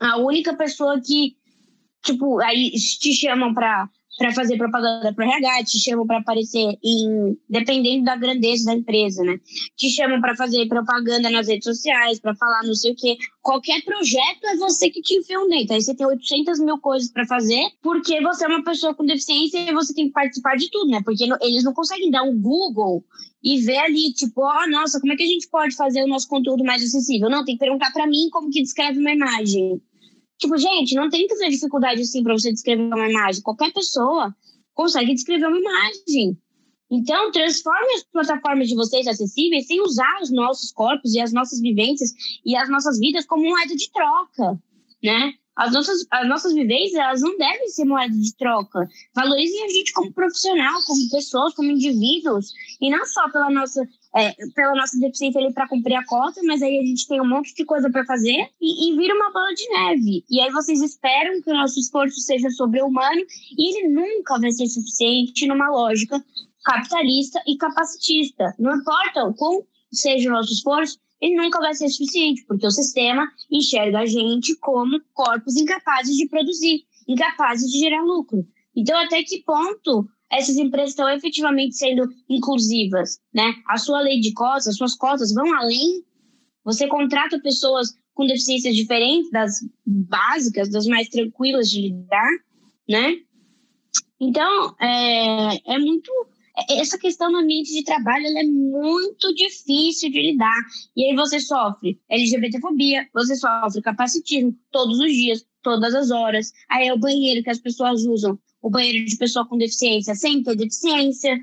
a 0.00 0.16
única 0.16 0.56
pessoa 0.56 1.00
que, 1.00 1.36
tipo, 2.02 2.40
aí 2.40 2.70
te 2.70 3.12
chamam 3.12 3.52
para 3.52 3.88
para 4.18 4.32
fazer 4.32 4.56
propaganda 4.56 5.12
para 5.12 5.26
o 5.26 5.30
RH, 5.30 5.64
te 5.64 5.78
chamam 5.78 6.06
para 6.06 6.18
aparecer 6.18 6.78
em, 6.82 7.36
dependendo 7.48 8.04
da 8.04 8.16
grandeza 8.16 8.66
da 8.66 8.74
empresa, 8.74 9.22
né? 9.22 9.38
Te 9.76 9.90
chamam 9.90 10.20
para 10.20 10.34
fazer 10.34 10.66
propaganda 10.66 11.30
nas 11.30 11.48
redes 11.48 11.64
sociais, 11.64 12.18
para 12.18 12.34
falar 12.34 12.62
não 12.64 12.74
sei 12.74 12.92
o 12.92 12.96
quê. 12.96 13.16
Qualquer 13.42 13.82
projeto 13.84 14.46
é 14.46 14.56
você 14.56 14.88
que 14.88 15.02
te 15.02 15.18
enfiam 15.18 15.48
dentro. 15.48 15.74
Aí 15.74 15.82
você 15.82 15.94
tem 15.94 16.06
800 16.06 16.58
mil 16.60 16.78
coisas 16.78 17.10
para 17.10 17.26
fazer, 17.26 17.62
porque 17.82 18.20
você 18.22 18.44
é 18.44 18.48
uma 18.48 18.64
pessoa 18.64 18.94
com 18.94 19.04
deficiência 19.04 19.58
e 19.58 19.72
você 19.72 19.94
tem 19.94 20.06
que 20.06 20.12
participar 20.12 20.56
de 20.56 20.70
tudo, 20.70 20.90
né? 20.90 21.02
Porque 21.04 21.24
eles 21.42 21.64
não 21.64 21.74
conseguem 21.74 22.10
dar 22.10 22.22
um 22.22 22.40
Google 22.40 23.04
e 23.42 23.60
ver 23.60 23.78
ali, 23.78 24.12
tipo, 24.12 24.40
ó, 24.40 24.64
oh, 24.64 24.70
nossa, 24.70 24.98
como 24.98 25.12
é 25.12 25.16
que 25.16 25.22
a 25.22 25.26
gente 25.26 25.48
pode 25.48 25.76
fazer 25.76 26.02
o 26.02 26.08
nosso 26.08 26.26
conteúdo 26.26 26.64
mais 26.64 26.82
acessível? 26.82 27.28
Não, 27.28 27.44
tem 27.44 27.54
que 27.54 27.64
perguntar 27.64 27.92
para 27.92 28.06
mim 28.06 28.28
como 28.30 28.50
que 28.50 28.62
descreve 28.62 28.98
uma 28.98 29.12
imagem. 29.12 29.80
Tipo, 30.38 30.56
gente, 30.56 30.94
não 30.94 31.08
tem 31.08 31.26
que 31.26 31.36
ter 31.36 31.48
dificuldade 31.48 32.02
assim 32.02 32.22
para 32.22 32.34
você 32.34 32.52
descrever 32.52 32.82
uma 32.82 33.08
imagem. 33.08 33.42
Qualquer 33.42 33.72
pessoa 33.72 34.34
consegue 34.74 35.14
descrever 35.14 35.46
uma 35.46 35.58
imagem. 35.58 36.38
Então, 36.90 37.32
transforme 37.32 37.94
as 37.94 38.04
plataformas 38.04 38.68
de 38.68 38.76
vocês 38.76 39.06
acessíveis 39.06 39.66
sem 39.66 39.80
usar 39.80 40.20
os 40.22 40.30
nossos 40.30 40.70
corpos 40.70 41.14
e 41.14 41.20
as 41.20 41.32
nossas 41.32 41.60
vivências 41.60 42.12
e 42.44 42.54
as 42.54 42.68
nossas 42.68 42.98
vidas 42.98 43.26
como 43.26 43.48
moeda 43.48 43.74
de 43.74 43.90
troca, 43.90 44.60
né? 45.02 45.32
As 45.56 45.72
nossas, 45.72 46.06
as 46.10 46.28
nossas 46.28 46.52
vivências, 46.52 46.94
elas 46.94 47.22
não 47.22 47.36
devem 47.38 47.68
ser 47.68 47.86
moeda 47.86 48.14
de 48.14 48.36
troca. 48.36 48.86
Valorizem 49.14 49.64
a 49.64 49.68
gente 49.68 49.92
como 49.94 50.12
profissional, 50.12 50.78
como 50.86 51.10
pessoas, 51.10 51.54
como 51.54 51.70
indivíduos, 51.70 52.52
e 52.78 52.90
não 52.90 53.04
só 53.06 53.28
pela 53.30 53.50
nossa 53.50 53.82
é, 54.16 54.34
pela 54.54 54.74
nossa 54.74 54.98
deficiência 54.98 55.38
ali 55.38 55.52
para 55.52 55.68
cumprir 55.68 55.94
a 55.94 56.06
cota, 56.06 56.40
mas 56.44 56.62
aí 56.62 56.78
a 56.78 56.86
gente 56.86 57.06
tem 57.06 57.20
um 57.20 57.28
monte 57.28 57.54
de 57.54 57.64
coisa 57.66 57.90
para 57.90 58.04
fazer 58.06 58.48
e, 58.60 58.90
e, 58.90 58.96
vira 58.96 59.14
uma 59.14 59.30
bola 59.30 59.52
de 59.52 59.68
neve. 59.68 60.24
E 60.30 60.40
aí 60.40 60.50
vocês 60.50 60.80
esperam 60.80 61.42
que 61.42 61.50
o 61.50 61.54
nosso 61.54 61.78
esforço 61.78 62.18
seja 62.20 62.48
sobre-humano 62.50 63.20
e 63.58 63.78
ele 63.78 63.88
nunca 63.88 64.40
vai 64.40 64.50
ser 64.52 64.66
suficiente 64.68 65.46
numa 65.46 65.68
lógica 65.68 66.24
capitalista 66.64 67.42
e 67.46 67.58
capacitista. 67.58 68.54
Não 68.58 68.74
importa 68.76 69.24
o 69.24 69.34
quão 69.34 69.62
seja 69.92 70.30
o 70.30 70.32
nosso 70.32 70.52
esforço, 70.52 70.98
ele 71.20 71.36
nunca 71.36 71.60
vai 71.60 71.74
ser 71.74 71.88
suficiente, 71.88 72.44
porque 72.46 72.66
o 72.66 72.70
sistema 72.70 73.30
enxerga 73.50 74.00
a 74.00 74.06
gente 74.06 74.56
como 74.56 74.98
corpos 75.12 75.56
incapazes 75.56 76.16
de 76.16 76.26
produzir, 76.28 76.84
incapazes 77.06 77.70
de 77.70 77.78
gerar 77.78 78.02
lucro. 78.02 78.46
Então, 78.74 78.98
até 78.98 79.22
que 79.22 79.42
ponto 79.42 80.06
essas 80.30 80.56
empresas 80.56 80.90
estão 80.90 81.08
efetivamente 81.08 81.76
sendo 81.76 82.08
inclusivas, 82.28 83.18
né? 83.32 83.54
A 83.68 83.76
sua 83.76 84.00
lei 84.00 84.20
de 84.20 84.32
cotas, 84.32 84.68
as 84.68 84.76
suas 84.76 84.94
cotas 84.94 85.32
vão 85.32 85.54
além. 85.54 86.04
Você 86.64 86.86
contrata 86.88 87.40
pessoas 87.40 87.94
com 88.14 88.26
deficiências 88.26 88.74
diferentes 88.74 89.30
das 89.30 89.52
básicas, 89.84 90.70
das 90.70 90.86
mais 90.86 91.08
tranquilas 91.08 91.70
de 91.70 91.82
lidar, 91.82 92.30
né? 92.88 93.16
Então, 94.18 94.74
é, 94.80 95.74
é 95.74 95.78
muito 95.78 96.10
essa 96.70 96.98
questão 96.98 97.30
no 97.30 97.38
ambiente 97.38 97.72
de 97.72 97.84
trabalho 97.84 98.26
é 98.26 98.42
muito 98.44 99.34
difícil 99.34 100.10
de 100.10 100.20
lidar. 100.20 100.58
E 100.96 101.04
aí 101.04 101.14
você 101.14 101.38
sofre 101.38 102.00
LGBTfobia, 102.08 103.06
você 103.12 103.36
sofre 103.36 103.82
capacitismo 103.82 104.56
todos 104.70 104.98
os 104.98 105.12
dias, 105.12 105.44
todas 105.62 105.94
as 105.94 106.10
horas. 106.10 106.52
Aí 106.70 106.88
é 106.88 106.94
o 106.94 106.98
banheiro 106.98 107.42
que 107.42 107.50
as 107.50 107.58
pessoas 107.58 108.06
usam, 108.06 108.38
o 108.66 108.70
banheiro 108.70 109.04
de 109.04 109.16
pessoa 109.16 109.46
com 109.46 109.56
deficiência 109.56 110.12
sem 110.16 110.42
ter 110.42 110.56
deficiência, 110.56 111.38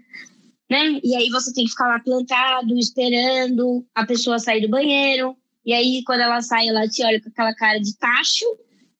né? 0.70 1.00
E 1.02 1.16
aí 1.16 1.30
você 1.30 1.54
tem 1.54 1.64
que 1.64 1.70
ficar 1.70 1.88
lá 1.88 1.98
plantado, 1.98 2.78
esperando 2.78 3.86
a 3.96 4.06
pessoa 4.06 4.40
sair 4.40 4.60
do 4.60 4.68
banheiro. 4.68 5.34
E 5.66 5.72
aí, 5.72 6.04
quando 6.04 6.20
ela 6.20 6.42
sai, 6.42 6.68
ela 6.68 6.86
te 6.86 7.02
olha 7.02 7.22
com 7.22 7.30
aquela 7.30 7.56
cara 7.56 7.80
de 7.80 7.98
tacho, 7.98 8.44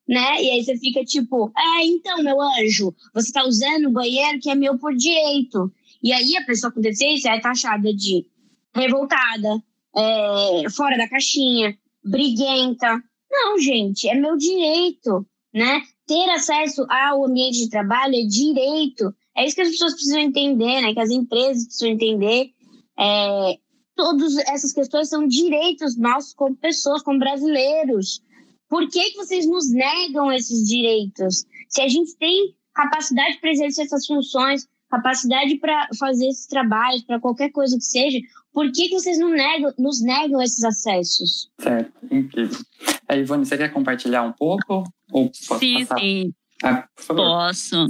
né? 0.08 0.42
E 0.42 0.52
aí 0.52 0.64
você 0.64 0.78
fica 0.78 1.04
tipo, 1.04 1.52
ah, 1.54 1.84
então, 1.84 2.24
meu 2.24 2.40
anjo, 2.40 2.96
você 3.14 3.30
tá 3.30 3.44
usando 3.44 3.88
o 3.88 3.92
banheiro 3.92 4.40
que 4.40 4.50
é 4.50 4.56
meu 4.56 4.78
por 4.78 4.96
direito. 4.96 5.70
E 6.02 6.14
aí 6.14 6.38
a 6.38 6.46
pessoa 6.46 6.72
com 6.72 6.80
deficiência 6.80 7.30
é 7.30 7.42
taxada 7.42 7.94
de 7.94 8.26
revoltada, 8.74 9.62
é, 9.98 10.70
fora 10.70 10.96
da 10.96 11.10
caixinha, 11.10 11.78
briguenta. 12.02 13.04
Não, 13.30 13.60
gente, 13.60 14.08
é 14.08 14.16
meu 14.16 14.38
direito, 14.38 15.28
né? 15.54 15.82
Ter 16.06 16.30
acesso 16.30 16.86
ao 16.90 17.26
ambiente 17.26 17.60
de 17.60 17.70
trabalho 17.70 18.16
é 18.16 18.24
direito. 18.24 19.14
É 19.36 19.46
isso 19.46 19.56
que 19.56 19.62
as 19.62 19.70
pessoas 19.70 19.94
precisam 19.94 20.20
entender, 20.20 20.82
né? 20.82 20.94
Que 20.94 21.00
as 21.00 21.10
empresas 21.10 21.66
precisam 21.66 21.90
entender. 21.90 22.52
É, 23.00 23.58
todas 23.96 24.38
essas 24.48 24.74
questões 24.74 25.10
são 25.10 25.28
direitos 25.28 25.98
nossos 25.98 26.34
como 26.34 26.56
pessoas, 26.56 27.02
como 27.02 27.20
brasileiros. 27.20 28.22
Por 28.70 28.90
que, 28.90 29.12
que 29.12 29.18
vocês 29.18 29.48
nos 29.48 29.72
negam 29.72 30.32
esses 30.32 30.68
direitos? 30.68 31.46
Se 31.70 31.82
a 31.82 31.88
gente 31.88 32.16
tem 32.18 32.56
capacidade 32.74 33.40
para 33.40 33.52
exercer 33.52 33.86
essas 33.86 34.06
funções, 34.06 34.68
capacidade 34.94 35.58
para 35.58 35.88
fazer 35.98 36.28
esses 36.28 36.46
trabalhos, 36.46 37.02
para 37.04 37.20
qualquer 37.20 37.50
coisa 37.50 37.76
que 37.76 37.84
seja, 37.84 38.20
por 38.54 38.72
que, 38.72 38.90
que 38.90 38.94
vocês 39.00 39.18
não 39.18 39.32
negam, 39.32 39.74
nos 39.80 40.02
negam 40.04 40.42
esses 40.42 40.64
acessos? 40.64 41.50
Certo, 41.60 41.92
incrível. 42.12 42.60
A 43.08 43.16
Ivone, 43.16 43.46
você 43.46 43.58
quer 43.58 43.70
compartilhar 43.70 44.22
um 44.22 44.32
pouco? 44.32 44.84
Ou 45.12 45.32
sim, 45.34 45.86
passar? 45.86 46.00
sim. 46.00 46.34
Ah, 46.64 46.88
Posso. 47.08 47.88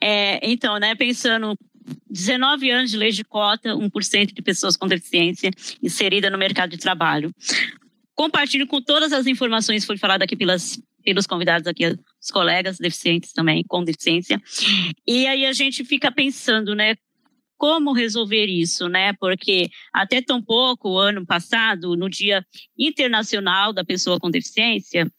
É, 0.00 0.38
então, 0.48 0.78
né, 0.78 0.94
pensando 0.94 1.56
19 2.10 2.70
anos 2.70 2.90
de 2.90 2.96
lei 2.98 3.10
de 3.10 3.24
cota, 3.24 3.70
1% 3.74 4.34
de 4.34 4.42
pessoas 4.42 4.76
com 4.76 4.86
deficiência 4.86 5.50
inserida 5.82 6.28
no 6.28 6.38
mercado 6.38 6.70
de 6.70 6.78
trabalho. 6.78 7.34
Compartilho 8.14 8.66
com 8.66 8.80
todas 8.80 9.12
as 9.12 9.26
informações 9.26 9.82
que 9.82 9.86
foi 9.86 9.96
falado 9.96 10.22
aqui 10.22 10.36
pelas 10.36 10.78
pelos 11.04 11.26
convidados 11.26 11.66
aqui, 11.66 11.96
os 12.22 12.30
colegas 12.30 12.78
deficientes 12.78 13.32
também, 13.32 13.64
com 13.66 13.82
deficiência. 13.82 14.40
E 15.06 15.26
aí 15.26 15.44
a 15.44 15.52
gente 15.52 15.84
fica 15.84 16.12
pensando, 16.12 16.74
né? 16.74 16.94
Como 17.58 17.92
resolver 17.92 18.46
isso, 18.46 18.88
né? 18.88 19.12
Porque 19.14 19.68
até 19.92 20.20
tão 20.20 20.42
pouco, 20.42 20.98
ano 20.98 21.24
passado, 21.24 21.96
no 21.96 22.08
Dia 22.08 22.44
Internacional 22.76 23.72
da 23.72 23.84
Pessoa 23.84 24.18
com 24.18 24.30
Deficiência, 24.30 25.10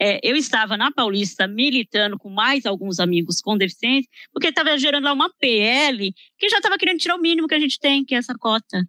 é, 0.00 0.20
eu 0.22 0.36
estava 0.36 0.76
na 0.76 0.92
Paulista 0.92 1.46
militando 1.48 2.16
com 2.16 2.30
mais 2.30 2.66
alguns 2.66 3.00
amigos 3.00 3.40
com 3.40 3.56
deficiência, 3.56 4.08
porque 4.32 4.48
estava 4.48 4.78
gerando 4.78 5.04
lá 5.04 5.12
uma 5.12 5.32
PL 5.40 6.12
que 6.38 6.48
já 6.48 6.58
estava 6.58 6.78
querendo 6.78 7.00
tirar 7.00 7.16
o 7.16 7.20
mínimo 7.20 7.48
que 7.48 7.54
a 7.54 7.60
gente 7.60 7.80
tem, 7.80 8.04
que 8.04 8.14
é 8.14 8.18
essa 8.18 8.34
cota. 8.34 8.84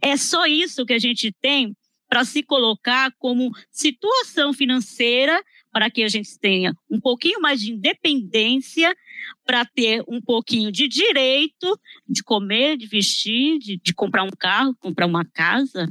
É 0.00 0.16
só 0.16 0.46
isso 0.46 0.86
que 0.86 0.92
a 0.92 0.98
gente 0.98 1.32
tem 1.40 1.74
para 2.08 2.24
se 2.24 2.42
colocar 2.42 3.12
como 3.18 3.50
situação 3.72 4.52
financeira 4.52 5.42
para 5.76 5.90
que 5.90 6.02
a 6.02 6.08
gente 6.08 6.38
tenha 6.38 6.74
um 6.90 6.98
pouquinho 6.98 7.38
mais 7.38 7.60
de 7.60 7.70
independência, 7.70 8.96
para 9.44 9.62
ter 9.62 10.02
um 10.08 10.22
pouquinho 10.22 10.72
de 10.72 10.88
direito 10.88 11.78
de 12.08 12.22
comer, 12.22 12.78
de 12.78 12.86
vestir, 12.86 13.58
de, 13.58 13.76
de 13.76 13.92
comprar 13.92 14.22
um 14.22 14.30
carro, 14.30 14.74
comprar 14.80 15.04
uma 15.04 15.22
casa. 15.22 15.86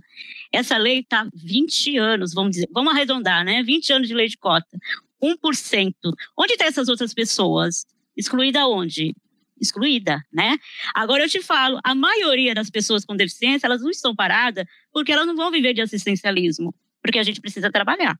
Essa 0.51 0.75
lei 0.75 1.01
está 1.01 1.29
20 1.35 1.99
anos, 1.99 2.33
vamos 2.33 2.53
dizer, 2.53 2.67
vamos 2.71 2.95
arredondar, 2.95 3.45
né? 3.45 3.61
20 3.61 3.93
anos 3.93 4.07
de 4.07 4.15
lei 4.15 4.27
de 4.27 4.39
cota. 4.39 4.75
1%. 5.21 5.93
Onde 6.35 6.53
estão 6.53 6.67
essas 6.67 6.89
outras 6.89 7.13
pessoas? 7.13 7.85
Excluída 8.17 8.65
onde? 8.65 9.15
excluída, 9.61 10.21
né? 10.33 10.57
Agora 10.95 11.23
eu 11.23 11.29
te 11.29 11.41
falo, 11.41 11.79
a 11.83 11.93
maioria 11.93 12.55
das 12.55 12.71
pessoas 12.71 13.05
com 13.05 13.15
deficiência, 13.15 13.67
elas 13.67 13.83
não 13.83 13.91
estão 13.91 14.15
paradas 14.15 14.65
porque 14.91 15.11
elas 15.11 15.27
não 15.27 15.35
vão 15.35 15.51
viver 15.51 15.73
de 15.73 15.81
assistencialismo, 15.81 16.73
porque 17.01 17.19
a 17.19 17.23
gente 17.23 17.39
precisa 17.39 17.71
trabalhar 17.71 18.19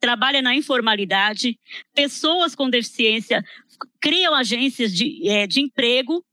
trabalha 0.00 0.42
na 0.42 0.54
informalidade, 0.54 1.58
pessoas 1.94 2.54
com 2.54 2.70
deficiência 2.70 3.44
criam 4.00 4.34
agências 4.34 4.92
de, 4.92 5.28
é, 5.28 5.46
de 5.46 5.60
emprego 5.60 6.24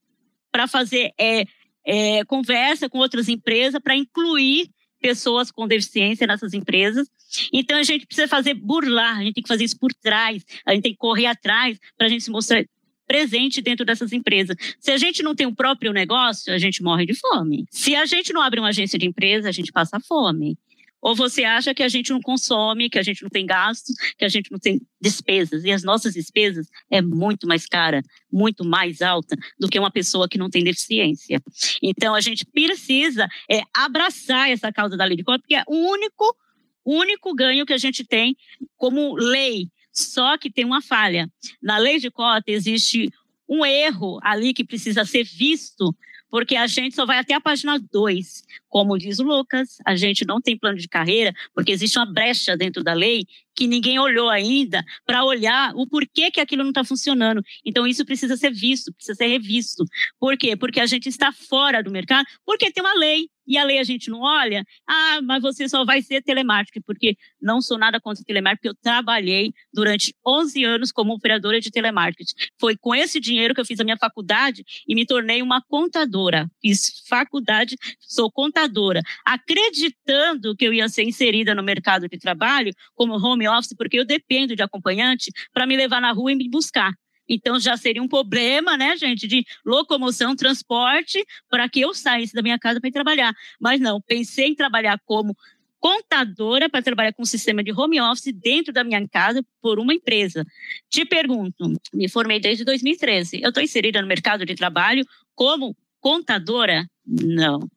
para 0.52 0.68
fazer 0.68 1.12
é, 1.20 1.46
é, 1.86 2.24
conversa 2.26 2.90
com 2.90 3.00
outras 3.00 3.28
empresas 3.28 3.82
para 3.82 3.96
incluir 3.96 4.70
pessoas 5.02 5.52
com 5.52 5.68
deficiência 5.68 6.26
nessas 6.26 6.54
empresas. 6.54 7.10
Então 7.52 7.78
a 7.78 7.84
gente 7.84 8.06
precisa 8.06 8.28
fazer 8.28 8.54
burlar, 8.54 9.18
a 9.18 9.24
gente 9.24 9.34
tem 9.34 9.44
que 9.44 9.50
fazer 9.50 9.66
isso 9.66 9.78
por 9.78 9.94
trás, 9.94 10.46
a 10.66 10.74
gente 10.74 10.84
tem 10.84 10.92
que 10.94 10.98
correr 10.98 11.26
atrás 11.26 11.78
para 11.98 12.08
a 12.08 12.10
gente 12.10 12.24
se 12.24 12.32
mostrar 12.32 12.64
presente 13.06 13.62
dentro 13.62 13.86
dessas 13.86 14.14
empresas. 14.14 14.56
Se 14.80 14.92
a 14.92 14.98
gente 14.98 15.22
não 15.22 15.36
tem 15.36 15.46
o 15.46 15.54
próprio 15.54 15.92
negócio, 15.92 16.54
a 16.54 16.58
gente 16.58 16.82
morre 16.82 17.06
de 17.06 17.14
fome. 17.14 17.66
Se 17.70 17.96
a 17.96 18.06
gente 18.06 18.32
não 18.32 18.42
abre 18.42 18.60
uma 18.60 18.70
agência 18.70 18.98
de 18.98 19.06
empresa, 19.06 19.50
a 19.50 19.52
gente 19.52 19.72
passa 19.72 20.00
fome. 20.00 20.58
Ou 21.04 21.14
você 21.14 21.44
acha 21.44 21.74
que 21.76 21.84
a 21.84 21.90
gente 21.90 22.12
não 22.12 22.22
consome, 22.22 22.90
que 22.90 22.98
a 22.98 23.04
gente 23.04 23.22
não 23.22 23.30
tem 23.30 23.46
gastos, 23.46 23.94
que 24.18 24.24
a 24.24 24.30
gente 24.30 24.50
não 24.50 24.58
tem 24.58 24.82
despesas? 25.02 25.66
E 25.66 25.72
as 25.72 25.84
nossas 25.84 26.14
despesas 26.14 26.70
é 26.90 27.02
muito 27.02 27.46
mais 27.46 27.66
cara, 27.66 28.02
muito 28.32 28.64
mais 28.64 29.02
alta 29.02 29.36
do 29.60 29.68
que 29.68 29.78
uma 29.78 29.92
pessoa 29.92 30.30
que 30.30 30.38
não 30.38 30.50
tem 30.50 30.64
deficiência. 30.64 31.42
Então 31.82 32.16
a 32.16 32.22
gente 32.22 32.46
precisa 32.46 33.28
é, 33.52 33.62
abraçar 33.76 34.50
essa 34.50 34.72
causa 34.72 34.96
da 34.96 35.04
lei 35.04 35.18
de 35.18 35.26
cota, 35.26 35.40
porque 35.40 35.56
é 35.56 35.64
o 35.68 35.76
único, 35.76 36.38
único 36.86 37.36
ganho 37.36 37.66
que 37.66 37.74
a 37.74 37.78
gente 37.78 38.06
tem 38.06 38.38
como 38.78 39.14
lei. 39.16 39.68
Só 39.92 40.38
que 40.38 40.50
tem 40.50 40.64
uma 40.64 40.82
falha. 40.82 41.30
Na 41.62 41.78
lei 41.78 42.00
de 42.00 42.10
cota 42.10 42.50
existe 42.50 43.12
um 43.48 43.66
erro 43.66 44.20
ali 44.24 44.54
que 44.54 44.64
precisa 44.64 45.04
ser 45.04 45.26
visto 45.26 45.94
porque 46.34 46.56
a 46.56 46.66
gente 46.66 46.96
só 46.96 47.06
vai 47.06 47.20
até 47.20 47.36
a 47.36 47.40
página 47.40 47.78
2. 47.78 48.44
Como 48.68 48.98
diz 48.98 49.20
o 49.20 49.24
Lucas, 49.24 49.78
a 49.86 49.96
gente 49.96 50.26
não 50.26 50.42
tem 50.42 50.58
plano 50.58 50.80
de 50.80 50.88
carreira, 50.88 51.32
porque 51.54 51.72
existe 51.72 51.96
uma 52.00 52.12
brecha 52.12 52.58
dentro 52.58 52.84
da 52.84 52.92
lei 52.92 53.28
que 53.56 53.68
ninguém 53.68 54.00
olhou 54.00 54.30
ainda 54.30 54.84
para 55.06 55.24
olhar 55.24 55.74
o 55.76 55.88
porquê 55.88 56.32
que 56.32 56.40
aquilo 56.40 56.64
não 56.64 56.72
está 56.72 56.84
funcionando. 56.84 57.42
Então, 57.66 57.86
isso 57.88 58.06
precisa 58.06 58.36
ser 58.38 58.52
visto, 58.52 58.94
precisa 58.94 59.16
ser 59.16 59.28
revisto. 59.28 59.86
Por 60.20 60.38
quê? 60.38 60.56
Porque 60.56 60.80
a 60.80 60.86
gente 60.86 61.08
está 61.10 61.32
fora 61.32 61.82
do 61.84 61.92
mercado, 61.92 62.26
porque 62.46 62.72
tem 62.72 62.84
uma 62.84 62.94
lei 62.94 63.28
e 63.46 63.58
a 63.58 63.64
lei 63.64 63.80
a 63.80 63.84
gente 63.84 64.10
não 64.10 64.22
olha, 64.22 64.66
ah, 64.88 65.20
mas 65.24 65.42
você 65.42 65.68
só 65.68 65.84
vai 65.86 66.02
ser 66.02 66.22
telemarketing, 66.22 66.82
porque 66.86 67.18
não 67.42 67.62
sou 67.62 67.78
nada 67.78 68.00
contra 68.00 68.24
telemarketing, 68.24 68.70
porque 68.70 68.70
eu 68.70 68.82
trabalhei 68.82 69.54
durante 69.74 70.16
11 70.26 70.64
anos 70.64 70.92
como 70.92 71.14
operadora 71.14 71.60
de 71.60 71.70
telemarketing. 71.70 72.34
Foi 72.60 72.78
com 72.78 72.96
esse 72.96 73.20
dinheiro 73.20 73.54
que 73.54 73.62
eu 73.62 73.66
fiz 73.66 73.80
a 73.80 73.84
minha 73.84 73.98
faculdade 73.98 74.64
e 74.88 74.96
me 74.96 75.06
tornei 75.06 75.42
uma 75.42 75.62
contadora. 75.62 76.50
Fiz 76.62 77.04
faculdade, 77.08 77.76
sou 78.00 78.32
contadora, 78.32 79.02
acreditando 79.26 80.56
que 80.56 80.66
eu 80.66 80.74
ia 80.74 80.88
ser 80.88 81.04
inserida 81.04 81.54
no 81.54 81.64
mercado 81.64 82.08
de 82.08 82.18
trabalho 82.18 82.74
como 82.96 83.14
home 83.14 83.43
office, 83.48 83.76
porque 83.78 84.00
eu 84.00 84.06
dependo 84.06 84.56
de 84.56 84.64
acompanhante 84.64 85.32
para 85.54 85.66
me 85.66 85.76
levar 85.78 86.02
na 86.02 86.12
rua 86.12 86.32
e 86.32 86.36
me 86.36 86.50
buscar. 86.50 86.92
Então 87.28 87.60
já 87.60 87.78
seria 87.78 88.04
um 88.04 88.08
problema, 88.08 88.78
né, 88.78 88.98
gente, 88.98 89.28
de 89.28 89.46
locomoção, 89.66 90.36
transporte, 90.36 91.24
para 91.50 91.70
que 91.70 91.82
eu 91.82 91.94
saísse 91.94 92.34
da 92.34 92.42
minha 92.42 92.60
casa 92.60 92.80
para 92.80 92.90
ir 92.90 92.94
trabalhar. 92.94 93.34
Mas 93.60 93.80
não, 93.80 94.02
pensei 94.02 94.48
em 94.48 94.56
trabalhar 94.56 95.00
como 95.06 95.36
contadora 95.80 96.70
para 96.70 96.82
trabalhar 96.82 97.12
com 97.12 97.24
um 97.24 97.26
sistema 97.26 97.62
de 97.62 97.74
home 97.74 98.00
office 98.00 98.34
dentro 98.34 98.72
da 98.72 98.86
minha 98.86 99.06
casa 99.10 99.44
por 99.62 99.80
uma 99.80 99.94
empresa. 99.94 100.46
Te 100.90 101.04
pergunto, 101.04 101.74
me 101.94 102.08
formei 102.08 102.40
desde 102.40 102.64
2013. 102.64 103.42
Eu 103.42 103.50
estou 103.50 103.62
inserida 103.62 104.02
no 104.02 104.08
mercado 104.08 104.46
de 104.46 104.56
trabalho 104.56 105.06
como 105.36 105.76
contadora? 106.00 106.88
Não. 107.06 107.70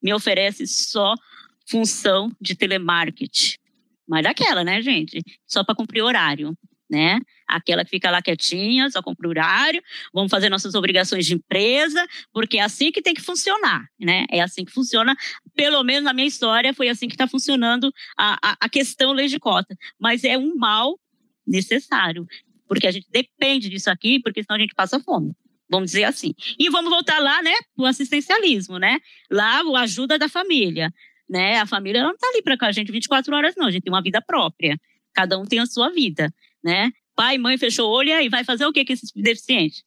Me 0.00 0.14
oferece 0.14 0.66
só 0.66 1.14
função 1.68 2.30
de 2.40 2.54
telemarketing. 2.54 3.59
Mas 4.10 4.24
daquela, 4.24 4.64
né, 4.64 4.82
gente? 4.82 5.22
Só 5.46 5.64
para 5.64 5.74
cumprir 5.74 6.02
horário 6.02 6.54
né? 6.90 7.20
Aquela 7.46 7.84
que 7.84 7.90
fica 7.90 8.10
lá 8.10 8.20
quietinha, 8.20 8.90
só 8.90 9.00
compra 9.00 9.28
horário, 9.28 9.80
vamos 10.12 10.30
fazer 10.30 10.48
nossas 10.48 10.74
obrigações 10.74 11.24
de 11.24 11.34
empresa, 11.34 12.04
porque 12.32 12.58
é 12.58 12.62
assim 12.62 12.90
que 12.90 13.00
tem 13.00 13.14
que 13.14 13.22
funcionar, 13.22 13.86
né? 13.98 14.26
É 14.28 14.40
assim 14.40 14.64
que 14.64 14.72
funciona, 14.72 15.14
pelo 15.54 15.82
menos 15.84 16.02
na 16.02 16.12
minha 16.12 16.26
história, 16.26 16.74
foi 16.74 16.88
assim 16.88 17.06
que 17.06 17.14
está 17.14 17.28
funcionando 17.28 17.92
a, 18.18 18.36
a, 18.42 18.56
a 18.62 18.68
questão 18.68 19.12
lei 19.12 19.28
de 19.28 19.38
cota. 19.38 19.76
Mas 19.98 20.24
é 20.24 20.36
um 20.36 20.56
mal 20.56 20.98
necessário, 21.46 22.26
porque 22.66 22.88
a 22.88 22.90
gente 22.90 23.06
depende 23.10 23.68
disso 23.68 23.90
aqui, 23.90 24.20
porque 24.20 24.42
senão 24.42 24.56
a 24.56 24.60
gente 24.60 24.74
passa 24.74 24.98
fome. 24.98 25.32
Vamos 25.70 25.92
dizer 25.92 26.02
assim. 26.02 26.34
E 26.58 26.68
vamos 26.68 26.90
voltar 26.90 27.20
lá, 27.20 27.40
né, 27.42 27.54
para 27.76 27.84
o 27.84 27.86
assistencialismo, 27.86 28.76
né? 28.78 28.98
Lá, 29.30 29.60
a 29.60 29.80
ajuda 29.82 30.18
da 30.18 30.28
família. 30.28 30.92
Né? 31.30 31.58
A 31.58 31.66
família 31.66 32.02
não 32.02 32.10
está 32.12 32.26
ali 32.26 32.42
para 32.42 32.56
a 32.60 32.72
gente 32.72 32.90
24 32.90 33.34
horas, 33.34 33.54
não. 33.56 33.68
A 33.68 33.70
gente 33.70 33.84
tem 33.84 33.92
uma 33.92 34.02
vida 34.02 34.20
própria. 34.20 34.76
Cada 35.14 35.38
um 35.38 35.44
tem 35.44 35.60
a 35.60 35.66
sua 35.66 35.90
vida 35.90 36.32
né? 36.62 36.90
Pai, 37.14 37.38
mãe 37.38 37.58
fechou 37.58 37.88
o 37.88 37.92
olho 37.92 38.10
e 38.20 38.28
vai 38.28 38.44
fazer 38.44 38.64
o 38.66 38.72
que 38.72 38.84
com 38.84 38.92
esses 38.92 39.10
deficientes? 39.14 39.84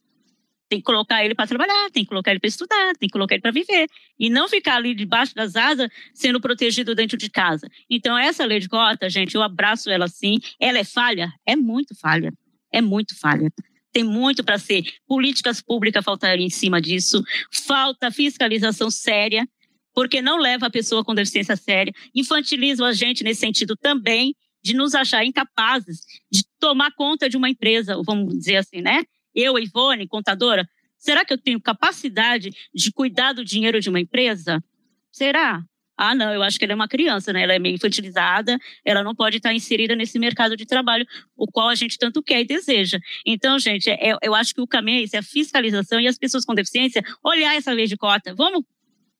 tem 0.70 0.80
que 0.80 0.86
colocar 0.86 1.24
ele 1.24 1.36
para 1.36 1.46
trabalhar, 1.46 1.92
tem 1.92 2.04
que 2.04 2.10
colocar 2.10 2.32
ele 2.32 2.40
para 2.40 2.48
estudar, 2.48 2.96
tem 2.96 3.08
que 3.08 3.14
colocar 3.14 3.36
ele 3.36 3.44
para 3.44 3.52
viver. 3.52 3.86
E 4.18 4.28
não 4.28 4.50
ficar 4.50 4.78
ali 4.78 4.96
debaixo 4.96 5.36
das 5.36 5.56
asas 5.56 5.88
sendo 6.16 6.42
protegido 6.42 6.96
dentro 6.96 7.16
de 7.16 7.30
casa. 7.30 7.70
Então, 7.88 8.18
essa 8.18 8.44
lei 8.44 8.60
de 8.60 8.68
cota, 8.68 9.08
gente, 9.08 9.36
eu 9.36 9.44
abraço 9.44 9.92
ela 9.92 10.08
sim. 10.08 10.40
Ela 10.60 10.80
é 10.80 10.84
falha? 10.84 11.32
É 11.46 11.56
muito 11.56 11.94
falha. 11.94 12.34
É 12.72 12.82
muito 12.82 13.16
falha 13.20 13.52
tem 13.92 14.04
muito 14.04 14.44
para 14.44 14.58
ser. 14.58 14.84
Políticas 15.06 15.62
públicas 15.62 16.04
faltariam 16.04 16.44
em 16.44 16.50
cima 16.50 16.82
disso. 16.82 17.24
Falta 17.52 18.10
fiscalização 18.10 18.90
séria, 18.90 19.48
porque 19.94 20.22
não 20.22 20.38
leva 20.38 20.68
a 20.68 20.70
pessoa 20.70 21.04
com 21.04 21.14
deficiência 21.14 21.56
séria. 21.56 21.94
Infantilizam 22.14 22.86
a 22.86 22.94
gente 22.94 23.24
nesse 23.24 23.42
sentido 23.42 23.76
também, 23.76 24.36
de 24.64 24.74
nos 24.74 24.96
achar 24.96 25.26
incapazes 25.26 26.02
de 26.32 26.44
tomar 26.58 26.92
conta 26.94 27.30
de 27.30 27.36
uma 27.36 27.50
empresa, 27.50 28.02
vamos 28.06 28.38
dizer 28.38 28.56
assim, 28.56 28.82
né? 28.82 29.04
Eu, 29.36 29.60
Ivone, 29.60 30.08
contadora, 30.08 30.68
será 30.98 31.26
que 31.26 31.34
eu 31.34 31.38
tenho 31.38 31.60
capacidade 31.60 32.50
de 32.74 32.92
cuidar 32.92 33.34
do 33.34 33.44
dinheiro 33.44 33.82
de 33.82 33.90
uma 33.90 34.00
empresa? 34.00 34.64
Será? 35.12 35.62
Ah, 35.96 36.16
não, 36.16 36.34
eu 36.34 36.42
acho 36.42 36.58
que 36.58 36.66
ela 36.66 36.74
é 36.74 36.76
uma 36.76 36.88
criança, 36.88 37.32
né? 37.32 37.44
Ela 37.44 37.54
é 37.54 37.60
meio 37.60 37.76
infantilizada, 37.76 38.58
ela 38.84 39.04
não 39.04 39.14
pode 39.14 39.38
estar 39.38 39.54
inserida 39.54 39.96
nesse 39.96 40.18
mercado 40.18 40.58
de 40.58 40.66
trabalho, 40.66 41.06
o 41.36 41.46
qual 41.46 41.70
a 41.70 41.76
gente 41.76 41.98
tanto 42.00 42.24
quer 42.24 42.42
e 42.42 42.46
deseja. 42.46 42.98
Então, 43.26 43.60
gente, 43.60 43.90
é, 43.90 44.18
eu 44.22 44.34
acho 44.34 44.56
que 44.56 44.62
o 44.62 44.68
caminho 44.68 45.00
é 45.00 45.04
esse, 45.04 45.16
é 45.16 45.20
a 45.20 45.24
fiscalização 45.24 46.00
e 46.00 46.08
as 46.08 46.18
pessoas 46.18 46.46
com 46.46 46.56
deficiência 46.56 47.04
olhar 47.24 47.56
essa 47.56 47.72
lei 47.72 47.86
de 47.86 47.96
cota. 47.96 48.34
Vamos, 48.34 48.64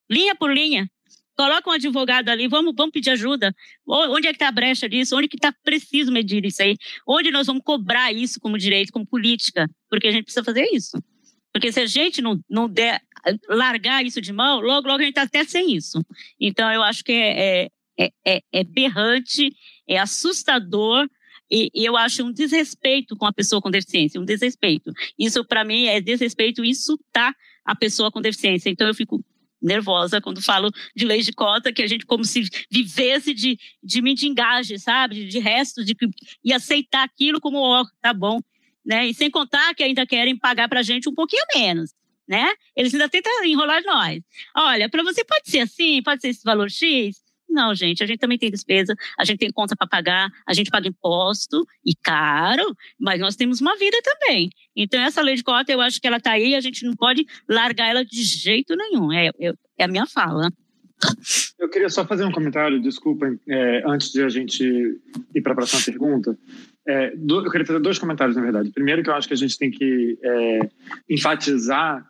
linha 0.10 0.36
por 0.36 0.54
linha, 0.54 0.90
coloca 1.36 1.70
um 1.70 1.74
advogado 1.74 2.30
ali, 2.30 2.48
vamos, 2.48 2.74
vamos 2.76 2.92
pedir 2.92 3.12
ajuda. 3.12 3.54
Onde 3.86 4.28
é 4.28 4.32
que 4.32 4.36
está 4.36 4.48
a 4.48 4.52
brecha 4.52 4.88
disso? 4.88 5.16
Onde 5.18 5.28
que 5.28 5.38
está 5.38 5.54
preciso 5.64 6.12
medir 6.12 6.46
isso 6.46 6.62
aí? 6.62 6.78
Onde 7.08 7.32
nós 7.32 7.48
vamos 7.48 7.64
cobrar 7.64 8.12
isso 8.12 8.40
como 8.40 8.58
direito, 8.58 8.92
como 8.92 9.06
política? 9.06 9.70
Porque 9.90 10.08
a 10.08 10.12
gente 10.12 10.26
precisa 10.26 10.44
fazer 10.44 10.66
isso. 10.72 10.98
Porque 11.52 11.72
se 11.72 11.80
a 11.80 11.86
gente 11.86 12.22
não, 12.22 12.40
não 12.50 12.68
der, 12.68 13.02
largar 13.48 14.04
isso 14.06 14.20
de 14.20 14.34
mão, 14.34 14.60
logo, 14.60 14.88
logo 14.88 15.02
a 15.02 15.06
gente 15.06 15.18
está 15.18 15.24
até 15.24 15.44
sem 15.44 15.76
isso. 15.76 16.04
Então, 16.40 16.72
eu 16.72 16.82
acho 16.82 17.04
que 17.04 17.12
é, 17.12 17.70
é, 17.98 18.12
é, 18.26 18.42
é 18.52 18.64
berrante, 18.64 19.52
é 19.88 19.98
assustador, 20.00 21.08
e, 21.52 21.70
eu 21.76 21.96
acho 21.96 22.24
um 22.24 22.32
desrespeito 22.32 23.16
com 23.16 23.26
a 23.26 23.34
pessoa 23.34 23.62
com 23.62 23.70
deficiência, 23.70 24.20
um 24.20 24.26
desrespeito. 24.26 24.92
Isso, 25.18 25.46
para 25.46 25.64
mim, 25.64 25.86
é 25.86 26.02
desrespeito 26.02 26.66
insultar 26.66 27.34
a 27.64 27.76
pessoa 27.76 28.12
com 28.12 28.20
deficiência. 28.20 28.70
Então, 28.70 28.88
eu 28.88 28.96
fico 28.96 29.24
nervosa 29.64 30.20
quando 30.20 30.42
falo 30.42 30.70
de 30.96 31.06
lei 31.06 31.22
de 31.22 31.32
cota, 31.32 31.72
que 31.72 31.82
a 31.82 31.88
gente 31.88 32.06
como 32.06 32.26
se 32.26 32.44
vivesse 32.70 33.34
de, 33.34 33.58
de 33.82 34.02
mendigagem, 34.02 34.78
sabe? 34.78 35.16
De, 35.16 35.28
de 35.28 35.40
restos, 35.40 35.86
de, 35.86 35.96
e 36.44 36.52
aceitar 36.52 37.04
aquilo 37.04 37.40
como, 37.40 37.58
ó, 37.58 37.82
oh, 37.82 37.86
tá 38.02 38.14
bom, 38.14 38.42
né? 38.86 39.08
E 39.08 39.14
sem 39.14 39.32
contar 39.32 39.74
que 39.74 39.84
ainda 39.84 40.06
querem 40.06 40.38
pagar 40.38 40.68
para 40.68 40.82
a 40.82 40.84
gente 40.84 41.08
um 41.08 41.14
pouquinho 41.14 41.44
menos, 41.56 41.94
né? 42.28 42.54
Eles 42.76 42.94
ainda 42.94 43.08
tentam 43.08 43.44
enrolar 43.46 43.82
nós. 43.86 44.22
Olha, 44.56 44.90
para 44.90 45.04
você 45.04 45.24
pode 45.24 45.50
ser 45.50 45.60
assim, 45.60 46.04
pode 46.04 46.22
ser 46.22 46.30
esse 46.30 46.44
valor 46.44 46.70
X. 46.70 47.23
Não, 47.54 47.74
gente, 47.76 48.04
a 48.04 48.08
gente 48.08 48.20
também 48.20 48.38
tem 48.38 48.50
despesa, 48.50 48.96
a 49.18 49.24
gente 49.24 49.38
tem 49.40 49.52
conta 49.52 49.76
para 49.76 49.88
pagar, 49.88 50.30
a 50.46 50.54
gente 50.54 50.72
paga 50.72 50.88
imposto 50.88 51.64
e 51.86 51.94
caro, 51.96 52.76
mas 53.00 53.20
nós 53.20 53.36
temos 53.36 53.62
uma 53.62 53.78
vida 53.78 53.98
também. 54.04 54.50
Então, 54.76 55.00
essa 55.00 55.22
lei 55.22 55.36
de 55.36 55.44
cota, 55.44 55.72
eu 55.72 55.80
acho 55.80 56.02
que 56.02 56.08
ela 56.08 56.18
está 56.18 56.32
aí, 56.32 56.56
a 56.56 56.62
gente 56.62 56.84
não 56.84 56.96
pode 56.96 57.26
largar 57.48 57.90
ela 57.90 58.04
de 58.04 58.24
jeito 58.24 58.76
nenhum. 58.76 59.12
É, 59.14 59.30
é, 59.40 59.84
a 59.84 59.88
minha 59.88 60.08
fala. 60.08 60.50
Eu 61.60 61.70
queria 61.70 61.90
só 61.90 62.06
fazer 62.06 62.24
um 62.24 62.32
comentário, 62.32 62.82
desculpa, 62.82 63.28
é, 63.48 63.84
antes 63.86 64.12
de 64.12 64.24
a 64.24 64.30
gente 64.30 64.64
ir 65.36 65.42
para 65.42 65.52
a 65.52 65.56
próxima 65.56 65.82
pergunta. 65.84 66.38
É, 66.88 67.16
do, 67.16 67.46
eu 67.46 67.52
queria 67.52 67.66
fazer 67.66 67.80
dois 67.80 68.00
comentários, 68.00 68.36
na 68.36 68.42
verdade. 68.42 68.72
Primeiro, 68.72 69.04
que 69.04 69.10
eu 69.10 69.14
acho 69.14 69.28
que 69.28 69.34
a 69.34 69.38
gente 69.38 69.58
tem 69.58 69.70
que 69.70 70.18
é, 70.24 70.60
enfatizar 71.10 72.06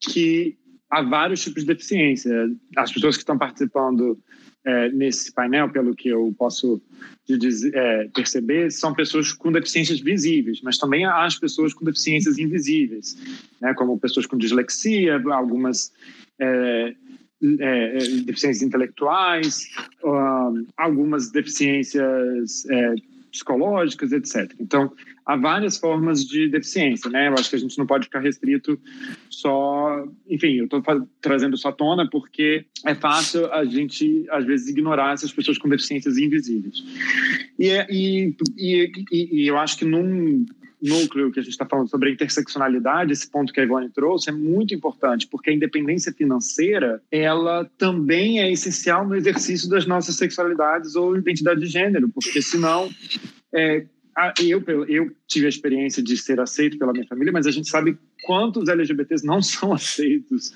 que 0.00 0.56
há 0.90 1.02
vários 1.02 1.42
tipos 1.42 1.62
de 1.62 1.68
deficiência. 1.68 2.32
As 2.76 2.92
pessoas 2.92 3.16
que 3.16 3.22
estão 3.22 3.38
participando 3.38 4.18
é, 4.64 4.90
nesse 4.90 5.32
painel, 5.32 5.70
pelo 5.70 5.94
que 5.94 6.08
eu 6.08 6.34
posso 6.36 6.80
dizer, 7.26 7.74
é, 7.74 8.08
perceber, 8.08 8.70
são 8.70 8.92
pessoas 8.92 9.32
com 9.32 9.52
deficiências 9.52 10.00
visíveis, 10.00 10.60
mas 10.62 10.78
também 10.78 11.04
há 11.04 11.24
as 11.24 11.38
pessoas 11.38 11.72
com 11.72 11.84
deficiências 11.84 12.38
invisíveis, 12.38 13.16
né, 13.60 13.74
como 13.74 13.98
pessoas 13.98 14.26
com 14.26 14.36
dislexia, 14.36 15.22
algumas 15.32 15.92
é, 16.38 16.94
é, 17.42 17.96
é 17.96 17.98
deficiências 18.24 18.62
intelectuais, 18.62 19.68
uh, 20.02 20.66
algumas 20.76 21.30
deficiências 21.30 22.66
é, 22.68 22.94
psicológicas, 23.30 24.12
etc. 24.12 24.52
Então, 24.60 24.92
há 25.24 25.36
várias 25.36 25.76
formas 25.76 26.24
de 26.24 26.48
deficiência, 26.48 27.10
né? 27.10 27.28
Eu 27.28 27.34
acho 27.34 27.50
que 27.50 27.56
a 27.56 27.58
gente 27.58 27.76
não 27.78 27.86
pode 27.86 28.06
ficar 28.06 28.20
restrito 28.20 28.78
só. 29.28 30.06
Enfim, 30.28 30.54
eu 30.54 30.64
estou 30.64 30.82
trazendo 31.20 31.54
isso 31.54 31.68
à 31.68 31.72
tona 31.72 32.08
porque 32.10 32.64
é 32.84 32.94
fácil 32.94 33.52
a 33.52 33.64
gente, 33.64 34.26
às 34.30 34.44
vezes, 34.44 34.68
ignorar 34.68 35.14
essas 35.14 35.32
pessoas 35.32 35.58
com 35.58 35.68
deficiências 35.68 36.16
invisíveis. 36.16 36.82
E, 37.58 37.68
é, 37.68 37.86
e, 37.90 38.34
e, 38.56 38.92
e 39.12 39.46
eu 39.46 39.58
acho 39.58 39.78
que 39.78 39.84
num 39.84 40.46
núcleo 40.82 41.32
que 41.32 41.40
a 41.40 41.42
gente 41.42 41.52
está 41.52 41.66
falando 41.66 41.88
sobre 41.88 42.10
a 42.10 42.12
interseccionalidade, 42.12 43.12
esse 43.12 43.30
ponto 43.30 43.52
que 43.52 43.60
a 43.60 43.64
Ivone 43.64 43.90
trouxe 43.90 44.30
é 44.30 44.32
muito 44.32 44.74
importante, 44.74 45.26
porque 45.26 45.50
a 45.50 45.52
independência 45.52 46.12
financeira, 46.12 47.02
ela 47.10 47.64
também 47.76 48.40
é 48.40 48.50
essencial 48.50 49.06
no 49.06 49.16
exercício 49.16 49.68
das 49.68 49.86
nossas 49.86 50.16
sexualidades 50.16 50.94
ou 50.94 51.16
identidade 51.16 51.60
de 51.60 51.66
gênero, 51.66 52.08
porque 52.08 52.40
senão 52.42 52.88
é, 53.54 53.84
eu, 54.40 54.62
eu 54.88 55.10
tive 55.26 55.46
a 55.46 55.48
experiência 55.48 56.02
de 56.02 56.16
ser 56.16 56.40
aceito 56.40 56.78
pela 56.78 56.92
minha 56.92 57.06
família, 57.06 57.32
mas 57.32 57.46
a 57.46 57.50
gente 57.50 57.68
sabe 57.68 57.96
quantos 58.24 58.68
LGBTs 58.68 59.24
não 59.24 59.40
são 59.42 59.72
aceitos 59.72 60.52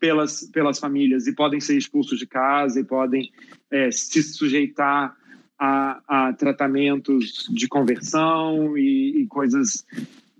pelas, 0.00 0.48
pelas 0.52 0.78
famílias 0.78 1.26
e 1.26 1.34
podem 1.34 1.60
ser 1.60 1.76
expulsos 1.76 2.18
de 2.18 2.26
casa 2.26 2.80
e 2.80 2.84
podem 2.84 3.30
é, 3.70 3.90
se 3.90 4.22
sujeitar 4.22 5.16
a, 5.58 6.00
a 6.06 6.32
tratamentos 6.32 7.48
de 7.50 7.66
conversão 7.68 8.76
e, 8.76 9.22
e, 9.22 9.26
coisas, 9.26 9.86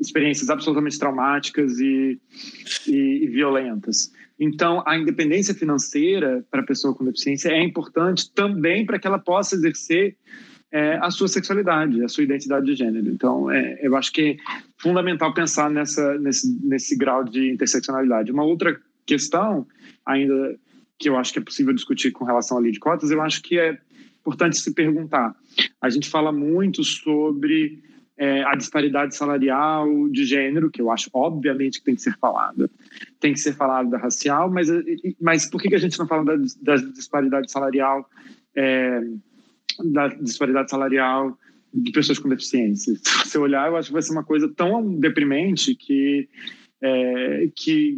experiências 0.01 0.51
absolutamente 0.51 0.99
traumáticas 0.99 1.79
e, 1.79 2.21
e, 2.87 3.25
e 3.25 3.27
violentas. 3.29 4.13
Então, 4.39 4.83
a 4.87 4.99
independência 4.99 5.55
financeira 5.55 6.45
para 6.51 6.61
a 6.61 6.67
pessoa 6.67 6.95
com 6.95 7.05
deficiência 7.05 7.49
é 7.49 7.63
importante 7.63 8.31
também 8.33 8.85
para 8.85 8.99
que 8.99 9.07
ela 9.07 9.19
possa 9.19 9.55
exercer 9.55 10.17
é, 10.71 10.99
a 11.01 11.11
sua 11.11 11.29
sexualidade, 11.29 12.05
a 12.05 12.09
sua 12.09 12.25
identidade 12.25 12.67
de 12.67 12.75
gênero. 12.75 13.09
Então, 13.09 13.51
é, 13.51 13.79
eu 13.81 13.97
acho 13.97 14.13
que 14.13 14.23
é 14.23 14.37
fundamental 14.77 15.33
pensar 15.33 15.71
nessa, 15.71 16.19
nesse, 16.19 16.59
nesse 16.63 16.97
grau 16.97 17.25
de 17.25 17.51
interseccionalidade. 17.51 18.31
Uma 18.31 18.45
outra 18.45 18.79
questão, 19.07 19.67
ainda 20.05 20.59
que 20.99 21.09
eu 21.09 21.17
acho 21.17 21.33
que 21.33 21.39
é 21.39 21.43
possível 21.43 21.73
discutir 21.73 22.11
com 22.11 22.25
relação 22.25 22.59
à 22.59 22.61
lei 22.61 22.73
de 22.73 22.81
cotas, 22.81 23.11
eu 23.11 23.23
acho 23.23 23.43
que 23.43 23.59
é 23.59 23.79
importante 24.27 24.59
se 24.59 24.75
perguntar. 24.75 25.37
A 25.81 25.89
gente 25.89 26.09
fala 26.11 26.33
muito 26.33 26.83
sobre 26.83 27.81
é, 28.19 28.43
a 28.43 28.57
disparidade 28.57 29.15
salarial 29.15 30.09
de 30.09 30.25
gênero, 30.25 30.71
que 30.71 30.83
eu 30.83 30.91
acho 30.91 31.09
obviamente 31.13 31.79
que 31.79 31.85
tem 31.85 31.95
que 31.95 32.03
ser 32.03 32.17
falada. 32.19 32.69
Tem 33.21 33.33
que 33.33 33.39
ser 33.39 33.55
falada 33.55 33.89
da 33.89 33.99
racial, 33.99 34.51
mas, 34.51 34.69
mas 35.21 35.49
por 35.49 35.61
que 35.61 35.75
a 35.75 35.79
gente 35.79 35.99
não 35.99 36.09
fala 36.09 36.25
da, 36.25 36.37
da 36.63 36.77
disparidade 36.77 37.51
salarial, 37.53 38.09
é, 38.57 39.01
da 39.93 40.09
disparidade 40.09 40.71
salarial 40.71 41.39
de 41.73 41.93
pessoas 41.93 42.19
com 42.19 42.29
deficiência? 42.29 42.95
Se 42.97 43.29
você 43.29 43.39
olhar, 43.39 43.69
eu 43.69 43.77
acho 43.77 43.89
que 43.89 43.93
vai 43.93 44.03
ser 44.03 44.13
uma 44.13 44.25
coisa 44.25 44.53
tão 44.53 44.99
deprimente 44.99 45.75
que, 45.77 46.29
é, 46.83 47.49
que 47.55 47.97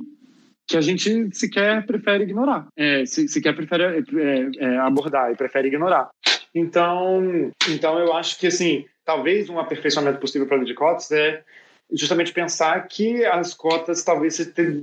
que 0.68 0.76
a 0.76 0.82
gente 0.82 1.34
sequer 1.34 1.86
prefere 1.86 2.24
ignorar, 2.24 2.68
é, 2.76 3.06
se, 3.06 3.26
sequer 3.26 3.56
prefere 3.56 3.82
é, 3.84 4.50
é, 4.58 4.76
abordar 4.76 5.32
e 5.32 5.36
prefere 5.36 5.68
ignorar. 5.68 6.10
Então, 6.58 7.52
então 7.68 7.98
eu 7.98 8.12
acho 8.12 8.38
que 8.38 8.48
assim, 8.48 8.84
talvez 9.04 9.48
um 9.48 9.58
aperfeiçoamento 9.58 10.18
possível 10.18 10.46
para 10.46 10.56
a 10.56 10.58
lei 10.58 10.66
de 10.66 10.74
cotas 10.74 11.10
é 11.12 11.42
justamente 11.92 12.32
pensar 12.32 12.86
que 12.88 13.24
as 13.24 13.54
cotas 13.54 14.02
talvez 14.02 14.36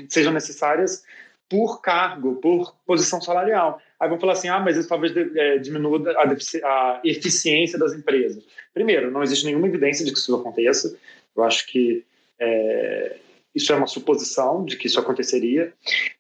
sejam 0.10 0.34
necessárias 0.34 1.04
por 1.50 1.82
cargo, 1.82 2.36
por 2.38 2.74
posição 2.86 3.22
salarial. 3.22 3.80
Aí 4.00 4.10
vão 4.10 4.20
falar 4.20 4.34
assim, 4.34 4.48
ah, 4.48 4.60
mas 4.60 4.78
isso 4.78 4.90
talvez 4.90 5.16
é, 5.16 5.58
diminua 5.58 6.02
a, 6.14 6.24
a, 6.24 7.02
eficiência 7.04 7.78
das 7.78 7.94
empresas. 7.94 8.44
Primeiro, 8.74 9.12
não 9.12 9.22
existe 9.22 9.46
nenhuma 9.46 9.68
evidência 9.68 10.04
de 10.04 10.12
que 10.12 10.18
isso 10.18 10.36
aconteça. 10.36 10.98
Eu 11.36 11.44
acho 11.44 11.68
que 11.68 12.04
é, 12.40 13.18
isso 13.56 13.72
é 13.72 13.76
uma 13.76 13.88
suposição 13.88 14.66
de 14.66 14.76
que 14.76 14.88
isso 14.88 15.00
aconteceria. 15.00 15.74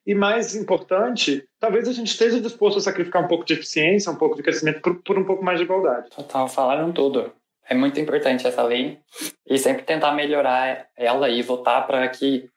E 0.07 0.15
mais 0.15 0.55
importante, 0.55 1.43
talvez 1.59 1.87
a 1.87 1.91
gente 1.91 2.07
esteja 2.07 2.39
disposto 2.39 2.77
a 2.77 2.81
sacrificar 2.81 3.23
um 3.23 3.27
pouco 3.27 3.45
de 3.45 3.53
eficiência, 3.53 4.11
um 4.11 4.15
pouco 4.15 4.37
de 4.37 4.43
crescimento 4.43 4.81
por, 4.81 4.95
por 5.01 5.19
um 5.19 5.25
pouco 5.25 5.43
mais 5.43 5.59
de 5.59 5.65
igualdade. 5.65 6.09
Total, 6.09 6.47
falaram 6.47 6.93
tudo. 6.93 7.33
É 7.67 7.75
muito 7.75 7.99
importante 7.99 8.47
essa 8.47 8.63
lei 8.63 8.99
e 9.45 9.57
sempre 9.57 9.83
tentar 9.83 10.13
melhorar 10.13 10.87
ela 10.95 11.29
e 11.29 11.41
votar 11.41 11.85
para 11.85 12.07
que 12.07 12.47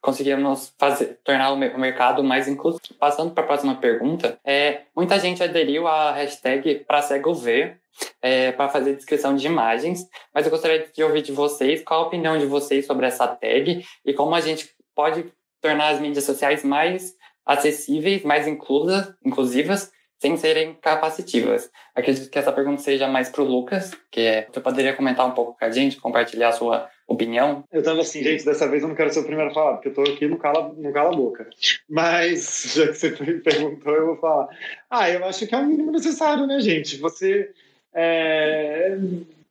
conseguimos 0.00 0.72
fazer, 0.78 1.18
tornar 1.24 1.52
o 1.52 1.56
mercado 1.56 2.22
mais 2.22 2.46
inclusivo. 2.46 2.94
Passando 2.98 3.32
para 3.32 3.42
a 3.42 3.46
próxima 3.46 3.74
pergunta, 3.74 4.38
é, 4.44 4.82
muita 4.94 5.18
gente 5.18 5.42
aderiu 5.42 5.86
à 5.88 6.12
hashtag 6.12 6.84
para 6.86 7.02
cego 7.02 7.34
ver 7.34 7.80
é, 8.20 8.52
para 8.52 8.68
fazer 8.68 8.94
descrição 8.94 9.34
de 9.34 9.46
imagens, 9.46 10.06
mas 10.34 10.44
eu 10.44 10.50
gostaria 10.50 10.86
de 10.92 11.02
ouvir 11.02 11.22
de 11.22 11.32
vocês 11.32 11.82
qual 11.82 12.04
a 12.04 12.06
opinião 12.06 12.38
de 12.38 12.46
vocês 12.46 12.86
sobre 12.86 13.06
essa 13.06 13.26
tag 13.26 13.84
e 14.04 14.14
como 14.14 14.34
a 14.34 14.40
gente 14.40 14.68
pode 14.94 15.32
tornar 15.60 15.88
as 15.88 16.00
mídias 16.00 16.24
sociais 16.24 16.64
mais 16.64 17.14
acessíveis, 17.44 18.22
mais 18.22 18.46
inclusas, 18.46 19.12
inclusivas, 19.24 19.92
sem 20.18 20.36
serem 20.36 20.74
capacitivas. 20.74 21.70
Acredito 21.94 22.30
que 22.30 22.38
essa 22.38 22.52
pergunta 22.52 22.80
seja 22.80 23.06
mais 23.06 23.28
para 23.28 23.42
o 23.42 23.44
Lucas, 23.44 23.92
que 24.10 24.20
é, 24.20 24.48
você 24.50 24.60
poderia 24.60 24.94
comentar 24.94 25.26
um 25.26 25.32
pouco 25.32 25.58
com 25.58 25.64
a 25.64 25.70
gente, 25.70 26.00
compartilhar 26.00 26.48
a 26.48 26.52
sua 26.52 26.88
opinião? 27.06 27.64
Eu 27.70 27.80
estava 27.80 28.00
assim, 28.00 28.22
gente, 28.22 28.44
dessa 28.44 28.66
vez 28.66 28.82
eu 28.82 28.88
não 28.88 28.96
quero 28.96 29.12
ser 29.12 29.20
o 29.20 29.24
primeiro 29.24 29.50
a 29.50 29.54
falar, 29.54 29.74
porque 29.74 29.88
eu 29.88 29.90
estou 29.90 30.14
aqui 30.14 30.26
no 30.26 30.38
cala, 30.38 30.72
no 30.74 30.92
cala 30.92 31.14
boca. 31.14 31.48
Mas, 31.88 32.72
já 32.74 32.86
que 32.86 32.94
você 32.94 33.10
me 33.20 33.40
perguntou, 33.40 33.94
eu 33.94 34.06
vou 34.06 34.16
falar. 34.16 34.48
Ah, 34.88 35.10
eu 35.10 35.24
acho 35.26 35.46
que 35.46 35.54
é 35.54 35.58
o 35.58 35.66
mínimo 35.66 35.92
necessário, 35.92 36.46
né, 36.46 36.58
gente? 36.60 36.96
Você 36.98 37.50
é, 37.94 38.98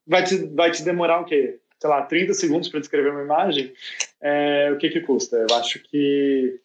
vai, 0.06 0.24
te, 0.24 0.38
vai 0.48 0.72
te 0.72 0.84
demorar 0.84 1.22
o 1.22 1.26
quê? 1.26 1.60
Sei 1.80 1.90
lá, 1.90 2.02
30 2.02 2.34
segundos 2.34 2.70
para 2.70 2.80
descrever 2.80 3.12
uma 3.12 3.24
imagem? 3.24 3.74
É, 4.22 4.72
o 4.72 4.78
que 4.78 4.90
que 4.90 5.02
custa? 5.02 5.38
Eu 5.38 5.56
acho 5.56 5.80
que 5.80 6.60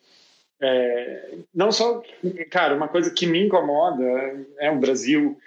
é, 0.61 1.39
não 1.55 1.71
só, 1.71 2.03
cara, 2.51 2.75
uma 2.75 2.89
coisa 2.89 3.11
que 3.11 3.27
me 3.27 3.45
incomoda 3.45 4.05
é 4.59 4.71
o 4.71 4.79
Brasil 4.79 5.39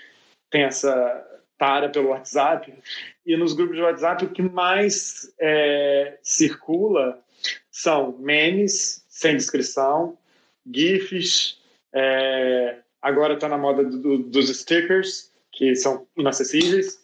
tem 0.49 0.63
essa 0.63 1.27
tara 1.57 1.89
pelo 1.89 2.09
WhatsApp 2.09 2.73
e 3.25 3.37
nos 3.37 3.53
grupos 3.53 3.75
de 3.75 3.81
WhatsApp 3.81 4.25
o 4.25 4.29
que 4.29 4.41
mais 4.41 5.33
é, 5.39 6.17
circula 6.23 7.19
são 7.69 8.17
memes 8.19 9.05
sem 9.09 9.35
descrição, 9.35 10.17
GIFs, 10.65 11.59
é, 11.93 12.77
agora 13.01 13.35
está 13.35 13.47
na 13.47 13.57
moda 13.57 13.83
do, 13.83 14.17
dos 14.17 14.49
stickers 14.57 15.30
que 15.61 15.75
são 15.75 16.07
inacessíveis. 16.17 16.99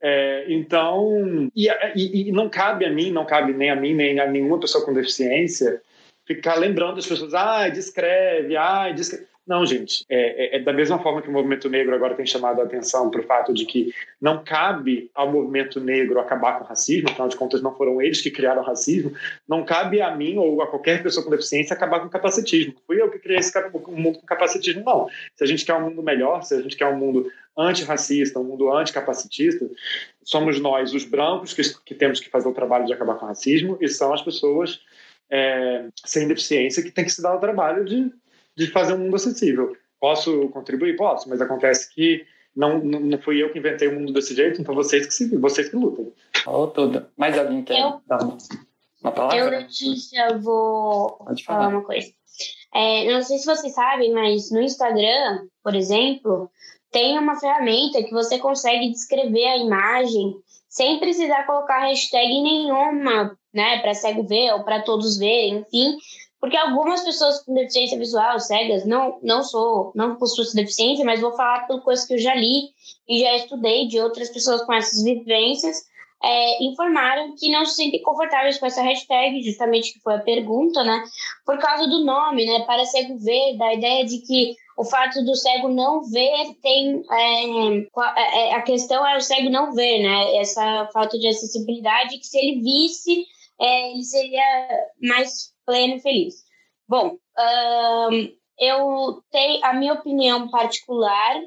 É, 0.00 0.46
então, 0.48 1.50
e, 1.54 1.68
e, 1.94 2.28
e, 2.28 2.32
não 2.32 2.48
cabe 2.48 2.86
a 2.86 2.90
mim, 2.90 3.12
não 3.12 3.26
cabe 3.26 3.52
nem 3.52 3.70
a 3.70 3.76
mim, 3.76 3.94
nem 3.94 4.18
a 4.18 4.26
nenhuma 4.26 4.58
pessoa 4.58 4.82
com 4.82 4.94
deficiência 4.94 5.80
ficar 6.24 6.54
lembrando 6.54 6.98
as 6.98 7.06
pessoas, 7.06 7.34
ah, 7.34 7.68
descreve, 7.68 8.56
ah, 8.56 8.90
descreve. 8.90 9.26
Não, 9.44 9.66
gente, 9.66 10.04
é, 10.08 10.54
é, 10.54 10.56
é, 10.56 10.58
da 10.60 10.72
mesma 10.72 11.00
forma 11.00 11.20
que 11.20 11.28
o 11.28 11.32
movimento 11.32 11.68
negro 11.68 11.92
agora 11.92 12.14
tem 12.14 12.24
chamado 12.24 12.60
a 12.60 12.64
atenção 12.64 13.10
para 13.10 13.20
o 13.20 13.24
fato 13.24 13.52
de 13.52 13.66
que 13.66 13.92
não 14.20 14.44
cabe 14.44 15.10
ao 15.12 15.32
movimento 15.32 15.80
negro 15.80 16.20
acabar 16.20 16.58
com 16.58 16.64
o 16.64 16.66
racismo, 16.68 17.10
afinal 17.10 17.28
de 17.28 17.36
contas 17.36 17.60
não 17.60 17.74
foram 17.74 18.00
eles 18.00 18.20
que 18.20 18.30
criaram 18.30 18.62
o 18.62 18.64
racismo, 18.64 19.12
não 19.48 19.64
cabe 19.64 20.00
a 20.00 20.14
mim 20.14 20.36
ou 20.36 20.62
a 20.62 20.68
qualquer 20.68 21.02
pessoa 21.02 21.24
com 21.24 21.30
deficiência 21.30 21.74
acabar 21.74 21.98
com 21.98 22.06
o 22.06 22.10
capacitismo. 22.10 22.74
Fui 22.86 23.02
eu 23.02 23.10
que 23.10 23.18
criei 23.18 23.40
esse 23.40 23.52
mundo 23.88 24.20
com 24.20 24.26
capacitismo, 24.26 24.84
não. 24.84 25.08
Se 25.34 25.42
a 25.42 25.46
gente 25.46 25.64
quer 25.64 25.74
um 25.74 25.90
mundo 25.90 26.04
melhor, 26.04 26.44
se 26.44 26.54
a 26.54 26.62
gente 26.62 26.76
quer 26.76 26.86
um 26.86 26.96
mundo 26.96 27.28
antirracista, 27.56 28.38
um 28.38 28.44
mundo 28.44 28.72
anticapacitista, 28.72 29.68
somos 30.22 30.58
nós, 30.60 30.94
os 30.94 31.04
brancos, 31.04 31.52
que, 31.52 31.62
que 31.84 31.94
temos 31.94 32.20
que 32.20 32.30
fazer 32.30 32.48
o 32.48 32.54
trabalho 32.54 32.86
de 32.86 32.92
acabar 32.92 33.16
com 33.16 33.26
o 33.26 33.28
racismo, 33.28 33.76
e 33.80 33.88
são 33.88 34.12
as 34.12 34.22
pessoas 34.22 34.80
é, 35.30 35.88
sem 36.04 36.28
deficiência 36.28 36.82
que 36.82 36.90
tem 36.90 37.04
que 37.04 37.10
se 37.10 37.22
dar 37.22 37.34
o 37.34 37.40
trabalho 37.40 37.84
de, 37.84 38.12
de 38.56 38.66
fazer 38.68 38.94
um 38.94 38.98
mundo 38.98 39.16
acessível. 39.16 39.76
Posso 40.00 40.48
contribuir? 40.48 40.96
Posso, 40.96 41.28
mas 41.28 41.40
acontece 41.40 41.92
que 41.94 42.26
não, 42.54 42.78
não 42.78 43.18
fui 43.18 43.42
eu 43.42 43.50
que 43.50 43.58
inventei 43.58 43.88
o 43.88 43.98
mundo 43.98 44.12
desse 44.12 44.34
jeito, 44.34 44.60
então 44.60 44.74
vocês 44.74 45.06
que, 45.06 45.14
se, 45.14 45.36
vocês 45.36 45.68
que 45.68 45.76
lutam. 45.76 46.12
Oh, 46.46 46.66
tudo. 46.66 47.06
Mais 47.16 47.38
alguém 47.38 47.62
quer 47.62 47.80
eu, 47.80 48.00
dar 48.06 48.18
uma 49.02 49.12
palavra? 49.12 49.38
Eu, 49.38 49.48
Letícia, 49.48 50.38
vou 50.38 51.12
Pode 51.12 51.44
falar. 51.44 51.60
falar 51.60 51.76
uma 51.76 51.84
coisa. 51.84 52.12
É, 52.74 53.12
não 53.12 53.22
sei 53.22 53.38
se 53.38 53.46
vocês 53.46 53.74
sabem, 53.74 54.12
mas 54.12 54.50
no 54.50 54.60
Instagram, 54.60 55.46
por 55.62 55.74
exemplo, 55.74 56.50
tem 56.92 57.18
uma 57.18 57.40
ferramenta 57.40 58.02
que 58.02 58.12
você 58.12 58.38
consegue 58.38 58.90
descrever 58.90 59.46
a 59.46 59.56
imagem 59.56 60.34
sem 60.68 60.98
precisar 61.00 61.44
colocar 61.44 61.80
hashtag 61.80 62.28
nenhuma, 62.40 63.36
né, 63.52 63.80
para 63.80 63.94
cego 63.94 64.22
ver 64.22 64.52
ou 64.52 64.62
para 64.62 64.82
todos 64.82 65.18
verem, 65.18 65.58
enfim, 65.58 65.96
porque 66.40 66.56
algumas 66.56 67.04
pessoas 67.04 67.44
com 67.44 67.54
deficiência 67.54 67.98
visual, 67.98 68.38
cegas, 68.40 68.84
não, 68.84 69.18
não 69.22 69.42
sou, 69.42 69.92
não 69.94 70.16
possuo 70.16 70.44
essa 70.44 70.54
deficiência, 70.54 71.04
mas 71.04 71.20
vou 71.20 71.32
falar 71.32 71.66
por 71.66 71.82
coisas 71.82 72.06
que 72.06 72.14
eu 72.14 72.18
já 72.18 72.34
li 72.34 72.70
e 73.08 73.20
já 73.20 73.36
estudei 73.36 73.86
de 73.86 74.00
outras 74.00 74.28
pessoas 74.30 74.62
com 74.64 74.72
essas 74.72 75.02
vivências, 75.02 75.84
é, 76.22 76.64
informaram 76.64 77.34
que 77.36 77.50
não 77.50 77.64
se 77.64 77.74
sentem 77.74 78.00
confortáveis 78.02 78.58
com 78.58 78.66
essa 78.66 78.82
hashtag, 78.82 79.42
justamente 79.42 79.92
que 79.92 80.00
foi 80.00 80.14
a 80.14 80.20
pergunta, 80.20 80.84
né? 80.84 81.02
Por 81.44 81.58
causa 81.58 81.86
do 81.88 82.04
nome, 82.04 82.46
né? 82.46 82.60
Para 82.64 82.84
cego 82.86 83.18
ver, 83.18 83.56
da 83.56 83.74
ideia 83.74 84.04
de 84.04 84.18
que 84.18 84.56
o 84.76 84.84
fato 84.84 85.24
do 85.24 85.34
cego 85.34 85.68
não 85.68 86.02
ver 86.02 86.54
tem 86.62 87.02
é, 87.10 87.44
é, 88.16 88.48
é, 88.48 88.54
a 88.54 88.62
questão 88.62 89.06
é 89.06 89.16
o 89.16 89.20
cego 89.20 89.50
não 89.50 89.72
ver, 89.72 90.02
né? 90.02 90.36
Essa 90.36 90.88
falta 90.92 91.18
de 91.18 91.28
acessibilidade 91.28 92.18
que 92.18 92.26
se 92.26 92.38
ele 92.38 92.60
visse 92.60 93.26
é, 93.60 93.92
ele 93.92 94.02
seria 94.02 94.86
mais 95.00 95.52
pleno 95.64 95.96
e 95.96 96.00
feliz. 96.00 96.34
Bom, 96.88 97.16
eu 98.58 99.22
tenho 99.30 99.64
a 99.64 99.72
minha 99.72 99.94
opinião 99.94 100.50
particular 100.50 101.40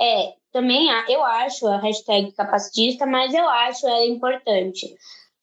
é 0.00 0.34
também 0.52 0.88
eu 1.08 1.22
acho 1.22 1.66
a 1.66 1.76
hashtag 1.76 2.32
capacitista, 2.32 3.04
mas 3.04 3.34
eu 3.34 3.46
acho 3.46 3.86
ela 3.86 4.06
importante. 4.06 4.96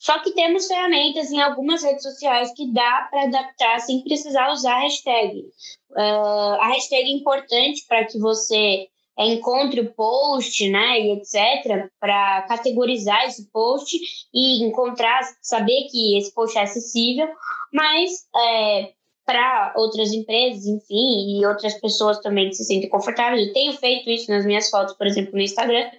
Só 0.04 0.20
que 0.20 0.32
temos 0.32 0.68
ferramentas 0.68 1.32
em 1.32 1.40
algumas 1.40 1.82
redes 1.82 2.04
sociais 2.04 2.52
que 2.54 2.74
dá 2.74 3.08
para 3.10 3.24
adaptar 3.24 3.80
sem 3.80 4.04
precisar 4.04 4.52
usar 4.52 4.76
a 4.76 4.82
hashtag. 4.82 5.46
Uh, 5.92 6.60
a 6.60 6.68
hashtag 6.74 7.04
é 7.04 7.16
importante 7.16 7.86
para 7.88 8.04
que 8.04 8.20
você 8.20 8.90
encontre 9.18 9.80
o 9.80 9.94
post, 9.94 10.70
né, 10.70 11.00
e 11.00 11.12
etc, 11.14 11.90
para 12.02 12.42
categorizar 12.50 13.28
esse 13.28 13.50
post 13.50 13.98
e 14.34 14.66
encontrar, 14.66 15.22
saber 15.42 15.88
que 15.90 16.18
esse 16.18 16.34
post 16.34 16.58
é 16.58 16.64
acessível, 16.64 17.30
mas 17.72 18.28
é, 18.36 18.92
para 19.26 19.74
outras 19.78 20.12
empresas, 20.12 20.66
enfim, 20.66 21.40
e 21.40 21.46
outras 21.46 21.74
pessoas 21.76 22.20
também 22.20 22.50
que 22.50 22.56
se 22.56 22.66
sentem 22.66 22.90
confortáveis. 22.90 23.48
Eu 23.48 23.54
tenho 23.54 23.74
feito 23.74 24.10
isso 24.10 24.30
nas 24.30 24.46
minhas 24.46 24.70
fotos, 24.70 24.96
por 24.96 25.08
exemplo, 25.08 25.34
no 25.34 25.42
Instagram. 25.42 25.90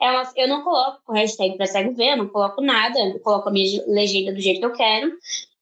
É 0.00 0.42
eu 0.42 0.48
não 0.48 0.62
coloco 0.62 1.12
hashtag 1.12 1.56
para 1.56 1.66
cego 1.66 1.94
ver, 1.94 2.12
eu 2.12 2.16
não 2.16 2.28
coloco 2.28 2.60
nada, 2.60 2.98
eu 2.98 3.20
coloco 3.20 3.48
a 3.48 3.52
minha 3.52 3.82
legenda 3.86 4.32
do 4.32 4.40
jeito 4.40 4.60
que 4.60 4.66
eu 4.66 4.72
quero. 4.72 5.12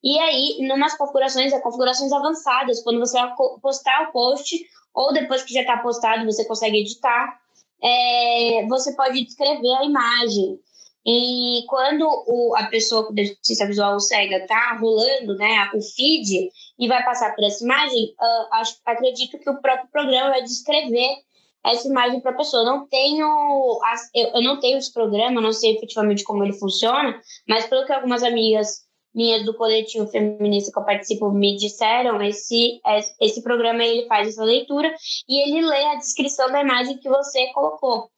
E 0.03 0.19
aí, 0.19 0.67
numas 0.67 0.97
configurações, 0.97 1.53
é 1.53 1.61
configurações 1.61 2.11
avançadas, 2.11 2.83
quando 2.83 3.01
você 3.01 3.19
postar 3.61 4.09
o 4.09 4.13
post, 4.13 4.59
ou 4.95 5.13
depois 5.13 5.43
que 5.43 5.53
já 5.53 5.61
está 5.61 5.77
postado, 5.77 6.25
você 6.25 6.45
consegue 6.47 6.79
editar, 6.79 7.39
é, 7.83 8.67
você 8.67 8.95
pode 8.95 9.23
descrever 9.25 9.75
a 9.77 9.85
imagem. 9.85 10.59
E 11.05 11.65
quando 11.67 12.07
o, 12.27 12.55
a 12.57 12.67
pessoa 12.67 13.07
com 13.07 13.15
deficiência 13.15 13.67
visual 13.67 13.99
cega 14.01 14.37
está 14.37 14.77
rolando 14.79 15.35
né, 15.37 15.71
o 15.75 15.81
feed 15.81 16.51
e 16.81 16.89
vai 16.89 17.05
passar 17.05 17.35
por 17.37 17.45
essa 17.45 17.63
imagem, 17.63 18.15
uh, 18.19 18.55
acho, 18.55 18.77
acredito 18.87 19.39
que 19.39 19.51
o 19.51 19.61
próprio 19.61 19.89
programa 19.93 20.31
vai 20.31 20.43
descrever 20.43 21.15
essa 21.63 21.87
imagem 21.87 22.21
para 22.21 22.31
a 22.31 22.37
pessoa. 22.37 22.65
Não 22.65 22.89
tenho, 22.89 23.79
eu, 24.15 24.43
não 24.43 24.59
tenho 24.59 24.79
esse 24.79 24.91
programa, 24.91 25.43
não 25.43 25.53
sei 25.53 25.77
efetivamente 25.77 26.25
como 26.25 26.43
ele 26.43 26.55
funciona, 26.55 27.21
mas 27.47 27.67
pelo 27.67 27.85
que 27.85 27.93
algumas 27.93 28.23
amigas 28.23 28.89
minhas 29.15 29.45
do 29.45 29.55
coletivo 29.55 30.07
feminista 30.07 30.73
que 30.73 30.79
eu 30.79 30.85
participo 30.85 31.31
me 31.31 31.57
disseram, 31.57 32.23
esse, 32.23 32.81
esse 33.21 33.43
programa 33.43 33.85
ele 33.85 34.07
faz 34.07 34.29
essa 34.29 34.45
leitura 34.45 34.95
e 35.29 35.43
ele 35.43 35.67
lê 35.67 35.85
a 35.87 35.97
descrição 35.97 36.51
da 36.51 36.63
imagem 36.63 36.97
que 36.97 37.09
você 37.09 37.49
colocou. 37.53 38.09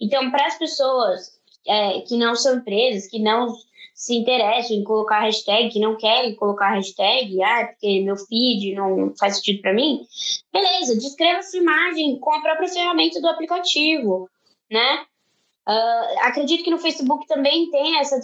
Então, 0.00 0.30
para 0.30 0.46
as 0.46 0.58
pessoas 0.58 1.30
é, 1.66 2.00
que 2.00 2.16
não 2.16 2.34
são 2.34 2.56
empresas, 2.56 3.08
que 3.08 3.20
não 3.20 3.54
se 4.00 4.14
interessam 4.14 4.78
em 4.78 4.82
colocar 4.82 5.20
hashtag, 5.20 5.68
que 5.68 5.78
não 5.78 5.94
querem 5.94 6.34
colocar 6.34 6.70
hashtag, 6.70 7.42
ah, 7.42 7.66
porque 7.66 8.00
meu 8.00 8.16
feed 8.16 8.74
não 8.74 9.12
faz 9.18 9.36
sentido 9.36 9.60
para 9.60 9.74
mim, 9.74 10.00
beleza, 10.50 10.96
descreva 10.96 11.42
sua 11.42 11.60
imagem 11.60 12.18
com 12.18 12.32
a 12.32 12.40
própria 12.40 12.66
ferramenta 12.66 13.20
do 13.20 13.28
aplicativo, 13.28 14.26
né? 14.70 15.04
Uh, 15.68 16.18
acredito 16.22 16.64
que 16.64 16.70
no 16.70 16.78
Facebook 16.78 17.26
também 17.26 17.70
tem 17.70 17.98
essa 17.98 18.18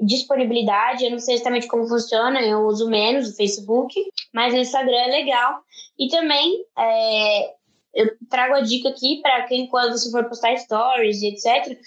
disponibilidade. 0.00 1.04
Eu 1.04 1.10
não 1.10 1.18
sei 1.18 1.34
exatamente 1.34 1.68
como 1.68 1.86
funciona, 1.86 2.40
eu 2.40 2.60
uso 2.60 2.88
menos 2.88 3.28
o 3.28 3.36
Facebook, 3.36 3.94
mas 4.32 4.54
no 4.54 4.60
Instagram 4.60 4.96
é 4.96 5.06
legal. 5.08 5.60
E 5.98 6.08
também 6.08 6.64
é, 6.78 7.54
eu 7.94 8.16
trago 8.30 8.54
a 8.54 8.62
dica 8.62 8.88
aqui 8.88 9.20
para 9.20 9.42
quem, 9.42 9.68
quando 9.68 9.92
você 9.92 10.10
for 10.10 10.24
postar 10.24 10.56
stories 10.56 11.20
e 11.20 11.28
etc., 11.28 11.78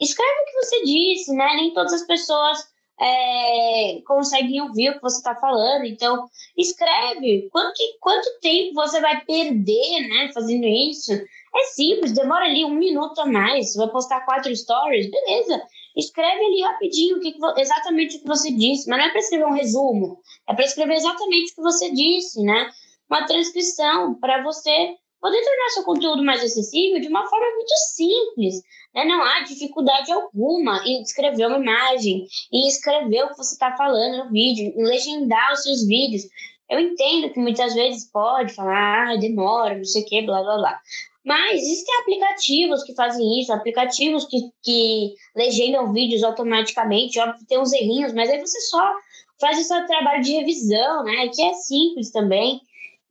escreve 0.00 0.42
o 0.42 0.44
que 0.46 0.64
você 0.64 0.82
disse, 0.82 1.32
né? 1.32 1.54
Nem 1.54 1.72
todas 1.72 1.92
as 1.92 2.04
pessoas 2.04 2.69
é, 3.00 4.02
conseguem 4.06 4.60
ouvir 4.60 4.90
o 4.90 4.94
que 4.94 5.02
você 5.02 5.16
está 5.16 5.34
falando. 5.34 5.86
Então, 5.86 6.28
escreve. 6.56 7.48
Quanto, 7.50 7.80
quanto 7.98 8.40
tempo 8.40 8.74
você 8.74 9.00
vai 9.00 9.24
perder, 9.24 10.08
né, 10.08 10.30
fazendo 10.34 10.66
isso? 10.66 11.12
É 11.12 11.62
simples, 11.74 12.12
demora 12.12 12.44
ali 12.44 12.64
um 12.64 12.74
minuto 12.74 13.18
a 13.20 13.26
mais. 13.26 13.72
Você 13.72 13.78
vai 13.78 13.88
postar 13.88 14.24
quatro 14.24 14.54
stories, 14.54 15.10
beleza. 15.10 15.62
Escreve 15.96 16.44
ali 16.44 16.60
rapidinho 16.60 17.16
o 17.16 17.20
que, 17.20 17.34
exatamente 17.56 18.16
o 18.16 18.20
que 18.20 18.26
você 18.26 18.52
disse. 18.52 18.88
Mas 18.88 18.98
não 18.98 19.06
é 19.06 19.10
para 19.10 19.20
escrever 19.20 19.46
um 19.46 19.54
resumo, 19.54 20.18
é 20.48 20.54
para 20.54 20.64
escrever 20.64 20.94
exatamente 20.94 21.52
o 21.52 21.54
que 21.56 21.62
você 21.62 21.90
disse, 21.90 22.42
né? 22.42 22.70
Uma 23.08 23.26
transcrição 23.26 24.14
para 24.20 24.42
você 24.42 24.94
poder 25.20 25.42
tornar 25.42 25.70
seu 25.70 25.82
conteúdo 25.84 26.24
mais 26.24 26.42
acessível 26.42 27.00
de 27.00 27.08
uma 27.08 27.28
forma 27.28 27.46
muito 27.54 27.74
simples. 27.94 28.62
Né? 28.94 29.04
Não 29.04 29.22
há 29.22 29.40
dificuldade 29.40 30.10
alguma 30.12 30.82
em 30.86 31.02
escrever 31.02 31.46
uma 31.46 31.58
imagem, 31.58 32.26
em 32.52 32.68
escrever 32.68 33.24
o 33.24 33.28
que 33.28 33.36
você 33.36 33.54
está 33.54 33.76
falando 33.76 34.24
no 34.24 34.30
vídeo, 34.30 34.72
em 34.76 34.84
legendar 34.84 35.52
os 35.52 35.62
seus 35.62 35.86
vídeos. 35.86 36.22
Eu 36.68 36.78
entendo 36.78 37.32
que 37.32 37.40
muitas 37.40 37.74
vezes 37.74 38.10
pode 38.10 38.54
falar, 38.54 39.10
ah, 39.10 39.16
demora, 39.16 39.76
não 39.76 39.84
sei 39.84 40.02
o 40.02 40.06
que, 40.06 40.22
blá 40.22 40.42
blá 40.42 40.56
blá. 40.56 40.80
Mas 41.24 41.60
existem 41.60 41.94
aplicativos 42.00 42.82
que 42.84 42.94
fazem 42.94 43.40
isso, 43.40 43.52
aplicativos 43.52 44.26
que, 44.26 44.38
que 44.62 45.14
legendam 45.36 45.92
vídeos 45.92 46.22
automaticamente, 46.22 47.18
óbvio 47.20 47.40
que 47.40 47.46
tem 47.46 47.58
uns 47.58 47.72
errinhos, 47.72 48.14
mas 48.14 48.30
aí 48.30 48.40
você 48.40 48.60
só 48.62 48.94
faz 49.40 49.58
o 49.58 49.64
seu 49.64 49.86
trabalho 49.86 50.22
de 50.22 50.32
revisão, 50.32 51.04
né? 51.04 51.28
Que 51.28 51.42
é 51.42 51.52
simples 51.54 52.10
também. 52.10 52.60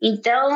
Então, 0.01 0.49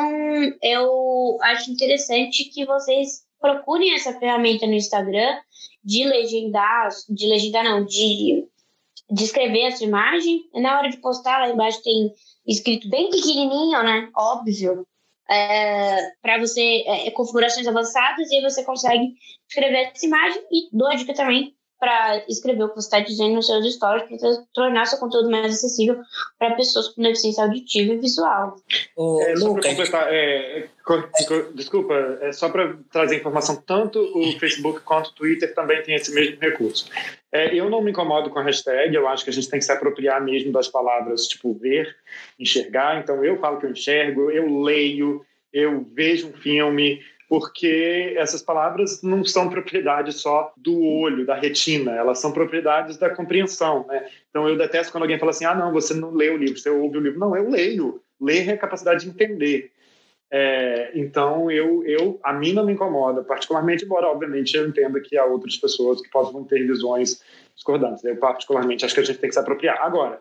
eu 0.62 1.36
acho 1.42 1.70
interessante 1.70 2.44
que 2.44 2.64
vocês 2.64 3.23
procurem 3.44 3.94
essa 3.94 4.18
ferramenta 4.18 4.66
no 4.66 4.72
Instagram 4.72 5.38
de 5.84 6.02
legendar, 6.04 6.88
de 7.10 7.26
legendar 7.26 7.62
não, 7.62 7.84
de, 7.84 8.48
de 9.10 9.24
escrever 9.24 9.64
essa 9.64 9.84
imagem. 9.84 10.48
Na 10.54 10.78
hora 10.78 10.88
de 10.88 10.96
postar, 10.96 11.40
lá 11.40 11.50
embaixo 11.50 11.82
tem 11.82 12.10
escrito 12.46 12.88
bem 12.88 13.10
pequenininho, 13.10 13.82
né? 13.82 14.08
Óbvio. 14.16 14.86
É, 15.28 16.10
para 16.22 16.38
você, 16.38 16.84
é, 16.86 17.10
configurações 17.10 17.66
avançadas, 17.66 18.30
e 18.30 18.36
aí 18.36 18.42
você 18.42 18.64
consegue 18.64 19.12
escrever 19.46 19.90
essa 19.94 20.06
imagem. 20.06 20.42
E 20.50 20.68
dou 20.72 20.88
a 20.88 20.94
dica 20.94 21.12
também 21.12 21.54
para 21.78 22.24
escrever 22.28 22.64
o 22.64 22.68
que 22.68 22.76
você 22.76 22.86
está 22.86 23.00
dizendo 23.00 23.34
nos 23.34 23.46
seus 23.46 23.74
stories, 23.74 24.06
para 24.08 24.44
tornar 24.54 24.86
seu 24.86 24.98
conteúdo 24.98 25.30
mais 25.30 25.52
acessível 25.52 26.00
para 26.38 26.54
pessoas 26.54 26.88
com 26.88 27.02
deficiência 27.02 27.44
auditiva 27.44 27.92
e 27.92 27.98
visual. 27.98 28.56
É, 29.22 29.36
só 29.36 29.52
para 29.52 29.68
completar, 29.68 30.06
é, 30.12 30.68
desculpa, 31.54 31.94
é 32.20 32.32
só 32.32 32.48
para 32.48 32.76
trazer 32.90 33.16
informação, 33.16 33.56
tanto 33.56 34.00
o 34.00 34.38
Facebook 34.38 34.80
quanto 34.80 35.08
o 35.08 35.14
Twitter 35.14 35.54
também 35.54 35.82
tem 35.82 35.94
esse 35.94 36.14
mesmo 36.14 36.38
recurso. 36.40 36.88
É, 37.32 37.54
eu 37.54 37.68
não 37.68 37.82
me 37.82 37.90
incomodo 37.90 38.30
com 38.30 38.38
a 38.38 38.42
hashtag, 38.42 38.94
eu 38.94 39.08
acho 39.08 39.24
que 39.24 39.30
a 39.30 39.32
gente 39.32 39.48
tem 39.48 39.58
que 39.58 39.64
se 39.64 39.72
apropriar 39.72 40.22
mesmo 40.22 40.52
das 40.52 40.68
palavras, 40.68 41.26
tipo 41.26 41.52
ver, 41.54 41.94
enxergar. 42.38 43.00
Então 43.00 43.24
eu 43.24 43.38
falo 43.38 43.58
que 43.58 43.66
eu 43.66 43.70
enxergo, 43.70 44.30
eu 44.30 44.62
leio, 44.62 45.26
eu 45.52 45.84
vejo 45.92 46.28
um 46.28 46.32
filme, 46.32 47.00
porque 47.28 48.14
essas 48.16 48.42
palavras 48.42 49.02
não 49.02 49.24
são 49.24 49.48
propriedade 49.48 50.12
só 50.12 50.52
do 50.56 50.82
olho, 50.82 51.26
da 51.26 51.34
retina, 51.34 51.92
elas 51.92 52.20
são 52.20 52.32
propriedades 52.32 52.96
da 52.96 53.10
compreensão, 53.10 53.86
né? 53.88 54.08
Então 54.30 54.48
eu 54.48 54.56
detesto 54.56 54.92
quando 54.92 55.04
alguém 55.04 55.18
fala 55.18 55.30
assim, 55.30 55.44
ah, 55.44 55.54
não, 55.54 55.72
você 55.72 55.94
não 55.94 56.10
lê 56.10 56.30
o 56.30 56.36
livro, 56.36 56.58
você 56.58 56.70
ouve 56.70 56.98
o 56.98 57.00
livro. 57.00 57.18
Não, 57.18 57.36
eu 57.36 57.48
leio. 57.48 58.00
Ler 58.20 58.48
é 58.48 58.52
a 58.52 58.58
capacidade 58.58 59.04
de 59.04 59.10
entender. 59.10 59.72
É, 60.30 60.90
então 60.94 61.50
eu, 61.50 61.84
eu, 61.84 62.18
a 62.22 62.32
mim 62.32 62.52
não 62.52 62.66
me 62.66 62.72
incomoda, 62.72 63.22
particularmente, 63.22 63.84
embora 63.84 64.08
obviamente 64.08 64.56
eu 64.56 64.66
entenda 64.66 65.00
que 65.00 65.16
há 65.16 65.24
outras 65.24 65.56
pessoas 65.56 66.00
que 66.00 66.10
possam 66.10 66.42
ter 66.44 66.66
visões 66.66 67.22
discordantes. 67.54 68.04
Eu 68.04 68.16
particularmente 68.16 68.84
acho 68.84 68.94
que 68.94 69.00
a 69.00 69.04
gente 69.04 69.18
tem 69.18 69.28
que 69.28 69.34
se 69.34 69.40
apropriar. 69.40 69.78
Agora, 69.80 70.20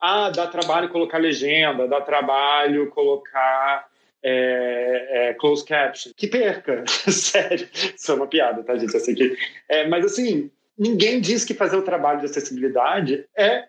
ah, 0.00 0.30
dá 0.30 0.46
trabalho 0.46 0.88
colocar 0.88 1.18
legenda, 1.18 1.86
dá 1.86 2.00
trabalho 2.00 2.90
colocar 2.90 3.86
é, 4.24 5.28
é, 5.28 5.34
closed 5.34 5.68
caption. 5.68 6.12
Que 6.16 6.26
perca, 6.26 6.82
sério. 7.10 7.68
Isso 7.74 8.10
é 8.10 8.14
uma 8.14 8.26
piada, 8.26 8.62
tá, 8.62 8.76
gente? 8.76 8.98
Sei 8.98 9.14
que... 9.14 9.36
É, 9.68 9.86
mas, 9.86 10.06
assim, 10.06 10.50
ninguém 10.78 11.20
diz 11.20 11.44
que 11.44 11.52
fazer 11.52 11.76
o 11.76 11.82
trabalho 11.82 12.20
de 12.20 12.26
acessibilidade 12.26 13.26
é 13.36 13.66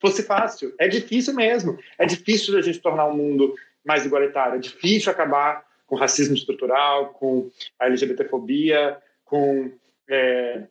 fosse 0.00 0.22
fácil. 0.22 0.72
É 0.78 0.86
difícil 0.86 1.34
mesmo. 1.34 1.76
É 1.98 2.06
difícil 2.06 2.56
a 2.56 2.62
gente 2.62 2.78
tornar 2.78 3.06
o 3.06 3.16
mundo 3.16 3.52
mais 3.84 4.06
igualitário. 4.06 4.54
É 4.54 4.60
difícil 4.60 5.10
acabar 5.10 5.66
com 5.88 5.96
racismo 5.96 6.36
estrutural, 6.36 7.08
com 7.14 7.50
a 7.80 7.86
LGBTfobia, 7.86 8.96
com, 9.24 9.72
é, 10.08 10.62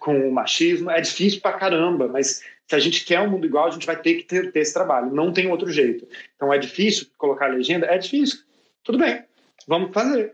com 0.00 0.28
o 0.28 0.32
machismo. 0.32 0.90
É 0.90 1.00
difícil 1.00 1.40
pra 1.40 1.52
caramba, 1.52 2.08
mas 2.08 2.42
se 2.66 2.74
a 2.74 2.78
gente 2.80 3.04
quer 3.04 3.20
um 3.20 3.30
mundo 3.30 3.46
igual, 3.46 3.68
a 3.68 3.70
gente 3.70 3.86
vai 3.86 3.96
ter 3.96 4.14
que 4.14 4.24
ter, 4.24 4.50
ter 4.50 4.60
esse 4.60 4.74
trabalho. 4.74 5.14
Não 5.14 5.32
tem 5.32 5.48
outro 5.48 5.70
jeito. 5.70 6.08
Então 6.34 6.52
é 6.52 6.58
difícil 6.58 7.06
colocar 7.16 7.46
legenda? 7.46 7.86
É 7.86 7.96
difícil. 7.96 8.47
Tudo 8.88 8.96
bem, 8.96 9.22
vamos 9.66 9.92
fazer. 9.92 10.32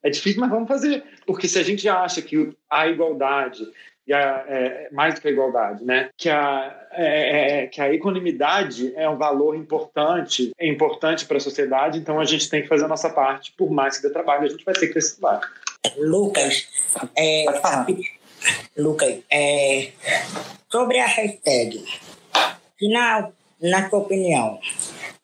É 0.00 0.08
difícil, 0.08 0.40
mas 0.40 0.48
vamos 0.48 0.68
fazer. 0.68 1.02
Porque 1.26 1.48
se 1.48 1.58
a 1.58 1.64
gente 1.64 1.88
acha 1.88 2.22
que 2.22 2.56
a 2.70 2.86
igualdade, 2.86 3.66
e 4.06 4.12
a, 4.12 4.44
é, 4.46 4.88
mais 4.92 5.14
do 5.14 5.20
que 5.20 5.26
a 5.26 5.30
igualdade, 5.32 5.84
né? 5.84 6.10
que, 6.16 6.30
a, 6.30 6.86
é, 6.92 7.04
é, 7.04 7.64
é, 7.64 7.66
que 7.66 7.80
a 7.80 7.92
equanimidade 7.92 8.94
é 8.94 9.08
um 9.08 9.16
valor 9.16 9.56
importante, 9.56 10.52
é 10.56 10.68
importante 10.68 11.26
para 11.26 11.38
a 11.38 11.40
sociedade, 11.40 11.98
então 11.98 12.20
a 12.20 12.24
gente 12.24 12.48
tem 12.48 12.62
que 12.62 12.68
fazer 12.68 12.84
a 12.84 12.88
nossa 12.88 13.10
parte, 13.10 13.52
por 13.58 13.72
mais 13.72 13.96
que 13.96 14.06
dê 14.06 14.12
trabalho, 14.12 14.44
a 14.44 14.48
gente 14.50 14.64
vai 14.64 14.74
ter 14.74 14.86
que 14.86 15.00
trabalho. 15.00 15.44
Lucas, 15.96 16.68
é, 17.18 17.44
Lucas, 18.78 19.18
é, 19.28 19.90
sobre 20.70 21.00
a 21.00 21.06
hashtag, 21.06 21.84
final, 22.78 23.32
na 23.60 23.90
sua 23.90 23.98
opinião, 23.98 24.60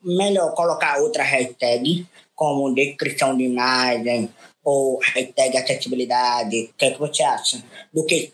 melhor 0.03 0.53
colocar 0.57 0.99
outra 0.99 1.23
hashtag 1.23 2.05
como 2.43 2.75
descrição 2.75 3.37
de 3.37 3.45
imagem 3.45 4.29
ou 4.65 4.99
hashtag 4.99 5.59
acessibilidade, 5.59 6.71
o 6.73 6.75
que, 6.77 6.87
é 6.87 6.91
que 6.91 6.99
você 6.99 7.23
acha? 7.23 7.63
Do 7.95 8.05
que 8.05 8.33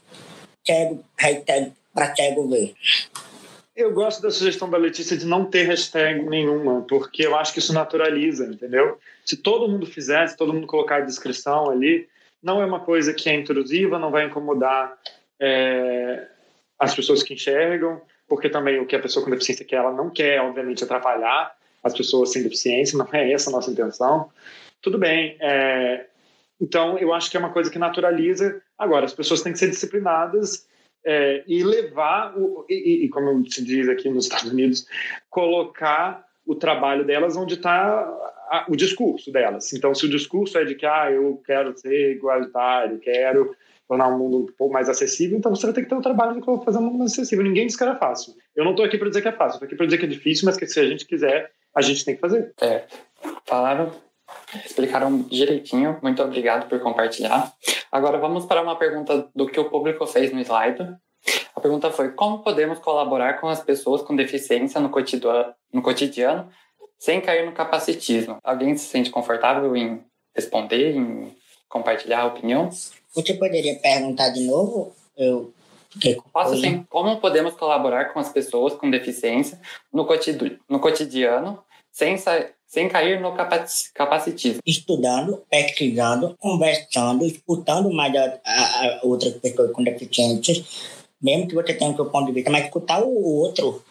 cego, 0.66 1.04
hashtag 1.18 1.72
para 1.92 2.16
cego 2.16 2.48
ver. 2.48 2.72
Eu 3.76 3.92
gosto 3.92 4.22
da 4.22 4.30
sugestão 4.30 4.70
da 4.70 4.78
Letícia 4.78 5.14
de 5.14 5.26
não 5.26 5.44
ter 5.44 5.64
hashtag 5.64 6.22
nenhuma, 6.22 6.86
porque 6.88 7.26
eu 7.26 7.36
acho 7.36 7.52
que 7.52 7.58
isso 7.58 7.74
naturaliza, 7.74 8.46
entendeu? 8.46 8.98
Se 9.26 9.36
todo 9.36 9.68
mundo 9.68 9.84
fizesse, 9.84 10.38
todo 10.38 10.54
mundo 10.54 10.66
colocar 10.66 10.96
a 10.96 11.04
descrição 11.04 11.68
ali, 11.68 12.08
não 12.42 12.62
é 12.62 12.64
uma 12.64 12.80
coisa 12.80 13.12
que 13.12 13.28
é 13.28 13.34
intrusiva, 13.34 13.98
não 13.98 14.10
vai 14.10 14.24
incomodar 14.24 14.96
é, 15.38 16.26
as 16.78 16.94
pessoas 16.94 17.22
que 17.22 17.34
enxergam, 17.34 18.00
porque 18.26 18.48
também 18.48 18.80
o 18.80 18.86
que 18.86 18.96
a 18.96 19.00
pessoa 19.00 19.22
com 19.22 19.30
deficiência 19.30 19.66
quer, 19.66 19.76
ela 19.76 19.92
não 19.92 20.08
quer, 20.08 20.40
obviamente, 20.40 20.82
atrapalhar 20.82 21.57
as 21.82 21.96
pessoas 21.96 22.32
sem 22.32 22.42
deficiência, 22.42 22.98
não 22.98 23.08
é 23.12 23.32
essa 23.32 23.50
a 23.50 23.52
nossa 23.52 23.70
intenção. 23.70 24.30
Tudo 24.80 24.98
bem. 24.98 25.36
É, 25.40 26.06
então, 26.60 26.98
eu 26.98 27.12
acho 27.12 27.30
que 27.30 27.36
é 27.36 27.40
uma 27.40 27.52
coisa 27.52 27.70
que 27.70 27.78
naturaliza. 27.78 28.60
Agora, 28.76 29.04
as 29.04 29.14
pessoas 29.14 29.42
têm 29.42 29.52
que 29.52 29.58
ser 29.58 29.70
disciplinadas 29.70 30.66
é, 31.04 31.42
e 31.46 31.62
levar, 31.62 32.36
o, 32.36 32.64
e, 32.68 33.04
e, 33.04 33.08
como 33.08 33.48
se 33.50 33.64
diz 33.64 33.88
aqui 33.88 34.08
nos 34.08 34.24
Estados 34.24 34.50
Unidos, 34.50 34.86
colocar 35.30 36.26
o 36.46 36.54
trabalho 36.54 37.04
delas 37.04 37.36
onde 37.36 37.54
está 37.54 38.64
o 38.68 38.74
discurso 38.74 39.30
delas. 39.30 39.72
Então, 39.72 39.94
se 39.94 40.06
o 40.06 40.08
discurso 40.08 40.58
é 40.58 40.64
de 40.64 40.74
que 40.74 40.86
ah, 40.86 41.10
eu 41.10 41.40
quero 41.44 41.76
ser 41.78 42.12
igualitário, 42.12 42.98
quero 42.98 43.54
tornar 43.86 44.08
o 44.08 44.18
mundo 44.18 44.38
um 44.38 44.46
pouco 44.46 44.72
mais 44.72 44.88
acessível, 44.88 45.38
então 45.38 45.54
você 45.54 45.66
vai 45.66 45.74
ter 45.74 45.82
que 45.82 45.88
ter 45.88 45.94
o 45.94 46.02
trabalho 46.02 46.38
de 46.38 46.64
fazer 46.64 46.78
um 46.78 46.82
mundo 46.82 46.98
mais 46.98 47.12
acessível. 47.12 47.44
Ninguém 47.44 47.66
diz 47.66 47.76
que 47.76 47.82
era 47.82 47.96
fácil. 47.96 48.34
Eu 48.54 48.64
não 48.64 48.72
estou 48.72 48.84
aqui 48.84 48.98
para 48.98 49.08
dizer 49.08 49.22
que 49.22 49.28
é 49.28 49.32
fácil, 49.32 49.56
estou 49.56 49.66
aqui 49.66 49.76
para 49.76 49.86
dizer 49.86 49.98
que 49.98 50.04
é 50.04 50.08
difícil, 50.08 50.44
mas 50.46 50.56
que 50.56 50.66
se 50.66 50.78
a 50.78 50.86
gente 50.86 51.06
quiser, 51.06 51.50
a 51.78 51.82
gente 51.82 52.04
tem 52.04 52.14
que 52.14 52.20
fazer. 52.20 52.52
É, 52.60 52.84
falaram, 53.44 53.92
explicaram 54.64 55.22
direitinho. 55.22 55.98
Muito 56.02 56.22
obrigado 56.22 56.68
por 56.68 56.80
compartilhar. 56.80 57.52
Agora 57.90 58.18
vamos 58.18 58.44
para 58.44 58.62
uma 58.62 58.76
pergunta 58.76 59.28
do 59.34 59.46
que 59.46 59.60
o 59.60 59.70
público 59.70 60.06
fez 60.06 60.32
no 60.32 60.40
slide. 60.40 60.96
A 61.54 61.60
pergunta 61.60 61.90
foi: 61.90 62.10
como 62.12 62.42
podemos 62.42 62.78
colaborar 62.78 63.40
com 63.40 63.48
as 63.48 63.62
pessoas 63.62 64.02
com 64.02 64.16
deficiência 64.16 64.80
no 64.80 64.90
cotidiano, 64.90 65.54
no 65.72 65.82
cotidiano 65.82 66.50
sem 66.98 67.20
cair 67.20 67.46
no 67.46 67.52
capacitismo? 67.52 68.38
Alguém 68.42 68.76
se 68.76 68.86
sente 68.86 69.10
confortável 69.10 69.74
em 69.76 70.02
responder, 70.34 70.96
em 70.96 71.34
compartilhar 71.68 72.26
opiniões? 72.26 72.92
Você 73.14 73.34
poderia 73.34 73.76
perguntar 73.76 74.30
de 74.30 74.46
novo? 74.46 74.94
Eu 75.16 75.52
Posso 76.32 76.56
sim. 76.58 76.84
Como 76.88 77.16
podemos 77.18 77.54
colaborar 77.54 78.12
com 78.12 78.20
as 78.20 78.28
pessoas 78.28 78.74
com 78.74 78.90
deficiência 78.90 79.60
no, 79.92 80.04
cotidiano, 80.04 80.58
no 80.68 80.78
cotidiano 80.78 81.62
sem, 81.98 82.16
sem 82.66 82.88
cair 82.88 83.20
no 83.20 83.34
capacitismo? 83.92 84.60
Estudando, 84.64 85.42
pesquisando, 85.50 86.36
conversando, 86.38 87.24
escutando 87.24 87.90
mais 87.92 88.14
a, 88.14 88.38
a, 88.44 88.86
a 88.86 89.00
outras 89.02 89.34
pessoas 89.34 89.72
com 89.72 89.82
deficiências, 89.82 90.64
mesmo 91.20 91.48
que 91.48 91.56
você 91.56 91.74
tenha 91.74 91.90
o 91.90 91.96
seu 91.96 92.06
ponto 92.06 92.26
de 92.26 92.32
vista, 92.32 92.50
mas 92.50 92.66
escutar 92.66 93.02
o 93.02 93.24
outro, 93.40 93.82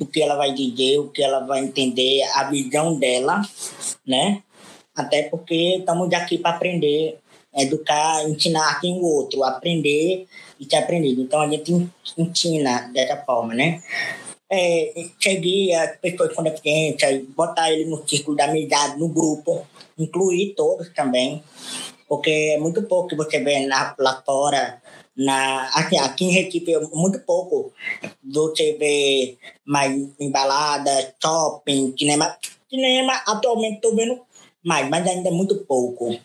o 0.00 0.06
que 0.06 0.22
ela 0.22 0.36
vai 0.36 0.54
dizer, 0.54 0.98
o 0.98 1.08
que 1.08 1.22
ela 1.22 1.40
vai 1.40 1.60
entender, 1.60 2.22
a 2.34 2.44
visão 2.44 2.98
dela, 2.98 3.42
né? 4.06 4.42
Até 4.96 5.24
porque 5.24 5.76
estamos 5.78 6.12
aqui 6.14 6.38
para 6.38 6.56
aprender 6.56 7.18
educar, 7.54 8.26
ensinar 8.26 8.80
quem 8.80 8.94
o 8.94 9.04
outro, 9.04 9.44
aprender 9.44 10.26
e 10.58 10.64
ter 10.64 10.76
aprendido. 10.76 11.20
Então 11.20 11.42
a 11.42 11.48
gente 11.48 11.86
ensina 12.16 12.90
dessa 12.94 13.18
forma, 13.18 13.54
né? 13.54 13.82
É, 14.54 15.06
seguir 15.18 15.74
as 15.74 15.96
pessoas 15.96 16.34
com 16.34 16.42
deficiência, 16.42 17.24
botar 17.34 17.72
ele 17.72 17.86
no 17.86 18.06
círculo 18.06 18.36
da 18.36 18.44
amizade, 18.44 18.98
no 18.98 19.08
grupo, 19.08 19.66
incluir 19.98 20.54
todos 20.54 20.92
também, 20.92 21.42
porque 22.06 22.30
é 22.30 22.58
muito 22.58 22.82
pouco 22.82 23.08
que 23.08 23.16
você 23.16 23.38
vê 23.42 23.66
na, 23.66 23.94
lá 23.98 24.22
fora, 24.26 24.82
na, 25.16 25.68
aqui, 25.74 25.96
aqui 25.96 26.24
em 26.24 26.32
Recife, 26.32 26.74
é 26.74 26.80
muito 26.92 27.18
pouco 27.20 27.72
você 28.22 28.74
vê 28.74 29.36
mais 29.64 30.08
embalada, 30.18 31.14
shopping, 31.22 31.94
cinema. 31.98 32.36
Cinema, 32.68 33.22
atualmente 33.26 33.76
estou 33.76 33.94
vendo 33.94 34.20
mais, 34.64 34.88
mas 34.88 35.06
ainda 35.06 35.28
é 35.28 35.32
muito 35.32 35.56
pouco. 35.64 36.18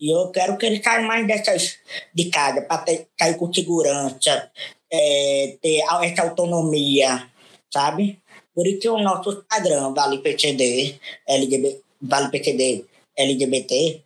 E 0.00 0.10
eu 0.10 0.28
quero 0.28 0.56
que 0.56 0.66
eles 0.66 0.82
saiam 0.82 1.06
mais 1.06 1.26
dessas 1.26 1.78
de 2.14 2.30
casa, 2.30 2.62
para 2.62 2.84
sair 3.18 3.36
com 3.36 3.52
segurança, 3.52 4.50
é, 4.90 5.56
ter 5.60 5.82
essa 6.02 6.22
autonomia, 6.22 7.29
sabe? 7.72 8.18
Por 8.54 8.66
isso 8.66 8.94
o 8.94 9.02
nosso 9.02 9.30
Instagram, 9.30 9.94
Vale 9.94 10.18
PCD, 10.18 10.98
LGBT, 11.26 11.80
Vale 12.02 12.30
PCD, 12.30 12.84
LGBT, 13.16 14.02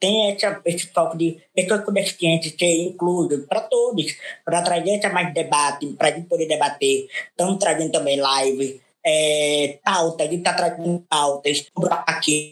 tem 0.00 0.30
essa, 0.30 0.60
esse 0.64 0.86
foco 0.86 1.16
de 1.16 1.38
pessoas 1.54 1.84
com 1.84 1.92
deficiência 1.92 2.54
ser 2.56 2.82
incluídas 2.82 3.44
para 3.46 3.60
todos, 3.62 4.16
para 4.44 4.62
trazer 4.62 4.90
essa 4.90 5.08
mais 5.08 5.34
debate, 5.34 5.86
para 5.94 6.08
a 6.08 6.12
gente 6.12 6.28
poder 6.28 6.46
debater. 6.46 7.08
Estamos 7.30 7.58
trazendo 7.58 7.90
também 7.90 8.20
live, 8.20 8.80
é, 9.04 9.78
pauta, 9.82 10.24
a 10.24 10.26
gente 10.26 10.38
está 10.38 10.52
trazendo 10.52 11.04
pautas 11.08 11.66
sobre 11.74 11.94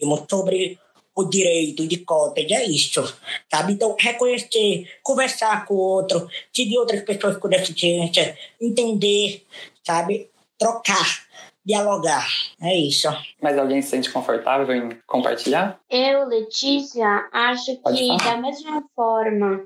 o 0.02 0.26
sobre 0.28 0.78
o 1.14 1.24
direito 1.24 1.86
de 1.86 1.98
cotas, 1.98 2.44
é 2.50 2.64
isso, 2.64 3.02
sabe? 3.50 3.72
Então, 3.72 3.96
reconhecer, 3.98 4.86
conversar 5.02 5.64
com 5.64 5.74
o 5.74 5.78
outro, 5.78 6.28
seguir 6.52 6.76
outras 6.76 7.02
pessoas 7.04 7.38
com 7.38 7.48
deficiência, 7.48 8.36
entender, 8.60 9.42
sabe? 9.82 10.28
Trocar 10.58 11.26
dialogar. 11.66 12.28
É 12.62 12.74
isso. 12.76 13.08
Mas 13.42 13.58
alguém 13.58 13.82
se 13.82 13.88
sente 13.88 14.12
confortável 14.12 14.72
em 14.74 14.96
compartilhar? 15.06 15.80
Eu, 15.90 16.28
Letícia, 16.28 17.28
acho 17.32 17.76
que 17.82 18.16
da 18.24 18.36
mesma 18.36 18.84
forma 18.94 19.64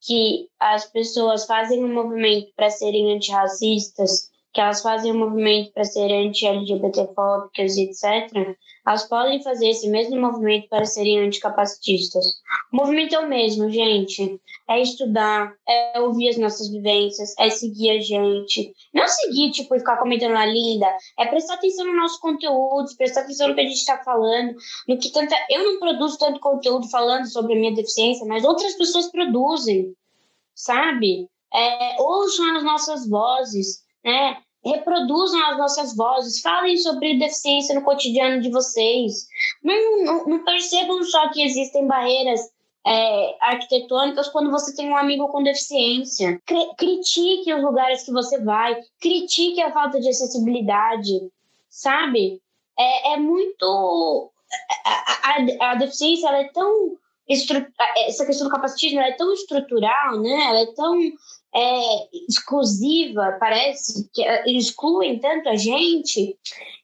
que 0.00 0.48
as 0.58 0.86
pessoas 0.86 1.44
fazem 1.44 1.84
um 1.84 1.92
movimento 1.92 2.52
para 2.56 2.70
serem 2.70 3.14
antirracistas, 3.14 4.30
que 4.54 4.60
elas 4.60 4.80
fazem 4.80 5.12
um 5.12 5.18
movimento 5.18 5.72
para 5.72 5.84
serem 5.84 6.28
anti-LGBTfóbicas, 6.28 7.76
etc., 7.76 8.56
elas 8.86 9.08
podem 9.08 9.42
fazer 9.42 9.68
esse 9.68 9.88
mesmo 9.88 10.20
movimento 10.20 10.68
para 10.68 10.84
serem 10.84 11.18
anticapacitistas. 11.18 12.24
O 12.72 12.76
movimento 12.76 13.16
é 13.16 13.18
o 13.18 13.28
mesmo, 13.28 13.68
gente. 13.68 14.40
É 14.68 14.80
estudar, 14.80 15.52
é 15.68 16.00
ouvir 16.00 16.28
as 16.28 16.36
nossas 16.36 16.68
vivências, 16.68 17.34
é 17.38 17.50
seguir 17.50 17.90
a 17.90 18.00
gente. 18.00 18.72
Não 18.94 19.08
seguir, 19.08 19.50
tipo, 19.50 19.76
ficar 19.76 19.96
comentando 19.96 20.34
na 20.34 20.46
linda. 20.46 20.86
É 21.18 21.26
prestar 21.26 21.54
atenção 21.54 21.84
no 21.84 21.96
nosso 21.96 22.20
conteúdo, 22.20 22.96
prestar 22.96 23.22
atenção 23.22 23.48
no 23.48 23.54
que 23.54 23.60
a 23.60 23.64
gente 23.64 23.74
está 23.74 23.98
falando. 24.04 24.54
No 24.86 24.98
que 24.98 25.10
tanta... 25.10 25.34
Eu 25.50 25.64
não 25.64 25.80
produzo 25.80 26.18
tanto 26.18 26.38
conteúdo 26.38 26.88
falando 26.88 27.26
sobre 27.26 27.54
a 27.54 27.56
minha 27.56 27.74
deficiência, 27.74 28.24
mas 28.24 28.44
outras 28.44 28.74
pessoas 28.74 29.10
produzem, 29.10 29.92
sabe? 30.54 31.28
É, 31.52 32.00
ouçam 32.00 32.56
as 32.56 32.62
nossas 32.62 33.08
vozes, 33.08 33.82
né? 34.04 34.36
Reproduzam 34.66 35.42
as 35.46 35.58
nossas 35.58 35.96
vozes, 35.96 36.40
falem 36.40 36.76
sobre 36.76 37.18
deficiência 37.18 37.74
no 37.74 37.82
cotidiano 37.82 38.40
de 38.40 38.50
vocês. 38.50 39.26
Não, 39.62 40.04
não, 40.04 40.24
não 40.26 40.44
percebam 40.44 41.02
só 41.04 41.28
que 41.30 41.42
existem 41.42 41.86
barreiras 41.86 42.40
é, 42.86 43.36
arquitetônicas 43.40 44.28
quando 44.28 44.50
você 44.50 44.74
tem 44.74 44.88
um 44.88 44.96
amigo 44.96 45.28
com 45.28 45.42
deficiência. 45.42 46.40
critique 46.78 47.52
os 47.52 47.62
lugares 47.62 48.04
que 48.04 48.12
você 48.12 48.40
vai, 48.40 48.80
critique 49.00 49.60
a 49.60 49.72
falta 49.72 50.00
de 50.00 50.08
acessibilidade, 50.08 51.30
sabe? 51.68 52.40
É, 52.78 53.14
é 53.14 53.16
muito. 53.16 54.30
A, 54.84 55.30
a, 55.30 55.72
a 55.72 55.74
deficiência 55.74 56.28
é 56.28 56.44
tão. 56.52 56.96
Essa 57.28 58.24
questão 58.24 58.46
do 58.46 58.52
capacitismo 58.52 59.00
é 59.00 59.10
tão 59.16 59.32
estrutural, 59.32 60.20
né? 60.20 60.44
Ela 60.48 60.60
é 60.60 60.66
tão 60.74 60.96
é, 61.56 62.08
exclusiva, 62.28 63.38
parece 63.40 64.10
que 64.12 64.22
é, 64.22 64.44
excluem 64.50 65.18
tanto 65.18 65.48
a 65.48 65.56
gente, 65.56 66.38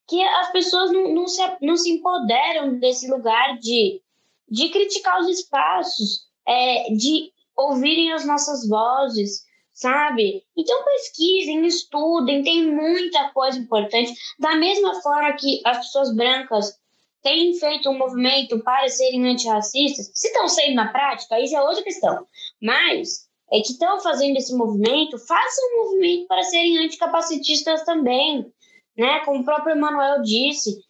que 0.08 0.22
as 0.22 0.50
pessoas 0.50 0.90
não, 0.90 1.14
não, 1.14 1.28
se, 1.28 1.42
não 1.60 1.76
se 1.76 1.90
empoderam 1.90 2.78
desse 2.78 3.06
lugar 3.10 3.58
de, 3.58 4.00
de 4.48 4.70
criticar 4.70 5.20
os 5.20 5.28
espaços, 5.28 6.26
é, 6.48 6.90
de 6.94 7.30
ouvirem 7.54 8.12
as 8.12 8.24
nossas 8.24 8.66
vozes, 8.66 9.44
sabe? 9.74 10.42
Então 10.56 10.84
pesquisem, 10.84 11.66
estudem, 11.66 12.42
tem 12.42 12.66
muita 12.66 13.28
coisa 13.30 13.58
importante. 13.58 14.14
Da 14.38 14.56
mesma 14.56 15.02
forma 15.02 15.34
que 15.34 15.60
as 15.66 15.78
pessoas 15.78 16.14
brancas 16.16 16.78
têm 17.22 17.54
feito 17.54 17.90
um 17.90 17.98
movimento 17.98 18.58
para 18.64 18.88
serem 18.88 19.28
antirracistas, 19.28 20.10
se 20.14 20.28
estão 20.28 20.48
sendo 20.48 20.76
na 20.76 20.90
prática, 20.90 21.34
aí 21.34 21.46
já 21.46 21.58
é 21.58 21.62
outra 21.62 21.84
questão. 21.84 22.26
Mas 22.60 23.30
é, 23.52 23.60
que 23.60 23.72
estão 23.72 24.00
fazendo 24.00 24.36
esse 24.36 24.54
movimento, 24.54 25.18
façam 25.18 25.64
um 25.68 25.84
movimento 25.84 26.26
para 26.26 26.42
serem 26.42 26.78
anticapacitistas 26.78 27.84
também, 27.84 28.50
né? 28.96 29.20
Como 29.20 29.40
o 29.40 29.44
próprio 29.44 29.76
Emanuel 29.76 30.22
disse, 30.22 30.82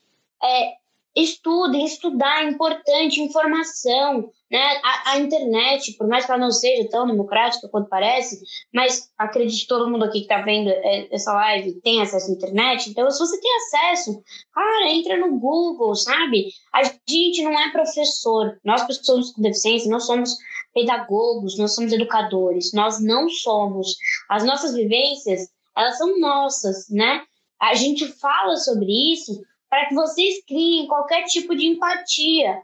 é, 0.43 0.75
estudem, 1.15 1.85
estudar 1.85 2.45
é 2.45 2.49
importante, 2.49 3.21
informação, 3.21 4.31
né? 4.53 4.81
A, 4.85 5.13
a, 5.13 5.19
internet, 5.19 5.95
por 5.97 6.07
mais 6.07 6.27
que 6.27 6.31
ela 6.31 6.41
não 6.41 6.51
seja 6.51 6.87
tão 6.91 7.07
democrática 7.07 7.71
quanto 7.71 7.89
parece, 7.89 8.39
mas 8.73 9.11
acredito 9.17 9.63
que 9.63 9.67
todo 9.67 9.91
mundo 9.91 10.05
aqui 10.05 10.19
que 10.19 10.25
está 10.25 10.43
vendo 10.43 10.69
é, 10.69 11.09
essa 11.11 11.33
live 11.33 11.81
tem 11.81 12.03
acesso 12.03 12.31
à 12.31 12.35
internet, 12.35 12.91
então 12.91 13.11
se 13.11 13.19
você 13.19 13.41
tem 13.41 13.51
acesso, 13.57 14.23
cara, 14.53 14.91
entra 14.91 15.17
no 15.17 15.39
Google, 15.39 15.95
sabe? 15.95 16.51
A 16.71 16.83
gente 17.09 17.43
não 17.43 17.59
é 17.59 17.73
professor, 17.73 18.61
nós 18.63 18.87
pessoas 18.87 19.33
com 19.33 19.41
deficiência 19.41 19.91
não 19.91 20.01
somos 20.01 20.37
pedagogos, 20.75 21.57
nós 21.57 21.75
somos 21.75 21.91
educadores, 21.91 22.73
nós 22.75 23.03
não 23.03 23.31
somos. 23.31 23.97
As 24.29 24.45
nossas 24.45 24.75
vivências, 24.75 25.49
elas 25.75 25.97
são 25.97 26.21
nossas, 26.21 26.91
né? 26.91 27.23
A 27.59 27.75
gente 27.75 28.07
fala 28.07 28.57
sobre 28.57 29.13
isso 29.15 29.41
para 29.71 29.87
que 29.87 29.95
vocês 29.95 30.45
criem 30.45 30.87
qualquer 30.87 31.25
tipo 31.25 31.57
de 31.57 31.67
empatia 31.67 32.61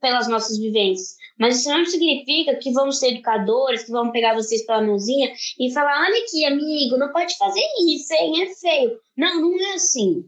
pelas 0.00 0.28
nossas 0.28 0.58
vivências. 0.58 1.16
Mas 1.38 1.60
isso 1.60 1.68
não 1.68 1.84
significa 1.84 2.56
que 2.56 2.72
vamos 2.72 2.98
ser 2.98 3.08
educadores, 3.08 3.84
que 3.84 3.90
vamos 3.90 4.12
pegar 4.12 4.34
vocês 4.34 4.64
pela 4.64 4.82
mãozinha 4.82 5.32
e 5.58 5.72
falar: 5.72 6.06
olha 6.06 6.22
aqui, 6.22 6.44
amigo, 6.44 6.96
não 6.96 7.12
pode 7.12 7.36
fazer 7.36 7.64
isso, 7.88 8.12
hein? 8.14 8.42
É 8.42 8.54
feio. 8.54 8.98
Não, 9.16 9.40
não 9.40 9.60
é 9.60 9.74
assim. 9.74 10.24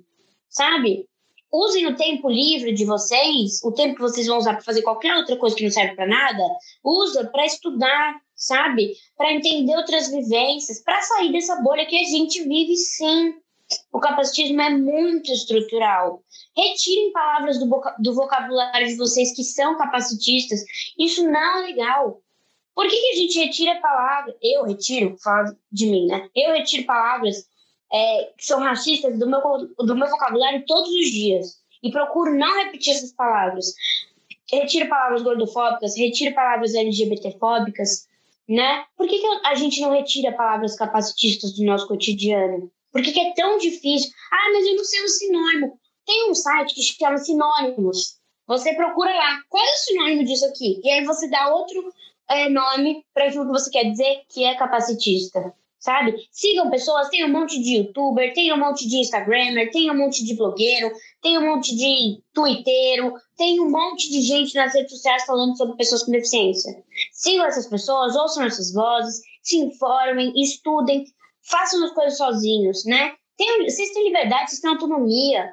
Sabe? 0.49 1.09
usem 1.53 1.87
o 1.87 1.97
tempo 1.97 2.29
livre 2.29 2.73
de 2.73 2.85
vocês, 2.85 3.63
o 3.65 3.73
tempo 3.73 3.95
que 3.95 4.03
vocês 4.03 4.27
vão 4.27 4.39
usar 4.39 4.55
para 4.55 4.65
fazer 4.65 4.83
qualquer 4.83 5.15
outra 5.17 5.37
coisa 5.37 5.57
que 5.57 5.65
não 5.65 5.71
serve 5.71 5.95
para 5.95 6.07
nada, 6.07 6.43
usa 6.85 7.27
para 7.27 7.47
estudar, 7.47 8.21
sabe? 8.35 8.93
Para 9.17 9.33
entender 9.33 9.75
outras 9.77 10.11
vivências, 10.11 10.83
para 10.83 11.01
sair 11.01 11.33
dessa 11.33 11.57
bolha 11.63 11.87
que 11.87 11.97
a 11.97 12.05
gente 12.05 12.43
vive 12.43 12.77
sim. 12.77 13.35
O 13.93 14.01
capacitismo 14.01 14.61
é 14.61 14.71
muito 14.71 15.31
estrutural. 15.33 16.23
Retirem 16.57 17.13
palavras 17.13 17.59
do, 17.59 17.69
do 17.99 18.15
vocabulário 18.15 18.87
de 18.87 18.97
vocês 18.97 19.35
que 19.35 19.45
são 19.45 19.77
capacitistas. 19.77 20.61
Isso 20.99 21.23
não 21.25 21.59
é 21.59 21.67
legal. 21.67 22.23
Por 22.75 22.87
que, 22.87 22.97
que 22.97 23.13
a 23.13 23.17
gente 23.17 23.39
retira 23.39 23.81
palavras? 23.81 24.35
Eu 24.43 24.65
retiro, 24.65 25.17
falo 25.19 25.57
de 25.71 25.87
mim, 25.87 26.07
né? 26.07 26.29
Eu 26.35 26.53
retiro 26.53 26.85
palavras 26.85 27.49
é, 27.93 28.33
que 28.37 28.45
são 28.45 28.61
racistas 28.61 29.19
do 29.19 29.27
meu, 29.29 29.41
do 29.79 29.97
meu 29.97 30.09
vocabulário 30.09 30.65
todos 30.67 30.91
os 30.91 31.11
dias. 31.11 31.59
E 31.83 31.91
procuro 31.91 32.35
não 32.35 32.65
repetir 32.65 32.95
essas 32.95 33.13
palavras. 33.13 33.75
Retiro 34.51 34.89
palavras 34.89 35.23
gordofóbicas, 35.23 35.97
retiro 35.97 36.35
palavras 36.35 36.75
LGBTfóbicas, 36.75 38.09
né? 38.49 38.85
Por 38.97 39.07
que, 39.07 39.19
que 39.19 39.27
a 39.45 39.55
gente 39.55 39.81
não 39.81 39.93
retira 39.93 40.33
palavras 40.33 40.75
capacitistas 40.75 41.53
do 41.53 41.65
nosso 41.65 41.87
cotidiano? 41.87 42.71
Por 42.93 43.03
que, 43.03 43.13
que 43.13 43.21
é 43.21 43.35
tão 43.35 43.59
difícil? 43.59 44.11
Ah, 44.33 44.51
mas 44.53 44.67
eu 44.67 44.77
não 44.77 44.85
sei 44.85 45.03
o 45.03 45.09
sinônimo. 45.09 45.79
Tem 46.07 46.31
um 46.31 46.35
site 46.35 46.75
que 46.75 46.83
chama 46.83 47.19
Sinônimos. 47.19 48.19
Você 48.47 48.75
procura 48.75 49.15
lá, 49.15 49.41
qual 49.51 49.63
é 49.63 49.71
o 49.71 49.77
sinônimo 49.77 50.25
disso 50.25 50.47
aqui? 50.47 50.81
E 50.83 50.91
aí 50.91 51.05
você 51.05 51.29
dá 51.29 51.55
outro 51.55 51.93
é, 52.31 52.49
nome 52.49 53.05
para 53.13 53.27
aquilo 53.27 53.45
que 53.45 53.53
você 53.53 53.71
quer 53.71 53.85
dizer 53.91 54.23
que 54.31 54.43
é 54.45 54.55
capacitista 54.55 55.55
sabe? 55.79 56.17
Sigam 56.33 56.71
pessoas, 56.71 57.09
tem 57.09 57.25
um 57.25 57.33
monte 57.33 57.61
de 57.61 57.77
youtuber, 57.77 58.33
tem 58.35 58.53
um 58.53 58.59
monte 58.59 58.89
de 58.89 58.99
instagramer, 58.99 59.71
tem 59.71 59.91
um 59.91 59.97
monte 59.97 60.25
de 60.25 60.35
blogueiro, 60.35 60.91
tem 61.23 61.39
um 61.39 61.55
monte 61.55 61.75
de 61.77 62.21
twitteiro, 62.35 63.15
tem 63.37 63.61
um 63.61 63.71
monte 63.71 64.11
de 64.11 64.21
gente 64.23 64.55
nas 64.55 64.75
redes 64.75 64.91
sociais 64.91 65.25
falando 65.25 65.57
sobre 65.57 65.77
pessoas 65.77 66.03
com 66.03 66.13
deficiência. 66.13 66.83
Sigam 67.13 67.47
essas 67.47 67.67
pessoas, 67.67 68.17
ouçam 68.17 68.45
essas 68.45 68.73
vozes, 68.73 69.21
se 69.43 69.59
informem, 69.59 70.33
estudem, 70.37 71.05
façam 71.49 71.85
as 71.85 71.93
coisas 71.93 72.17
sozinhos, 72.17 72.85
né? 72.85 73.15
Tem, 73.37 73.65
vocês 73.65 73.93
têm 73.93 74.05
liberdade, 74.05 74.51
vocês 74.51 74.61
têm 74.61 74.71
autonomia, 74.71 75.53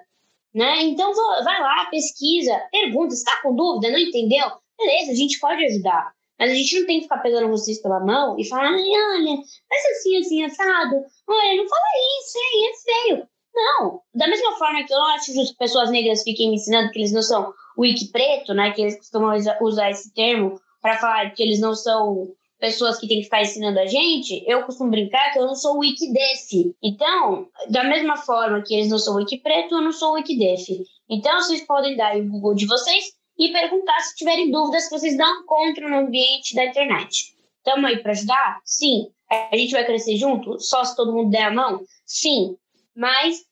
né? 0.54 0.84
Então 0.84 1.14
vai 1.44 1.62
lá, 1.62 1.86
pesquisa, 1.86 2.58
pergunta, 2.72 3.14
está 3.14 3.42
com 3.42 3.56
dúvida, 3.56 3.92
não 3.92 4.00
entendeu? 4.00 4.46
Beleza, 4.78 5.12
a 5.12 5.16
gente 5.16 5.40
pode 5.40 5.64
ajudar. 5.66 6.14
Mas 6.38 6.52
a 6.52 6.54
gente 6.54 6.80
não 6.80 6.86
tem 6.86 6.98
que 6.98 7.04
ficar 7.04 7.20
pegando 7.20 7.48
vocês 7.48 7.82
pela 7.82 8.00
mão 8.00 8.38
e 8.38 8.48
falar, 8.48 8.72
olha, 8.72 9.38
faz 9.70 9.86
assim, 9.98 10.18
assim, 10.18 10.44
assado. 10.44 10.96
Olha, 11.28 11.56
não 11.56 11.70
fala 11.70 11.86
isso, 12.20 12.38
hein, 12.38 12.70
é 12.70 13.04
feio. 13.08 13.28
Não, 13.54 14.02
da 14.14 14.28
mesma 14.28 14.52
forma 14.58 14.84
que 14.84 14.94
eu 14.94 14.98
não 14.98 15.08
acho 15.12 15.34
justo 15.34 15.54
que 15.54 15.60
pessoas 15.60 15.90
negras 15.90 16.24
fiquem 16.24 16.50
me 16.50 16.56
ensinando 16.56 16.92
que 16.92 17.00
eles 17.00 17.14
não 17.14 17.22
são 17.22 17.54
wiki 17.78 18.12
preto, 18.12 18.54
né, 18.54 18.72
que 18.72 18.82
eles 18.82 18.98
costumam 18.98 19.34
usar 19.62 19.90
esse 19.90 20.14
termo 20.14 20.60
para 20.82 20.98
falar 20.98 21.32
que 21.32 21.42
eles 21.42 21.62
não 21.62 21.74
são 21.74 22.28
pessoas 22.60 23.00
que 23.00 23.08
têm 23.08 23.18
que 23.18 23.26
ficar 23.26 23.42
ensinando 23.42 23.80
a 23.80 23.86
gente, 23.86 24.44
eu 24.48 24.64
costumo 24.64 24.92
brincar 24.92 25.32
que 25.32 25.40
eu 25.40 25.46
não 25.46 25.56
sou 25.56 25.80
wiki 25.80 26.12
def. 26.12 26.74
Então, 26.82 27.48
da 27.70 27.84
mesma 27.84 28.18
forma 28.18 28.62
que 28.62 28.74
eles 28.74 28.90
não 28.90 28.98
são 28.98 29.16
wiki 29.16 29.38
preto, 29.38 29.76
eu 29.76 29.82
não 29.82 29.92
sou 29.92 30.14
wiki 30.14 30.38
def. 30.38 30.68
Então, 31.10 31.42
vocês 31.42 31.66
podem 31.66 31.96
dar 31.96 32.16
o 32.18 32.28
Google 32.28 32.56
de 32.56 32.66
vocês 32.66 33.14
e 33.38 33.52
perguntar 33.52 34.00
se 34.00 34.16
tiverem 34.16 34.50
dúvidas 34.50 34.86
que 34.86 34.98
vocês 34.98 35.18
não 35.18 35.42
encontram 35.42 35.90
no 35.90 35.98
ambiente 35.98 36.56
da 36.56 36.66
internet. 36.66 37.36
Estamos 37.58 37.86
aí 37.86 38.02
para 38.02 38.12
ajudar? 38.12 38.62
Sim. 38.64 39.10
A 39.30 39.58
gente 39.58 39.72
vai 39.72 39.86
crescer 39.86 40.18
junto? 40.18 40.60
Só 40.60 40.84
se 40.84 40.96
todo 40.96 41.14
mundo 41.14 41.32
der 41.32 41.46
a 41.46 41.54
mão? 41.54 41.82
Sim. 42.06 42.56
Mas 42.96 43.44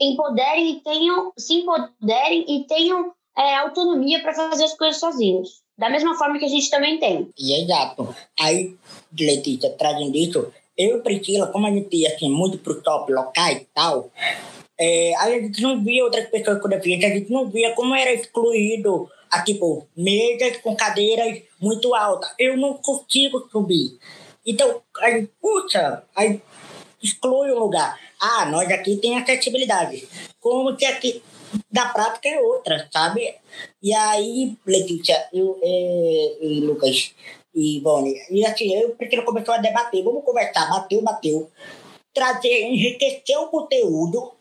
empoderem 0.00 0.70
e 0.70 0.80
tenham, 0.80 1.32
se 1.36 1.54
empoderem 1.54 2.44
e 2.48 2.66
tenham 2.66 3.12
é, 3.36 3.56
autonomia 3.56 4.22
para 4.22 4.34
fazer 4.34 4.64
as 4.64 4.74
coisas 4.74 4.98
sozinhos. 4.98 5.62
Da 5.78 5.90
mesma 5.90 6.16
forma 6.16 6.38
que 6.38 6.44
a 6.44 6.48
gente 6.48 6.70
também 6.70 6.98
tem. 6.98 7.28
E 7.38 7.62
exato. 7.62 8.14
Aí, 8.38 8.74
Letícia, 9.18 9.70
trazendo 9.70 10.16
isso, 10.16 10.52
eu 10.76 10.98
e 10.98 11.02
Priscila, 11.02 11.48
como 11.48 11.66
a 11.66 11.70
gente 11.70 11.94
ia 11.96 12.14
assim, 12.14 12.30
muito 12.30 12.58
pro 12.58 12.80
top 12.82 13.12
locais 13.12 13.62
e 13.62 13.68
tal, 13.74 14.10
é, 14.78 15.14
a 15.16 15.30
gente 15.30 15.62
não 15.62 15.82
via 15.82 16.04
outras 16.04 16.28
pessoas 16.28 16.60
com 16.60 16.68
deficiência, 16.68 17.08
a 17.08 17.14
gente 17.14 17.30
não 17.30 17.48
via 17.48 17.74
como 17.74 17.94
era 17.94 18.12
excluído, 18.12 19.10
a, 19.30 19.42
tipo, 19.42 19.86
mesas 19.96 20.58
com 20.58 20.76
cadeiras 20.76 21.42
muito 21.60 21.94
altas. 21.94 22.30
Eu 22.38 22.56
não 22.56 22.74
consigo 22.74 23.48
subir. 23.50 23.98
Então, 24.46 24.80
aí, 24.98 25.28
puxa, 25.40 26.02
aí 26.14 26.40
exclui 27.02 27.50
o 27.50 27.58
lugar. 27.58 27.98
Ah, 28.20 28.46
nós 28.46 28.70
aqui 28.70 28.96
tem 28.96 29.18
acessibilidade. 29.18 30.08
Como 30.40 30.76
que 30.76 30.84
aqui 30.84 31.22
da 31.70 31.86
prática 31.86 32.28
é 32.28 32.40
outra, 32.40 32.88
sabe? 32.92 33.34
E 33.82 33.94
aí, 33.94 34.56
Letícia 34.66 35.28
eu, 35.32 35.58
e, 35.62 36.38
e 36.40 36.60
Lucas 36.60 37.14
e 37.54 37.80
Boni, 37.80 38.14
e 38.30 38.44
assim, 38.44 38.74
eu 38.74 38.90
prefiro 38.90 39.24
começar 39.24 39.54
a 39.54 39.58
debater, 39.58 40.04
vamos 40.04 40.24
conversar, 40.24 40.68
bateu, 40.68 41.00
bateu, 41.00 41.50
trazer, 42.12 42.62
enriquecer 42.62 43.38
o 43.38 43.48
conteúdo, 43.48 44.32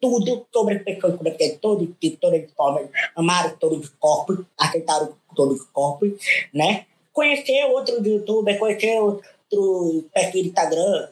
tudo 0.00 0.46
sobre 0.52 0.74
as 0.74 0.82
pessoas 0.82 1.16
com 1.16 1.24
deficiência, 1.24 1.58
todo 1.60 1.86
tipo, 2.00 2.16
todas 2.18 2.44
as 2.44 2.52
formas, 2.52 2.90
amaram 3.16 3.56
todos 3.56 3.78
os 3.78 3.88
corpos, 3.98 4.44
aceitaram 4.58 5.14
todos 5.34 5.60
os 5.60 5.66
corpos, 5.66 6.12
né? 6.52 6.86
Conhecer 7.12 7.64
outro 7.66 8.06
youtuber, 8.06 8.58
conhecer 8.58 9.00
outro 9.00 9.22
perfil 10.12 10.42
do 10.42 10.48
Instagram, 10.48 11.08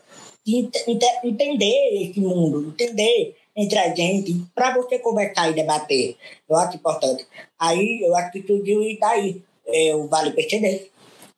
entender 1.23 2.03
esse 2.03 2.21
mundo, 2.21 2.69
entender 2.69 3.37
entre 3.61 3.79
a 3.79 3.95
gente, 3.95 4.35
para 4.55 4.75
você 4.75 4.99
conversar 4.99 5.51
e 5.51 5.55
debater. 5.55 6.17
Eu 6.49 6.57
acho 6.57 6.77
importante. 6.77 7.27
Aí 7.59 8.01
eu 8.03 8.15
acho 8.17 8.33
que 8.33 8.47
surgiu 8.47 8.83
e 8.83 8.99
daí 8.99 9.43
é, 9.67 9.95
o 9.95 10.07
Vale 10.09 10.33
PCD. 10.33 10.91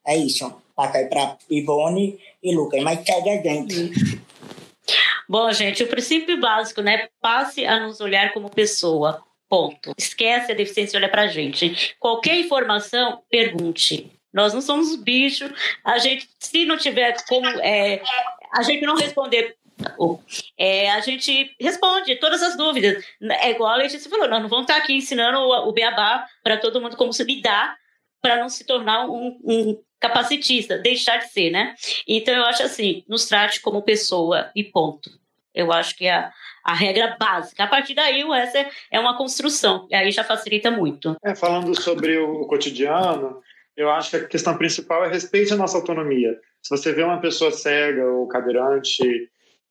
É 0.07 0.17
isso. 0.17 0.53
Passa 0.75 0.99
aí 0.99 1.07
para 1.07 1.37
Ivone 1.51 2.19
e 2.43 2.55
Lucas, 2.55 2.83
mas 2.83 3.05
segue 3.05 3.31
a 3.31 3.43
gente. 3.43 3.93
Bom, 5.29 5.51
gente, 5.53 5.83
o 5.83 5.89
princípio 5.89 6.41
básico, 6.41 6.81
né? 6.81 7.09
Passe 7.21 7.65
a 7.65 7.81
nos 7.81 8.01
olhar 8.01 8.33
como 8.33 8.51
pessoa. 8.51 9.23
Ponto. 9.49 9.93
Esquece 9.99 10.53
a 10.53 10.55
deficiência, 10.55 10.99
olha 10.99 11.11
pra 11.11 11.27
gente. 11.27 11.95
Qualquer 12.01 12.39
informação, 12.41 13.21
pergunte. 13.31 14.11
Nós 14.33 14.55
não 14.55 14.63
somos 14.63 14.97
bichos. 14.97 15.51
A 15.85 15.99
gente, 15.99 16.29
se 16.39 16.65
não 16.65 16.79
tiver 16.79 17.15
como 17.29 17.47
é, 17.61 18.03
a 18.55 18.63
gente 18.63 18.85
não 18.85 18.97
responder 18.97 19.57
é, 20.59 20.91
a 20.91 21.01
gente 21.01 21.55
responde 21.61 22.17
todas 22.17 22.43
as 22.43 22.57
dúvidas. 22.57 23.05
É 23.21 23.51
igual 23.51 23.73
a 23.73 23.77
Letícia 23.77 24.11
falou, 24.11 24.29
nós 24.29 24.43
não 24.43 24.49
vamos 24.49 24.65
estar 24.65 24.77
aqui 24.77 24.95
ensinando 24.95 25.39
o, 25.39 25.69
o 25.69 25.73
beabá 25.73 26.27
para 26.43 26.57
todo 26.57 26.81
mundo 26.81 26.97
como 26.97 27.13
se 27.13 27.25
lidar 27.25 27.77
para 28.23 28.39
não 28.39 28.49
se 28.49 28.65
tornar 28.65 29.05
um, 29.07 29.39
um, 29.45 29.83
capacitista, 29.99 30.79
deixar 30.79 31.19
de 31.19 31.29
ser, 31.29 31.51
né? 31.51 31.75
Então 32.07 32.35
eu 32.35 32.45
acho 32.45 32.63
assim, 32.63 33.05
nos 33.09 33.27
trate 33.27 33.61
como 33.61 33.83
pessoa 33.83 34.51
e 34.55 34.65
ponto. 34.65 35.11
Eu 35.55 35.73
acho 35.73 35.97
que 35.97 36.07
é 36.07 36.15
a, 36.15 36.33
a 36.65 36.75
regra 36.75 37.17
básica. 37.19 37.65
A 37.65 37.67
partir 37.67 37.95
daí, 37.95 38.25
o 38.25 38.33
resto 38.33 38.57
é, 38.57 38.71
é 38.91 39.01
uma 39.01 39.17
construção, 39.17 39.87
e 39.91 39.95
aí 39.95 40.11
já 40.11 40.25
facilita 40.25 40.71
muito. 40.71 41.17
É, 41.25 41.35
falando 41.35 41.79
sobre 41.81 42.19
o 42.19 42.47
cotidiano, 42.47 43.41
eu 43.77 43.91
acho 43.91 44.11
que 44.11 44.17
a 44.17 44.27
questão 44.27 44.57
principal 44.57 45.05
é 45.05 45.09
respeite 45.09 45.53
a 45.53 45.57
nossa 45.57 45.77
autonomia. 45.77 46.39
Se 46.63 46.71
você 46.71 46.93
vê 46.93 47.03
uma 47.03 47.21
pessoa 47.21 47.51
cega 47.51 48.05
ou 48.05 48.27
cadeirante, 48.29 49.03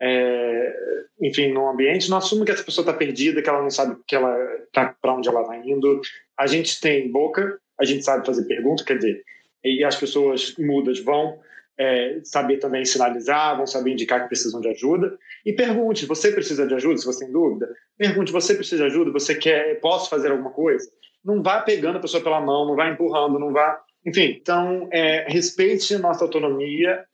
é, 0.01 0.73
enfim, 1.21 1.51
no 1.51 1.69
ambiente, 1.69 2.09
não 2.09 2.17
assume 2.17 2.45
que 2.45 2.51
essa 2.51 2.63
pessoa 2.63 2.83
está 2.83 2.93
perdida, 2.93 3.41
que 3.41 3.49
ela 3.49 3.61
não 3.61 3.69
sabe 3.69 3.95
que 4.07 4.15
ela 4.15 4.35
tá, 4.73 4.95
para 4.99 5.13
onde 5.13 5.29
ela 5.29 5.41
está 5.41 5.57
indo. 5.57 6.01
A 6.37 6.47
gente 6.47 6.81
tem 6.81 7.11
boca, 7.11 7.59
a 7.79 7.85
gente 7.85 8.03
sabe 8.03 8.25
fazer 8.25 8.45
pergunta, 8.45 8.83
quer 8.83 8.97
dizer, 8.97 9.23
e 9.63 9.83
as 9.83 9.95
pessoas 9.95 10.55
mudas 10.57 10.99
vão 10.99 11.39
é, 11.77 12.19
saber 12.23 12.57
também 12.57 12.83
sinalizar, 12.83 13.55
vão 13.55 13.67
saber 13.67 13.91
indicar 13.91 14.23
que 14.23 14.29
precisam 14.29 14.59
de 14.59 14.69
ajuda. 14.69 15.17
E 15.45 15.53
pergunte: 15.53 16.05
você 16.05 16.31
precisa 16.31 16.65
de 16.65 16.73
ajuda? 16.73 16.97
Se 16.97 17.05
você 17.05 17.25
tem 17.25 17.31
dúvida, 17.31 17.69
pergunte: 17.97 18.31
você 18.31 18.55
precisa 18.55 18.77
de 18.77 18.89
ajuda? 18.89 19.11
Você 19.11 19.35
quer? 19.35 19.79
Posso 19.79 20.09
fazer 20.09 20.31
alguma 20.31 20.51
coisa? 20.51 20.89
Não 21.23 21.43
vá 21.43 21.61
pegando 21.61 21.97
a 21.97 22.01
pessoa 22.01 22.23
pela 22.23 22.41
mão, 22.41 22.65
não 22.65 22.75
vá 22.75 22.89
empurrando, 22.89 23.37
não 23.37 23.53
vá 23.53 23.79
enfim, 24.05 24.37
então, 24.41 24.89
é, 24.91 25.25
respeite 25.27 25.95
nossa 25.97 26.23
autonomia 26.23 27.05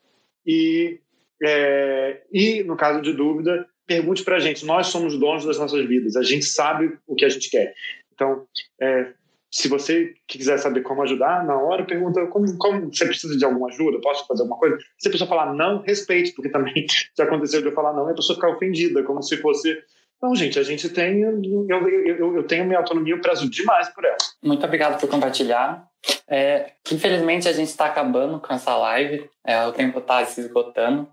e, 0.45 0.99
é, 1.43 2.22
e, 2.31 2.64
no 2.64 2.76
caso 2.76 3.01
de 3.01 3.14
dúvida, 3.14 3.68
pergunte 3.85 4.23
para 4.23 4.38
a 4.38 4.39
gente. 4.39 4.65
Nós 4.65 4.88
somos 4.88 5.18
donos 5.18 5.45
das 5.45 5.57
nossas 5.57 5.85
vidas, 5.88 6.15
a 6.15 6.23
gente 6.23 6.45
sabe 6.45 6.97
o 7.05 7.15
que 7.15 7.26
a 7.26 7.30
gente 7.30 7.49
quer. 7.49 7.73
Então, 8.14 8.45
é, 8.81 9.14
se 9.51 9.68
você 9.68 10.14
quiser 10.27 10.57
saber 10.57 10.81
como 10.81 11.01
ajudar, 11.03 11.45
na 11.45 11.55
hora 11.55 11.85
pergunta 11.85 12.26
como, 12.27 12.57
como 12.57 12.93
você 12.93 13.05
precisa 13.05 13.38
de 13.38 13.45
alguma 13.45 13.69
ajuda, 13.69 14.01
posso 14.01 14.27
fazer 14.27 14.41
alguma 14.41 14.59
coisa? 14.59 14.77
Se 14.97 15.07
a 15.07 15.11
pessoa 15.11 15.27
falar 15.27 15.53
não, 15.53 15.81
respeite, 15.81 16.34
porque 16.34 16.49
também 16.49 16.85
já 17.18 17.23
aconteceu 17.23 17.61
de 17.61 17.68
eu 17.68 17.73
falar 17.73 17.93
não 17.93 18.07
e 18.07 18.11
a 18.11 18.15
pessoa 18.15 18.35
ficar 18.35 18.49
ofendida, 18.49 19.03
como 19.03 19.22
se 19.22 19.38
fosse 19.38 19.77
não, 20.22 20.35
gente, 20.35 20.57
a 20.57 20.64
gente 20.64 20.89
tem. 20.89 21.22
Eu, 21.22 21.39
eu, 21.69 22.38
eu 22.38 22.43
tenho 22.43 22.65
minha 22.65 22.80
autonomia, 22.80 23.14
eu 23.14 23.22
prezo 23.22 23.47
demais 23.49 23.88
por 23.89 24.03
ela. 24.03 24.18
Muito 24.43 24.65
obrigado 24.65 24.99
por 24.99 25.07
compartilhar. 25.07 25.88
É, 26.27 26.72
infelizmente, 26.91 27.47
a 27.47 27.53
gente 27.53 27.68
está 27.68 27.85
acabando 27.85 28.39
com 28.39 28.51
essa 28.51 28.76
live, 28.76 29.30
é, 29.45 29.64
o 29.68 29.72
tempo 29.72 29.99
está 29.99 30.26
se 30.26 30.41
esgotando. 30.41 31.07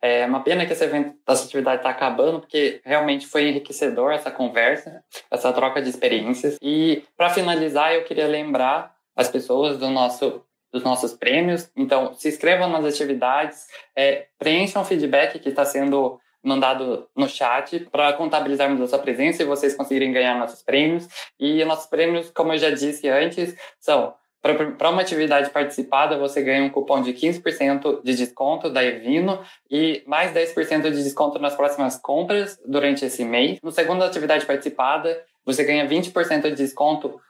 É 0.00 0.24
uma 0.26 0.42
pena 0.42 0.64
que 0.64 0.72
esse 0.72 0.84
evento, 0.84 1.14
essa 1.26 1.44
atividade 1.44 1.78
está 1.78 1.90
acabando, 1.90 2.40
porque 2.40 2.80
realmente 2.84 3.26
foi 3.26 3.48
enriquecedor 3.48 4.12
essa 4.12 4.30
conversa, 4.30 5.02
essa 5.30 5.52
troca 5.52 5.82
de 5.82 5.88
experiências. 5.88 6.56
E, 6.62 7.04
para 7.16 7.30
finalizar, 7.30 7.92
eu 7.92 8.04
queria 8.04 8.26
lembrar 8.26 8.94
as 9.16 9.28
pessoas 9.28 9.78
do 9.78 9.88
nosso 9.90 10.44
dos 10.70 10.82
nossos 10.82 11.14
prêmios. 11.14 11.70
Então, 11.74 12.12
se 12.14 12.28
inscrevam 12.28 12.68
nas 12.68 12.84
atividades, 12.84 13.66
é, 13.96 14.26
preencham 14.38 14.82
o 14.82 14.84
feedback 14.84 15.38
que 15.38 15.48
está 15.48 15.64
sendo 15.64 16.20
mandado 16.42 17.08
no 17.16 17.28
chat 17.28 17.80
para 17.90 18.12
contabilizarmos 18.12 18.80
a 18.80 18.86
sua 18.86 18.98
presença 18.98 19.42
e 19.42 19.46
vocês 19.46 19.74
conseguirem 19.74 20.12
ganhar 20.12 20.38
nossos 20.38 20.62
prêmios. 20.62 21.08
E 21.38 21.64
nossos 21.64 21.86
prêmios, 21.86 22.30
como 22.30 22.52
eu 22.52 22.58
já 22.58 22.70
disse 22.70 23.08
antes, 23.08 23.56
são 23.80 24.14
para 24.40 24.90
uma 24.90 25.02
atividade 25.02 25.50
participada, 25.50 26.16
você 26.16 26.42
ganha 26.42 26.62
um 26.62 26.70
cupom 26.70 27.02
de 27.02 27.12
15% 27.12 28.02
de 28.02 28.14
desconto 28.14 28.70
da 28.70 28.84
Evino 28.84 29.42
e 29.70 30.02
mais 30.06 30.32
10% 30.32 30.82
de 30.90 31.02
desconto 31.02 31.38
nas 31.38 31.56
próximas 31.56 31.96
compras 31.96 32.58
durante 32.64 33.04
esse 33.04 33.24
mês. 33.24 33.58
No 33.62 33.72
segundo 33.72 34.04
atividade 34.04 34.46
participada, 34.46 35.20
você 35.44 35.64
ganha 35.64 35.88
20% 35.88 36.42
de 36.42 36.54
desconto 36.54 37.20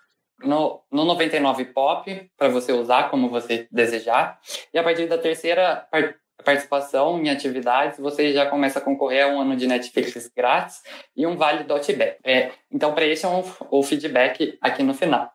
no, 0.41 0.81
no 0.91 1.05
99 1.05 1.65
Pop, 1.67 2.31
para 2.37 2.49
você 2.49 2.73
usar 2.73 3.11
como 3.11 3.29
você 3.29 3.67
desejar. 3.71 4.39
E 4.73 4.79
a 4.79 4.83
partir 4.83 5.07
da 5.07 5.19
terceira 5.19 5.87
participação 6.45 7.19
em 7.19 7.31
atividades, 7.31 7.99
você 7.99 8.33
já 8.33 8.47
começa 8.47 8.79
a 8.79 8.83
concorrer 8.83 9.25
a 9.25 9.29
um 9.29 9.41
ano 9.41 9.57
de 9.57 9.67
Netflix 9.67 10.31
grátis 10.37 10.83
e 11.17 11.27
um 11.27 11.37
vale 11.37 11.65
dotback. 11.65 12.19
É, 12.23 12.53
então, 12.71 12.95
preencham 12.95 13.43
o 13.71 13.83
feedback 13.83 14.57
aqui 14.61 14.83
no 14.83 14.95
final. 14.95 15.31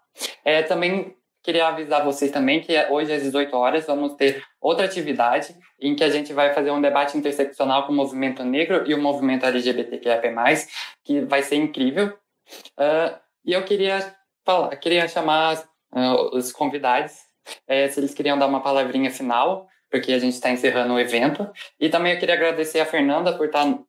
É, 0.46 0.62
também 0.62 1.16
queria 1.44 1.68
avisar 1.68 2.04
vocês 2.04 2.32
também 2.32 2.62
que 2.62 2.74
hoje 2.90 3.14
às 3.14 3.22
18 3.22 3.56
horas 3.56 3.86
vamos 3.86 4.14
ter 4.14 4.44
outra 4.62 4.86
atividade 4.86 5.56
em 5.80 5.96
que 5.96 6.04
a 6.04 6.10
gente 6.10 6.32
vai 6.32 6.54
fazer 6.54 6.72
um 6.72 6.82
debate 6.82 7.18
interseccional 7.18 7.86
com 7.86 7.92
o 7.92 7.96
movimento 7.96 8.44
negro 8.44 8.84
e 8.88 8.94
o 8.94 9.02
movimento 9.02 9.46
LGBTQIA+, 9.46 10.22
que 11.04 11.22
vai 11.22 11.44
ser 11.44 11.56
incrível. 11.58 12.18
Uh, 12.80 13.20
e 13.46 13.54
eu 13.54 13.64
queria 13.64 14.16
falar, 14.46 14.76
queria 14.78 15.08
chamar 15.08 15.58
uh, 15.94 16.36
os 16.36 16.52
convidados, 16.52 17.14
é, 17.68 17.90
se 17.90 18.00
eles 18.00 18.14
queriam 18.14 18.40
dar 18.40 18.48
uma 18.48 18.62
palavrinha 18.62 19.12
final, 19.12 19.68
porque 19.92 20.14
a 20.14 20.20
gente 20.20 20.34
está 20.34 20.50
encerrando 20.50 20.94
o 20.94 21.00
evento. 21.00 21.52
E 21.80 21.90
também 21.90 22.14
eu 22.14 22.20
queria 22.20 22.36
agradecer 22.36 22.80
a 22.80 22.86
Fernanda 22.86 23.34
por 23.34 23.48
estar 23.48 23.66
tá 23.66 23.80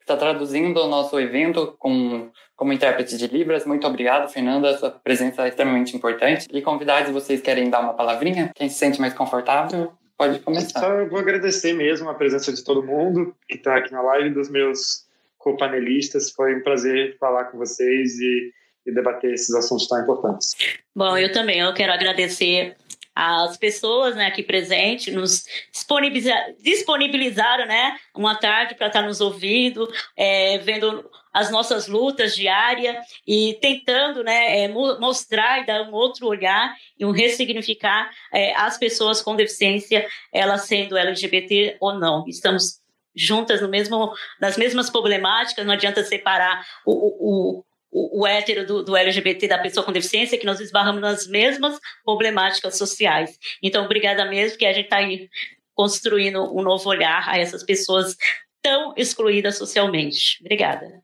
está 0.00 0.16
traduzindo 0.16 0.80
o 0.80 0.88
nosso 0.88 1.18
evento 1.18 1.74
com, 1.78 2.30
como 2.62 2.72
intérprete 2.72 3.16
de 3.18 3.26
Libras. 3.26 3.66
Muito 3.66 3.84
obrigado, 3.88 4.30
Fernanda. 4.30 4.78
Sua 4.78 4.88
presença 4.88 5.44
é 5.44 5.48
extremamente 5.48 5.96
importante. 5.96 6.46
E 6.52 6.62
convidados, 6.62 7.10
vocês 7.10 7.40
querem 7.40 7.68
dar 7.68 7.80
uma 7.80 7.92
palavrinha? 7.92 8.52
Quem 8.54 8.68
se 8.68 8.76
sente 8.76 9.00
mais 9.00 9.12
confortável, 9.12 9.92
pode 10.16 10.38
começar. 10.38 10.78
Só 10.78 11.04
vou 11.06 11.18
agradecer 11.18 11.72
mesmo 11.72 12.08
a 12.08 12.14
presença 12.14 12.52
de 12.52 12.62
todo 12.62 12.80
mundo 12.80 13.34
que 13.48 13.56
está 13.56 13.78
aqui 13.78 13.90
na 13.90 14.00
live, 14.00 14.30
dos 14.30 14.48
meus 14.48 15.04
co-panelistas. 15.38 16.30
Foi 16.30 16.54
um 16.54 16.62
prazer 16.62 17.16
falar 17.18 17.46
com 17.46 17.58
vocês 17.58 18.20
e, 18.20 18.52
e 18.86 18.94
debater 18.94 19.34
esses 19.34 19.52
assuntos 19.56 19.88
tão 19.88 20.00
importantes. 20.00 20.54
Bom, 20.94 21.18
eu 21.18 21.32
também. 21.32 21.58
Eu 21.58 21.74
quero 21.74 21.92
agradecer 21.92 22.76
As 23.12 23.56
pessoas 23.56 24.14
né, 24.14 24.26
aqui 24.26 24.44
presentes 24.44 25.12
nos 25.12 25.46
disponibilizaram, 25.72 26.54
disponibilizaram 26.60 27.66
né, 27.66 27.96
uma 28.14 28.36
tarde 28.36 28.76
para 28.76 28.86
estar 28.86 29.02
nos 29.02 29.20
ouvindo, 29.20 29.92
é, 30.16 30.58
vendo 30.58 31.10
as 31.32 31.50
nossas 31.50 31.86
lutas 31.86 32.36
diárias 32.36 32.96
e 33.26 33.58
tentando 33.60 34.22
né, 34.22 34.64
é, 34.64 34.68
mostrar 34.68 35.60
e 35.60 35.66
dar 35.66 35.82
um 35.82 35.92
outro 35.92 36.26
olhar 36.26 36.74
e 36.98 37.04
um 37.04 37.10
ressignificar 37.10 38.10
é, 38.32 38.54
as 38.54 38.76
pessoas 38.76 39.22
com 39.22 39.34
deficiência, 39.34 40.06
elas 40.32 40.62
sendo 40.62 40.96
LGBT 40.96 41.76
ou 41.80 41.94
não. 41.94 42.24
Estamos 42.28 42.82
juntas 43.14 43.60
no 43.60 43.68
mesmo, 43.68 44.12
nas 44.40 44.56
mesmas 44.56 44.90
problemáticas, 44.90 45.64
não 45.64 45.74
adianta 45.74 46.04
separar 46.04 46.66
o, 46.84 46.92
o, 46.92 47.64
o, 47.90 48.20
o 48.20 48.26
hétero 48.26 48.66
do, 48.66 48.82
do, 48.82 48.96
LGBT 48.96 49.48
da 49.48 49.58
pessoa 49.58 49.84
com 49.84 49.92
deficiência, 49.92 50.38
que 50.38 50.46
nós 50.46 50.60
esbarramos 50.60 51.00
nas 51.00 51.26
mesmas 51.26 51.78
problemáticas 52.04 52.78
sociais. 52.78 53.38
Então, 53.62 53.84
obrigada 53.84 54.24
mesmo, 54.24 54.58
que 54.58 54.66
a 54.66 54.72
gente 54.72 54.84
está 54.84 54.96
aí 54.96 55.28
construindo 55.74 56.42
um 56.56 56.62
novo 56.62 56.88
olhar 56.88 57.28
a 57.28 57.38
essas 57.38 57.62
pessoas 57.62 58.16
tão 58.62 58.94
excluídas 58.96 59.58
socialmente. 59.58 60.38
Obrigada. 60.40 61.02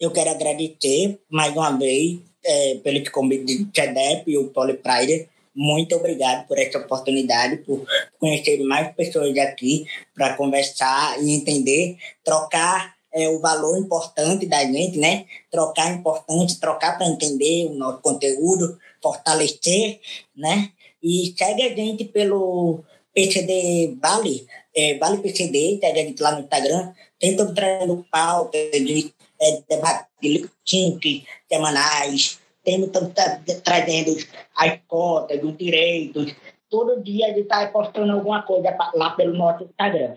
Eu 0.00 0.10
quero 0.10 0.30
agradecer 0.30 1.18
mais 1.28 1.52
uma 1.52 1.76
vez 1.76 2.18
é, 2.44 2.76
pelo 2.76 3.10
convite 3.10 3.44
de 3.44 3.64
TEDEP 3.66 4.30
e 4.30 4.38
o 4.38 4.48
Poli 4.48 4.74
Pride. 4.74 5.28
Muito 5.54 5.96
obrigado 5.96 6.46
por 6.46 6.56
essa 6.56 6.78
oportunidade, 6.78 7.56
por 7.58 7.84
conhecer 8.18 8.62
mais 8.62 8.94
pessoas 8.94 9.36
aqui 9.38 9.86
para 10.14 10.34
conversar 10.34 11.20
e 11.20 11.32
entender, 11.32 11.96
trocar 12.24 12.94
é, 13.12 13.28
o 13.28 13.40
valor 13.40 13.76
importante 13.78 14.46
da 14.46 14.60
gente, 14.60 14.98
né? 14.98 15.24
Trocar 15.50 15.90
é 15.90 15.94
importante, 15.94 16.60
trocar 16.60 16.96
para 16.96 17.08
entender 17.08 17.66
o 17.66 17.74
nosso 17.74 18.00
conteúdo, 18.00 18.78
fortalecer, 19.02 20.00
né? 20.36 20.70
E 21.02 21.34
segue 21.36 21.62
a 21.62 21.74
gente 21.74 22.04
pelo 22.04 22.84
PCD 23.12 23.96
Vale, 24.00 24.46
é, 24.76 24.96
Vale 24.98 25.18
PCD, 25.18 25.78
segue 25.80 26.00
a 26.00 26.04
gente 26.04 26.22
lá 26.22 26.32
no 26.32 26.42
Instagram, 26.42 26.92
sempre 27.20 27.54
trazendo 27.54 28.06
pauta 28.10 28.58
de 28.72 29.12
é, 29.40 29.62
debate 29.68 30.50
de 30.64 31.24
semanais, 31.48 32.40
temos 32.64 32.90
tá, 32.90 33.40
trazendo 33.64 34.16
as 34.56 34.78
cotas, 34.86 35.42
os 35.42 35.56
direitos, 35.56 36.34
todo 36.68 37.02
dia 37.02 37.26
a 37.26 37.28
gente 37.30 37.42
está 37.42 37.66
postando 37.68 38.12
alguma 38.12 38.42
coisa 38.42 38.76
lá 38.94 39.10
pelo 39.10 39.36
nosso 39.36 39.64
Instagram. 39.64 40.16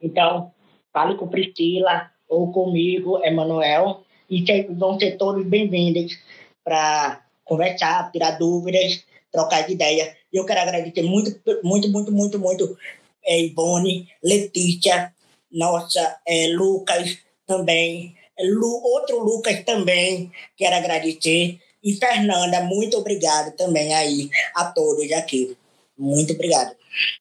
Então, 0.00 0.52
fale 0.92 1.16
com 1.16 1.28
Priscila 1.28 2.10
ou 2.28 2.50
comigo, 2.50 3.24
Emanuel, 3.24 4.02
e 4.28 4.44
vão 4.70 4.98
ser 4.98 5.16
todos 5.16 5.46
bem-vindos 5.46 6.18
para 6.64 7.22
conversar, 7.44 8.10
tirar 8.10 8.32
dúvidas, 8.32 9.04
trocar 9.30 9.70
ideias. 9.70 10.14
Eu 10.32 10.44
quero 10.44 10.60
agradecer 10.60 11.02
muito, 11.02 11.30
muito, 11.62 11.88
muito, 11.90 12.12
muito, 12.12 12.38
muito 12.38 12.76
é, 13.24 13.40
Ivone, 13.42 14.08
Letícia, 14.22 15.12
nossa, 15.52 16.18
é, 16.26 16.48
Lucas 16.48 17.18
também, 17.46 18.16
Lu, 18.40 18.82
outro 18.82 19.18
Lucas 19.18 19.62
também, 19.64 20.32
quero 20.56 20.76
agradecer. 20.76 21.60
E 21.82 21.94
Fernanda, 21.94 22.62
muito 22.62 22.96
obrigado 22.96 23.54
também 23.56 23.92
aí 23.94 24.30
a 24.54 24.66
todos 24.66 25.10
aqui. 25.12 25.56
Muito 25.98 26.32
obrigado. 26.32 26.74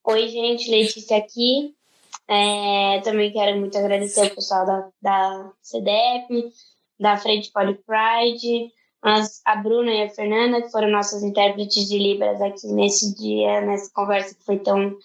Oi, 0.05 0.27
gente, 0.27 0.69
Letícia 0.69 1.17
aqui. 1.17 1.73
É, 2.27 3.01
também 3.03 3.31
quero 3.31 3.59
muito 3.59 3.77
agradecer 3.77 4.21
ao 4.21 4.29
pessoal 4.29 4.65
da, 4.65 4.89
da 5.01 5.51
CDEP, 5.61 6.53
da 6.99 7.17
Frente 7.17 7.51
Poly 7.51 7.77
Pride, 7.85 8.71
as, 9.01 9.41
a 9.45 9.55
Bruna 9.55 9.91
e 9.91 10.03
a 10.03 10.09
Fernanda, 10.09 10.61
que 10.61 10.71
foram 10.71 10.89
nossas 10.89 11.23
intérpretes 11.23 11.89
de 11.89 11.97
Libras 11.97 12.41
aqui 12.41 12.67
nesse 12.67 13.15
dia, 13.15 13.61
nessa 13.61 13.91
conversa 13.93 14.35
que 14.35 14.43
foi 14.43 14.59
tão 14.59 14.95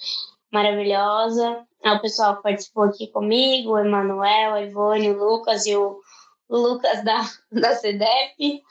maravilhosa. 0.53 1.65
Ao 1.87 2.01
pessoal 2.01 2.37
que 2.37 2.43
participou 2.43 2.83
aqui 2.83 3.07
comigo, 3.07 3.71
o 3.71 3.79
Emanuel, 3.79 4.55
a 4.55 4.63
Ivone, 4.63 5.11
o 5.11 5.19
Lucas 5.19 5.67
e 5.67 5.77
o, 5.77 6.01
o 6.49 6.57
Lucas 6.57 7.05
da, 7.05 7.21
da 7.53 7.77
CDEP. 7.77 8.63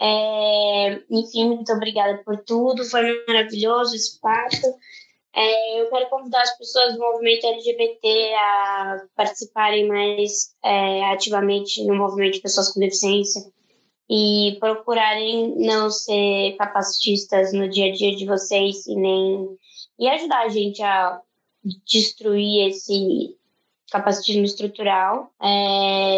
É, 0.00 1.00
enfim, 1.08 1.46
muito 1.48 1.72
obrigada 1.72 2.20
por 2.24 2.38
tudo. 2.38 2.84
Foi 2.84 3.02
maravilhoso 3.28 3.94
esse 3.94 4.20
papo. 4.20 4.78
É, 5.32 5.80
eu 5.80 5.90
quero 5.90 6.08
convidar 6.08 6.42
as 6.42 6.58
pessoas 6.58 6.94
do 6.94 6.98
movimento 6.98 7.46
LGBT 7.46 8.34
a 8.34 9.02
participarem 9.14 9.86
mais 9.86 10.54
é, 10.64 11.04
ativamente 11.12 11.84
no 11.84 11.94
movimento 11.94 12.34
de 12.34 12.40
pessoas 12.40 12.72
com 12.72 12.80
deficiência 12.80 13.42
e 14.08 14.56
procurarem 14.58 15.54
não 15.58 15.90
ser 15.90 16.56
capacitistas 16.56 17.52
no 17.52 17.68
dia 17.68 17.92
a 17.92 17.92
dia 17.92 18.16
de 18.16 18.24
vocês 18.24 18.86
e 18.86 18.94
nem 18.96 19.56
e 19.98 20.08
ajudar 20.08 20.42
a 20.42 20.48
gente 20.48 20.82
a 20.82 21.20
destruir 21.86 22.68
esse 22.68 23.36
capacitismo 23.90 24.44
estrutural. 24.44 25.30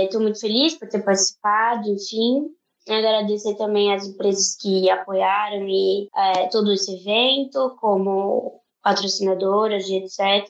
Estou 0.04 0.20
é, 0.20 0.22
muito 0.22 0.40
feliz 0.40 0.74
por 0.74 0.88
ter 0.88 1.02
participado, 1.02 1.88
enfim, 1.90 2.50
Agradecer 2.88 3.54
também 3.54 3.92
as 3.92 4.06
empresas 4.06 4.56
que 4.56 4.88
apoiaram 4.88 5.68
e 5.68 6.08
é, 6.16 6.46
todo 6.48 6.72
esse 6.72 6.94
evento, 6.94 7.76
como 7.78 8.60
patrocinadoras 8.82 9.86
e 9.88 9.96
etc. 9.96 10.48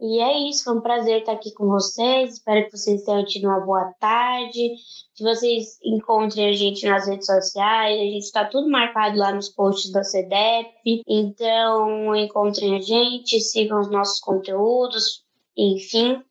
E 0.00 0.20
é 0.20 0.48
isso, 0.48 0.64
foi 0.64 0.76
um 0.76 0.80
prazer 0.80 1.20
estar 1.20 1.32
aqui 1.32 1.52
com 1.52 1.68
vocês. 1.68 2.34
Espero 2.34 2.64
que 2.66 2.76
vocês 2.76 3.02
tenham 3.04 3.24
tido 3.24 3.46
uma 3.46 3.60
boa 3.60 3.92
tarde. 4.00 4.74
Que 5.18 5.24
vocês 5.24 5.80
encontrem 5.82 6.48
a 6.48 6.52
gente 6.52 6.86
nas 6.86 7.08
redes 7.08 7.26
sociais. 7.26 8.00
A 8.00 8.04
gente 8.04 8.22
está 8.22 8.44
tudo 8.44 8.70
marcado 8.70 9.18
lá 9.18 9.32
nos 9.32 9.48
posts 9.48 9.90
da 9.90 10.04
CDEP. 10.04 11.02
Então, 11.08 12.14
encontrem 12.14 12.76
a 12.76 12.80
gente, 12.80 13.40
sigam 13.40 13.80
os 13.80 13.90
nossos 13.90 14.20
conteúdos, 14.20 15.24
enfim, 15.56 16.22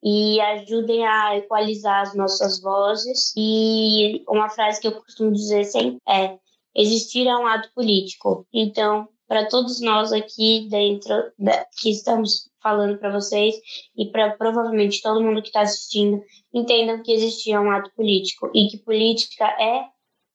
e 0.00 0.40
ajudem 0.40 1.04
a 1.04 1.36
equalizar 1.36 2.02
as 2.02 2.14
nossas 2.14 2.60
vozes. 2.60 3.32
E 3.36 4.22
uma 4.28 4.48
frase 4.48 4.80
que 4.80 4.86
eu 4.86 4.92
costumo 4.92 5.32
dizer 5.32 5.64
sempre 5.64 5.98
é: 6.08 6.38
existir 6.76 7.26
é 7.26 7.36
um 7.36 7.46
ato 7.48 7.68
político. 7.74 8.46
Então, 8.54 9.08
para 9.26 9.48
todos 9.48 9.80
nós 9.80 10.12
aqui 10.12 10.68
dentro 10.70 11.32
que 11.80 11.90
estamos 11.90 12.48
falando 12.68 12.98
para 12.98 13.10
vocês 13.10 13.54
e 13.96 14.10
para 14.10 14.36
provavelmente 14.36 15.00
todo 15.00 15.22
mundo 15.22 15.40
que 15.40 15.48
está 15.48 15.62
assistindo, 15.62 16.22
entendam 16.52 17.02
que 17.02 17.12
existir 17.12 17.52
é 17.52 17.60
um 17.60 17.70
ato 17.70 17.90
político 17.96 18.50
e 18.54 18.68
que 18.68 18.78
política 18.84 19.46
é 19.58 19.84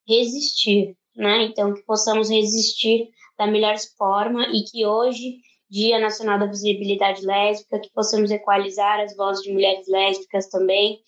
resistir, 0.08 0.98
né? 1.16 1.44
Então, 1.44 1.74
que 1.74 1.84
possamos 1.84 2.30
resistir 2.30 3.10
da 3.38 3.46
melhor 3.46 3.76
forma 3.98 4.48
e 4.48 4.64
que 4.64 4.86
hoje 4.86 5.38
Dia 5.70 6.00
Nacional 6.00 6.38
da 6.38 6.46
Visibilidade 6.46 7.26
Lésbica, 7.26 7.80
que 7.80 7.90
possamos 7.94 8.30
equalizar 8.30 9.00
as 9.00 9.16
vozes 9.16 9.44
de 9.44 9.52
mulheres 9.52 9.88
lésbicas 9.88 10.48
também 10.48 11.00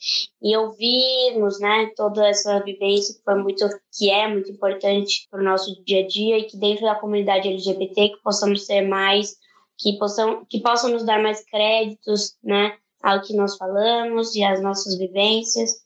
e 0.41 0.57
ouvirmos, 0.57 1.59
né, 1.59 1.91
toda 1.95 2.27
essa 2.27 2.59
vivência 2.63 3.13
que 3.13 3.23
foi 3.23 3.35
muito, 3.35 3.63
que 3.95 4.09
é 4.09 4.27
muito 4.27 4.51
importante 4.51 5.27
para 5.29 5.39
o 5.39 5.43
nosso 5.43 5.83
dia 5.85 6.03
a 6.03 6.07
dia 6.07 6.39
e 6.39 6.45
que 6.45 6.57
dentro 6.57 6.83
da 6.83 6.95
comunidade 6.95 7.47
LGBT 7.47 8.09
que 8.09 8.23
possamos 8.23 8.65
ser 8.65 8.81
mais, 8.81 9.35
que 9.77 9.97
possam, 9.97 10.45
que 10.49 10.61
possam 10.61 10.91
nos 10.91 11.03
dar 11.03 11.21
mais 11.21 11.43
créditos, 11.45 12.35
né, 12.43 12.77
ao 13.01 13.21
que 13.21 13.35
nós 13.35 13.55
falamos 13.57 14.35
e 14.35 14.43
às 14.43 14.61
nossas 14.61 14.97
vivências 14.97 15.85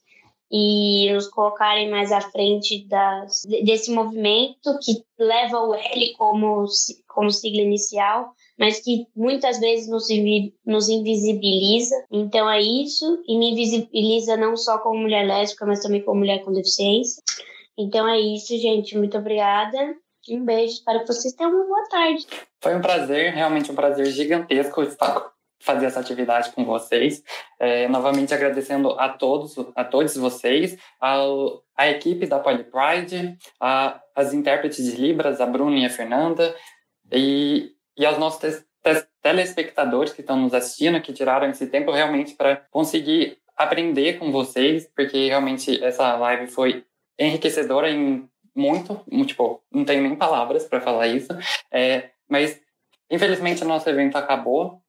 e 0.50 1.12
nos 1.12 1.28
colocarem 1.28 1.88
mais 1.90 2.10
à 2.10 2.20
frente 2.20 2.84
das, 2.88 3.42
desse 3.64 3.90
movimento 3.92 4.76
que 4.82 5.04
leva 5.18 5.60
o 5.60 5.74
L 5.74 6.14
como, 6.18 6.64
como 7.06 7.30
sigla 7.30 7.60
inicial, 7.60 8.32
mas 8.58 8.80
que 8.80 9.06
muitas 9.14 9.60
vezes 9.60 9.88
nos, 9.88 10.08
nos 10.66 10.88
invisibiliza. 10.88 11.94
Então 12.10 12.50
é 12.50 12.60
isso, 12.60 13.22
e 13.28 13.38
me 13.38 13.52
invisibiliza 13.52 14.36
não 14.36 14.56
só 14.56 14.78
como 14.78 14.98
mulher 14.98 15.24
lésbica, 15.24 15.64
mas 15.64 15.80
também 15.80 16.02
como 16.02 16.18
mulher 16.18 16.42
com 16.42 16.52
deficiência. 16.52 17.22
Então 17.78 18.08
é 18.08 18.18
isso, 18.18 18.56
gente. 18.58 18.98
Muito 18.98 19.16
obrigada. 19.16 19.94
Um 20.30 20.44
beijo, 20.44 20.74
espero 20.74 21.00
que 21.00 21.06
vocês 21.08 21.34
tenham 21.34 21.52
uma 21.52 21.64
boa 21.64 21.88
tarde. 21.88 22.26
Foi 22.60 22.74
um 22.74 22.80
prazer, 22.80 23.32
realmente 23.32 23.70
um 23.70 23.74
prazer 23.74 24.06
gigantesco 24.06 24.82
estar 24.82 25.30
fazer 25.62 25.86
essa 25.86 26.00
atividade 26.00 26.52
com 26.52 26.64
vocês. 26.64 27.22
É, 27.58 27.86
novamente 27.88 28.32
agradecendo 28.32 28.92
a 28.92 29.10
todos, 29.10 29.54
a 29.76 29.84
todos 29.84 30.16
vocês, 30.16 30.78
ao, 30.98 31.62
a 31.76 31.90
equipe 31.90 32.26
da 32.26 32.38
Poly 32.38 32.64
Pride, 32.64 33.36
a, 33.60 34.00
as 34.14 34.32
intérpretes 34.32 34.82
de 34.84 34.98
Libras, 34.98 35.38
a 35.38 35.44
Bruna 35.44 35.78
e 35.78 35.84
a 35.84 35.90
Fernanda, 35.90 36.56
e 37.12 37.74
e 38.00 38.06
aos 38.06 38.16
nossos 38.16 38.64
telespectadores 39.22 40.14
que 40.14 40.22
estão 40.22 40.34
nos 40.34 40.54
assistindo, 40.54 41.02
que 41.02 41.12
tiraram 41.12 41.50
esse 41.50 41.66
tempo 41.66 41.90
realmente 41.90 42.34
para 42.34 42.56
conseguir 42.70 43.36
aprender 43.54 44.18
com 44.18 44.32
vocês, 44.32 44.90
porque 44.96 45.28
realmente 45.28 45.84
essa 45.84 46.16
live 46.16 46.46
foi 46.46 46.82
enriquecedora 47.18 47.90
em 47.90 48.26
muito, 48.60 49.00
tipo, 49.24 49.62
não 49.72 49.84
tenho 49.84 50.02
nem 50.02 50.14
palavras 50.14 50.64
para 50.64 50.80
falar 50.80 51.08
isso, 51.08 51.28
é, 51.72 52.10
mas 52.28 52.60
infelizmente 53.10 53.64
o 53.64 53.66
nosso 53.66 53.88
evento 53.88 54.16
acabou 54.16 54.80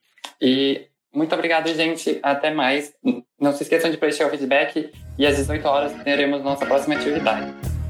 e 0.41 0.87
muito 1.13 1.35
obrigado, 1.35 1.67
gente. 1.73 2.19
Até 2.23 2.51
mais. 2.51 2.93
Não 3.39 3.51
se 3.51 3.63
esqueçam 3.63 3.91
de 3.91 3.97
preencher 3.97 4.23
o 4.23 4.29
feedback 4.29 4.91
e 5.17 5.25
às 5.25 5.35
18 5.35 5.67
horas 5.67 5.93
teremos 6.03 6.41
nossa 6.41 6.65
próxima 6.65 6.95
atividade. 6.95 7.80